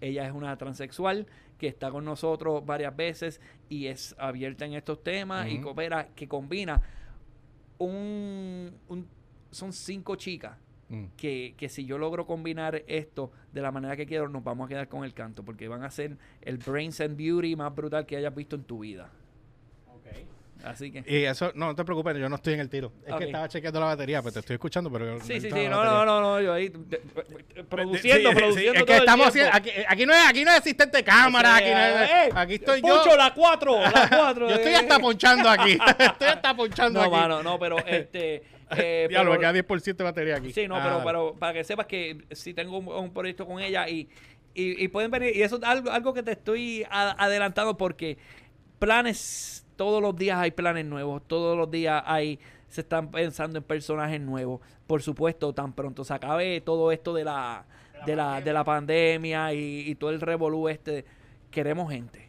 Ella 0.02 0.26
es 0.26 0.32
una 0.34 0.58
transexual 0.58 1.28
que 1.60 1.68
está 1.68 1.92
con 1.92 2.06
nosotros 2.06 2.66
varias 2.66 2.96
veces 2.96 3.40
y 3.70 3.88
es 3.88 4.16
abierta 4.18 4.66
en 4.66 4.74
estos 4.74 5.04
temas 5.04 5.48
y 5.50 5.60
coopera, 5.60 6.08
que 6.16 6.28
combina 6.28 6.82
un, 7.78 8.72
un- 8.90 9.08
son 9.52 9.72
cinco 9.74 10.16
chicas 10.16 10.58
Mm. 10.90 11.08
que, 11.18 11.54
que 11.58 11.68
si 11.68 11.84
yo 11.86 11.98
logro 11.98 12.26
combinar 12.26 12.82
esto 12.88 13.30
de 13.52 13.62
la 13.62 13.74
manera 13.74 13.98
que 13.98 14.06
quiero, 14.06 14.30
nos 14.30 14.42
vamos 14.42 14.68
a 14.68 14.70
quedar 14.70 14.88
con 14.88 15.04
el 15.04 15.14
canto, 15.14 15.44
porque 15.44 15.68
van 15.68 15.84
a 15.84 15.90
ser 15.92 16.16
el 16.42 16.60
Brains 16.60 17.02
and 17.02 17.18
Beauty 17.18 17.58
más 17.58 17.76
brutal 17.76 18.06
que 18.06 18.16
hayas 18.16 18.34
visto 18.34 18.56
en 18.56 18.64
tu 18.64 18.80
vida. 18.80 19.12
Así 20.70 20.92
que. 20.92 21.04
Y 21.08 21.24
eso, 21.26 21.52
no, 21.56 21.68
no 21.68 21.76
te 21.76 21.84
preocupes, 21.84 22.16
yo 22.18 22.30
no 22.30 22.36
estoy 22.36 22.54
en 22.56 22.60
el 22.60 22.70
tiro. 22.70 22.92
Es 23.06 23.16
que 23.16 23.26
estaba 23.26 23.48
chequeando 23.48 23.80
la 23.80 23.86
batería, 23.88 24.22
pues 24.22 24.34
te 24.34 24.40
estoy 24.42 24.56
escuchando, 24.56 24.92
pero. 24.92 25.20
Sí, 25.22 25.40
sí, 25.40 25.50
sí, 25.52 25.68
no, 25.70 25.84
no, 25.84 26.06
no, 26.06 26.22
no, 26.22 26.42
yo 26.42 26.54
ahí 26.54 26.70
de- 26.70 26.78
de- 26.98 27.02
Sí, 27.56 27.64
produciendo, 27.70 28.30
sí, 28.30 28.36
produciendo 28.36 28.74
Es 28.74 28.80
que 28.80 28.86
todo 28.86 28.98
estamos 28.98 29.28
haciendo. 29.28 29.52
Aquí, 29.54 29.70
aquí 29.88 30.06
no 30.06 30.14
es, 30.14 30.28
aquí 30.28 30.44
no 30.46 30.52
es 30.52 30.58
asistente 30.60 30.98
de 30.98 31.04
cámara, 31.04 31.56
aquí, 31.58 31.70
no 31.70 31.78
es- 31.80 32.10
Eh, 32.10 32.30
aquí 32.36 32.54
estoy 32.56 32.82
Pucho, 32.82 33.06
yo. 33.12 33.18
la 33.18 33.34
4, 33.34 33.80
la 33.82 34.10
4. 34.10 34.50
Yo 34.50 34.56
estoy 34.56 34.74
hasta 34.74 35.00
ponchando 35.00 35.50
aquí. 35.50 35.72
estoy 36.00 36.28
hasta 36.28 36.56
ponchando 36.56 37.00
No, 37.00 37.06
aquí. 37.06 37.16
mano, 37.16 37.44
no, 37.44 37.58
pero 37.60 37.78
este. 37.86 38.44
Eh, 38.72 39.08
me 39.10 39.16
pero- 39.18 39.40
queda 39.40 39.54
10% 39.54 39.96
de 39.96 40.04
batería 40.04 40.36
aquí. 40.36 40.52
Sí, 40.52 40.68
no, 40.68 40.76
Ah, 40.76 40.82
pero, 40.84 41.04
pero 41.06 41.36
para 41.40 41.54
que 41.54 41.64
sepas 41.64 41.86
que 41.86 42.26
si 42.32 42.54
tengo 42.54 42.78
un, 42.80 42.88
un 42.90 43.14
proyecto 43.14 43.46
con 43.46 43.62
ella 43.62 43.88
y, 43.88 44.10
y, 44.54 44.84
y 44.84 44.88
pueden 44.90 45.10
venir, 45.10 45.34
y 45.38 45.42
eso 45.42 45.56
es 45.56 45.64
algo, 45.64 45.90
algo 45.90 46.14
que 46.14 46.22
te 46.22 46.34
estoy 46.34 46.84
a- 46.90 47.12
adelantando 47.24 47.78
porque 47.78 48.18
planes, 48.78 49.66
todos 49.78 50.02
los 50.02 50.16
días 50.16 50.38
hay 50.38 50.52
planes 50.52 50.86
nuevos, 50.86 51.22
todos 51.26 51.56
los 51.56 51.72
días 51.72 52.04
hay, 52.06 52.40
se 52.68 52.82
están 52.82 53.10
pensando 53.10 53.60
en 53.60 53.64
personajes 53.64 54.20
nuevos. 54.20 54.60
Por 54.86 55.02
supuesto, 55.02 55.54
tan 55.54 55.72
pronto 55.72 56.04
se 56.04 56.14
acabe 56.14 56.60
todo 56.62 56.92
esto 56.92 57.14
de 57.14 57.24
la, 57.24 57.66
de 58.06 58.16
la, 58.16 58.42
de 58.42 58.52
la 58.52 58.64
pandemia 58.66 59.54
y, 59.54 59.90
y 59.90 59.96
todo 59.96 60.10
el 60.10 60.20
revolú 60.20 60.68
este, 60.68 61.06
queremos 61.52 61.92
gente, 61.92 62.28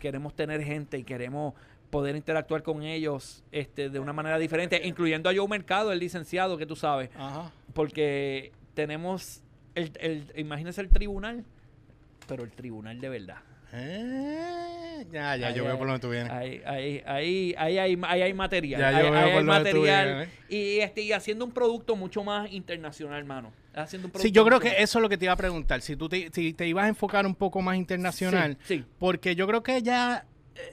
queremos 0.00 0.34
tener 0.34 0.62
gente 0.62 0.98
y 0.98 1.02
queremos 1.02 1.54
poder 1.90 2.14
interactuar 2.14 2.62
con 2.62 2.84
ellos 2.84 3.42
este, 3.50 3.90
de 3.90 3.98
una 3.98 4.12
manera 4.12 4.38
diferente, 4.38 4.80
incluyendo 4.86 5.28
a 5.28 5.34
Joe 5.34 5.48
Mercado, 5.48 5.90
el 5.90 5.98
licenciado, 5.98 6.56
que 6.56 6.66
tú 6.66 6.76
sabes 6.76 7.10
Ajá. 7.16 7.50
porque 7.74 8.52
tenemos 8.74 9.42
el, 9.74 9.92
el 10.00 10.32
imagínese 10.36 10.80
el 10.80 10.88
tribunal 10.88 11.44
pero 12.26 12.44
el 12.44 12.52
tribunal 12.52 13.00
de 13.00 13.08
verdad 13.08 13.38
Eh, 13.72 15.06
ya, 15.12 15.36
ya, 15.36 15.48
Ahí 15.48 15.54
yo 15.54 15.64
veo 15.64 15.78
por 15.78 15.86
donde 15.86 16.00
tú 16.00 16.10
vienes. 16.10 16.30
ahí 16.32 16.60
ahí 16.66 17.02
ahí 17.06 17.54
ahí 17.56 17.78
hay, 17.78 17.98
ahí 18.04 18.22
hay 18.22 18.34
material 18.34 18.80
Ya 18.80 18.90
yo 18.92 18.96
ahí, 18.98 19.02
veo 19.04 19.14
ahí 19.14 19.30
por 19.30 19.38
hay 19.38 19.44
material 19.44 20.06
vienes, 20.08 20.28
y 20.48 20.78
este 20.80 21.02
y 21.02 21.12
haciendo 21.12 21.44
un 21.44 21.52
producto 21.52 21.96
mucho 21.96 22.22
más 22.24 22.50
internacional 22.52 23.18
hermano 23.18 23.52
haciendo 23.74 24.06
un 24.08 24.12
producto 24.12 24.26
Sí, 24.28 24.32
yo 24.32 24.44
creo 24.44 24.60
que 24.60 24.68
más- 24.70 24.78
eso 24.80 24.98
es 24.98 25.02
lo 25.02 25.08
que 25.08 25.16
te 25.16 25.24
iba 25.26 25.32
a 25.34 25.36
preguntar. 25.36 25.80
Si 25.82 25.94
tú 25.96 26.08
te, 26.08 26.28
si 26.32 26.52
te 26.52 26.66
ibas 26.66 26.84
a 26.86 26.88
enfocar 26.88 27.24
un 27.26 27.34
poco 27.36 27.62
más 27.62 27.76
internacional, 27.76 28.58
sí, 28.64 28.78
sí. 28.78 28.84
porque 28.98 29.36
yo 29.36 29.46
creo 29.46 29.62
que 29.62 29.80
ya 29.82 30.26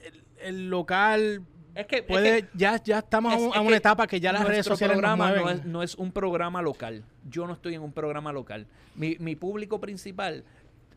el, 0.04 0.24
el 0.44 0.68
local 0.70 1.42
es 1.76 1.86
que, 1.86 1.96
es 1.98 2.02
puede, 2.02 2.42
que- 2.42 2.48
ya, 2.54 2.82
ya 2.82 2.98
estamos 2.98 3.32
a, 3.32 3.36
es- 3.36 3.56
a 3.56 3.60
una 3.60 3.76
etapa 3.76 4.06
que 4.08 4.18
ya 4.18 4.32
las 4.32 4.44
redes 4.44 4.66
sociales 4.66 5.00
nos 5.00 5.16
no 5.16 5.48
es, 5.48 5.64
no 5.64 5.82
es 5.84 5.94
un 5.94 6.10
programa 6.10 6.60
local. 6.60 7.04
Yo 7.30 7.46
no 7.46 7.52
estoy 7.52 7.76
en 7.76 7.82
un 7.82 7.92
programa 7.92 8.32
local. 8.32 8.66
Mi, 8.96 9.16
mi 9.20 9.36
público 9.36 9.80
principal, 9.80 10.42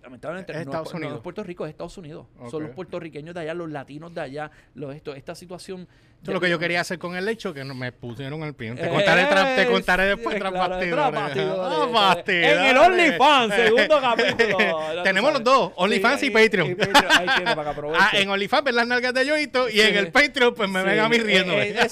lamentablemente, 0.01 0.51
Es 0.53 0.57
no, 0.57 0.61
Estados 0.63 0.93
no 0.93 0.97
Unidos. 0.97 1.15
es 1.17 1.21
Puerto 1.21 1.43
Rico, 1.43 1.65
es 1.65 1.69
Estados 1.71 1.97
Unidos. 1.97 2.25
Son 2.49 2.63
los 2.63 2.71
puertorriqueños 2.71 3.33
de 3.35 3.41
allá, 3.41 3.53
los 3.53 3.69
latinos 3.69 4.13
de 4.13 4.21
allá, 4.21 4.51
los 4.75 4.95
esto, 4.95 5.13
esta 5.15 5.35
situación. 5.35 5.87
Eso 6.21 6.29
es 6.29 6.33
lo 6.35 6.39
que 6.41 6.49
yo 6.51 6.59
quería 6.59 6.81
hacer 6.81 6.99
con 6.99 7.15
el 7.15 7.27
hecho, 7.27 7.51
que 7.51 7.63
no 7.63 7.73
me 7.73 7.91
pusieron 7.91 8.43
el 8.43 8.53
pie. 8.53 8.73
Te 8.75 8.85
Eh, 8.85 8.89
contaré, 8.89 9.23
tra- 9.25 9.55
te 9.55 9.65
contaré 9.65 10.03
después 10.05 10.37
tras. 10.37 10.53
Ah. 10.55 12.17
En 12.27 12.59
el 12.65 12.77
OnlyFans, 12.77 13.55
segundo 13.55 13.99
capítulo. 14.01 14.59
Ya 14.59 14.93
tú 14.97 15.03
Tenemos 15.03 15.33
los 15.33 15.43
dos, 15.43 15.71
OnlyFans 15.75 16.23
y 16.23 16.29
Patreon. 16.29 16.77
Ah, 17.93 18.11
en 18.13 18.29
OnlyFans 18.29 18.63
ven 18.63 18.75
las 18.75 18.87
nalgas 18.87 19.13
de 19.13 19.25
Yoito 19.25 19.69
y 19.69 19.81
en 19.81 19.95
el 19.97 20.11
Patreon 20.11 20.53
pues 20.53 20.69
me 20.69 20.83
ven 20.83 20.99
a 20.99 21.09
mí 21.09 21.15
eh, 21.17 21.43
eh, 21.45 21.75
es. 21.85 21.91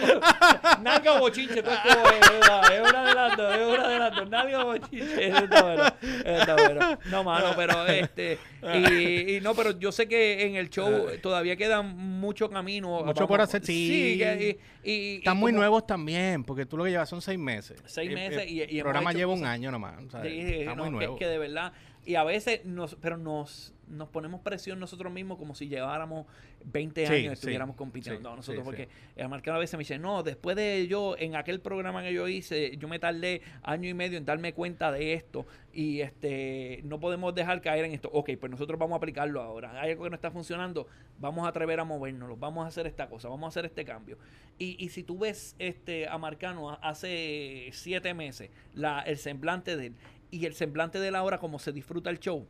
Nalga 0.82 1.14
o 1.14 1.20
bochinche, 1.20 1.62
todo 1.62 1.74
esto 1.74 1.88
es, 1.88 2.30
es, 2.30 2.72
es 2.72 2.80
un 2.90 2.96
adelanto, 2.96 3.54
es 3.54 3.66
un 3.78 3.80
adelanto. 3.84 4.24
Nalga 4.26 4.64
o 4.64 4.66
bochinche, 4.66 5.28
eso 5.28 5.38
está 5.44 5.62
bueno. 5.62 5.84
eso 6.02 6.36
está 6.40 6.54
bueno. 6.54 6.98
No, 7.10 7.24
mano, 7.24 7.52
pero 7.56 7.86
este. 7.86 8.38
Y, 8.74 9.36
y 9.36 9.40
no, 9.40 9.54
pero 9.54 9.78
yo 9.78 9.92
sé 9.92 10.06
que 10.08 10.46
en 10.46 10.56
el 10.56 10.70
show 10.70 11.08
todavía 11.22 11.56
queda 11.56 11.82
mucho 11.82 12.48
camino. 12.50 13.02
Mucho 13.04 13.26
por 13.28 13.40
hacer, 13.40 13.64
sí. 13.64 14.18
que- 14.18 14.58
y, 14.84 14.90
y- 14.90 15.16
Están 15.18 15.36
muy 15.36 15.52
como- 15.52 15.60
nuevos 15.60 15.86
también, 15.86 16.44
porque 16.44 16.66
tú 16.66 16.76
lo 16.76 16.84
que 16.84 16.90
llevas 16.90 17.08
son 17.08 17.20
seis 17.22 17.38
meses. 17.38 17.82
Seis 17.86 18.08
El- 18.08 18.14
meses 18.14 18.42
el 18.42 18.50
y- 18.50 18.62
hemos 18.62 18.82
programa 18.82 19.12
lleva 19.12 19.32
un 19.32 19.44
año 19.44 19.70
nomás. 19.70 19.94
Sí, 20.22 20.28
Está 20.60 20.74
no, 20.74 20.84
muy 20.84 20.84
que- 20.86 20.90
nuevo. 20.96 21.16
Que, 21.16 21.26
de 21.26 21.38
verdad. 21.38 21.72
Y 22.04 22.14
a 22.14 22.24
veces, 22.24 22.64
nos, 22.64 22.94
pero 22.96 23.16
nos, 23.18 23.74
nos 23.90 24.08
ponemos 24.08 24.40
presión 24.40 24.78
nosotros 24.80 25.12
mismos 25.12 25.36
como 25.38 25.54
si 25.54 25.68
lleváramos 25.68 26.26
20 26.64 27.06
Sí, 27.06 27.12
años 27.12 27.20
y 27.20 27.26
sí, 27.26 27.32
estuviéramos 27.32 27.76
compitiendo. 27.76 28.20
sí, 28.20 28.24
No, 28.24 28.36
nosotros, 28.36 28.64
porque 28.64 28.88
el 29.16 29.28
marcano 29.28 29.56
a 29.56 29.60
veces 29.60 29.74
me 29.76 29.80
dice, 29.82 29.98
no, 29.98 30.22
después 30.22 30.56
de 30.56 30.86
yo, 30.88 31.16
en 31.18 31.36
aquel 31.36 31.60
programa 31.60 32.02
que 32.02 32.12
yo 32.12 32.28
hice, 32.28 32.76
yo 32.76 32.88
me 32.88 32.98
tardé 32.98 33.42
año 33.62 33.88
y 33.88 33.94
medio 33.94 34.16
en 34.18 34.24
darme 34.24 34.52
cuenta 34.54 34.90
de 34.92 35.12
esto 35.14 35.46
y 35.72 36.00
este 36.00 36.80
no 36.84 36.98
podemos 37.00 37.34
dejar 37.34 37.60
caer 37.60 37.84
en 37.84 37.92
esto. 37.92 38.10
Ok, 38.12 38.30
pues 38.38 38.50
nosotros 38.50 38.78
vamos 38.78 38.94
a 38.94 38.98
aplicarlo 38.98 39.40
ahora. 39.42 39.80
Hay 39.80 39.90
algo 39.92 40.04
que 40.04 40.10
no 40.10 40.16
está 40.16 40.30
funcionando, 40.30 40.86
vamos 41.18 41.44
a 41.44 41.48
atrever 41.48 41.80
a 41.80 41.84
movernos, 41.84 42.38
vamos 42.38 42.64
a 42.64 42.68
hacer 42.68 42.86
esta 42.86 43.08
cosa, 43.08 43.28
vamos 43.28 43.44
a 43.46 43.48
hacer 43.48 43.66
este 43.66 43.84
cambio. 43.84 44.18
Y, 44.58 44.76
y 44.84 44.90
si 44.90 45.02
tú 45.02 45.18
ves 45.18 45.56
este 45.58 46.06
a 46.08 46.18
Marcano 46.18 46.78
hace 46.82 47.70
siete 47.72 48.14
meses, 48.14 48.50
la, 48.74 49.00
el 49.00 49.16
semblante 49.18 49.76
de 49.76 49.86
él 49.86 49.94
y 50.30 50.46
el 50.46 50.54
semblante 50.54 51.00
de 51.00 51.08
él 51.08 51.16
ahora 51.16 51.38
como 51.38 51.58
se 51.58 51.72
disfruta 51.72 52.10
el 52.10 52.20
show, 52.20 52.46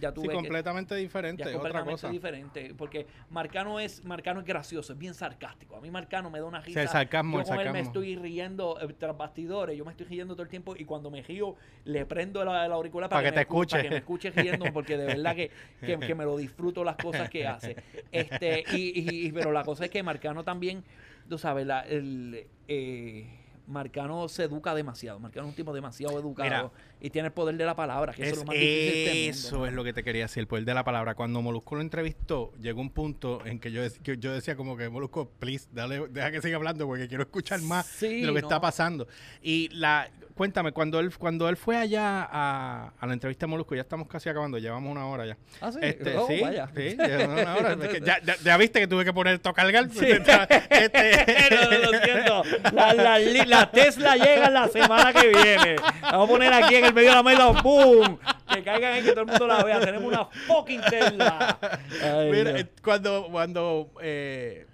ya 0.00 0.12
tú 0.12 0.22
Sí, 0.22 0.28
ves 0.28 0.34
que 0.36 0.42
completamente 0.42 0.94
diferente, 0.96 1.42
ya 1.44 1.50
es 1.50 1.56
otra 1.56 1.70
completamente 1.70 1.92
cosa. 2.02 2.08
diferente. 2.10 2.74
Porque 2.76 3.06
Marcano 3.30 3.78
es, 3.80 4.04
Marcano 4.04 4.40
es 4.40 4.46
gracioso, 4.46 4.92
es 4.92 4.98
bien 4.98 5.14
sarcástico. 5.14 5.76
A 5.76 5.80
mí 5.80 5.90
Marcano 5.90 6.30
me 6.30 6.38
da 6.38 6.44
una 6.44 6.60
risa. 6.60 6.82
el 6.82 6.88
sarcasmo, 6.88 7.38
yo 7.38 7.40
el 7.42 7.46
con 7.46 7.60
él 7.60 7.72
me 7.72 7.80
estoy 7.80 8.16
riendo 8.16 8.78
eh, 8.80 8.92
tras 8.98 9.16
bastidores, 9.16 9.76
yo 9.76 9.84
me 9.84 9.90
estoy 9.92 10.06
riendo 10.06 10.34
todo 10.34 10.42
el 10.42 10.48
tiempo 10.48 10.74
y 10.76 10.84
cuando 10.84 11.10
me 11.10 11.22
río 11.22 11.56
le 11.84 12.04
prendo 12.06 12.44
la, 12.44 12.66
la 12.68 12.74
auricular 12.74 13.08
Para 13.10 13.22
que 13.22 13.30
me 13.30 13.44
te 13.44 13.48
escu- 13.48 13.60
escuche. 13.62 13.70
Para 13.76 13.82
que 13.82 13.90
me 13.90 13.96
escuche 13.98 14.30
riendo 14.30 14.64
porque 14.72 14.96
de 14.96 15.06
verdad 15.06 15.34
que, 15.34 15.50
que, 15.80 15.98
que 15.98 16.14
me 16.14 16.24
lo 16.24 16.36
disfruto 16.36 16.84
las 16.84 16.96
cosas 16.96 17.28
que 17.30 17.46
hace. 17.46 17.76
Este, 18.12 18.64
y, 18.72 18.98
y- 19.00 19.26
y- 19.26 19.32
pero 19.32 19.52
la 19.52 19.64
cosa 19.64 19.84
es 19.84 19.90
que 19.90 20.02
Marcano 20.02 20.44
también, 20.44 20.84
tú 21.28 21.38
sabes, 21.38 21.66
la, 21.66 21.80
el, 21.82 22.46
eh, 22.68 23.26
Marcano 23.66 24.28
se 24.28 24.44
educa 24.44 24.74
demasiado. 24.74 25.18
Marcano 25.18 25.46
es 25.46 25.50
un 25.50 25.56
tipo 25.56 25.72
demasiado 25.74 26.18
educado 26.18 26.70
Mira, 26.70 26.70
y 27.00 27.10
tiene 27.10 27.26
el 27.28 27.32
poder 27.32 27.56
de 27.56 27.64
la 27.64 27.76
palabra, 27.76 28.12
que 28.12 28.22
eso 28.22 28.32
es 28.32 28.38
lo 28.38 28.44
más 28.46 28.54
difícil 28.56 29.30
eso 29.30 29.66
es 29.66 29.72
lo 29.72 29.84
que 29.84 29.92
te 29.92 30.02
quería 30.02 30.22
decir, 30.22 30.40
el 30.40 30.46
poder 30.46 30.64
de 30.64 30.74
la 30.74 30.82
palabra. 30.84 31.14
Cuando 31.14 31.42
Molusco 31.42 31.74
lo 31.74 31.80
entrevistó, 31.82 32.52
llegó 32.60 32.80
un 32.80 32.90
punto 32.90 33.44
en 33.44 33.58
que 33.58 33.70
yo, 33.70 33.82
que 34.02 34.16
yo 34.18 34.32
decía 34.32 34.56
como 34.56 34.76
que 34.76 34.88
Molusco, 34.88 35.28
please, 35.38 35.68
dale, 35.72 36.08
deja 36.08 36.30
que 36.30 36.40
siga 36.42 36.56
hablando 36.56 36.86
porque 36.86 37.06
quiero 37.08 37.22
escuchar 37.24 37.60
más 37.60 37.86
Sí, 37.86 38.20
de 38.22 38.26
lo 38.26 38.34
que 38.34 38.40
no. 38.42 38.48
está 38.48 38.60
pasando. 38.60 39.06
Y 39.42 39.68
la, 39.74 40.08
cuéntame, 40.34 40.72
cuando 40.72 40.98
él, 41.00 41.14
cuando 41.16 41.48
él 41.48 41.56
fue 41.56 41.76
allá 41.76 42.22
a, 42.30 42.92
a 42.98 43.06
la 43.06 43.12
entrevista 43.12 43.46
de 43.46 43.50
Molusco, 43.50 43.74
ya 43.74 43.82
estamos 43.82 44.08
casi 44.08 44.28
acabando, 44.28 44.56
llevamos 44.58 44.90
una 44.90 45.06
hora 45.06 45.26
ya. 45.26 45.36
Ah, 45.60 45.70
sí. 45.72 45.78
Este, 45.82 46.16
Oh, 46.16 46.26
sí, 46.26 46.40
vaya. 46.40 46.68
sí, 46.74 46.96
llevamos 46.96 47.42
una 47.42 47.56
hora. 47.56 47.72
Es 47.80 47.88
que 47.88 48.00
ya, 48.00 48.20
ya- 48.22 48.36
ya 48.42 48.56
viste 48.56 48.80
que 48.80 48.86
tuve 48.88 49.04
que 49.04 49.12
poner 49.12 49.38
tocar 49.38 49.70
gal. 49.70 49.90
Sí. 49.90 50.06
Este, 50.06 50.32
no, 51.54 51.70
no, 51.70 51.92
lo 51.92 51.98
siento. 51.98 52.42
La, 52.72 52.94
la 53.18 53.70
Tesla 53.70 54.16
llega 54.16 54.50
la 54.50 54.68
semana 54.68 55.12
que 55.12 55.28
viene. 55.28 55.76
Vamos 56.02 56.28
a 56.28 56.32
poner 56.32 56.52
aquí 56.52 56.74
en 56.76 56.85
el 56.88 56.94
medio 56.94 57.08
de 57.10 57.14
la 57.16 57.22
mesa, 57.22 57.48
¡boom! 57.62 58.18
Que 58.52 58.62
caigan 58.62 58.92
ahí, 58.94 59.02
que 59.02 59.10
todo 59.10 59.20
el 59.22 59.26
mundo 59.26 59.46
la 59.46 59.62
vea. 59.64 59.80
Tenemos 59.80 60.06
una 60.08 60.24
fucking 60.26 60.80
Tesla. 60.88 61.58
Ay, 62.02 62.30
Mira, 62.30 62.52
Dios. 62.52 62.60
eh, 62.62 62.66
cuando, 62.82 63.28
cuando 63.30 63.90
eh, 64.00 64.66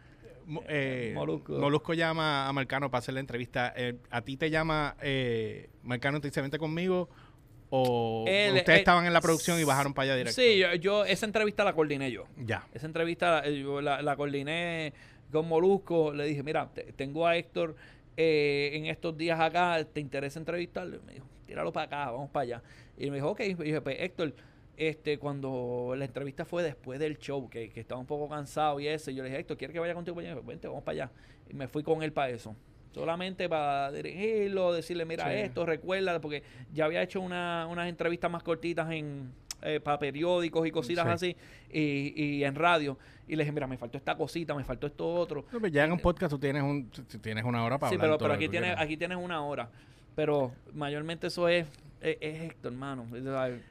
eh, 0.69 1.13
Molusco. 1.15 1.53
Molusco 1.55 1.95
llama 1.95 2.47
a 2.49 2.53
Marcano 2.53 2.91
para 2.91 2.99
hacer 3.01 3.15
la 3.15 3.21
entrevista, 3.21 3.73
eh, 3.77 3.97
¿a 4.11 4.21
ti 4.23 4.37
te 4.37 4.51
llama 4.51 4.97
eh, 5.01 5.71
Marcano 5.83 6.21
te 6.21 6.29
dice 6.29 6.41
vente 6.43 6.59
conmigo? 6.59 7.09
¿O 7.75 8.25
ustedes 8.25 8.81
estaban 8.81 9.07
en 9.07 9.15
la 9.15 9.23
producción 9.23 9.59
y 9.59 9.65
bajaron 9.65 9.95
para 9.95 10.05
allá 10.05 10.17
directo? 10.17 10.41
Sí, 10.43 10.59
yo, 10.59 10.75
yo- 10.75 11.05
esa 11.07 11.25
entrevista 11.25 11.65
la 11.65 11.73
coordiné 11.73 12.11
yo. 12.13 12.25
Ya. 12.37 12.67
Esa 12.75 12.85
entrevista 12.87 13.49
yo 13.49 13.81
la, 13.81 14.03
la 14.03 14.15
coordiné 14.15 14.93
con 15.33 15.49
Molusco. 15.49 16.13
Le 16.13 16.27
dije, 16.27 16.43
mira, 16.43 16.69
te- 16.75 16.93
tengo 16.93 17.27
a 17.27 17.35
Héctor 17.35 17.75
eh, 18.19 18.73
en 18.75 18.85
estos 18.87 19.17
días 19.17 19.41
acá. 19.41 19.83
¿Te 19.91 20.01
interesa 20.01 20.39
entrevistarlo? 20.39 20.97
Y 20.97 21.01
me 21.01 21.13
dijo, 21.15 21.27
tíralo 21.53 21.73
para 21.73 21.87
acá, 21.87 22.11
vamos 22.11 22.31
para 22.31 22.43
allá. 22.45 22.63
Y 22.97 23.11
me 23.11 23.17
dijo, 23.17 23.31
ok. 23.31 23.41
Y 23.41 23.55
dije, 23.55 23.81
pues 23.81 23.97
Héctor, 24.01 24.35
este, 24.77 25.19
cuando 25.19 25.95
la 25.97 26.05
entrevista 26.07 26.45
fue 26.45 26.63
después 26.63 26.99
del 26.99 27.19
show, 27.19 27.49
que, 27.51 27.69
que 27.71 27.81
estaba 27.81 28.01
un 28.01 28.07
poco 28.07 28.29
cansado 28.29 28.81
y 28.81 28.89
eso, 28.89 29.11
y 29.11 29.15
yo 29.15 29.23
le 29.23 29.29
dije, 29.29 29.41
Héctor, 29.41 29.57
¿quieres 29.59 29.73
que 29.75 29.81
vaya 29.81 29.95
contigo? 29.95 30.19
Y 30.21 30.25
me 30.25 30.31
dijo, 30.31 30.43
Vente, 30.43 30.67
vamos 30.67 30.83
para 30.83 31.05
allá. 31.05 31.11
Y 31.51 31.55
me 31.55 31.69
fui 31.69 31.83
con 31.83 32.03
él 32.03 32.13
para 32.13 32.31
eso. 32.31 32.57
Solamente 32.95 33.49
para 33.49 33.91
dirigirlo, 33.93 34.73
decirle, 34.73 35.05
mira 35.05 35.25
Sí. 35.25 35.35
esto, 35.39 35.65
recuerda, 35.65 36.21
porque 36.21 36.43
ya 36.73 36.85
había 36.87 37.03
hecho 37.03 37.21
una- 37.21 37.67
unas 37.71 37.89
entrevistas 37.89 38.31
más 38.31 38.43
cortitas 38.43 38.91
en 38.91 39.31
eh, 39.65 39.79
para 39.79 39.97
periódicos 39.97 40.67
y 40.67 40.73
cositas 40.73 41.05
Sí. 41.21 41.31
así, 41.31 41.37
y, 41.73 42.21
y 42.39 42.45
en 42.45 42.57
radio. 42.57 42.99
Y 43.29 43.37
le 43.37 43.45
dije, 43.45 43.53
mira, 43.53 43.69
me 43.69 43.77
faltó 43.79 43.97
esta 43.97 44.17
cosita, 44.17 44.55
me 44.57 44.65
faltó 44.65 44.89
esto 44.89 45.07
otro. 45.15 45.45
No, 45.53 45.61
pues 45.61 45.71
ya 45.71 45.85
en 45.85 45.93
un 45.93 46.01
podcast 46.01 46.33
tú 46.33 46.39
tienes, 46.41 46.65
un, 46.65 46.91
tú 46.91 47.19
tienes 47.21 47.45
una 47.45 47.65
hora 47.65 47.79
para 47.79 47.91
Sí, 47.91 47.95
hablar. 47.95 48.07
pero, 48.09 48.19
todo 48.19 48.29
pero 48.31 48.39
que 48.41 48.45
aquí, 48.47 48.51
tienes, 48.51 48.75
aquí 48.77 48.97
tienes 48.97 49.17
una 49.19 49.41
hora. 49.45 49.71
Pero 50.15 50.53
mayormente 50.75 51.29
eso 51.29 51.49
es, 51.49 51.67
es, 52.01 52.17
es 52.21 52.41
Héctor, 52.43 52.73
hermano. 52.73 53.07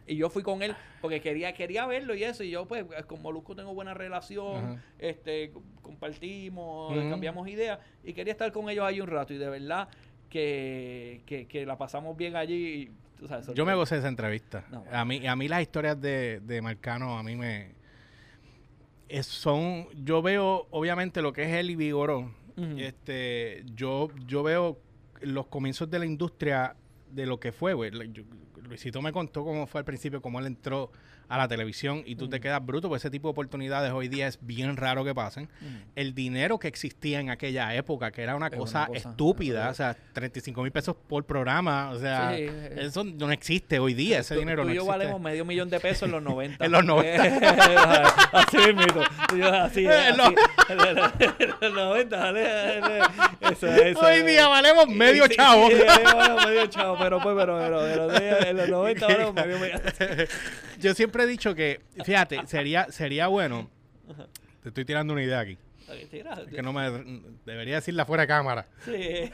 Y 0.08 0.16
yo 0.16 0.30
fui 0.30 0.42
con 0.44 0.64
él 0.64 0.76
porque 1.02 1.22
quería 1.22 1.54
quería 1.54 1.86
verlo 1.86 2.16
y 2.16 2.24
eso. 2.24 2.44
Y 2.44 2.50
yo, 2.50 2.68
pues, 2.68 2.86
con 3.08 3.22
Molusco 3.22 3.56
tengo 3.56 3.74
buena 3.74 3.94
relación. 3.94 4.58
Ajá. 4.58 4.84
este 5.00 5.52
co- 5.52 5.64
Compartimos, 5.82 6.94
cambiamos 7.10 7.48
ideas. 7.48 7.80
Y 8.04 8.14
quería 8.14 8.32
estar 8.32 8.52
con 8.52 8.70
ellos 8.70 8.86
ahí 8.86 9.02
un 9.02 9.08
rato. 9.08 9.34
Y 9.34 9.38
de 9.38 9.50
verdad 9.50 9.88
que, 10.30 11.22
que, 11.26 11.46
que 11.48 11.66
la 11.66 11.78
pasamos 11.78 12.16
bien 12.18 12.36
allí. 12.36 12.56
y, 12.84 12.92
tú 13.20 13.28
sabes, 13.28 13.48
Yo 13.54 13.66
me 13.66 13.76
gocé 13.76 13.98
esa 13.98 14.08
entrevista. 14.08 14.66
No. 14.72 14.84
A 14.92 15.06
mí, 15.06 15.28
a 15.28 15.36
mí 15.36 15.48
las 15.48 15.62
historias 15.62 16.00
de, 16.02 16.39
de 16.39 16.62
Marcano, 16.62 17.18
a 17.18 17.24
mí 17.24 17.36
me... 17.36 17.74
es- 19.10 19.28
son, 19.28 19.88
yo 20.04 20.22
veo 20.22 20.68
obviamente 20.72 21.22
lo 21.22 21.34
que 21.34 21.44
es 21.44 21.50
él 21.54 21.70
y 21.70 21.76
Vigoró. 21.76 22.34
Ujú. 22.58 22.78
Este, 22.80 23.64
yo, 23.76 24.10
yo 24.26 24.44
veo 24.44 24.80
los 25.22 25.48
comienzos 25.48 25.90
de 25.90 26.00
la 26.00 26.06
industria 26.06 26.76
de 27.10 27.26
lo 27.26 27.40
que 27.40 27.52
fue, 27.52 27.74
Luisito 28.68 29.02
me 29.02 29.12
contó 29.12 29.44
cómo 29.44 29.68
fue 29.68 29.80
al 29.80 29.86
principio, 29.86 30.22
cómo 30.22 30.40
él 30.40 30.46
entró 30.48 30.92
a 31.32 31.38
la 31.38 31.48
televisión 31.48 32.04
y 32.06 32.18
tú 32.18 32.28
te 32.28 32.42
quedas 32.42 32.64
bruto, 32.66 32.90
porque 32.90 32.98
ese 32.98 33.10
tipo 33.10 33.30
de 33.30 33.32
oportunidades 33.32 33.92
hoy 33.94 34.10
día 34.10 34.28
es 34.28 34.38
bien 34.42 34.76
raro 34.76 35.06
que 35.06 35.16
pasen. 35.16 35.48
El 35.96 36.14
dinero 36.14 36.60
que 36.60 36.68
existía 36.68 37.22
en 37.22 37.30
aquella 37.30 37.74
época, 37.74 38.12
que 38.12 38.22
era 38.22 38.36
una 38.36 38.50
cosa, 38.50 38.80
una 38.80 38.88
cosa, 38.88 39.10
estúpida, 39.10 39.66
es 39.68 39.72
o 39.72 39.74
sea, 39.76 39.96
35 40.14 40.62
mil 40.62 40.72
pesos 40.74 40.96
por 41.08 41.24
programa, 41.24 41.90
o 41.92 42.00
sea, 42.00 42.36
Sí. 42.36 42.48
eso 42.78 43.06
no 43.06 43.32
existe 43.32 43.80
hoy 43.80 43.94
día, 43.94 44.20
ese 44.20 44.34
Tú- 44.34 44.42
dinero 44.42 44.64
tú 44.64 44.68
no 44.68 44.74
y 44.74 44.76
yo 44.76 44.82
existe. 44.82 44.98
valemos 44.98 45.22
medio 45.22 45.46
millón 45.46 45.70
de 45.70 45.80
pesos 45.80 46.04
en 46.04 46.12
los 46.12 46.22
90. 46.22 46.66
En 46.66 46.72
los 46.74 46.84
90. 46.84 47.24
así 48.34 48.58
yo 49.38 49.54
así, 49.54 49.86
En 49.86 50.18
los- 50.18 50.34
En 50.70 50.78
los- 50.78 51.12
en 51.62 51.62
los 51.62 51.74
90, 51.74 52.18
dale, 52.18 52.42
dale. 52.42 53.00
Eso, 53.52 53.68
eso. 53.68 54.00
Hoy 54.06 54.22
día 54.24 54.48
valemos 54.48 54.88
medio 54.90 55.26
Sí, 55.28 55.36
chavo. 55.36 55.70
Sí, 55.70 55.76
sí, 55.78 56.04
valemos 56.04 56.46
medio 56.46 56.66
chavo, 56.68 56.98
pero 57.00 57.20
pues, 57.22 57.36
pero, 57.38 57.58
pero, 57.60 57.80
pero, 57.80 58.46
en 58.48 58.58
los 58.58 58.70
90 58.70 59.08
valemos 59.08 59.34
medio 59.36 59.60
medio. 59.60 59.80
Yo 60.80 60.94
siempre 60.96 61.21
he 61.24 61.28
dicho 61.28 61.56
que, 61.56 61.82
fíjate, 62.04 62.46
sería, 62.48 62.92
sería 62.92 63.28
bueno. 63.28 63.70
Te 64.62 64.70
estoy 64.70 64.86
tirando 64.86 65.14
una 65.14 65.24
idea 65.24 65.40
aquí. 65.40 65.58
Es 65.94 66.10
que 66.54 66.62
no 66.62 66.74
me 66.74 66.90
debería 67.46 67.76
decirla 67.76 68.06
fuera 68.06 68.22
de 68.22 68.28
cámara. 68.28 68.68
Sí. 68.86 68.92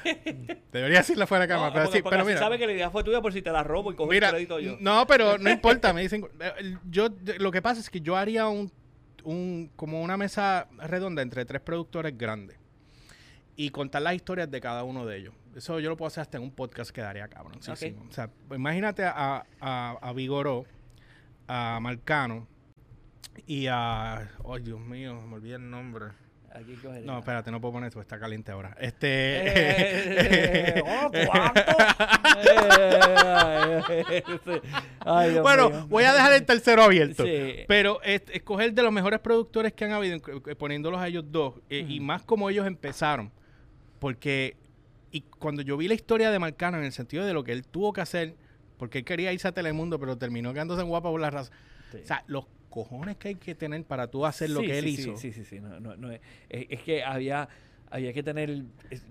Debería 0.72 1.00
decirla 1.00 1.28
fuera 1.28 1.44
de 1.44 1.48
cámara. 1.50 1.68
No, 1.70 1.74
pero, 1.74 1.86
porque, 1.86 1.98
sí, 1.98 2.04
porque 2.04 2.16
pero 2.16 2.26
mira, 2.26 2.40
sabe 2.40 2.58
que 2.58 2.66
la 2.66 2.74
idea 2.74 2.90
fue 2.90 3.04
tuya 3.04 3.22
por 3.22 3.34
si 3.34 3.42
te 3.42 3.52
la 3.52 3.64
robo 3.64 3.92
y 3.92 3.96
cojo 3.96 4.10
mira, 4.10 4.30
el 4.30 4.34
crédito 4.34 4.60
yo. 4.60 4.78
no, 4.80 5.06
pero 5.06 5.38
no 5.40 5.50
importa. 5.50 5.94
Me 5.94 6.02
dicen, 6.02 6.26
eh, 6.40 6.76
yo 6.90 7.10
lo 7.38 7.52
que 7.52 7.62
pasa 7.62 7.80
es 7.80 7.90
que 7.90 8.02
yo 8.02 8.16
haría 8.16 8.48
un, 8.48 8.72
un 9.24 9.72
como 9.76 10.02
una 10.02 10.18
mesa 10.18 10.68
redonda 10.78 11.22
entre 11.22 11.46
tres 11.46 11.62
productores 11.62 12.18
grandes 12.18 12.58
y 13.56 13.70
contar 13.70 14.02
las 14.02 14.16
historias 14.16 14.50
de 14.50 14.62
cada 14.62 14.84
uno 14.84 15.06
de 15.06 15.18
ellos. 15.18 15.34
Eso 15.56 15.80
yo 15.80 15.90
lo 15.90 15.98
puedo 15.98 16.08
hacer 16.08 16.22
hasta 16.22 16.38
en 16.38 16.44
un 16.44 16.52
podcast 16.52 16.92
que 16.92 17.02
daría 17.02 17.28
cabrón. 17.28 17.60
O 17.60 18.12
sea, 18.12 18.30
pues 18.48 18.60
imagínate 18.60 19.04
a, 19.04 19.44
a, 19.60 19.98
a 20.02 20.14
Vigoró, 20.14 20.66
a 21.48 21.80
Marcano 21.82 22.48
y 23.46 23.68
a. 23.68 24.32
Oh, 24.44 24.58
Dios 24.60 24.80
mío, 24.80 25.22
me 25.22 25.36
olvidé 25.36 25.56
el 25.56 25.70
nombre. 25.70 26.08
Aquí. 26.54 26.76
No, 27.06 27.20
espérate, 27.20 27.52
no 27.52 27.62
puedo 27.62 27.74
poner 27.74 27.88
esto, 27.90 28.02
está 28.02 28.18
caliente 28.20 28.52
ahora. 28.52 28.76
Eh, 28.80 28.88
Este. 30.74 30.82
oh, 30.84 31.12
¿cuánto? 31.28 31.62
Eh, 32.40 34.24
sí. 34.46 34.52
Ay, 35.00 35.32
Dios 35.32 35.44
bueno, 35.44 35.70
mío. 35.70 35.86
voy 35.88 36.04
a 36.06 36.14
dejar 36.14 36.34
el 36.34 36.46
tercero 36.46 36.84
abierto. 36.84 37.24
Sí. 37.26 37.64
Pero 37.68 38.02
es- 38.04 38.24
escoger 38.32 38.74
de 38.74 38.82
los 38.84 38.92
mejores 38.92 39.20
productores 39.20 39.74
que 39.74 39.86
han 39.86 39.92
habido, 39.92 40.16
eh, 40.18 40.56
poniéndolos 40.56 41.00
a 41.00 41.08
ellos 41.08 41.26
dos, 41.32 41.56
eh, 41.70 41.86
y 41.88 42.00
más 42.00 42.24
como 42.24 42.50
ellos 42.50 42.66
empezaron. 42.66 43.32
Porque 44.00 44.58
y 45.12 45.22
cuando 45.22 45.62
yo 45.62 45.78
vi 45.78 45.88
la 45.88 45.94
historia 45.94 46.32
de 46.32 46.40
Marcano 46.40 46.78
en 46.78 46.84
el 46.84 46.92
sentido 46.92 47.26
de 47.26 47.34
lo 47.34 47.44
que 47.44 47.52
él 47.54 47.66
tuvo 47.66 47.94
que 47.94 48.02
hacer, 48.02 48.36
porque 48.78 49.00
él 49.00 49.06
quería 49.06 49.34
irse 49.34 49.48
a 49.48 49.52
Telemundo, 49.52 50.00
pero 50.00 50.18
terminó 50.18 50.54
quedándose 50.54 50.82
en 50.82 50.88
guapa 50.90 51.10
por 51.10 51.20
la 51.22 51.30
raza. 51.30 51.52
Sí. 51.92 52.00
O 52.04 52.08
sea, 52.08 52.24
los 52.28 52.46
cojones 52.70 53.18
que 53.18 53.30
hay 53.30 53.36
que 53.36 53.56
tener 53.56 53.84
para 53.86 54.08
tú 54.08 54.26
hacer 54.26 54.50
lo 54.50 54.60
Sí, 54.62 54.68
que 54.68 54.78
él 54.80 54.86
sí, 54.86 54.90
hizo. 55.02 55.18
Sí, 55.18 55.32
sí, 55.34 55.44
sí. 55.46 55.60
No, 55.60 55.80
no, 55.80 55.96
no 55.96 56.12
es, 56.12 56.20
que 56.84 57.04
había, 57.04 57.48
había 57.90 58.14
que 58.14 58.22
tener. 58.24 58.64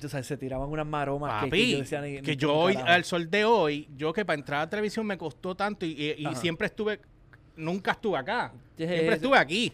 O 0.05 0.09
sea, 0.09 0.23
se 0.23 0.37
tiraban 0.37 0.69
unas 0.69 0.87
maromas 0.87 1.43
Papi, 1.45 1.51
que, 1.51 1.71
yo 1.73 1.79
decía. 1.79 2.01
ni- 2.01 2.21
que 2.21 2.33
ni 2.33 2.37
yo 2.37 2.55
hoy, 2.55 2.75
carajo. 2.75 2.93
al 2.93 3.05
sol 3.05 3.31
de 3.31 3.45
hoy, 3.45 3.89
yo 3.97 4.13
que 4.13 4.25
para 4.25 4.39
entrar 4.39 4.61
a 4.63 4.71
televisión 4.71 5.07
me 5.07 5.17
costó 5.19 5.55
tanto 5.55 5.85
y, 5.87 5.91
y- 5.93 6.15
y 6.23 6.27
Ajá. 6.27 6.37
siempre 6.37 6.67
estuve, 6.69 7.01
nunca 7.57 7.93
estuve 7.93 8.19
acá. 8.19 8.53
Siempre 8.77 9.15
estuve 9.15 9.39
aquí, 9.39 9.73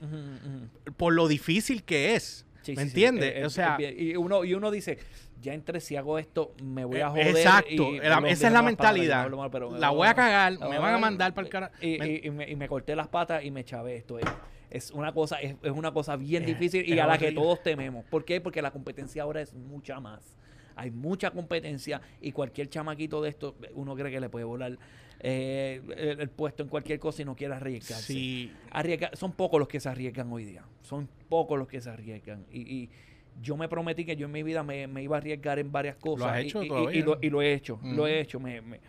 por 0.96 1.12
lo 1.12 1.26
difícil 1.28 1.82
que 1.82 2.14
es. 2.14 2.46
¿Me 2.68 2.82
entiendes? 2.82 3.44
O 3.44 3.50
sea, 3.50 3.76
y 3.80 4.14
uno, 4.14 4.44
y 4.44 4.54
uno 4.54 4.70
dice, 4.70 4.96
ya 5.42 5.52
entre 5.52 5.80
si 5.80 5.96
hago 5.96 6.18
esto, 6.18 6.54
me 6.62 6.84
voy 6.86 7.00
a 7.00 7.06
Eh, 7.08 7.10
joder. 7.10 7.26
exacto, 7.28 7.70
y- 7.70 7.96
la- 7.96 8.02
perdón, 8.02 8.26
esa 8.28 8.46
es 8.46 8.52
la 8.52 8.62
mentalidad. 8.62 9.28
mal, 9.30 9.50
pero- 9.50 9.76
La 9.76 9.90
voy 9.90 10.08
a 10.08 10.14
cagar, 10.14 10.52
me 10.58 10.78
van 10.78 10.94
a 10.94 10.98
mandar 10.98 11.34
pa'l 11.34 11.48
cara- 11.50 11.70
Y, 11.82 11.98
me- 11.98 12.08
y- 12.08 12.20
y 12.24 12.30
me, 12.30 12.48
y 12.50 12.56
me 12.56 12.68
corté 12.68 12.96
las 12.96 13.08
patas 13.08 13.44
y 13.44 13.50
me 13.50 13.64
chavé 13.64 13.96
esto. 13.96 14.18
Es, 14.18 14.26
es 14.70 14.90
una 14.92 15.12
cosa, 15.12 15.36
es, 15.40 15.56
es 15.62 15.70
una 15.72 15.92
cosa 15.92 16.16
bien 16.16 16.44
Es- 16.44 16.48
difícil 16.48 16.88
y 16.88 16.98
a 16.98 17.06
la 17.06 17.18
que 17.18 17.32
todos 17.32 17.62
tememos. 17.62 18.04
¿Por 18.06 18.24
qué? 18.24 18.40
Porque 18.40 18.62
la 18.62 18.70
competencia 18.70 19.22
ahora 19.24 19.42
es 19.42 19.52
mucha 19.52 20.00
más. 20.00 20.36
Hay 20.76 20.90
mucha 20.90 21.30
competencia 21.32 22.00
y 22.22 22.32
cualquier 22.32 22.70
chamaquito 22.70 23.20
de 23.20 23.28
esto, 23.28 23.54
uno 23.74 23.94
cree 23.94 24.10
que 24.10 24.20
le 24.20 24.30
puede 24.30 24.46
volar 24.46 24.78
eh, 25.24 25.80
el, 25.96 26.20
el 26.20 26.30
puesto 26.30 26.62
en 26.64 26.68
cualquier 26.68 26.98
cosa 26.98 27.22
y 27.22 27.24
no 27.24 27.36
quiere 27.36 27.54
arriesgarse. 27.54 28.12
sí, 28.12 28.52
Arriesga- 28.72 29.14
son 29.14 29.32
pocos 29.32 29.58
los 29.60 29.68
que 29.68 29.78
se 29.78 29.88
arriesgan 29.88 30.32
hoy 30.32 30.44
día. 30.44 30.64
Son 30.80 31.08
pocos 31.28 31.58
los 31.58 31.68
que 31.68 31.80
se 31.80 31.90
arriesgan. 31.90 32.44
Y, 32.50 32.60
y 32.62 32.90
yo 33.40 33.56
me 33.56 33.68
prometí 33.68 34.04
que 34.04 34.16
yo 34.16 34.26
en 34.26 34.32
mi 34.32 34.42
vida 34.42 34.62
me, 34.62 34.86
me 34.86 35.02
iba 35.02 35.16
a 35.16 35.18
arriesgar 35.20 35.58
en 35.58 35.72
varias 35.72 35.96
cosas. 35.96 36.28
has 36.28 36.42
y- 36.44 36.46
hecho 36.48 36.62
y, 36.62 36.68
todavía? 36.68 36.98
y 36.98 37.02
lo, 37.02 37.18
y 37.20 37.30
lo 37.30 37.42
he 37.42 37.52
hecho. 37.54 37.78
Lo 37.82 38.06
he 38.06 38.20
hecho. 38.20 38.38
Me, 38.40 38.60
me- 38.60 38.80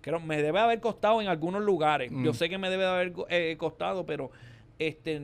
creo, 0.00 0.20
me 0.20 0.40
debe 0.42 0.58
haber 0.58 0.80
costado 0.80 1.20
en 1.22 1.28
algunos 1.28 1.62
lugares. 1.62 2.10
Yo 2.10 2.32
Mm. 2.32 2.34
sé 2.34 2.48
que 2.48 2.58
me 2.58 2.70
debe 2.70 2.82
de 2.84 2.88
haber 2.90 3.12
eh, 3.28 3.56
costado, 3.58 4.04
pero 4.06 4.30
este 4.78 5.20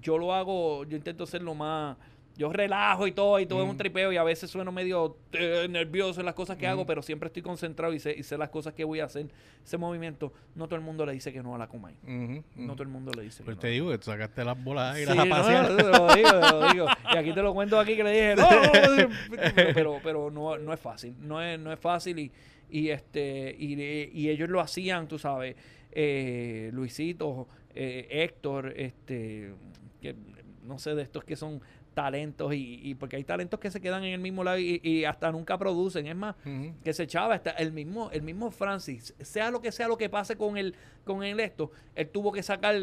yo 0.00 0.18
lo 0.18 0.32
hago, 0.34 0.84
yo 0.84 0.96
intento 0.96 1.26
ser 1.26 1.42
lo 1.42 1.54
más... 1.54 1.96
Yo 2.38 2.52
relajo 2.52 3.06
y 3.08 3.12
todo, 3.12 3.40
y 3.40 3.46
todo 3.46 3.62
es 3.64 3.68
un 3.68 3.74
Mm. 3.74 3.78
tripeo, 3.78 4.12
y 4.12 4.16
a 4.16 4.22
veces 4.22 4.48
sueno 4.48 4.70
medio 4.70 5.16
eh, 5.32 5.66
nervioso 5.68 6.20
en 6.20 6.26
las 6.26 6.34
cosas 6.36 6.56
que 6.56 6.66
hago, 6.68 6.84
Mm. 6.84 6.86
pero 6.86 7.02
siempre 7.02 7.26
estoy 7.26 7.42
concentrado 7.42 7.92
y 7.92 7.98
sé, 7.98 8.14
y 8.16 8.22
sé 8.22 8.38
las 8.38 8.48
cosas 8.48 8.72
que 8.74 8.84
voy 8.84 9.00
a 9.00 9.06
hacer. 9.06 9.26
Ese 9.64 9.76
movimiento, 9.76 10.32
no 10.54 10.66
todo 10.68 10.76
el 10.76 10.82
mundo 10.82 11.04
le 11.04 11.12
dice 11.12 11.32
que 11.32 11.42
no 11.42 11.54
a 11.54 11.58
la 11.58 11.64
ujú, 11.68 12.44
No 12.54 12.72
todo 12.74 12.84
el 12.84 12.88
mundo 12.88 13.10
le 13.16 13.22
dice. 13.24 13.42
Pues 13.42 13.56
que 13.56 13.60
te 13.62 13.66
no. 13.66 13.72
digo 13.72 13.90
que 13.90 13.98
tú 13.98 14.04
sacaste 14.04 14.44
las 14.44 14.62
bolas 14.64 14.96
y 14.98 15.00
Sí, 15.04 15.06
las 15.06 15.16
no, 15.16 15.76
te 15.76 15.82
lo 15.82 16.14
digo, 16.14 16.30
te 16.30 16.50
lo 16.52 16.72
digo. 16.72 16.86
Y 17.12 17.16
aquí 17.16 17.32
te 17.32 17.42
lo 17.42 17.52
cuento 17.52 17.78
aquí 17.78 17.96
que 17.96 18.04
le 18.04 18.10
dije, 18.12 18.36
no, 18.36 18.48
pero, 19.74 19.98
pero 20.02 20.30
no, 20.30 20.56
no 20.58 20.72
es 20.72 20.80
fácil, 20.80 21.14
no 21.20 21.42
es, 21.42 21.58
no 21.58 21.72
es 21.72 21.78
fácil 21.80 22.18
y, 22.20 22.32
y 22.70 22.88
este 22.90 23.54
y, 23.58 23.74
y 23.82 24.28
ellos 24.30 24.48
lo 24.48 24.60
hacían, 24.60 25.08
tú 25.08 25.18
sabes, 25.18 25.56
eh, 25.92 26.70
Luisito, 26.72 27.48
eh, 27.74 28.06
Héctor, 28.10 28.72
este, 28.76 29.54
que 30.00 30.14
no 30.62 30.78
sé 30.78 30.94
de 30.94 31.02
estos 31.02 31.24
que 31.24 31.34
son 31.34 31.60
talentos 32.02 32.54
y, 32.54 32.78
y 32.82 32.94
porque 32.94 33.16
hay 33.16 33.24
talentos 33.24 33.58
que 33.58 33.72
se 33.72 33.80
quedan 33.80 34.04
en 34.04 34.12
el 34.14 34.20
mismo 34.20 34.44
lado 34.44 34.56
y, 34.58 34.80
y 34.84 35.04
hasta 35.04 35.32
nunca 35.32 35.58
producen, 35.58 36.06
es 36.06 36.14
más, 36.14 36.36
que 36.84 36.92
se 36.92 37.02
echaba 37.02 37.34
hasta 37.34 37.50
el 37.50 37.72
mismo 37.72 38.08
el 38.12 38.22
mismo 38.22 38.52
Francis 38.52 39.14
sea 39.20 39.50
lo 39.50 39.60
que 39.60 39.72
sea 39.72 39.88
lo 39.88 39.96
que 39.98 40.08
pase 40.08 40.36
con 40.36 40.56
el 40.56 40.76
con 41.04 41.24
el 41.24 41.40
esto 41.40 41.72
él 41.96 42.08
tuvo 42.08 42.30
que 42.30 42.42
sacar 42.44 42.76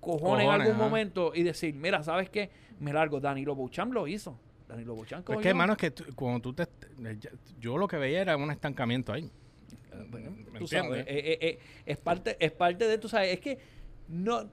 cojones, 0.00 0.44
en 0.44 0.52
algún 0.52 0.74
ajá. 0.74 0.82
momento 0.84 1.32
y 1.34 1.42
decir 1.44 1.74
mira 1.74 2.02
sabes 2.02 2.28
qué 2.28 2.50
me 2.78 2.92
largo 2.92 3.20
Danilo 3.20 3.54
Boucham 3.54 3.90
lo 3.90 4.06
hizo. 4.06 4.38
Danilo 4.68 4.94
Boucham 4.94 5.22
Pues 5.22 5.36
cogió- 5.38 5.42
que, 5.42 5.48
hermano, 5.48 5.72
es 5.72 5.78
que 5.78 5.90
tú- 5.90 6.04
cuando 6.14 6.40
tú 6.40 6.52
te... 6.52 6.66
Yo 7.58 7.78
lo 7.78 7.88
que 7.88 7.96
veía 7.96 8.20
era 8.20 8.36
un 8.36 8.50
estancamiento 8.50 9.14
ahí. 9.14 9.24
Eh, 9.24 10.06
bueno, 10.10 10.30
¿Me 10.52 10.58
tú 10.58 10.66
sabes, 10.68 11.00
eh, 11.00 11.04
eh, 11.08 11.38
eh, 11.40 11.58
es 11.86 11.96
parte 11.96 12.36
es 12.38 12.52
parte 12.52 12.86
de 12.86 12.98
tú 12.98 13.08
sabes 13.08 13.32
es 13.32 13.40
que 13.40 13.58
no 14.08 14.50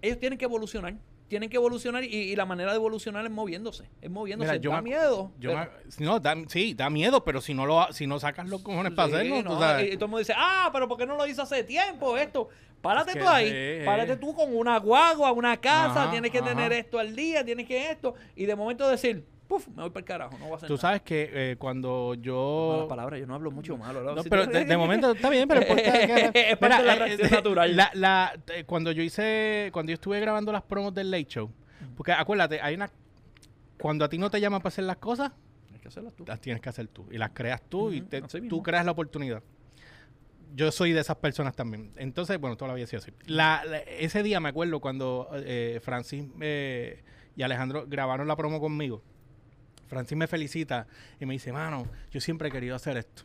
ellos 0.00 0.18
tienen 0.20 0.38
que 0.38 0.44
evolucionar 0.44 0.94
tienen 1.28 1.48
que 1.50 1.56
evolucionar 1.56 2.02
y, 2.04 2.08
y 2.08 2.36
la 2.36 2.44
manera 2.46 2.70
de 2.72 2.76
evolucionar 2.76 3.24
es 3.24 3.30
moviéndose 3.30 3.84
es 4.00 4.10
moviéndose 4.10 4.50
Mira, 4.52 4.60
yo 4.62 4.70
da 4.70 4.76
me- 4.76 4.82
miedo 4.82 5.30
Yo 5.38 5.50
pero- 5.50 5.70
me- 5.98 6.06
no, 6.06 6.20
da, 6.20 6.34
sí, 6.48 6.74
da 6.74 6.90
miedo, 6.90 7.22
pero 7.24 7.40
si 7.40 7.54
no 7.54 7.66
lo 7.66 7.92
si 7.92 8.06
no 8.06 8.18
sacas 8.18 8.48
los 8.48 8.62
cojones 8.62 8.92
para 8.92 9.08
hacerlo, 9.08 9.36
tú 9.42 9.50
no, 9.50 9.58
sabes. 9.60 9.84
Y, 9.84 9.92
y 9.92 9.94
todo 9.94 10.06
el 10.06 10.10
mundo 10.10 10.18
dice, 10.18 10.34
ah, 10.36 10.70
pero 10.72 10.88
¿por 10.88 10.96
qué 10.98 11.06
no 11.06 11.16
lo 11.16 11.26
hizo 11.26 11.42
hace 11.42 11.62
tiempo 11.64 12.16
esto? 12.16 12.48
Párate 12.80 13.10
Es 13.10 13.16
que 13.16 13.22
tú 13.22 13.28
ahí, 13.28 13.50
sí, 13.80 13.84
párate 13.84 14.16
tú 14.16 14.34
con 14.34 14.56
una 14.56 14.78
guagua, 14.78 15.32
una 15.32 15.56
casa, 15.56 16.02
Ajá, 16.04 16.10
tienes 16.10 16.30
que 16.30 16.38
ajá. 16.38 16.48
tener 16.48 16.72
esto 16.72 16.98
al 16.98 17.14
día, 17.16 17.44
tienes 17.44 17.66
que 17.66 17.90
esto, 17.90 18.14
y 18.36 18.46
de 18.46 18.54
momento 18.54 18.88
decir, 18.88 19.24
puf, 19.48 19.66
me 19.68 19.82
voy 19.82 19.90
para 19.90 20.00
el 20.00 20.04
carajo, 20.04 20.38
no 20.38 20.44
voy 20.44 20.52
a 20.52 20.56
hacer 20.56 20.66
Tú 20.68 20.74
nada. 20.74 20.80
sabes 20.82 21.02
que 21.02 21.30
eh, 21.32 21.56
cuando 21.58 22.14
yo... 22.14 22.70
Malas 22.74 22.86
palabras, 22.88 23.18
yo 23.20 23.26
no 23.26 23.34
hablo 23.34 23.50
mucho 23.50 23.76
malo. 23.76 24.02
¿no? 24.14 24.22
Pero 24.24 24.46
de, 24.46 24.64
de 24.64 24.76
momento 24.76 25.12
está 25.12 25.30
bien, 25.30 25.48
pero 25.48 25.60
Es 25.62 26.56
parte 26.58 26.76
de 26.76 26.82
la 26.84 26.94
eh, 26.94 26.98
reacción 26.98 27.28
eh, 27.28 27.30
natural. 27.30 27.76
la- 27.76 27.90
la- 27.94 28.38
eh, 28.54 28.64
cuando 28.64 28.92
yo 28.92 29.02
hice, 29.02 29.70
cuando 29.72 29.90
yo 29.90 29.94
estuve 29.94 30.20
grabando 30.20 30.52
las 30.52 30.62
promos 30.62 30.92
del 30.94 31.10
Late 31.10 31.24
Show, 31.26 31.50
porque 31.96 32.12
acuérdate, 32.12 32.60
hay 32.60 32.74
una, 32.74 32.90
cuando 33.80 34.04
a 34.04 34.08
ti 34.08 34.18
no 34.18 34.30
te 34.30 34.40
llaman 34.40 34.60
para 34.60 34.68
hacer 34.68 34.84
las 34.84 34.98
cosas, 34.98 35.32
Hay 35.72 35.78
que 35.80 35.88
hacerlas 35.88 36.14
tú. 36.14 36.24
las 36.26 36.40
tienes 36.40 36.60
que 36.60 36.68
hacer 36.68 36.86
tú 36.88 37.06
y 37.10 37.16
las 37.18 37.30
creas 37.30 37.62
tú 37.68 37.90
y 37.92 38.02
te- 38.02 38.20
tú 38.22 38.62
creas 38.62 38.84
la 38.84 38.92
oportunidad. 38.92 39.42
Yo 40.54 40.72
soy 40.72 40.92
de 40.92 41.00
esas 41.00 41.16
personas 41.16 41.54
también. 41.54 41.92
Entonces, 41.96 42.38
bueno, 42.40 42.56
toda 42.56 42.68
la 42.68 42.74
vida 42.74 42.84
he 42.84 42.86
sido 42.86 43.02
así. 43.02 43.12
La- 43.26 43.64
la- 43.66 43.78
ese 43.80 44.22
día 44.22 44.40
me 44.40 44.48
acuerdo 44.48 44.80
cuando 44.80 45.28
eh, 45.34 45.78
Francis 45.82 46.24
eh, 46.40 47.02
y 47.36 47.42
Alejandro 47.42 47.84
grabaron 47.86 48.26
la 48.26 48.34
promo 48.36 48.58
conmigo. 48.60 49.02
Francis 49.88 50.16
me 50.16 50.26
felicita 50.26 50.86
y 51.20 51.26
me 51.26 51.34
dice, 51.34 51.52
mano, 51.52 51.86
yo 52.10 52.20
siempre 52.20 52.48
he 52.48 52.52
querido 52.52 52.76
hacer 52.76 52.96
esto. 52.96 53.22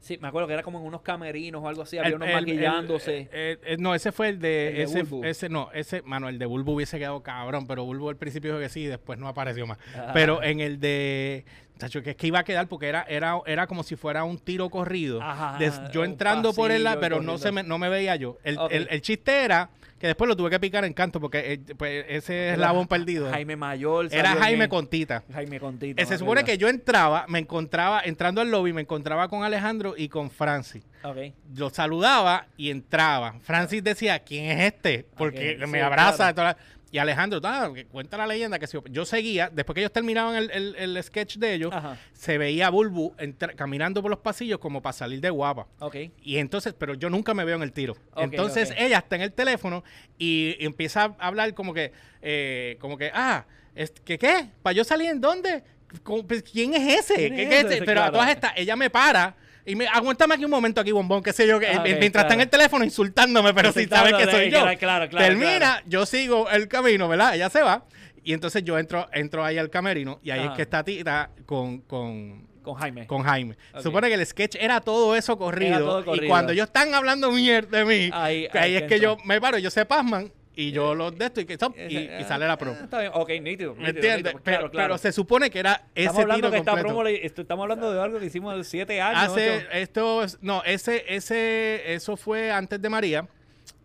Sí, 0.00 0.18
me 0.18 0.28
acuerdo 0.28 0.46
que 0.46 0.54
era 0.54 0.62
como 0.62 0.78
en 0.78 0.84
unos 0.86 1.02
camerinos 1.02 1.64
o 1.64 1.68
algo 1.68 1.82
así, 1.82 1.96
El- 1.96 2.04
había 2.04 2.16
unos 2.16 2.28
el- 2.28 2.34
maquillándose. 2.34 3.16
el- 3.22 3.28
eh, 3.32 3.58
eh, 3.64 3.76
no, 3.80 3.92
ese 3.92 4.12
fue 4.12 4.28
el 4.28 4.38
de, 4.38 4.68
El 4.68 4.74
de 4.76 4.82
ese, 4.84 5.02
Bulbu. 5.02 5.24
ese, 5.24 5.48
no, 5.48 5.70
ese, 5.72 6.02
mano, 6.02 6.28
el 6.28 6.38
de 6.38 6.46
Bulbu 6.46 6.74
hubiese 6.74 6.98
quedado 6.98 7.22
cabrón, 7.24 7.66
pero 7.66 7.84
Bulbu 7.84 8.10
al 8.10 8.16
principio 8.16 8.50
dijo 8.52 8.60
que 8.60 8.68
sí 8.68 8.82
y 8.82 8.86
después 8.86 9.18
no 9.18 9.26
apareció 9.26 9.66
más. 9.66 9.78
Ah. 9.96 10.12
Pero 10.14 10.44
en 10.44 10.60
el 10.60 10.78
de, 10.78 11.44
chacho, 11.78 12.02
que 12.02 12.10
es 12.10 12.16
que 12.16 12.28
iba 12.28 12.38
a 12.38 12.44
quedar 12.44 12.68
porque 12.68 12.86
era, 12.88 13.02
era, 13.08 13.40
era 13.46 13.66
como 13.66 13.82
si 13.82 13.96
fuera 13.96 14.22
un 14.22 14.38
tiro 14.38 14.70
corrido. 14.70 15.20
Ajá, 15.20 15.58
Des- 15.58 15.80
yo 15.92 16.04
entrando 16.04 16.52
por 16.52 16.70
el 16.70 16.84
lado, 16.84 17.00
pasillo 17.00 17.16
pero 17.16 17.22
no 17.24 17.36
se 17.38 17.50
me, 17.50 17.64
no 17.64 17.78
me 17.78 17.88
veía 17.88 18.14
yo. 18.14 18.38
El, 18.44 18.58
Ok. 18.58 18.70
el- 18.72 18.86
el 18.88 19.00
chiste 19.02 19.44
era 19.44 19.70
que 19.98 20.08
después 20.08 20.28
lo 20.28 20.36
tuve 20.36 20.50
que 20.50 20.60
picar 20.60 20.84
en 20.84 20.92
canto 20.92 21.20
porque 21.20 21.54
eh, 21.54 21.74
pues, 21.76 22.04
ese 22.08 22.52
eslabón 22.52 22.86
perdido. 22.86 23.30
Jaime 23.30 23.56
Mayor. 23.56 24.08
Era 24.10 24.34
Jaime 24.36 24.64
en- 24.64 24.70
Contita. 24.70 25.22
Jaime 25.32 25.58
Contito. 25.58 26.02
Eh, 26.02 26.06
se 26.06 26.18
supone 26.18 26.44
que 26.44 26.58
yo 26.58 26.68
entraba, 26.68 27.24
me 27.28 27.38
encontraba, 27.38 28.00
entrando 28.04 28.40
al 28.40 28.50
lobby, 28.50 28.72
me 28.72 28.82
encontraba 28.82 29.28
con 29.28 29.42
Alejandro 29.42 29.94
y 29.96 30.08
con 30.08 30.30
Francis. 30.30 30.82
Ok. 31.02 31.16
Lo 31.54 31.70
saludaba 31.70 32.46
y 32.56 32.70
entraba. 32.70 33.34
Francis 33.42 33.82
decía, 33.82 34.18
¿quién 34.18 34.58
es 34.58 34.74
este? 34.74 35.06
Porque 35.16 35.56
me 35.66 35.78
sí, 35.78 35.84
abraza. 35.84 36.16
claro. 36.16 36.34
toda 36.34 36.46
la- 36.48 36.75
Y 36.96 36.98
Alejandro, 36.98 37.40
"Ah, 37.44 37.70
cuenta 37.92 38.16
la 38.16 38.26
leyenda 38.26 38.58
que 38.58 38.66
si 38.66 38.78
yo, 38.88 39.04
seguía, 39.04 39.50
después 39.52 39.74
que 39.74 39.80
ellos 39.82 39.92
terminaban 39.92 40.34
el, 40.34 40.50
el- 40.50 40.76
el 40.76 41.02
sketch 41.04 41.36
de 41.36 41.52
ellos, 41.52 41.70
Ajá. 41.70 41.98
se 42.14 42.38
veía 42.38 42.68
a 42.68 42.70
Bulbu 42.70 43.12
caminando 43.54 44.00
por 44.00 44.10
los 44.10 44.20
pasillos 44.20 44.58
como 44.58 44.80
para 44.80 44.94
salir 44.94 45.20
de 45.20 45.28
guapa. 45.28 45.66
Ok. 45.80 45.94
Y 46.22 46.38
entonces, 46.38 46.72
pero 46.72 46.94
yo 46.94 47.10
nunca 47.10 47.34
me 47.34 47.44
veo 47.44 47.56
en 47.56 47.62
el 47.62 47.72
tiro. 47.72 47.98
Entonces 48.16 48.72
ella 48.78 48.96
está 48.96 49.16
en 49.16 49.20
el 49.22 49.32
teléfono 49.34 49.84
y, 50.16 50.56
y 50.58 50.64
empieza 50.64 51.14
a 51.18 51.26
hablar 51.26 51.52
como 51.52 51.74
que, 51.74 51.92
eh, 52.22 52.78
como 52.80 52.96
que, 52.96 53.10
ah, 53.12 53.44
es, 53.74 53.90
¿qué 54.02 54.16
qué? 54.18 54.46
¿Para 54.62 54.72
yo 54.72 54.82
salir 54.82 55.10
en 55.10 55.20
dónde? 55.20 55.64
¿Cómo- 56.02 56.26
pues, 56.26 56.42
¿Quién 56.44 56.72
es 56.72 57.00
ese? 57.00 57.14
¿Quién 57.16 57.36
¿Qué- 57.36 57.42
es 57.42 57.48
qué 57.50 57.74
ese? 57.74 57.78
Pero 57.84 58.00
a 58.00 58.04
Claro. 58.04 58.12
todas 58.12 58.30
estas, 58.30 58.52
ella 58.56 58.74
me 58.74 58.88
para 58.88 59.36
y 59.66 59.74
me, 59.76 59.86
aguántame 59.88 60.34
aquí 60.34 60.44
un 60.44 60.50
momento 60.50 60.80
aquí, 60.80 60.92
bombón, 60.92 61.22
qué 61.22 61.32
sé 61.32 61.46
yo, 61.46 61.58
que, 61.60 61.66
Ah, 61.66 61.82
mientras 61.84 62.24
está 62.24 62.34
en 62.34 62.40
el 62.42 62.48
teléfono 62.48 62.84
insultándome, 62.84 63.52
pero 63.52 63.72
si 63.72 63.86
sabe 63.86 64.12
que 64.16 64.30
soy 64.30 64.50
yo. 64.50 64.60
Claro, 64.78 64.78
claro, 64.78 65.08
Termina, 65.10 65.82
yo 65.86 66.06
sigo 66.06 66.48
el 66.50 66.68
camino, 66.68 67.08
¿verdad? 67.08 67.34
Ella 67.34 67.50
se 67.50 67.62
va. 67.62 67.84
Y 68.22 68.32
entonces 68.32 68.64
yo 68.64 68.78
entro, 68.78 69.08
entro 69.12 69.44
ahí 69.44 69.56
al 69.58 69.70
camerino 69.70 70.18
y 70.22 70.30
ahí 70.30 70.40
Ajá. 70.40 70.48
es 70.50 70.56
que 70.56 70.62
está 70.62 70.82
Tita 70.82 71.30
con, 71.46 71.78
con, 71.82 72.44
Con 72.62 72.74
Jaime. 72.74 73.06
con 73.06 73.22
Jaime. 73.22 73.54
Ok. 73.72 73.76
Se 73.76 73.82
supone 73.84 74.08
que 74.08 74.14
el 74.14 74.26
sketch 74.26 74.56
era 74.58 74.80
todo 74.80 75.14
eso 75.14 75.38
corrido. 75.38 76.02
todo 76.02 76.14
Y 76.16 76.26
cuando 76.26 76.52
ellos 76.52 76.66
están 76.66 76.92
haando 76.92 77.30
mierda 77.30 77.78
de 77.78 77.84
mí, 77.84 78.10
Ahí- 78.12 78.48
ahí, 78.52 78.60
ahí 78.60 78.76
es 78.76 78.82
que 78.84 78.98
yo 78.98 79.16
me 79.24 79.40
paro, 79.40 79.58
ellos 79.58 79.72
se 79.72 79.84
pasman 79.84 80.32
y 80.56 80.72
yo 80.72 80.94
los 80.94 81.16
de 81.16 81.26
esto 81.26 81.40
y, 81.40 81.44
que, 81.44 81.58
y, 81.88 81.96
y 82.20 82.24
sale 82.24 82.46
la 82.48 82.56
promo. 82.58 82.76
Ah, 82.80 82.84
Está 82.84 83.00
bien. 83.00 83.12
Ok, 83.14 83.30
nítido. 83.42 83.74
¿Me 83.76 83.90
entiendes? 83.90 84.16
nítido. 84.34 84.40
Pero, 84.42 84.56
Claro, 84.58 84.70
claro. 84.70 84.88
pero 84.94 84.98
se 84.98 85.12
supone 85.12 85.50
que 85.50 85.58
era 85.60 85.74
ese 85.94 86.06
Estamos 86.06 86.22
hablando 86.22 86.36
tiro 86.48 86.50
que 86.50 86.56
esta 86.58 86.70
completo. 86.72 86.88
promo, 86.88 87.04
le- 87.04 87.26
esto- 87.26 87.42
estamos 87.42 87.62
hablando 87.62 87.92
de 87.92 88.00
algo 88.02 88.18
que 88.18 88.26
hicimos 88.26 88.66
siete 88.66 89.00
años. 89.00 89.32
Hace 89.32 89.56
ocho. 89.58 89.66
esto, 89.72 90.22
es- 90.24 90.38
no, 90.42 90.62
ese, 90.64 91.04
ese, 91.08 91.94
eso 91.94 92.16
fue 92.16 92.50
antes 92.50 92.80
de 92.80 92.88
María. 92.88 93.28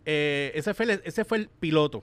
Eh, 0.06 0.50
ese 0.54 0.74
fue, 0.74 0.86
el, 0.86 1.02
ese 1.04 1.24
fue 1.24 1.38
el 1.38 1.48
piloto. 1.48 2.02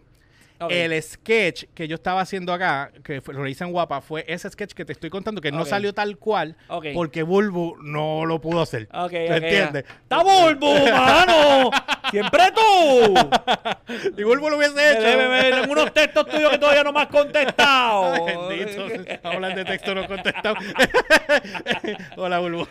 El 0.70 1.02
sketch 1.02 1.66
que 1.74 1.88
yo 1.88 1.96
estaba 1.96 2.22
haciendo 2.22 2.52
acá, 2.52 2.92
que 3.04 3.22
fue- 3.22 3.34
lo 3.34 3.48
hice 3.48 3.64
en 3.64 3.72
Guapa, 3.72 4.02
fue 4.02 4.26
ese 4.28 4.50
sketch 4.50 4.74
que 4.74 4.84
te 4.84 4.92
estoy 4.94 5.10
contando, 5.10 5.40
que 5.40 5.52
no 5.52 5.64
salió 5.66 5.94
tal 5.94 6.18
cual, 6.18 6.56
Ok. 6.68 6.88
porque 6.94 7.24
Bulbu 7.24 7.78
no 7.82 8.26
lo 8.26 8.42
pudo 8.42 8.62
hacer. 8.62 8.90
Ok, 8.94 9.12
¿Me 9.14 9.26
ok, 9.28 9.32
entiendes? 9.44 9.86
¡Está 10.04 10.22
Bulbo, 10.24 10.74
mano! 10.92 11.72
¡Siempre 12.12 12.42
tú! 12.54 13.14
Y 14.18 14.24
Bulbu 14.24 14.50
lo 14.50 14.58
hubiese 14.58 14.76
Me 14.76 14.92
hecho. 14.92 15.02
debe 15.02 15.28
ver 15.28 15.54
en 15.64 15.70
unos 15.70 15.94
textos 15.94 16.28
tuyos 16.28 16.52
que 16.52 16.58
todavía 16.60 16.84
no 16.84 16.92
me 16.94 17.02
has 17.02 17.08
contestado. 17.08 18.14
Ay, 18.14 18.36
bendito. 18.58 18.88
Hablan 19.24 19.56
de 19.56 19.66
texto 19.66 19.96
no 19.96 20.06
contestado. 20.08 20.56
Hola, 22.18 22.40
Bulbu. 22.40 22.66
Yo 22.66 22.70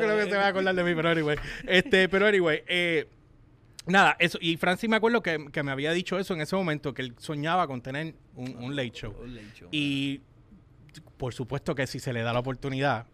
creo 0.00 0.16
que 0.18 0.24
se 0.30 0.36
va 0.36 0.44
a 0.44 0.48
acordar 0.48 0.74
de 0.74 0.82
mí, 0.84 0.94
pero 0.94 1.10
anyway. 1.10 1.36
Este, 1.66 2.08
pero 2.08 2.26
anyway, 2.26 2.62
eh, 2.66 3.06
nada, 3.86 4.16
eso. 4.18 4.38
Y 4.40 4.56
Francis 4.56 4.88
me 4.88 4.96
acuerdo 4.96 5.22
que, 5.22 5.46
que 5.52 5.62
me 5.62 5.72
había 5.72 5.92
dicho 5.92 6.18
eso 6.18 6.34
en 6.34 6.40
ese 6.40 6.56
momento, 6.56 6.94
que 6.94 7.02
él 7.02 7.14
soñaba 7.18 7.66
con 7.66 7.82
tener 7.82 8.14
un, 8.34 8.56
un 8.56 8.76
late 8.76 8.90
show. 8.90 9.14
Y 9.70 10.20
por 11.16 11.34
supuesto 11.34 11.74
que 11.74 11.86
si 11.86 11.98
se 11.98 12.12
le 12.12 12.22
da 12.22 12.32
la 12.32 12.40
oportunidad, 12.40 13.06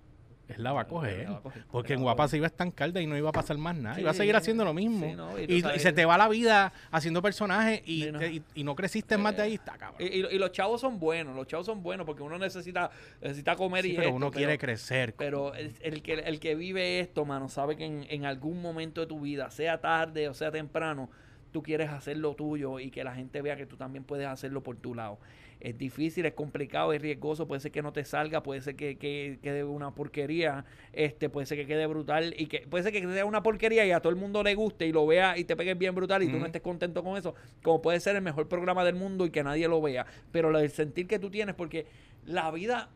él 0.57 0.62
la 0.62 0.72
va 0.72 0.82
a 0.82 0.86
coger. 0.86 1.24
La 1.24 1.30
va 1.30 1.36
a 1.38 1.40
coger. 1.42 1.64
Porque 1.70 1.94
en 1.94 2.03
Guapa 2.03 2.28
se 2.28 2.36
iba 2.36 2.46
a 2.46 2.48
estancar 2.48 2.92
de 2.92 3.01
ahí 3.01 3.07
no 3.07 3.16
iba 3.16 3.28
a 3.28 3.32
pasar 3.32 3.57
más 3.59 3.76
nada. 3.76 3.94
Sí, 3.94 4.01
iba 4.03 4.11
a 4.11 4.14
seguir 4.14 4.36
haciendo 4.36 4.64
lo 4.64 4.74
mismo. 4.74 5.07
sí, 5.07 5.14
no, 5.16 5.38
y 5.38 5.44
y, 5.53 5.61
sabes- 5.61 5.76
y 5.76 5.80
se 5.80 5.92
te 5.92 6.05
va 6.05 6.16
la 6.18 6.28
vida 6.28 6.72
haciendo 6.90 7.22
personajes 7.22 7.82
y, 7.86 8.05
Sí, 8.05 8.12
no. 8.12 8.18
te- 8.18 8.32
y- 8.32 8.42
y 8.55 8.64
no 8.64 8.74
creciste 8.76 9.16
más 9.18 9.36
de 9.36 9.42
ahí, 9.42 9.55
está 9.55 9.76
cabrón. 9.78 10.01
Y, 10.01 10.07
y- 10.20 10.26
y 10.30 10.38
los 10.38 10.53
chavos 10.53 10.80
son 10.80 10.98
buenos, 10.98 11.34
los 11.36 11.46
chavos 11.46 11.66
son 11.66 11.82
buenos 11.82 12.07
porque 12.07 12.22
uno 12.22 12.38
necesita, 12.38 12.90
necesita 13.20 13.57
comer 13.57 13.84
Sí, 13.84 13.90
y 13.92 13.94
pero 13.96 14.09
esto, 14.09 14.16
uno 14.16 14.30
quiere 14.30 14.59
crecer. 14.59 15.14
Pero 15.16 15.55
el, 15.55 15.74
el 15.80 16.03
que, 16.03 16.14
el 16.14 16.40
que 16.40 16.55
vive 16.55 17.01
esto, 17.01 17.24
mano, 17.24 17.48
sabe 17.48 17.76
que 17.76 17.84
en, 17.84 18.07
en 18.11 18.24
algún 18.24 18.61
momento 18.62 19.01
de 19.01 19.07
tu 19.07 19.20
vida, 19.20 19.51
sea 19.51 19.80
tarde 19.80 20.28
o 20.28 20.34
sea 20.34 20.51
temprano, 20.51 21.11
tú 21.53 21.62
quieres 21.62 21.90
hacer 21.90 22.16
lo 22.16 22.34
tuyo 22.34 22.78
y 22.78 22.90
que 22.90 23.03
la 23.03 23.12
gente 23.14 23.42
vea 23.42 23.57
que 23.57 23.66
tú 23.66 23.76
también 23.76 24.05
puedes 24.05 24.26
hacerlo 24.28 24.62
por 24.62 24.76
tu 24.76 24.94
lado. 24.94 25.18
Es 25.61 25.76
difícil, 25.76 26.24
es 26.24 26.32
complicado, 26.32 26.92
es 26.94 27.02
riesgoso, 27.02 27.46
puede 27.46 27.61
ser 27.61 27.70
que 27.70 27.82
no 27.82 27.92
te 27.92 28.04
salga, 28.06 28.42
puede 28.42 28.62
ser 28.62 28.76
que, 28.76 28.96
que 28.96 29.38
quede 29.42 29.62
una 29.62 29.94
porquería, 29.94 30.64
este, 30.94 31.28
puede 31.28 31.46
ser 31.46 31.58
que 31.58 31.66
quede 31.66 31.86
brutal 31.86 32.34
y 32.38 32.46
que 32.46 32.61
puede 32.61 32.82
ser 32.82 32.92
que 32.92 33.02
sea 33.12 33.26
una 33.26 33.42
porquería 33.42 33.84
y 33.84 33.90
a 33.90 34.00
todo 34.00 34.11
el 34.11 34.16
mundo 34.18 34.42
le 34.42 34.54
guste 34.54 34.86
y 34.86 34.92
lo 34.92 35.06
vea 35.06 35.36
y 35.36 35.44
te 35.44 35.56
pegues 35.56 35.76
bien 35.76 35.94
brutal 35.94 36.22
y 36.22 36.28
tú 36.28 36.38
no 36.38 36.46
estés 36.46 36.62
contento 36.62 37.04
con 37.04 37.18
eso, 37.18 37.34
como 37.62 37.82
puede 37.82 38.00
ser 38.00 38.16
el 38.16 38.22
mejor 38.22 38.48
programa 38.48 38.84
del 38.84 38.94
mundo 38.94 39.26
y 39.26 39.30
que 39.30 39.42
nadie 39.44 39.68
lo 39.68 39.82
vea. 39.82 40.06
Pero 40.32 40.56
el 40.58 40.70
sentir 40.70 41.06
que 41.06 41.18
tú 41.18 41.30
tienes, 41.30 41.54
porque 41.54 41.84
la 42.24 42.50
vida, 42.50 42.88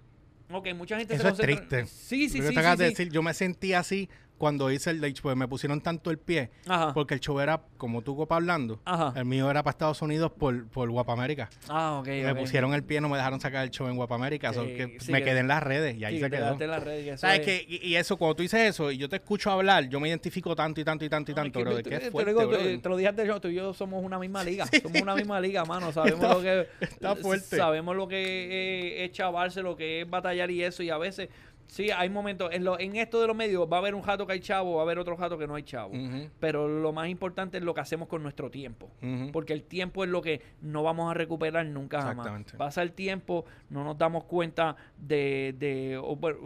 ok, 0.50 0.68
mucha 0.74 0.96
gente 0.98 1.14
Eso 1.16 1.28
es 1.28 1.34
concentra- 1.34 1.56
triste. 1.68 1.86
Sí, 1.86 2.28
sí, 2.30 2.40
sí. 2.40 2.54
te 2.54 2.60
acabas 2.60 2.78
sí, 2.78 2.84
de 2.84 2.88
sí. 2.90 2.94
decir, 2.96 3.12
yo 3.12 3.22
me 3.22 3.34
sentí 3.34 3.74
así 3.74 4.08
cuando 4.38 4.70
hice 4.70 4.90
el 4.90 5.00
late 5.00 5.14
porque 5.22 5.36
me 5.36 5.46
pusieron 5.48 5.80
tanto 5.80 6.10
el 6.10 6.18
pie, 6.18 6.50
Ajá. 6.66 6.92
porque 6.92 7.14
el 7.14 7.20
show 7.20 7.38
era 7.40 7.62
como 7.76 8.02
tú 8.02 8.16
copa 8.16 8.36
hablando. 8.36 8.80
Ajá. 8.84 9.12
El 9.16 9.24
mío 9.24 9.48
era 9.50 9.62
para 9.62 9.70
Estados 9.72 10.02
Unidos 10.02 10.32
por, 10.36 10.66
por 10.68 10.90
Guapa 10.90 11.12
América. 11.12 11.48
Ah, 11.68 11.98
ok. 12.00 12.06
Me 12.08 12.34
pusieron 12.34 12.74
el 12.74 12.82
pie, 12.82 13.00
no 13.00 13.08
me 13.08 13.16
dejaron 13.16 13.40
sacar 13.40 13.62
el 13.64 13.70
show 13.70 13.86
en 13.88 13.96
Guapa 13.96 14.16
América. 14.16 14.52
so 14.52 14.64
Sí, 14.64 14.74
que 14.74 14.96
sí, 15.00 15.12
me 15.12 15.18
que- 15.20 15.26
quedé 15.26 15.38
en 15.38 15.48
las 15.48 15.62
redes 15.62 15.96
y 15.96 16.04
ahí 16.04 16.16
Sí, 16.16 16.20
se 16.20 16.30
quedó. 16.30 16.40
quedaste 16.40 16.64
en 16.64 16.70
las 16.70 16.82
redes 16.82 17.06
y 17.06 17.08
eso 17.10 17.18
¿Sabes 17.18 17.40
es- 17.40 17.44
qué? 17.46 17.64
Y, 17.68 17.86
y 17.88 17.96
eso, 17.96 18.16
cuando 18.16 18.34
tú 18.36 18.42
dices 18.42 18.60
eso 18.60 18.90
y 18.90 18.98
yo 18.98 19.08
te 19.08 19.16
escucho 19.16 19.50
hablar, 19.50 19.88
yo 19.88 20.00
me 20.00 20.08
identifico 20.08 20.54
tanto 20.56 20.80
y 20.80 20.84
tanto 20.84 21.04
y 21.04 21.08
tanto 21.08 21.30
y 21.30 21.34
tanto, 21.34 21.58
es 21.60 21.64
que 21.64 21.70
bro. 21.70 21.82
te- 21.82 21.90
Qué 21.90 21.98
te, 22.00 22.10
fuerte, 22.10 22.30
digo, 22.32 22.48
te- 22.48 22.78
te 22.78 22.88
lo 22.88 22.96
dije 22.96 23.08
antes, 23.08 23.26
yo, 23.26 23.40
tú 23.40 23.48
y 23.48 23.54
yo 23.54 23.72
somos 23.72 24.04
una 24.04 24.18
misma 24.18 24.42
liga. 24.44 24.66
somos 24.82 25.00
una 25.00 25.14
misma 25.14 25.40
liga, 25.40 25.64
mano. 25.64 25.92
Sabemos 25.92 26.20
Está- 26.20 26.34
lo 26.34 26.42
que 26.42 26.68
está 26.80 27.16
fuerte. 27.16 27.56
Sabemos 27.56 27.96
lo 27.96 28.08
que 28.08 29.04
es, 29.04 29.10
es 29.10 29.16
chavarse, 29.16 29.62
lo 29.62 29.76
que 29.76 30.00
es 30.02 30.10
batallar 30.10 30.50
y 30.50 30.62
eso. 30.64 30.82
Y 30.82 30.90
a 30.90 30.98
veces, 30.98 31.28
sí, 31.66 31.90
hay 31.90 32.08
momentos. 32.08 32.50
En, 32.52 32.64
lo, 32.64 32.78
en 32.78 32.96
esto 32.96 33.20
de 33.20 33.26
los 33.26 33.36
medios 33.36 33.66
va 33.70 33.76
a 33.76 33.80
haber 33.80 33.94
un 33.94 34.02
jato 34.02 34.26
que 34.26 34.34
hay 34.34 34.40
chavo, 34.40 34.76
va 34.76 34.82
a 34.82 34.84
haber 34.84 34.98
otro 34.98 35.16
jato 35.16 35.36
que 35.38 35.46
no 35.46 35.54
hay 35.54 35.62
chavo. 35.62 35.92
Pero 36.40 36.68
lo 36.68 36.92
más 36.92 37.08
importante 37.08 37.58
es 37.58 37.64
lo 37.64 37.74
que 37.74 37.80
hacemos 37.80 38.08
con 38.08 38.22
nuestro 38.22 38.50
tiempo. 38.50 38.90
Porque 39.32 39.52
el 39.52 39.62
tiempo 39.64 40.04
es 40.04 40.10
lo 40.10 40.22
que 40.22 40.40
no 40.60 40.82
vamos 40.82 41.10
a 41.10 41.14
recuperar 41.14 41.66
nunca 41.66 41.98
jamás. 42.08 42.26
Pasa 42.56 42.82
el 42.82 42.92
tiempo, 42.92 43.44
no 43.70 43.84
nos 43.84 43.98
damos 43.98 44.24
cuenta 44.24 44.76
de, 44.98 45.54
de, 45.58 46.00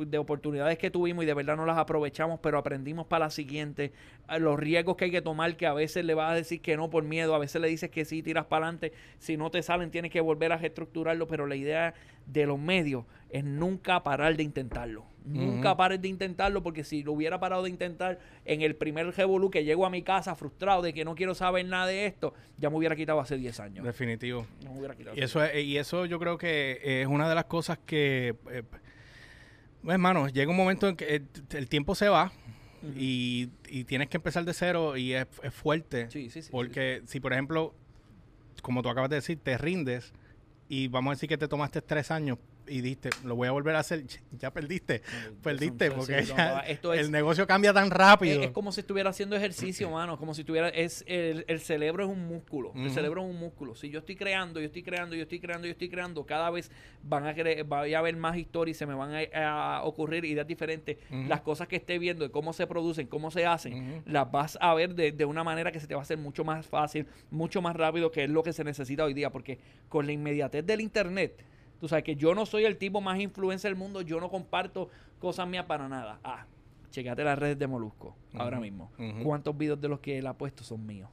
de 0.06 0.18
oportunidades 0.18 0.78
que 0.78 0.90
tuvimos 0.90 1.24
y 1.24 1.26
de 1.26 1.34
verdad 1.34 1.56
no 1.56 1.66
las 1.66 1.78
aprovechamos, 1.78 2.40
pero 2.40 2.58
aprendimos 2.58 3.06
para 3.06 3.26
la 3.26 3.30
siguiente. 3.30 3.92
A 4.26 4.38
Los 4.38 4.58
riesgos 4.58 4.96
que 4.96 5.06
hay 5.06 5.10
que 5.10 5.22
tomar, 5.22 5.56
que 5.56 5.66
a 5.66 5.72
veces 5.72 6.04
le 6.04 6.14
vas 6.14 6.32
a 6.32 6.34
decir 6.34 6.60
que 6.60 6.76
no 6.76 6.90
por 6.90 7.02
miedo, 7.04 7.34
a 7.34 7.38
veces 7.38 7.60
le 7.60 7.68
dices 7.68 7.90
que 7.90 8.04
sí, 8.04 8.22
tiras 8.22 8.46
para 8.46 8.66
adelante. 8.66 8.92
Si 9.18 9.36
no 9.36 9.50
te 9.50 9.62
salen, 9.62 9.90
tienes 9.90 10.10
que 10.10 10.20
volver 10.20 10.52
a 10.52 10.56
reestructurarlo, 10.58 11.26
pero 11.26 11.46
la 11.46 11.56
idea 11.56 11.94
de 12.28 12.46
los 12.46 12.58
medios 12.58 13.04
es 13.30 13.42
nunca 13.44 14.02
parar 14.04 14.36
de 14.36 14.42
intentarlo. 14.44 15.04
Nunca 15.24 15.70
Ujú. 15.72 15.76
pares 15.76 16.00
de 16.00 16.08
intentarlo 16.08 16.62
porque 16.62 16.84
si 16.84 17.02
lo 17.02 17.12
hubiera 17.12 17.38
parado 17.38 17.62
de 17.64 17.68
intentar 17.70 18.18
en 18.46 18.62
el 18.62 18.74
primer 18.76 19.14
revolú 19.14 19.50
que 19.50 19.62
llego 19.64 19.84
a 19.84 19.90
mi 19.90 20.02
casa 20.02 20.34
frustrado 20.34 20.80
de 20.80 20.94
que 20.94 21.04
no 21.04 21.14
quiero 21.14 21.34
saber 21.34 21.66
nada 21.66 21.86
de 21.86 22.06
esto, 22.06 22.32
ya 22.56 22.70
me 22.70 22.76
hubiera 22.76 22.96
quitado 22.96 23.20
hace 23.20 23.36
10 23.36 23.60
años. 23.60 23.84
Definitivo. 23.84 24.46
No 24.64 24.72
me 24.72 24.78
hubiera 24.78 24.94
quitado 24.96 25.16
Y 25.16 25.20
eso, 25.20 25.42
es- 25.44 25.62
y 25.64 25.76
eso 25.76 26.06
yo 26.06 26.18
creo 26.18 26.38
que 26.38 26.80
es 27.02 27.06
una 27.06 27.28
de 27.28 27.34
las 27.34 27.44
cosas 27.44 27.78
que, 27.84 28.36
eh, 28.50 28.62
pues, 29.82 29.94
hermano, 29.94 30.28
llega 30.28 30.50
un 30.50 30.56
momento 30.56 30.88
en 30.88 30.96
que 30.96 31.16
el, 31.16 31.26
el 31.50 31.68
tiempo 31.68 31.94
se 31.94 32.08
va 32.08 32.32
y, 32.96 33.50
y 33.68 33.84
tienes 33.84 34.08
que 34.08 34.16
empezar 34.18 34.44
de 34.44 34.54
cero 34.54 34.96
y 34.96 35.12
es, 35.12 35.26
es 35.42 35.52
fuerte. 35.52 36.10
Sí, 36.10 36.30
sí, 36.30 36.42
sí, 36.42 36.48
porque 36.50 37.02
si, 37.06 37.20
por 37.20 37.32
ejemplo, 37.32 37.74
como 38.62 38.82
tú 38.82 38.88
acabas 38.88 39.10
de 39.10 39.16
decir, 39.16 39.38
te 39.42 39.58
rindes 39.58 40.12
y 40.68 40.88
vamos 40.88 41.12
a 41.12 41.14
decir 41.14 41.28
que 41.28 41.38
te 41.38 41.48
tomaste 41.48 41.82
tres 41.82 42.10
años 42.10 42.38
y 42.68 42.80
diste, 42.80 43.10
lo 43.24 43.34
voy 43.36 43.48
a 43.48 43.50
volver 43.50 43.74
a 43.76 43.80
hacer, 43.80 44.04
ya 44.38 44.52
perdiste. 44.52 45.02
No, 45.30 45.42
Perdiste 45.42 45.90
porque 45.90 46.22
ya 46.24 46.60
esto 46.60 46.92
es- 46.92 47.00
el 47.00 47.10
negocio 47.10 47.46
cambia 47.46 47.72
tan 47.72 47.90
rápido. 47.90 48.40
Es, 48.40 48.46
es 48.48 48.52
como 48.52 48.72
si 48.72 48.80
estuviera 48.80 49.10
haciendo 49.10 49.36
ejercicio, 49.36 49.90
mano. 49.90 50.18
Como 50.18 50.34
si 50.34 50.42
estuviera. 50.42 50.68
Es, 50.68 51.04
el, 51.06 51.44
el 51.48 51.60
cerebro 51.60 52.04
es 52.04 52.10
un 52.10 52.26
músculo. 52.28 52.72
El 52.74 52.86
Ujú. 52.86 52.90
cerebro 52.94 53.22
es 53.22 53.28
un 53.30 53.38
músculo. 53.38 53.74
Si 53.74 53.88
yo 53.90 53.98
estoy 54.00 54.16
creando, 54.16 54.60
yo 54.60 54.66
estoy 54.66 54.82
creando, 54.82 55.14
yo 55.16 55.22
estoy 55.22 55.40
creando, 55.40 55.66
yo 55.66 55.72
estoy 55.72 55.88
creando, 55.88 56.24
cada 56.26 56.50
vez 56.50 56.70
van 57.02 57.26
a 57.26 57.34
cre- 57.34 57.70
va 57.70 57.80
a 57.82 57.98
haber 58.00 58.16
más 58.16 58.36
historias, 58.36 58.76
se 58.76 58.86
me 58.86 58.94
van 58.94 59.12
a, 59.14 59.76
a 59.78 59.82
ocurrir 59.84 60.24
ideas 60.24 60.46
diferentes. 60.46 60.96
Las 61.26 61.40
cosas 61.40 61.68
que 61.68 61.76
esté 61.76 61.98
viendo, 61.98 62.24
de 62.24 62.30
cómo 62.30 62.52
se 62.52 62.66
producen, 62.66 63.06
cómo 63.06 63.30
se 63.30 63.46
hacen, 63.46 64.02
las 64.06 64.30
vas 64.30 64.58
a 64.60 64.74
ver 64.74 64.94
de, 64.94 65.12
de 65.12 65.24
una 65.24 65.44
manera 65.44 65.72
que 65.72 65.80
se 65.80 65.86
te 65.86 65.94
va 65.94 66.00
a 66.00 66.02
hacer 66.02 66.18
mucho 66.18 66.44
más 66.44 66.66
fácil, 66.66 67.06
mucho 67.30 67.62
más 67.62 67.74
rápido, 67.76 68.10
que 68.10 68.24
es 68.24 68.30
lo 68.30 68.42
que 68.42 68.52
se 68.52 68.64
necesita 68.64 69.04
hoy 69.04 69.14
día. 69.14 69.30
Porque 69.30 69.58
con 69.88 70.06
la 70.06 70.12
inmediatez 70.12 70.64
del 70.66 70.80
internet. 70.80 71.44
Tú 71.80 71.88
sabes 71.88 72.04
que 72.04 72.16
yo 72.16 72.34
no 72.34 72.44
soy 72.46 72.64
el 72.64 72.76
tipo 72.76 73.00
más 73.00 73.20
influencer 73.20 73.70
del 73.70 73.78
mundo, 73.78 74.00
yo 74.02 74.20
no 74.20 74.28
comparto 74.30 74.88
cosas 75.18 75.46
mías 75.48 75.64
para 75.66 75.88
nada. 75.88 76.18
Ah, 76.24 76.46
checate 76.90 77.22
las 77.22 77.38
redes 77.38 77.58
de 77.58 77.66
Molusco 77.66 78.16
ahora 78.34 78.58
mismo. 78.60 78.90
¿Cuántos 79.22 79.56
videos 79.56 79.80
de 79.80 79.88
los 79.88 80.00
que 80.00 80.18
él 80.18 80.26
ha 80.26 80.34
puesto 80.34 80.64
son 80.64 80.84
míos? 80.86 81.08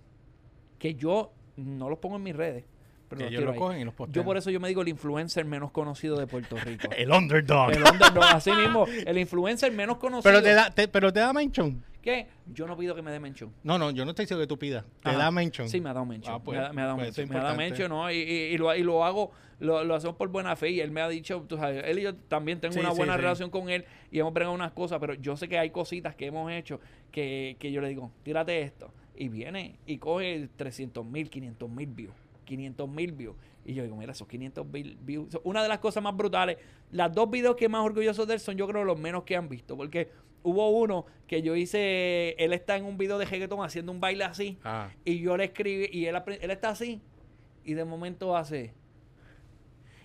Que 0.80 0.95
yo 0.95 1.32
no 1.57 1.89
los 1.89 1.99
pongo 1.99 2.16
en 2.18 2.24
mis 2.24 2.36
redes, 2.36 2.66
Pero 3.07 3.19
Que 3.19 3.23
los 3.25 3.32
ellos 3.32 3.39
tiro 3.41 3.45
lo 3.45 3.51
ahí. 3.53 3.59
cogen 3.59 3.82
y 3.82 3.86
los 3.86 3.93
postean. 3.93 4.13
Yo 4.13 4.25
por 4.25 4.37
eso 4.37 4.49
yo 4.49 4.59
me 4.59 4.67
digo 4.67 4.82
el 4.82 4.87
influencer 4.87 5.45
menos 5.45 5.71
conocido 5.71 6.17
de 6.17 6.25
Puerto 6.27 6.55
Rico. 6.57 6.87
El 6.97 7.11
underdog. 7.11 7.71
el 7.71 7.83
underdog, 7.83 8.23
así 8.23 8.51
mismo, 8.51 8.86
el 8.87 9.17
influencer 9.17 9.71
menos 9.71 9.97
conocido. 9.97 10.23
pero 10.32 10.41
te 10.41 10.53
da, 10.53 10.71
te- 10.71 10.87
pero 10.87 11.13
te 11.13 11.19
da 11.19 11.32
mention. 11.33 11.83
¿Qué? 12.01 12.27
Yo 12.53 12.67
no 12.67 12.77
pido 12.77 12.93
que 12.95 13.01
me 13.01 13.09
dé 13.11 13.19
mention. 13.19 13.51
No, 13.63 13.79
no, 13.79 13.89
yo 13.89 14.05
no 14.05 14.11
estoy 14.11 14.25
diciendo 14.25 14.43
que 14.43 14.47
tú 14.47 14.59
pidas. 14.59 14.86
Te 15.01 15.09
Ajá. 15.09 15.17
da 15.17 15.32
mention. 15.32 15.67
Sí, 15.69 15.82
me 15.82 15.89
ha 15.89 15.93
dado 15.93 16.05
mention. 16.05 16.36
Ah, 16.36 16.39
pues, 16.43 16.59
me, 16.59 16.65
ha, 16.65 16.71
me 16.73 16.82
ha 16.82 16.86
dado 16.86 16.97
pues 16.97 17.07
mention. 17.17 17.29
Me 17.29 17.36
ha 17.39 17.43
dado 17.43 17.55
mention, 17.55 17.89
¿no? 17.89 18.11
Y, 18.11 18.15
y- 18.17 18.53
y 18.53 18.57
lo, 18.59 18.75
y 18.75 18.83
lo 18.83 19.03
hago, 19.03 19.32
lo, 19.59 19.83
lo 19.83 19.95
hacemos 19.95 20.15
por 20.15 20.29
buena 20.29 20.55
fe. 20.55 20.69
Y 20.69 20.82
él 20.82 20.91
me 20.91 21.01
ha 21.01 21.09
dicho, 21.09 21.43
tú 21.47 21.57
sabes, 21.57 21.83
él 21.83 21.97
y 21.97 22.03
yo 22.03 22.13
también 22.15 22.59
tengo 22.59 22.73
Sí, 22.75 22.79
una 22.79 22.89
buena 22.91 23.13
sí. 23.15 23.21
relación 23.21 23.49
con 23.49 23.69
él 23.71 23.86
y 24.11 24.19
hemos 24.19 24.33
bregado 24.33 24.53
unas 24.53 24.71
cosas, 24.73 24.99
pero 24.99 25.15
yo 25.15 25.36
sé 25.36 25.47
que 25.49 25.57
hay 25.57 25.71
cositas 25.71 26.13
que 26.15 26.27
hemos 26.27 26.51
hecho 26.51 26.79
que, 27.11 27.55
que 27.59 27.71
yo 27.71 27.82
le 27.82 27.89
digo, 27.89 28.11
tírate 28.23 28.61
esto. 28.61 28.91
Y 29.15 29.29
viene 29.29 29.79
y 29.87 29.97
coge 29.97 30.47
300 30.57 31.03
mil, 31.05 31.29
500 31.32 31.69
mil 31.69 31.87
views. 31.87 32.13
500 32.46 32.88
mil 32.89 33.12
views. 33.12 33.36
Y 33.66 33.74
yo 33.74 33.84
digo, 33.84 33.96
mira, 33.96 34.12
esos 34.12 34.28
500 34.28 34.66
mil 34.67 34.97
views. 35.01 35.32
son 35.32 35.42
Una 35.43 35.63
de 35.63 35.70
las 35.70 35.80
cosas 35.80 36.01
más 36.04 36.16
brutales, 36.16 36.58
las 36.92 37.13
dos 37.13 37.30
videos 37.30 37.55
que 37.55 37.67
más 37.67 37.82
orgullosos 37.82 38.28
de 38.28 38.36
él 38.36 38.39
son 38.39 38.55
yo 38.55 38.67
creo 38.67 38.84
los 38.84 39.00
menos 39.00 39.24
que 39.24 39.36
han 39.36 39.50
visto. 39.50 39.76
Porque 39.76 40.09
hubo 40.43 40.70
uno 40.70 41.05
que 41.28 41.42
yo 41.42 41.55
hice, 41.55 42.36
él 42.38 42.54
está 42.54 42.78
en 42.78 42.86
un 42.86 42.97
video 42.97 43.17
de 43.17 43.26
reggaetón 43.26 43.63
haciendo 43.63 43.92
un 43.92 44.00
baile 44.00 44.24
así. 44.24 44.58
Ah. 44.63 44.89
Y 45.04 45.20
yo 45.20 45.36
le 45.36 45.46
escribí, 45.46 45.89
y 45.92 46.05
él, 46.05 46.16
él 46.39 46.51
está 46.51 46.70
así, 46.70 47.01
y 47.63 47.74
de 47.74 47.84
momento 47.84 48.38
hace. 48.38 48.74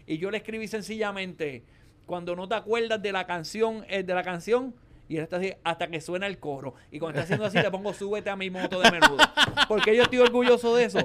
Y 0.07 0.19
yo 0.19 0.31
le 0.31 0.39
escribí 0.39 0.67
sencillamente, 0.67 1.63
cuando 2.07 2.35
no 2.35 2.49
te 2.49 2.55
acuerdas 2.55 3.01
de 3.01 3.13
la 3.13 3.27
canción, 3.27 3.85
eh, 3.89 4.03
de 4.03 4.15
la 4.15 4.23
canción, 4.23 4.75
y 5.11 5.17
él 5.17 5.25
está 5.25 5.37
así 5.37 5.53
hasta 5.65 5.89
que 5.89 6.01
suena 6.01 6.27
el 6.27 6.39
coro. 6.39 6.75
Y 6.91 6.99
cuando 6.99 7.19
está 7.19 7.25
haciendo 7.25 7.45
así, 7.45 7.59
le 7.59 7.71
pongo 7.71 7.93
súbete 7.93 8.31
a 8.31 8.37
mi 8.37 8.49
moto 8.49 8.81
de 8.81 8.91
menudo. 8.91 9.19
Porque 9.69 9.95
yo 9.97 10.05
estoy 10.05 10.21
orgulloso 10.21 10.75
de 10.77 10.85
eso. 10.85 11.01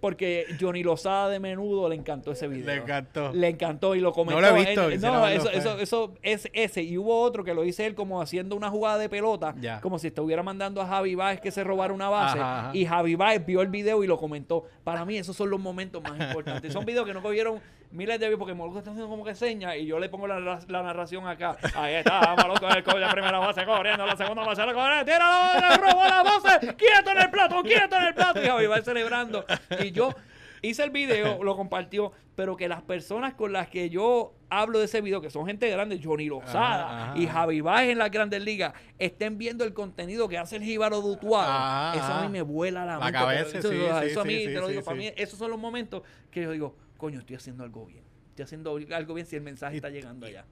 Porque 0.00 0.46
Johnny 0.60 0.82
Lozada 0.82 1.28
de 1.28 1.38
menudo 1.38 1.88
le 1.88 1.94
encantó 1.96 2.32
ese 2.32 2.48
video. 2.48 2.66
Le 2.66 2.76
encantó. 2.76 3.32
Le 3.32 3.48
encantó 3.48 3.94
y 3.94 4.00
lo 4.00 4.12
comentó. 4.12 4.40
lo 4.40 4.46
he 4.48 4.52
visto, 4.64 4.88
quisiera 4.88 5.14
no, 5.18 5.26
eso, 5.28 5.50
eso, 5.50 5.78
eso 5.78 6.14
es 6.22 6.48
ese. 6.52 6.82
Y 6.82 6.98
hubo 6.98 7.20
otro 7.20 7.44
que 7.44 7.54
lo 7.54 7.64
hice 7.64 7.86
él 7.86 7.94
como 7.94 8.20
haciendo 8.22 8.56
una 8.56 8.70
jugada 8.70 8.98
de 8.98 9.08
pelota, 9.08 9.54
Ya. 9.60 9.80
como 9.80 9.98
si 9.98 10.08
estuviera 10.08 10.42
mandando 10.42 10.80
a 10.80 10.86
Javi 10.86 11.14
Baez 11.14 11.40
que 11.40 11.50
se 11.50 11.62
robara 11.62 11.92
una 11.92 12.08
base. 12.08 12.38
Ajá, 12.38 12.60
ajá. 12.60 12.70
Y 12.76 12.86
Javi 12.86 13.14
Baez 13.14 13.44
vio 13.44 13.60
el 13.62 13.68
video 13.68 14.02
y 14.02 14.06
lo 14.06 14.16
comentó. 14.18 14.64
Para 14.84 15.04
mí, 15.04 15.16
esos 15.18 15.36
son 15.36 15.50
los 15.50 15.60
momentos 15.60 16.02
más 16.02 16.18
importantes. 16.18 16.72
Son 16.72 16.84
videos 16.84 17.06
que 17.06 17.14
no 17.14 17.22
cogieron 17.22 17.60
miles 17.90 18.18
de 18.18 18.26
views 18.26 18.38
porque 18.38 18.54
Moluco 18.54 18.78
está 18.78 18.90
haciendo 18.90 19.10
como 19.10 19.22
que 19.22 19.34
señas 19.34 19.76
y 19.76 19.84
yo 19.84 19.98
le 19.98 20.08
pongo 20.08 20.26
la, 20.26 20.38
narra- 20.40 20.64
la 20.68 20.82
narración 20.82 21.26
acá. 21.28 21.58
Ahí 21.74 21.96
está, 21.96 22.34
Moluco 22.42 22.66
el 22.68 22.82
coach, 22.82 22.96
la 22.96 23.10
primera 23.10 23.38
base 23.46 23.64
corriendo, 23.64 24.06
la 24.06 24.16
segunda 24.16 24.44
base 24.44 24.62
corre, 24.72 25.04
tira, 25.04 25.60
le 25.60 25.76
robó 25.76 26.04
la 26.04 26.22
base, 26.22 26.74
quieto 26.76 27.10
en 27.10 27.18
el 27.18 27.30
plato, 27.30 27.62
quieto 27.62 27.96
en 27.96 28.02
el 28.04 28.14
plato. 28.14 28.42
Y 28.42 28.46
Javi 28.46 28.66
Baez 28.66 28.84
celebrando. 28.84 29.44
Y 29.82 29.90
yo 29.92 30.14
hice 30.62 30.84
el 30.84 30.90
video, 30.90 31.42
lo 31.42 31.56
compartió, 31.56 32.12
pero 32.34 32.56
que 32.56 32.68
las 32.68 32.82
personas 32.82 33.34
con 33.34 33.52
las 33.52 33.68
que 33.68 33.90
yo 33.90 34.34
hablo 34.48 34.78
de 34.78 34.84
ese 34.84 35.00
video, 35.00 35.20
que 35.20 35.30
son 35.30 35.46
gente 35.46 35.68
grande, 35.68 36.00
Johnny 36.02 36.26
Lozada 36.26 36.84
Ajá, 36.84 37.04
ajá, 37.10 37.18
y. 37.18 37.26
Javi 37.26 37.60
Baez 37.60 37.90
en 37.90 37.98
las 37.98 38.10
grandes 38.10 38.42
ligas, 38.42 38.72
estén 38.98 39.38
viendo 39.38 39.64
el 39.64 39.74
contenido 39.74 40.28
que 40.28 40.38
hace 40.38 40.56
el 40.56 40.62
Jíbaro 40.62 41.00
Dutuado. 41.00 41.98
Eso 41.98 42.12
a 42.12 42.22
mí 42.22 42.28
me 42.28 42.42
vuela 42.42 42.84
la, 42.84 42.98
La 42.98 43.04
mente, 43.04 43.18
cabeza, 43.18 43.58
eso, 43.58 43.70
sí, 43.70 43.76
eso 43.76 44.00
sí, 44.00 44.18
a 44.18 44.24
mí, 44.24 44.38
sí, 44.38 44.44
te 44.46 44.60
lo 44.60 44.68
digo, 44.68 44.82
para 44.82 44.96
mí, 44.96 45.12
esos 45.16 45.38
son 45.38 45.50
los 45.50 45.58
momentos 45.58 46.02
que 46.30 46.42
yo 46.42 46.52
digo, 46.52 46.76
coño, 46.96 47.18
estoy 47.18 47.36
haciendo 47.36 47.64
algo 47.64 47.86
bien. 47.86 48.04
Estoy 48.30 48.44
haciendo 48.44 48.78
algo 48.94 49.14
bien 49.14 49.26
si 49.26 49.36
el 49.36 49.42
mensaje 49.42 49.76
está 49.76 49.90
llegando 49.90 50.26
allá. 50.26 50.46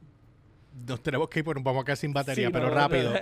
Nos 0.86 1.02
tenemos 1.02 1.28
que 1.28 1.40
ir, 1.40 1.44
porque 1.44 1.62
vamos 1.62 1.82
a 1.82 1.84
quedar 1.84 1.96
sin 1.96 2.12
batería, 2.12 2.46
Sí, 2.48 2.52
pero 2.52 2.68
no, 2.68 2.74
rápido. 2.74 3.12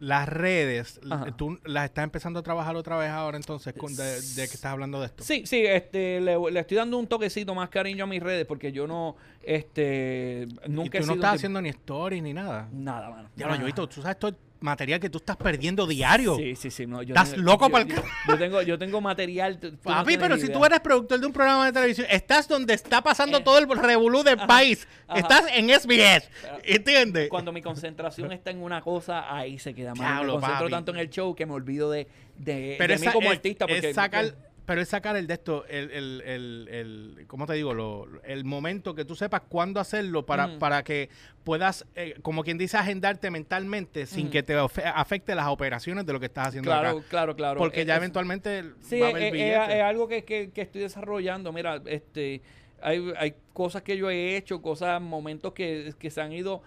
Las 0.00 0.26
redes, 0.26 0.98
Ajá. 1.10 1.36
tú 1.36 1.60
las 1.66 1.84
estás 1.84 2.04
empezando 2.04 2.40
a 2.40 2.42
trabajar 2.42 2.74
otra 2.74 2.96
vez 2.96 3.10
ahora 3.10 3.36
entonces, 3.36 3.74
con- 3.74 3.94
de, 3.94 4.02
de 4.22 4.34
que 4.48 4.54
estás 4.54 4.64
hablando 4.72 4.98
de 4.98 5.04
esto. 5.06 5.22
Sí, 5.22 5.42
sí, 5.44 5.58
este, 5.66 6.22
le, 6.22 6.38
le 6.50 6.60
estoy 6.60 6.78
dando 6.78 6.96
un 6.96 7.06
toquecito 7.06 7.54
más 7.54 7.68
cariño 7.68 8.04
a 8.04 8.06
mis 8.06 8.22
redes 8.22 8.46
porque 8.46 8.72
yo 8.72 8.86
no, 8.86 9.16
este, 9.42 10.46
y 10.66 10.70
nunca 10.70 10.96
he 10.96 11.00
tú 11.02 11.06
no 11.08 11.12
sido 11.12 11.12
un 11.12 11.18
estás 11.18 11.34
haciendo 11.34 11.60
ni 11.60 11.68
stories 11.68 12.22
ni 12.22 12.32
nada. 12.32 12.66
nada, 12.72 13.10
mano. 13.10 13.28
Ya 13.36 13.46
lo. 13.48 13.56
Yoito, 13.56 13.86
tú 13.90 14.00
sabes 14.00 14.18
todo 14.18 14.34
material 14.60 15.00
que 15.00 15.08
tú 15.10 15.18
estás 15.18 15.36
perdiendo 15.36 15.86
diario. 15.86 16.36
Sí, 16.36 16.54
sí, 16.56 16.70
sí. 16.70 16.86
No, 16.86 17.02
yo 17.02 17.14
Estás 17.14 17.30
tengo- 17.32 17.42
loco 17.44 17.66
yo- 17.66 17.72
pa'l 17.72 17.88
yo, 18.28 18.38
tengo, 18.38 18.62
yo 18.62 18.78
tengo 18.78 19.00
material. 19.00 19.58
tú- 19.58 19.70
no 19.72 19.78
Papi, 19.82 20.16
pero 20.18 20.36
si 20.36 20.48
tú 20.50 20.64
eres 20.64 20.80
productor 20.80 21.18
de 21.20 21.26
un 21.26 21.32
programa 21.32 21.66
de 21.66 21.72
televisión, 21.72 22.06
estás 22.10 22.46
donde 22.46 22.74
está 22.74 23.02
pasando 23.02 23.38
Eh. 23.38 23.42
todo 23.42 23.58
el 23.58 23.68
revolú 23.68 24.22
del 24.22 24.36
país. 24.38 24.86
ajá. 25.08 25.18
Estás 25.18 25.44
en 25.54 25.70
SBS. 25.70 26.28
¿Entiendes? 26.64 27.28
Cuando 27.28 27.52
mi 27.52 27.62
concentración 27.62 28.32
está 28.32 28.50
en 28.50 28.62
una 28.62 28.80
cosa, 28.80 29.34
ahí 29.34 29.58
se 29.58 29.74
queda 29.74 29.94
mal. 29.94 30.26
Me 30.26 30.32
concentro 30.32 30.58
papi. 30.58 30.70
tanto 30.70 30.92
en 30.92 30.98
el 30.98 31.10
show 31.10 31.34
que 31.34 31.46
me 31.46 31.52
olvido 31.52 31.90
de, 31.90 32.06
de, 32.36 32.76
pero 32.78 32.94
de 32.94 33.00
mí 33.00 33.06
esa- 33.06 33.12
como 33.12 33.30
es- 33.30 33.36
artista. 33.38 33.66
Porque, 33.66 33.88
es 33.90 33.94
sacar, 33.94 34.34
pero 34.66 34.80
es 34.80 34.88
sacar 34.88 35.16
el 35.16 35.26
de 35.26 35.34
esto, 35.34 35.64
el, 35.66 35.90
el, 35.90 36.22
el, 36.24 36.68
el- 36.70 37.24
¿cómo 37.26 37.46
te 37.46 37.54
digo? 37.54 37.74
Lo- 37.74 38.06
el 38.24 38.44
momento 38.44 38.94
que 38.94 39.04
tú 39.04 39.16
sepas 39.16 39.42
cuándo 39.48 39.80
hacerlo 39.80 40.24
para, 40.26 40.46
Mm. 40.46 40.58
para 40.58 40.82
que 40.84 41.08
puedas, 41.44 41.86
eh, 41.96 42.14
como 42.22 42.44
quien 42.44 42.58
dice, 42.58 42.76
agendarte 42.76 43.30
mentalmente 43.30 44.06
sin 44.06 44.26
Mm. 44.28 44.30
que 44.30 44.42
te 44.42 44.54
afecte 44.54 45.34
las 45.34 45.46
operaciones 45.48 46.06
de 46.06 46.12
lo 46.12 46.20
que 46.20 46.26
estás 46.26 46.48
haciendo 46.48 46.70
Claro, 46.70 46.98
acá. 46.98 47.06
claro, 47.08 47.36
claro. 47.36 47.58
Porque 47.58 47.80
Es- 47.82 47.86
ya 47.86 47.96
eventualmente 47.96 48.64
Sí, 48.80 49.00
va 49.00 49.06
a 49.06 49.10
es, 49.10 49.14
haber 49.16 49.36
es- 49.36 49.68
es 49.76 49.82
algo 49.82 50.06
que, 50.08 50.24
que- 50.24 50.50
que 50.50 50.60
estoy 50.62 50.82
desarrollando. 50.82 51.52
Mira, 51.52 51.80
este, 51.86 52.40
hay, 52.82 53.12
hay 53.16 53.34
cosas 53.52 53.82
que 53.82 53.96
yo 53.96 54.08
he 54.10 54.36
hecho, 54.36 54.62
cosas, 54.62 55.00
momentos 55.02 55.52
que, 55.52 55.92
que 55.98 56.10
se 56.10 56.20
han 56.20 56.32
ido 56.32 56.62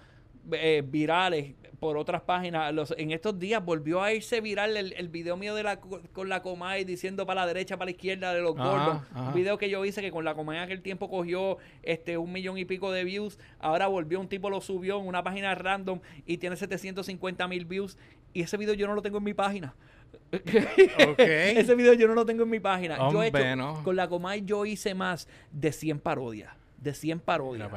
eh, 0.51 0.83
virales 0.85 1.53
por 1.79 1.97
otras 1.97 2.21
páginas. 2.21 2.73
Los, 2.73 2.93
en 2.97 3.11
estos 3.11 3.37
días 3.39 3.63
volvió 3.63 4.01
a 4.01 4.13
irse 4.13 4.39
viral 4.39 4.77
el, 4.77 4.93
el 4.93 5.09
video 5.09 5.35
mío 5.35 5.53
de 5.53 5.63
la 5.63 5.81
co- 5.81 5.99
con 6.13 6.29
la 6.29 6.41
Comay 6.41 6.85
diciendo 6.85 7.25
para 7.25 7.41
la 7.41 7.47
derecha, 7.47 7.75
para 7.75 7.85
la 7.87 7.91
izquierda 7.91 8.33
de 8.33 8.41
los 8.41 8.57
Ajá, 8.57 8.69
gordos. 8.69 9.01
ajá. 9.11 9.27
Un 9.29 9.33
video 9.33 9.57
que 9.57 9.69
yo 9.69 9.83
hice 9.83 10.01
que 10.01 10.09
con 10.11 10.23
la 10.23 10.33
Comay 10.33 10.57
en 10.57 10.63
aquel 10.63 10.81
tiempo 10.81 11.09
cogió 11.09 11.57
este 11.81 12.17
un 12.17 12.31
millón 12.31 12.57
y 12.57 12.63
pico 12.63 12.91
de 12.93 13.03
views. 13.03 13.37
Ahora 13.59 13.87
volvió, 13.87 14.19
un 14.21 14.29
tipo 14.29 14.49
lo 14.49 14.61
subió 14.61 14.97
en 14.99 15.07
una 15.07 15.23
página 15.23 15.53
random 15.55 15.99
y 16.25 16.37
tiene 16.37 16.55
750 16.55 17.47
mil 17.49 17.65
views. 17.65 17.97
Y 18.31 18.41
ese 18.43 18.55
video 18.55 18.73
yo 18.75 18.87
no 18.87 18.95
lo 18.95 19.01
tengo 19.01 19.17
en 19.17 19.23
mi 19.25 19.33
página. 19.33 19.75
Ese 21.17 21.75
video 21.75 21.93
yo 21.93 22.07
no 22.07 22.13
lo 22.15 22.25
tengo 22.25 22.43
en 22.43 22.49
mi 22.49 22.59
página. 22.59 22.97
yo 23.11 23.21
he 23.23 23.27
hecho, 23.27 23.55
no. 23.55 23.83
con 23.83 23.95
la 23.95 24.07
Comay 24.07 24.43
yo 24.45 24.65
hice 24.65 24.93
más 24.95 25.27
de 25.51 25.71
100 25.71 25.99
parodias. 25.99 26.53
De 26.77 26.93
100 26.93 27.19
parodias. 27.19 27.69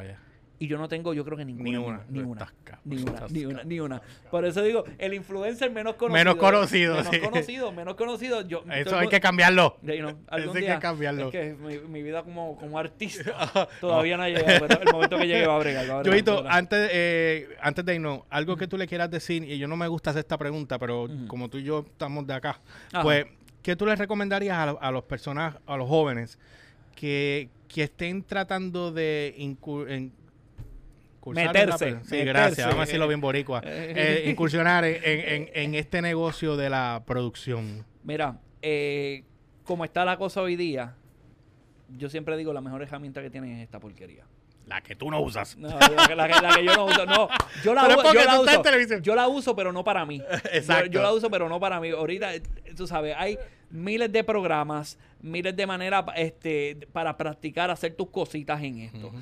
Y 0.59 0.69
yo 0.69 0.79
no 0.79 0.89
tengo, 0.89 1.13
yo 1.13 1.25
creo 1.25 1.37
que 1.37 1.45
ninguna. 1.45 1.71
Ni 1.71 1.77
una. 1.77 2.05
Ni 2.09 2.21
una. 2.21 2.53
Ni 2.85 2.97
una, 3.03 3.27
ni 3.29 3.45
una, 3.45 3.55
cabrón. 3.55 3.69
ni 3.69 3.81
una. 3.81 4.03
Por 4.31 4.45
eso 4.47 4.63
digo, 4.63 4.85
el 4.99 5.13
influencer 5.15 5.71
menos 5.71 5.97
conocido. 5.97 6.19
Menos 6.25 6.37
conocido, 6.37 6.95
Menos 6.97 7.11
sí. 7.13 7.21
conocido, 7.21 7.73
menos 7.73 7.95
conocido. 7.95 8.41
Yo, 8.49 8.65
Eso 8.73 8.99
hay 8.99 9.09
que 9.09 9.21
cambiarlo. 9.21 9.77
You 9.83 9.97
know, 9.99 10.17
algún 10.29 10.57
Eso 10.57 10.67
hay 10.67 10.75
que 10.75 10.81
cambiarlo. 10.81 11.27
Es 11.27 11.33
que 11.33 11.55
mi, 11.55 11.79
mi 11.89 12.03
vida 12.03 12.23
como, 12.23 12.57
como 12.57 12.79
artista 12.79 13.69
todavía 13.81 14.17
no 14.17 14.23
ha 14.23 14.29
llegado, 14.29 14.67
pero 14.67 14.81
el 14.83 14.93
momento 14.93 15.19
que 15.19 15.27
llegue 15.27 15.47
va 15.47 15.57
a 15.57 15.59
bregar. 15.59 15.91
va 15.91 15.95
a 15.99 16.03
bregar, 16.03 16.17
Yoito, 16.17 16.45
antes, 16.49 16.91
eh, 16.93 17.49
antes 17.61 17.85
de 17.85 17.95
irnos, 17.95 18.21
algo 18.31 18.57
que 18.57 18.67
tú 18.67 18.79
le 18.79 18.87
quieras 18.87 19.11
decir, 19.11 19.45
y 19.45 19.59
yo 19.59 19.69
no 19.69 19.77
me 19.77 19.89
gusta 19.89 20.11
hacer 20.11 20.21
esta 20.21 20.39
pregunta, 20.39 20.79
pero 20.79 21.07
como 21.29 21.49
tú 21.51 21.59
y 21.59 21.65
yo 21.65 21.85
estamos 21.87 22.27
de 22.27 22.35
acá, 22.35 22.61
Ajá. 22.93 23.03
pues, 23.03 23.27
¿qué 23.63 23.77
tú 23.77 23.85
les 23.85 23.99
recomendarías 23.99 24.57
a, 24.57 24.71
a 24.71 24.91
los 24.91 25.05
personas, 25.05 25.57
a 25.67 25.77
los 25.77 25.89
jóvenes 25.89 26.39
que, 26.95 27.51
que 27.69 27.83
estén 27.85 28.23
tratando 28.23 28.91
de 28.91 29.35
Meterse. 31.35 31.91
Sí, 31.91 31.95
meterse. 31.95 32.25
gracias, 32.25 32.67
vamos 32.69 32.83
a 32.83 32.87
decirlo 32.87 33.09
bien 33.09 33.21
boricua. 33.21 33.61
Eh. 33.67 34.25
Incursionar 34.31 34.85
en, 34.85 35.51
en- 35.55 35.75
este 35.75 36.01
negocio 36.03 36.57
de 36.57 36.71
la 36.71 37.03
producción. 37.07 37.85
Mira, 38.05 38.39
eh, 38.63 39.25
como 39.65 39.85
está 39.85 40.05
la 40.05 40.17
cosa 40.17 40.41
hoy 40.43 40.57
día, 40.57 40.95
yo 41.97 42.09
siempre 42.09 42.37
digo 42.37 42.53
la 42.53 42.61
mejor 42.61 42.83
herramienta 42.83 43.23
que 43.23 43.31
tienen 43.31 43.53
es 43.53 43.63
esta 43.63 43.79
porquería. 43.81 44.25
La 44.67 44.81
que 44.81 44.97
tú 44.97 45.11
no 45.11 45.21
usas. 45.21 45.57
No, 45.57 45.69
la, 45.69 45.79
que- 46.09 46.15
la 46.17 46.27
que- 46.29 46.43
la 46.43 46.55
que 46.57 46.65
yo 46.65 46.75
no 46.75 46.87
uso, 46.87 47.07
no. 47.07 47.29
Yo 47.63 47.73
la, 47.73 47.83
Pero 47.83 47.95
es 47.95 47.99
u- 47.99 48.03
porque 48.03 48.19
yo 48.19 48.25
la 48.25 48.41
uso. 48.41 49.01
Yo 49.01 49.15
la 49.15 49.29
uso, 49.29 49.55
pero 49.57 49.73
no 49.73 49.85
para 49.85 50.05
mí. 50.05 50.21
Exacto. 50.53 50.87
Yo, 50.91 50.93
yo 50.93 51.03
la 51.03 51.13
uso, 51.13 51.31
pero 51.31 51.49
no 51.49 51.61
para 51.61 51.79
mí. 51.81 51.91
Ahorita, 51.91 52.35
eh, 52.35 52.43
tú 52.77 52.87
sabes, 52.89 53.15
hay 53.17 53.39
miles 53.71 54.11
de 54.11 54.25
programas, 54.25 54.99
miles 55.21 55.55
de 55.55 55.67
maneras 55.69 56.05
este, 56.17 56.89
para 56.93 57.17
practicar, 57.17 57.71
hacer 57.71 57.95
tus 57.95 58.11
cositas 58.11 58.61
en 58.63 58.81
esto. 58.81 59.13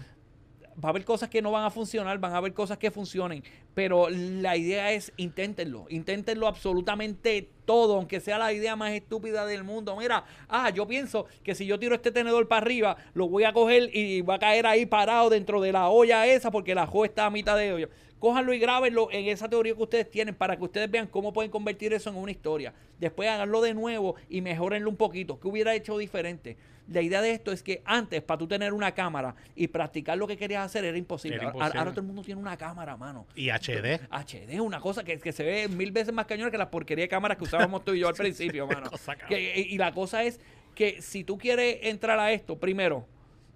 Va 0.82 0.88
a 0.88 0.90
haber 0.90 1.04
cosas 1.04 1.28
que 1.28 1.40
no 1.40 1.52
van 1.52 1.64
a 1.64 1.70
funcionar, 1.70 2.18
van 2.18 2.32
a 2.32 2.38
haber 2.38 2.52
cosas 2.52 2.78
que 2.78 2.90
funcionen, 2.90 3.44
pero 3.74 4.08
la 4.10 4.56
idea 4.56 4.92
es 4.92 5.12
inténtenlo, 5.16 5.86
inténtenlo 5.88 6.48
absolutamente 6.48 7.48
todo, 7.64 7.94
aunque 7.94 8.18
sea 8.20 8.38
la 8.38 8.52
idea 8.52 8.74
más 8.74 8.92
estúpida 8.92 9.46
del 9.46 9.62
mundo. 9.62 9.96
Mira, 9.96 10.24
ah, 10.48 10.70
yo 10.70 10.86
pienso 10.86 11.26
que 11.44 11.54
si 11.54 11.66
yo 11.66 11.78
tiro 11.78 11.94
este 11.94 12.10
tenedor 12.10 12.48
para 12.48 12.62
arriba, 12.62 12.96
lo 13.14 13.28
voy 13.28 13.44
a 13.44 13.52
coger 13.52 13.94
y 13.94 14.22
va 14.22 14.34
a 14.34 14.38
caer 14.38 14.66
ahí 14.66 14.84
parado 14.84 15.30
dentro 15.30 15.60
de 15.60 15.72
la 15.72 15.88
olla 15.88 16.26
esa 16.26 16.50
porque 16.50 16.74
la 16.74 16.86
jo 16.86 17.04
está 17.04 17.26
a 17.26 17.30
mitad 17.30 17.56
de 17.56 17.72
olla. 17.72 17.88
Cójanlo 18.18 18.54
y 18.54 18.58
grábenlo 18.58 19.08
en 19.12 19.26
esa 19.26 19.48
teoría 19.48 19.74
que 19.74 19.82
ustedes 19.82 20.10
tienen 20.10 20.34
para 20.34 20.56
que 20.56 20.64
ustedes 20.64 20.90
vean 20.90 21.06
cómo 21.06 21.32
pueden 21.32 21.50
convertir 21.50 21.92
eso 21.92 22.10
en 22.10 22.16
una 22.16 22.30
historia. 22.30 22.72
Después 22.98 23.28
háganlo 23.28 23.60
de 23.60 23.74
nuevo 23.74 24.14
y 24.30 24.40
mejorenlo 24.40 24.88
un 24.88 24.96
poquito. 24.96 25.38
¿Qué 25.38 25.46
hubiera 25.46 25.74
hecho 25.74 25.98
diferente? 25.98 26.56
La 26.88 27.00
idea 27.00 27.22
de 27.22 27.30
esto 27.30 27.50
es 27.50 27.62
que 27.62 27.80
antes, 27.86 28.20
para 28.22 28.36
tú 28.38 28.46
tener 28.46 28.72
una 28.74 28.92
cámara 28.92 29.34
y 29.56 29.68
practicar 29.68 30.18
lo 30.18 30.26
que 30.26 30.36
querías 30.36 30.66
hacer, 30.66 30.84
era 30.84 30.98
imposible. 30.98 31.36
Era 31.36 31.46
Ahora- 31.46 31.56
imposible. 31.56 31.78
Ahora 31.78 31.90
todo 31.92 32.00
el 32.00 32.06
mundo 32.06 32.22
tiene 32.22 32.40
una 32.40 32.56
cámara, 32.58 32.96
mano. 32.96 33.26
Y 33.34 33.48
HD. 33.48 34.00
HD, 34.10 34.60
una 34.60 34.80
cosa 34.80 35.02
que, 35.02 35.18
que 35.18 35.32
se 35.32 35.44
ve 35.44 35.68
mil 35.68 35.92
veces 35.92 36.12
más 36.12 36.26
cañona 36.26 36.50
que 36.50 36.58
las 36.58 36.68
porquerías 36.68 37.04
de 37.04 37.08
cámaras 37.08 37.38
que 37.38 37.44
usábamos 37.44 37.84
tú 37.84 37.94
y 37.94 38.00
yo 38.00 38.08
al 38.08 38.14
principio, 38.14 38.66
mano. 38.66 38.90
Cosa 38.90 39.16
cabrón. 39.16 39.28
Que- 39.30 39.60
y 39.60 39.78
la 39.78 39.92
cosa 39.92 40.22
es 40.24 40.40
que 40.74 41.00
si 41.00 41.24
tú 41.24 41.38
quieres 41.38 41.78
entrar 41.82 42.18
a 42.18 42.32
esto, 42.32 42.58
primero, 42.58 43.06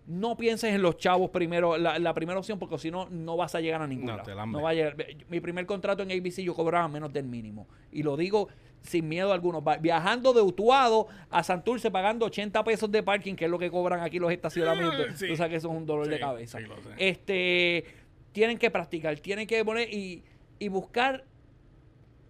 no 0.07 0.39
pienses 0.39 0.73
en 0.73 0.81
los 0.81 0.97
chavos 0.97 1.29
primero, 1.29 1.77
la, 1.77 1.99
la 1.99 2.15
primera 2.15 2.39
opción, 2.39 2.59
porque 2.59 2.79
si 2.79 2.91
no, 2.91 3.11
no 3.11 3.37
vas 3.37 3.55
a 3.55 3.61
llegar 3.61 3.83
a 3.83 3.87
ningún 3.87 4.07
No. 4.07 4.47
No 4.47 4.63
va 4.63 4.71
a 4.71 4.75
llegar. 4.75 4.97
Mi 5.29 5.41
primer 5.41 5.67
contrato 5.67 6.03
en 6.03 6.11
ABC 6.11 6.41
yo 6.41 6.55
cobraba 6.55 6.89
menos 6.89 7.13
del 7.13 7.27
mínimo. 7.27 7.69
Y 7.93 8.03
lo 8.03 8.17
digo 8.17 8.49
sin 8.83 9.09
miedo 9.09 9.33
alguno. 9.33 9.63
Viajando 9.81 10.33
de 10.33 10.41
Utuado 10.41 11.09
a 11.31 11.43
Santurce 11.43 11.91
pagando 11.91 12.27
80 12.27 12.65
pesos 12.65 12.91
de 12.91 13.03
parking, 13.03 13.35
que 13.35 13.45
es 13.47 13.51
lo 13.51 13.59
que 13.59 13.71
cobran 13.71 14.01
aquí 14.01 14.19
los 14.19 14.33
estacionamientos. 14.33 15.07
Sí. 15.17 15.29
Tú 15.29 15.37
sabes 15.37 15.51
que 15.51 15.57
eso 15.57 15.69
es 15.71 15.77
un 15.77 15.87
dolor 15.87 16.09
de 16.09 16.19
cabeza. 16.19 16.59
sí. 16.59 16.67
Este, 16.99 17.85
tienen 18.33 18.59
que 18.59 18.71
practicar, 18.71 19.19
tienen 19.19 19.47
que 19.47 19.65
poner 19.65 19.93
y, 19.93 20.23
y 20.59 20.69
buscar 20.69 21.25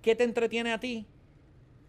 qué 0.03 0.15
te 0.15 0.25
entretiene 0.25 0.73
a 0.73 0.81
ti 0.81 1.07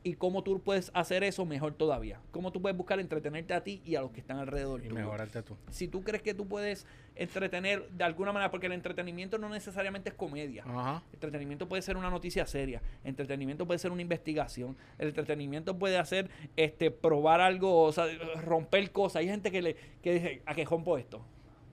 y 0.02 0.14
cómo 0.14 0.44
tú 0.44 0.62
puedes 0.62 0.92
hacer 0.94 1.24
eso 1.24 1.46
mejor 1.46 1.74
todavía. 1.74 2.22
Cómo 2.32 2.52
tú 2.52 2.62
puedes 2.62 2.78
buscar 2.78 3.00
entretenerte 3.00 3.54
a 3.54 3.64
ti 3.64 3.82
y 3.84 3.96
a 3.96 4.02
los 4.02 4.12
que 4.12 4.22
están 4.22 4.38
alrededor 4.38 4.80
Y 4.80 4.84
tuyo. 4.84 4.96
mejorarte 4.96 5.44
tú. 5.44 5.58
Si 5.70 5.88
tú 5.90 6.04
crees 6.04 6.24
que 6.24 6.34
tú 6.34 6.48
puedes 6.48 6.86
entretener 7.16 7.90
de 7.90 8.04
alguna 8.06 8.32
manera, 8.32 8.50
porque 8.50 8.68
el 8.68 8.72
entretenimiento 8.72 9.38
no 9.38 9.50
necesariamente 9.50 10.10
es 10.10 10.16
comedia. 10.16 10.64
Ajá. 10.66 11.04
Entretenimiento 11.12 11.68
puede 11.68 11.82
ser 11.82 11.98
una 11.98 12.10
noticia 12.10 12.46
seria, 12.46 12.82
entretenimiento 13.04 13.68
puede 13.68 13.78
ser 13.80 13.92
una 13.92 14.02
investigación, 14.02 14.78
el 14.98 15.10
entretenimiento 15.10 15.78
puede 15.78 15.98
hacer 15.98 16.30
este 16.56 16.92
probar 16.92 17.42
algo, 17.42 17.84
o 17.84 17.92
sea, 17.92 18.06
romper 18.44 18.92
cosas. 18.92 19.18
Hay 19.18 19.28
gente 19.28 19.52
que 19.52 19.62
le 19.62 19.76
que 20.02 20.14
dice, 20.14 20.42
¿a 20.46 20.56
qué 20.56 20.64
rompo 20.64 20.98
esto? 20.98 21.22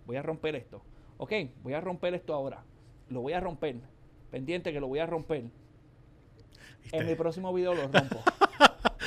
Voy 0.05 0.17
a 0.17 0.23
romper 0.23 0.57
esto. 0.57 0.83
Ok, 1.19 1.33
voy 1.63 1.75
a 1.75 1.81
romper 1.81 2.15
esto 2.15 2.35
ahora. 2.35 2.65
Lo 3.09 3.21
voy 3.21 3.35
a 3.35 3.41
romper. 3.41 3.77
Pendiente 4.33 4.73
que 4.73 4.81
lo 4.81 4.89
voy 4.89 4.99
a 4.99 5.07
romper. 5.07 5.45
¿Viste? 6.87 6.99
En 6.99 7.07
mi 7.07 7.15
próximo 7.17 7.53
video 7.53 7.75
lo 7.75 7.83
rompo. 7.89 8.23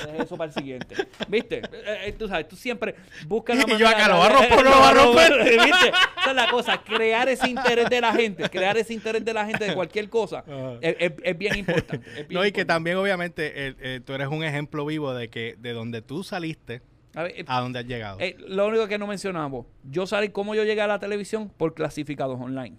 Deja 0.06 0.24
eso 0.24 0.38
para 0.38 0.48
el 0.50 0.54
siguiente. 0.54 0.96
¿Viste? 1.28 1.58
Eh, 1.58 1.98
eh, 2.08 2.16
tú 2.18 2.28
sabes, 2.28 2.48
tú 2.48 2.56
siempre 2.56 2.96
buscas 3.28 3.58
la 3.58 3.64
Y 3.64 3.66
yo 3.78 3.86
manera 3.86 3.90
acá, 3.92 4.08
¿lo 4.08 4.18
va 4.20 4.26
a 4.28 4.30
romper 4.30 4.56
no 4.64 4.70
lo 4.70 4.80
va 4.80 4.90
a 4.90 4.94
romper? 4.94 5.44
¿Viste? 5.44 5.88
Esa 6.22 6.30
es 6.30 6.36
la 6.36 6.50
cosa, 6.50 6.82
crear 6.84 7.28
ese 7.28 7.50
interés 7.50 7.90
de 7.90 8.00
la 8.02 8.14
gente, 8.14 8.50
crear 8.50 8.78
ese 8.78 8.94
interés 8.94 9.26
de 9.26 9.34
la 9.34 9.46
gente 9.46 9.66
de 9.66 9.74
cualquier 9.76 10.10
cosa 10.10 10.44
es, 10.82 10.96
es- 11.00 11.14
es 11.24 11.38
bien 11.38 11.56
importante. 11.58 12.08
es 12.18 12.28
bien 12.28 12.40
No, 12.40 12.46
y 12.46 12.52
que 12.52 12.64
también, 12.66 12.96
obviamente, 12.98 13.68
eh, 13.68 13.76
eh, 13.80 14.00
tú 14.06 14.14
eres 14.14 14.28
un 14.30 14.44
ejemplo 14.44 14.86
vivo 14.86 15.14
de 15.14 15.30
que 15.30 15.56
de 15.60 15.74
donde 15.74 16.02
tú 16.02 16.24
saliste 16.24 16.82
A 17.16 17.24
ver, 17.24 17.34
eh, 17.38 17.44
a 17.48 17.60
donde 17.60 17.80
has 17.80 17.86
llegado. 17.86 18.20
eh, 18.22 18.38
lo 18.48 18.68
único 18.68 18.88
que 18.88 18.98
no 18.98 19.06
mencionamos, 19.08 19.66
yo 19.84 20.08
salí, 20.08 20.30
cómo 20.30 20.56
yo 20.56 20.64
llegué 20.64 20.82
a 20.82 20.88
la 20.88 21.00
televisión 21.00 21.50
por 21.50 21.74
clasificados 21.74 22.40
online. 22.40 22.78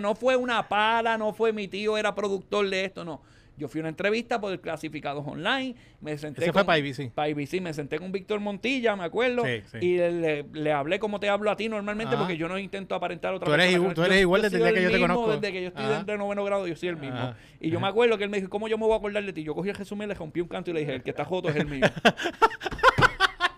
No 0.00 0.14
fue 0.16 0.34
una 0.36 0.66
pala, 0.68 1.16
no 1.18 1.32
fue 1.34 1.52
mi 1.52 1.68
tío, 1.68 1.96
era 1.98 2.14
productor 2.14 2.68
de 2.70 2.84
esto, 2.86 3.04
no. 3.04 3.22
Yo 3.56 3.68
fui 3.68 3.80
a 3.80 3.82
una 3.82 3.90
entrevista 3.90 4.40
por 4.40 4.58
clasificados 4.60 5.24
online, 5.26 5.74
me 6.00 6.16
senté 6.16 6.42
Ese 6.42 6.52
fue 6.52 6.64
para 6.64 6.78
ABC. 6.80 7.10
para 7.12 7.30
ABC, 7.30 7.60
me 7.60 7.72
senté 7.74 7.98
con 7.98 8.10
Víctor 8.10 8.40
Montilla, 8.40 8.96
me 8.96 9.04
acuerdo, 9.04 9.44
Sí, 9.44 9.62
sí. 9.70 9.78
y 9.80 9.96
le, 9.98 10.44
le 10.52 10.72
hablé 10.72 10.98
como 10.98 11.20
te 11.20 11.28
hablo 11.28 11.50
a 11.50 11.56
ti 11.56 11.68
normalmente, 11.68 12.14
Ajá. 12.14 12.24
porque 12.24 12.36
yo 12.38 12.48
no 12.48 12.58
intento 12.58 12.94
aparentar 12.94 13.34
otra 13.34 13.46
Tú 13.46 13.52
eres 13.52 13.66
persona. 13.66 13.76
igual- 13.82 13.94
tú 13.94 14.00
Yo- 14.00 14.06
eres 14.06 14.20
igual 14.22 14.40
yo 14.42 14.50
desde 14.50 14.58
día 14.58 14.74
que 14.74 14.82
yo 14.82 14.90
te 14.90 14.98
mismo, 14.98 15.14
conozco. 15.14 15.32
Desde 15.40 15.52
que 15.52 15.62
yo 15.62 15.68
estoy 15.68 15.84
Ajá. 15.84 16.02
de 16.04 16.18
noveno 16.18 16.44
grado, 16.44 16.66
yo 16.66 16.74
soy 16.76 16.88
el 16.88 16.96
mismo. 16.96 17.34
Y 17.60 17.70
yo 17.70 17.78
me 17.78 17.88
acuerdo 17.88 18.16
que 18.18 18.24
él 18.24 18.30
me 18.30 18.38
dijo, 18.38 18.48
¿cómo 18.48 18.68
yo 18.68 18.78
me 18.78 18.84
voy 18.86 18.94
a 18.94 18.96
acordar 18.96 19.24
de 19.24 19.32
ti? 19.32 19.42
Yo 19.44 19.54
cogí 19.54 19.68
el 19.68 19.76
resumen, 19.76 20.08
le 20.08 20.14
rompí 20.14 20.40
un 20.40 20.48
canto 20.48 20.70
y 20.70 20.74
le 20.74 20.80
dije, 20.80 20.94
el 20.94 21.02
que 21.02 21.10
está 21.10 21.24
joto 21.24 21.48
es 21.50 21.56
el 21.56 21.66
mío. 21.66 21.82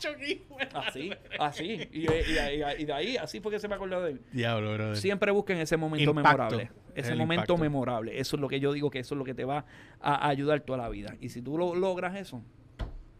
Así, 0.74 1.10
así. 1.39 1.89
Y, 1.93 2.01
y- 2.01 2.06
y- 2.06 2.82
y 2.82 2.85
de 2.85 2.93
ahí, 2.93 3.16
así 3.16 3.40
fue 3.40 3.52
que 3.52 3.59
se 3.59 3.68
me 3.68 3.74
acordó 3.74 4.02
de 4.02 4.12
él. 4.12 4.20
Diablo, 4.32 4.72
brother. 4.74 4.97
Siempre 4.97 5.31
busquen 5.32 5.59
ese 5.59 5.76
momento 5.76 6.10
Impacto. 6.10 6.28
memorable. 6.56 6.70
Ese 6.94 7.12
El 7.12 7.18
momento 7.18 7.43
impacto. 7.55 7.56
memorable. 7.59 8.20
Eso 8.20 8.36
es 8.36 8.40
lo 8.40 8.48
que 8.48 8.60
yo 8.60 8.72
digo 8.72 8.90
que 8.90 9.01
eso 9.01 9.14
es 9.14 9.18
lo 9.18 9.24
que 9.24 9.35
te 9.35 9.44
va 9.44 9.64
a, 10.01 10.14
a 10.26 10.28
ayudar 10.28 10.60
toda 10.60 10.78
la 10.78 10.89
vida. 10.89 11.16
Y 11.20 11.28
si 11.31 11.43
tú 11.43 11.59
lo 11.59 11.74
logras 11.74 12.14
eso, 12.16 12.43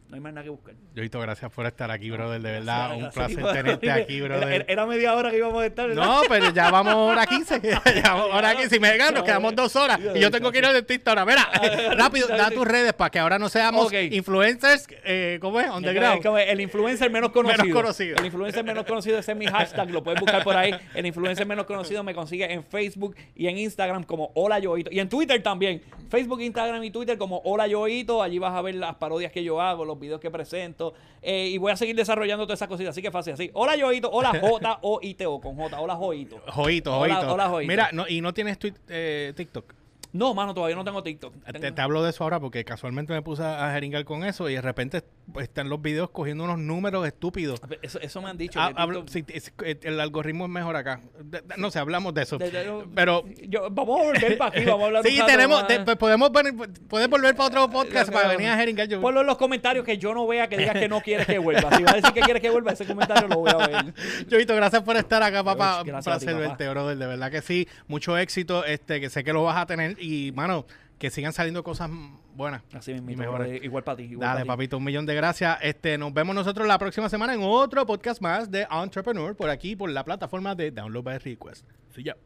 no 0.09 0.17
hay 0.17 0.21
más 0.21 0.33
nada 0.33 0.45
que 0.45 0.51
buscar. 0.51 0.75
Joito, 0.95 1.19
gracias 1.19 1.51
por 1.51 1.67
estar 1.67 1.91
aquí, 1.91 2.11
brother. 2.11 2.41
De 2.41 2.53
verdad, 2.53 2.89
Gracias, 2.89 2.97
un 2.97 3.03
gracias. 3.15 3.41
placer 3.41 3.63
tenerte 3.65 3.91
aquí, 3.91 4.21
brother. 4.21 4.65
era 4.69 4.87
media 4.87 5.15
hora 5.15 5.31
que 5.31 5.39
íbamos 5.39 5.63
a 5.63 5.67
estar. 5.67 5.89
¿verdad? 5.89 6.05
No, 6.05 6.23
pero 6.29 6.51
ya 6.51 6.71
vamos 6.71 6.93
a 6.93 6.97
hora 6.97 7.27
15. 7.27 7.61
ya 8.03 8.15
vamos 8.15 8.29
hora 8.33 8.55
15. 8.55 8.69
Si 8.69 8.81
me 8.81 8.97
gano, 8.97 9.19
nos 9.19 9.25
quedamos 9.25 9.55
dos 9.55 9.75
horas. 9.77 9.99
Y 10.15 10.21
yo 10.21 10.31
tengo 10.31 10.53
que 10.53 10.59
ir 10.59 10.67
al 10.67 10.75
dentista 10.75 11.11
ahora. 11.11 11.25
Mira, 11.25 11.49
rápido, 11.97 12.29
da 12.29 12.51
tus 12.51 12.67
redes 12.67 12.93
para 12.93 13.11
que 13.11 13.19
ahora 13.19 13.39
no 13.39 13.49
seamos 13.49 13.93
influencers, 13.93 14.87
eh, 15.05 15.39
¿cómo 15.41 15.59
es? 15.61 15.69
Underground. 15.71 16.25
El 16.47 16.61
influencer 16.61 17.11
menos 17.11 17.31
conocido. 17.31 17.65
Menos 17.65 17.83
conocido. 17.83 18.17
El 18.19 18.27
influencer 18.27 18.65
menos 18.65 18.85
conocido, 18.85 19.19
ese 19.19 19.33
es 19.33 19.39
mi 19.39 19.47
hashtag, 19.47 19.91
lo 19.91 20.05
puedes 20.05 20.21
buscar 20.21 20.45
por 20.45 20.57
ahí. 20.57 20.75
El 20.95 21.07
influencer 21.07 21.47
menos 21.47 21.67
conocido 21.67 22.05
me 22.05 22.15
consigue 22.15 22.53
en 22.53 22.63
Facebook 22.63 23.17
y 23.35 23.49
en 23.49 23.59
Instagram 23.59 24.05
como 24.05 24.31
Hola 24.35 24.59
Yoito. 24.59 24.91
Y 24.93 25.01
en 25.01 25.09
Twitter 25.09 25.43
también. 25.43 25.83
Facebook, 26.11 26.41
Instagram 26.41 26.85
y 26.85 26.91
Twitter 26.91 27.19
como 27.19 27.41
Hola 27.45 27.67
Yoito. 27.67 28.23
Allí 28.23 28.39
vas 28.39 28.55
a 28.55 28.63
ver 28.63 28.77
las 28.77 28.95
parodias 28.97 29.33
que 29.33 29.43
yo 29.43 29.61
hago, 29.61 29.85
los 29.85 29.94
videos 29.99 30.21
que 30.21 30.31
presento. 30.31 30.95
Eh, 31.23 31.49
y 31.49 31.59
voy 31.59 31.73
a 31.73 31.77
seguir 31.77 31.97
desarrollando 31.97 32.45
todas 32.47 32.59
esas 32.59 32.69
cositas. 32.69 32.91
Así 32.91 33.03
que 33.03 33.11
fácil, 33.11 33.35
así. 33.35 33.51
Hola 33.55 33.77
Yoito, 33.77 34.11
hola 34.11 34.33
J-O-I-T-O 34.41 35.41
con 35.41 35.57
J. 35.57 35.81
Hola 35.81 35.95
Joito. 35.97 36.41
Joito, 36.49 36.99
Hola- 36.99 37.15
Joito. 37.17 37.33
hola, 37.35 37.49
Joito. 37.49 37.69
Mira, 37.69 37.89
no, 37.93 38.05
y 38.09 38.21
no 38.21 38.33
tienes 38.35 38.59
tuit- 38.59 38.77
eh, 38.89 39.33
TikTok. 39.37 39.73
No, 40.15 40.33
mano, 40.33 40.55
todavía 40.55 40.77
no 40.77 40.85
tengo 40.85 41.03
TikTok. 41.03 41.35
Te, 41.45 41.53
Tengo- 41.59 41.75
te 41.75 41.83
hablo 41.83 42.03
de 42.05 42.11
eso 42.11 42.23
ahora 42.25 42.39
porque 42.39 42.65
casualmente 42.65 43.13
me 43.13 43.21
puse 43.21 43.43
a 43.43 43.71
jeringar 43.73 44.05
con 44.05 44.25
eso 44.25 44.49
y 44.49 44.55
de 44.55 44.61
repente 44.63 45.03
están 45.41 45.69
los 45.69 45.83
videos 45.83 46.09
cogiendo 46.11 46.45
unos 46.45 46.59
números 46.59 47.05
estúpidos. 47.07 47.61
Eso, 47.83 47.99
eso 48.01 48.23
me 48.23 48.31
han 48.31 48.39
dicho. 48.39 48.61
Ha- 48.61 48.73
que 48.73 48.81
hablo- 48.81 49.05
TikTok- 49.05 49.09
sí, 49.11 49.25
es- 49.29 49.53
eh, 49.65 49.77
el 49.83 49.99
algoritmo 49.99 50.45
es 50.45 50.51
mejor 50.53 50.77
acá. 50.77 51.01
De- 51.19 51.41
de- 51.41 51.57
no 51.57 51.71
sé, 51.73 51.81
hablamos 51.81 52.15
de 52.15 52.23
eso. 52.23 52.39
de- 52.39 52.85
Pero 52.95 53.25
yo- 53.49 53.69
vamos 53.71 54.01
a 54.01 54.05
volver 54.05 54.39
para 54.39 54.51
aquí, 54.57 54.65
vamos 54.65 54.83
a 54.83 54.87
hablar 54.87 55.03
sí, 55.03 55.19
tenemos, 55.27 55.67
te- 55.67 55.81
pues, 55.81 55.97
podemos 55.97 56.31
venir- 56.31 56.55
puedes 56.89 57.09
volver 57.11 57.35
para 57.35 57.49
otro 57.49 57.69
podcast 57.71 58.13
para 58.13 58.29
venir 58.29 58.49
a 58.49 58.57
jeringar. 58.57 58.87
Yo, 58.87 59.01
Ponlo 59.01 59.21
en 59.23 59.27
los 59.27 59.37
comentarios 59.37 59.85
que 59.85 59.99
yo 59.99 60.15
no 60.15 60.29
vea 60.29 60.49
que 60.49 60.57
digas 60.57 60.75
que 60.79 60.89
no 60.89 61.01
quieres 61.01 61.27
que 61.27 61.39
vuelva. 61.39 61.77
Si 61.77 61.83
vas 61.83 61.95
a 61.95 61.97
decir 61.97 62.13
que 62.13 62.21
quieres 62.21 62.41
que 62.41 62.51
vuelva, 62.51 62.71
ese 62.71 62.87
comentario 62.87 63.27
lo 63.27 63.41
voy 63.41 63.51
a 63.51 63.67
ver. 63.67 63.95
Joito, 64.31 64.55
gracias 64.55 64.83
por 64.83 64.97
estar 64.97 65.23
acá, 65.25 65.43
papá. 65.43 65.83
Gracias 65.85 65.97
Un 65.97 66.01
ti, 66.01 66.05
placer 66.05 66.29
papá. 66.35 66.41
verte, 66.49 66.69
brother. 66.69 66.97
De 66.99 67.07
verdad 67.09 67.31
que 67.33 67.43
sí. 67.43 67.67
Mucho 67.89 68.17
éxito, 68.17 68.65
este, 68.65 69.01
que 69.01 69.11
sé 69.11 69.25
que 69.25 69.33
lo 69.33 69.43
vas 69.43 69.57
a 69.57 69.67
tener. 69.67 69.97
Y, 70.05 70.33
mano, 70.33 70.67
que 70.99 71.11
sigan 71.11 71.33
saliendo 71.33 71.63
cosas 71.65 71.91
buenas. 72.35 72.63
Así 72.73 72.93
mismo, 72.93 73.11
Y 73.11 73.17
mejores. 73.17 73.63
igual 73.65 73.85
para 73.85 73.97
ti. 73.97 74.05
Igual 74.05 74.29
Dale, 74.29 74.41
pa' 74.41 74.43
ti. 74.45 74.49
papito, 74.49 74.79
un 74.79 74.85
millón 74.85 75.07
de 75.07 75.15
gracias. 75.15 75.59
Este, 75.63 75.99
nos 75.99 76.13
vemos 76.13 76.35
nosotros 76.35 76.67
la 76.67 76.79
próxima 76.79 77.09
semana 77.09 77.35
en 77.35 77.41
otro 77.43 77.87
podcast 77.87 78.21
más 78.21 78.51
de 78.51 78.67
Entrepreneur 78.71 79.35
por 79.37 79.51
aquí, 79.51 79.77
por 79.77 79.91
la 79.91 80.05
plataforma 80.05 80.55
de 80.55 80.71
Download 80.71 81.03
by 81.05 81.19
Request. 81.19 81.67
Sí, 81.95 82.03
ya. 82.05 82.17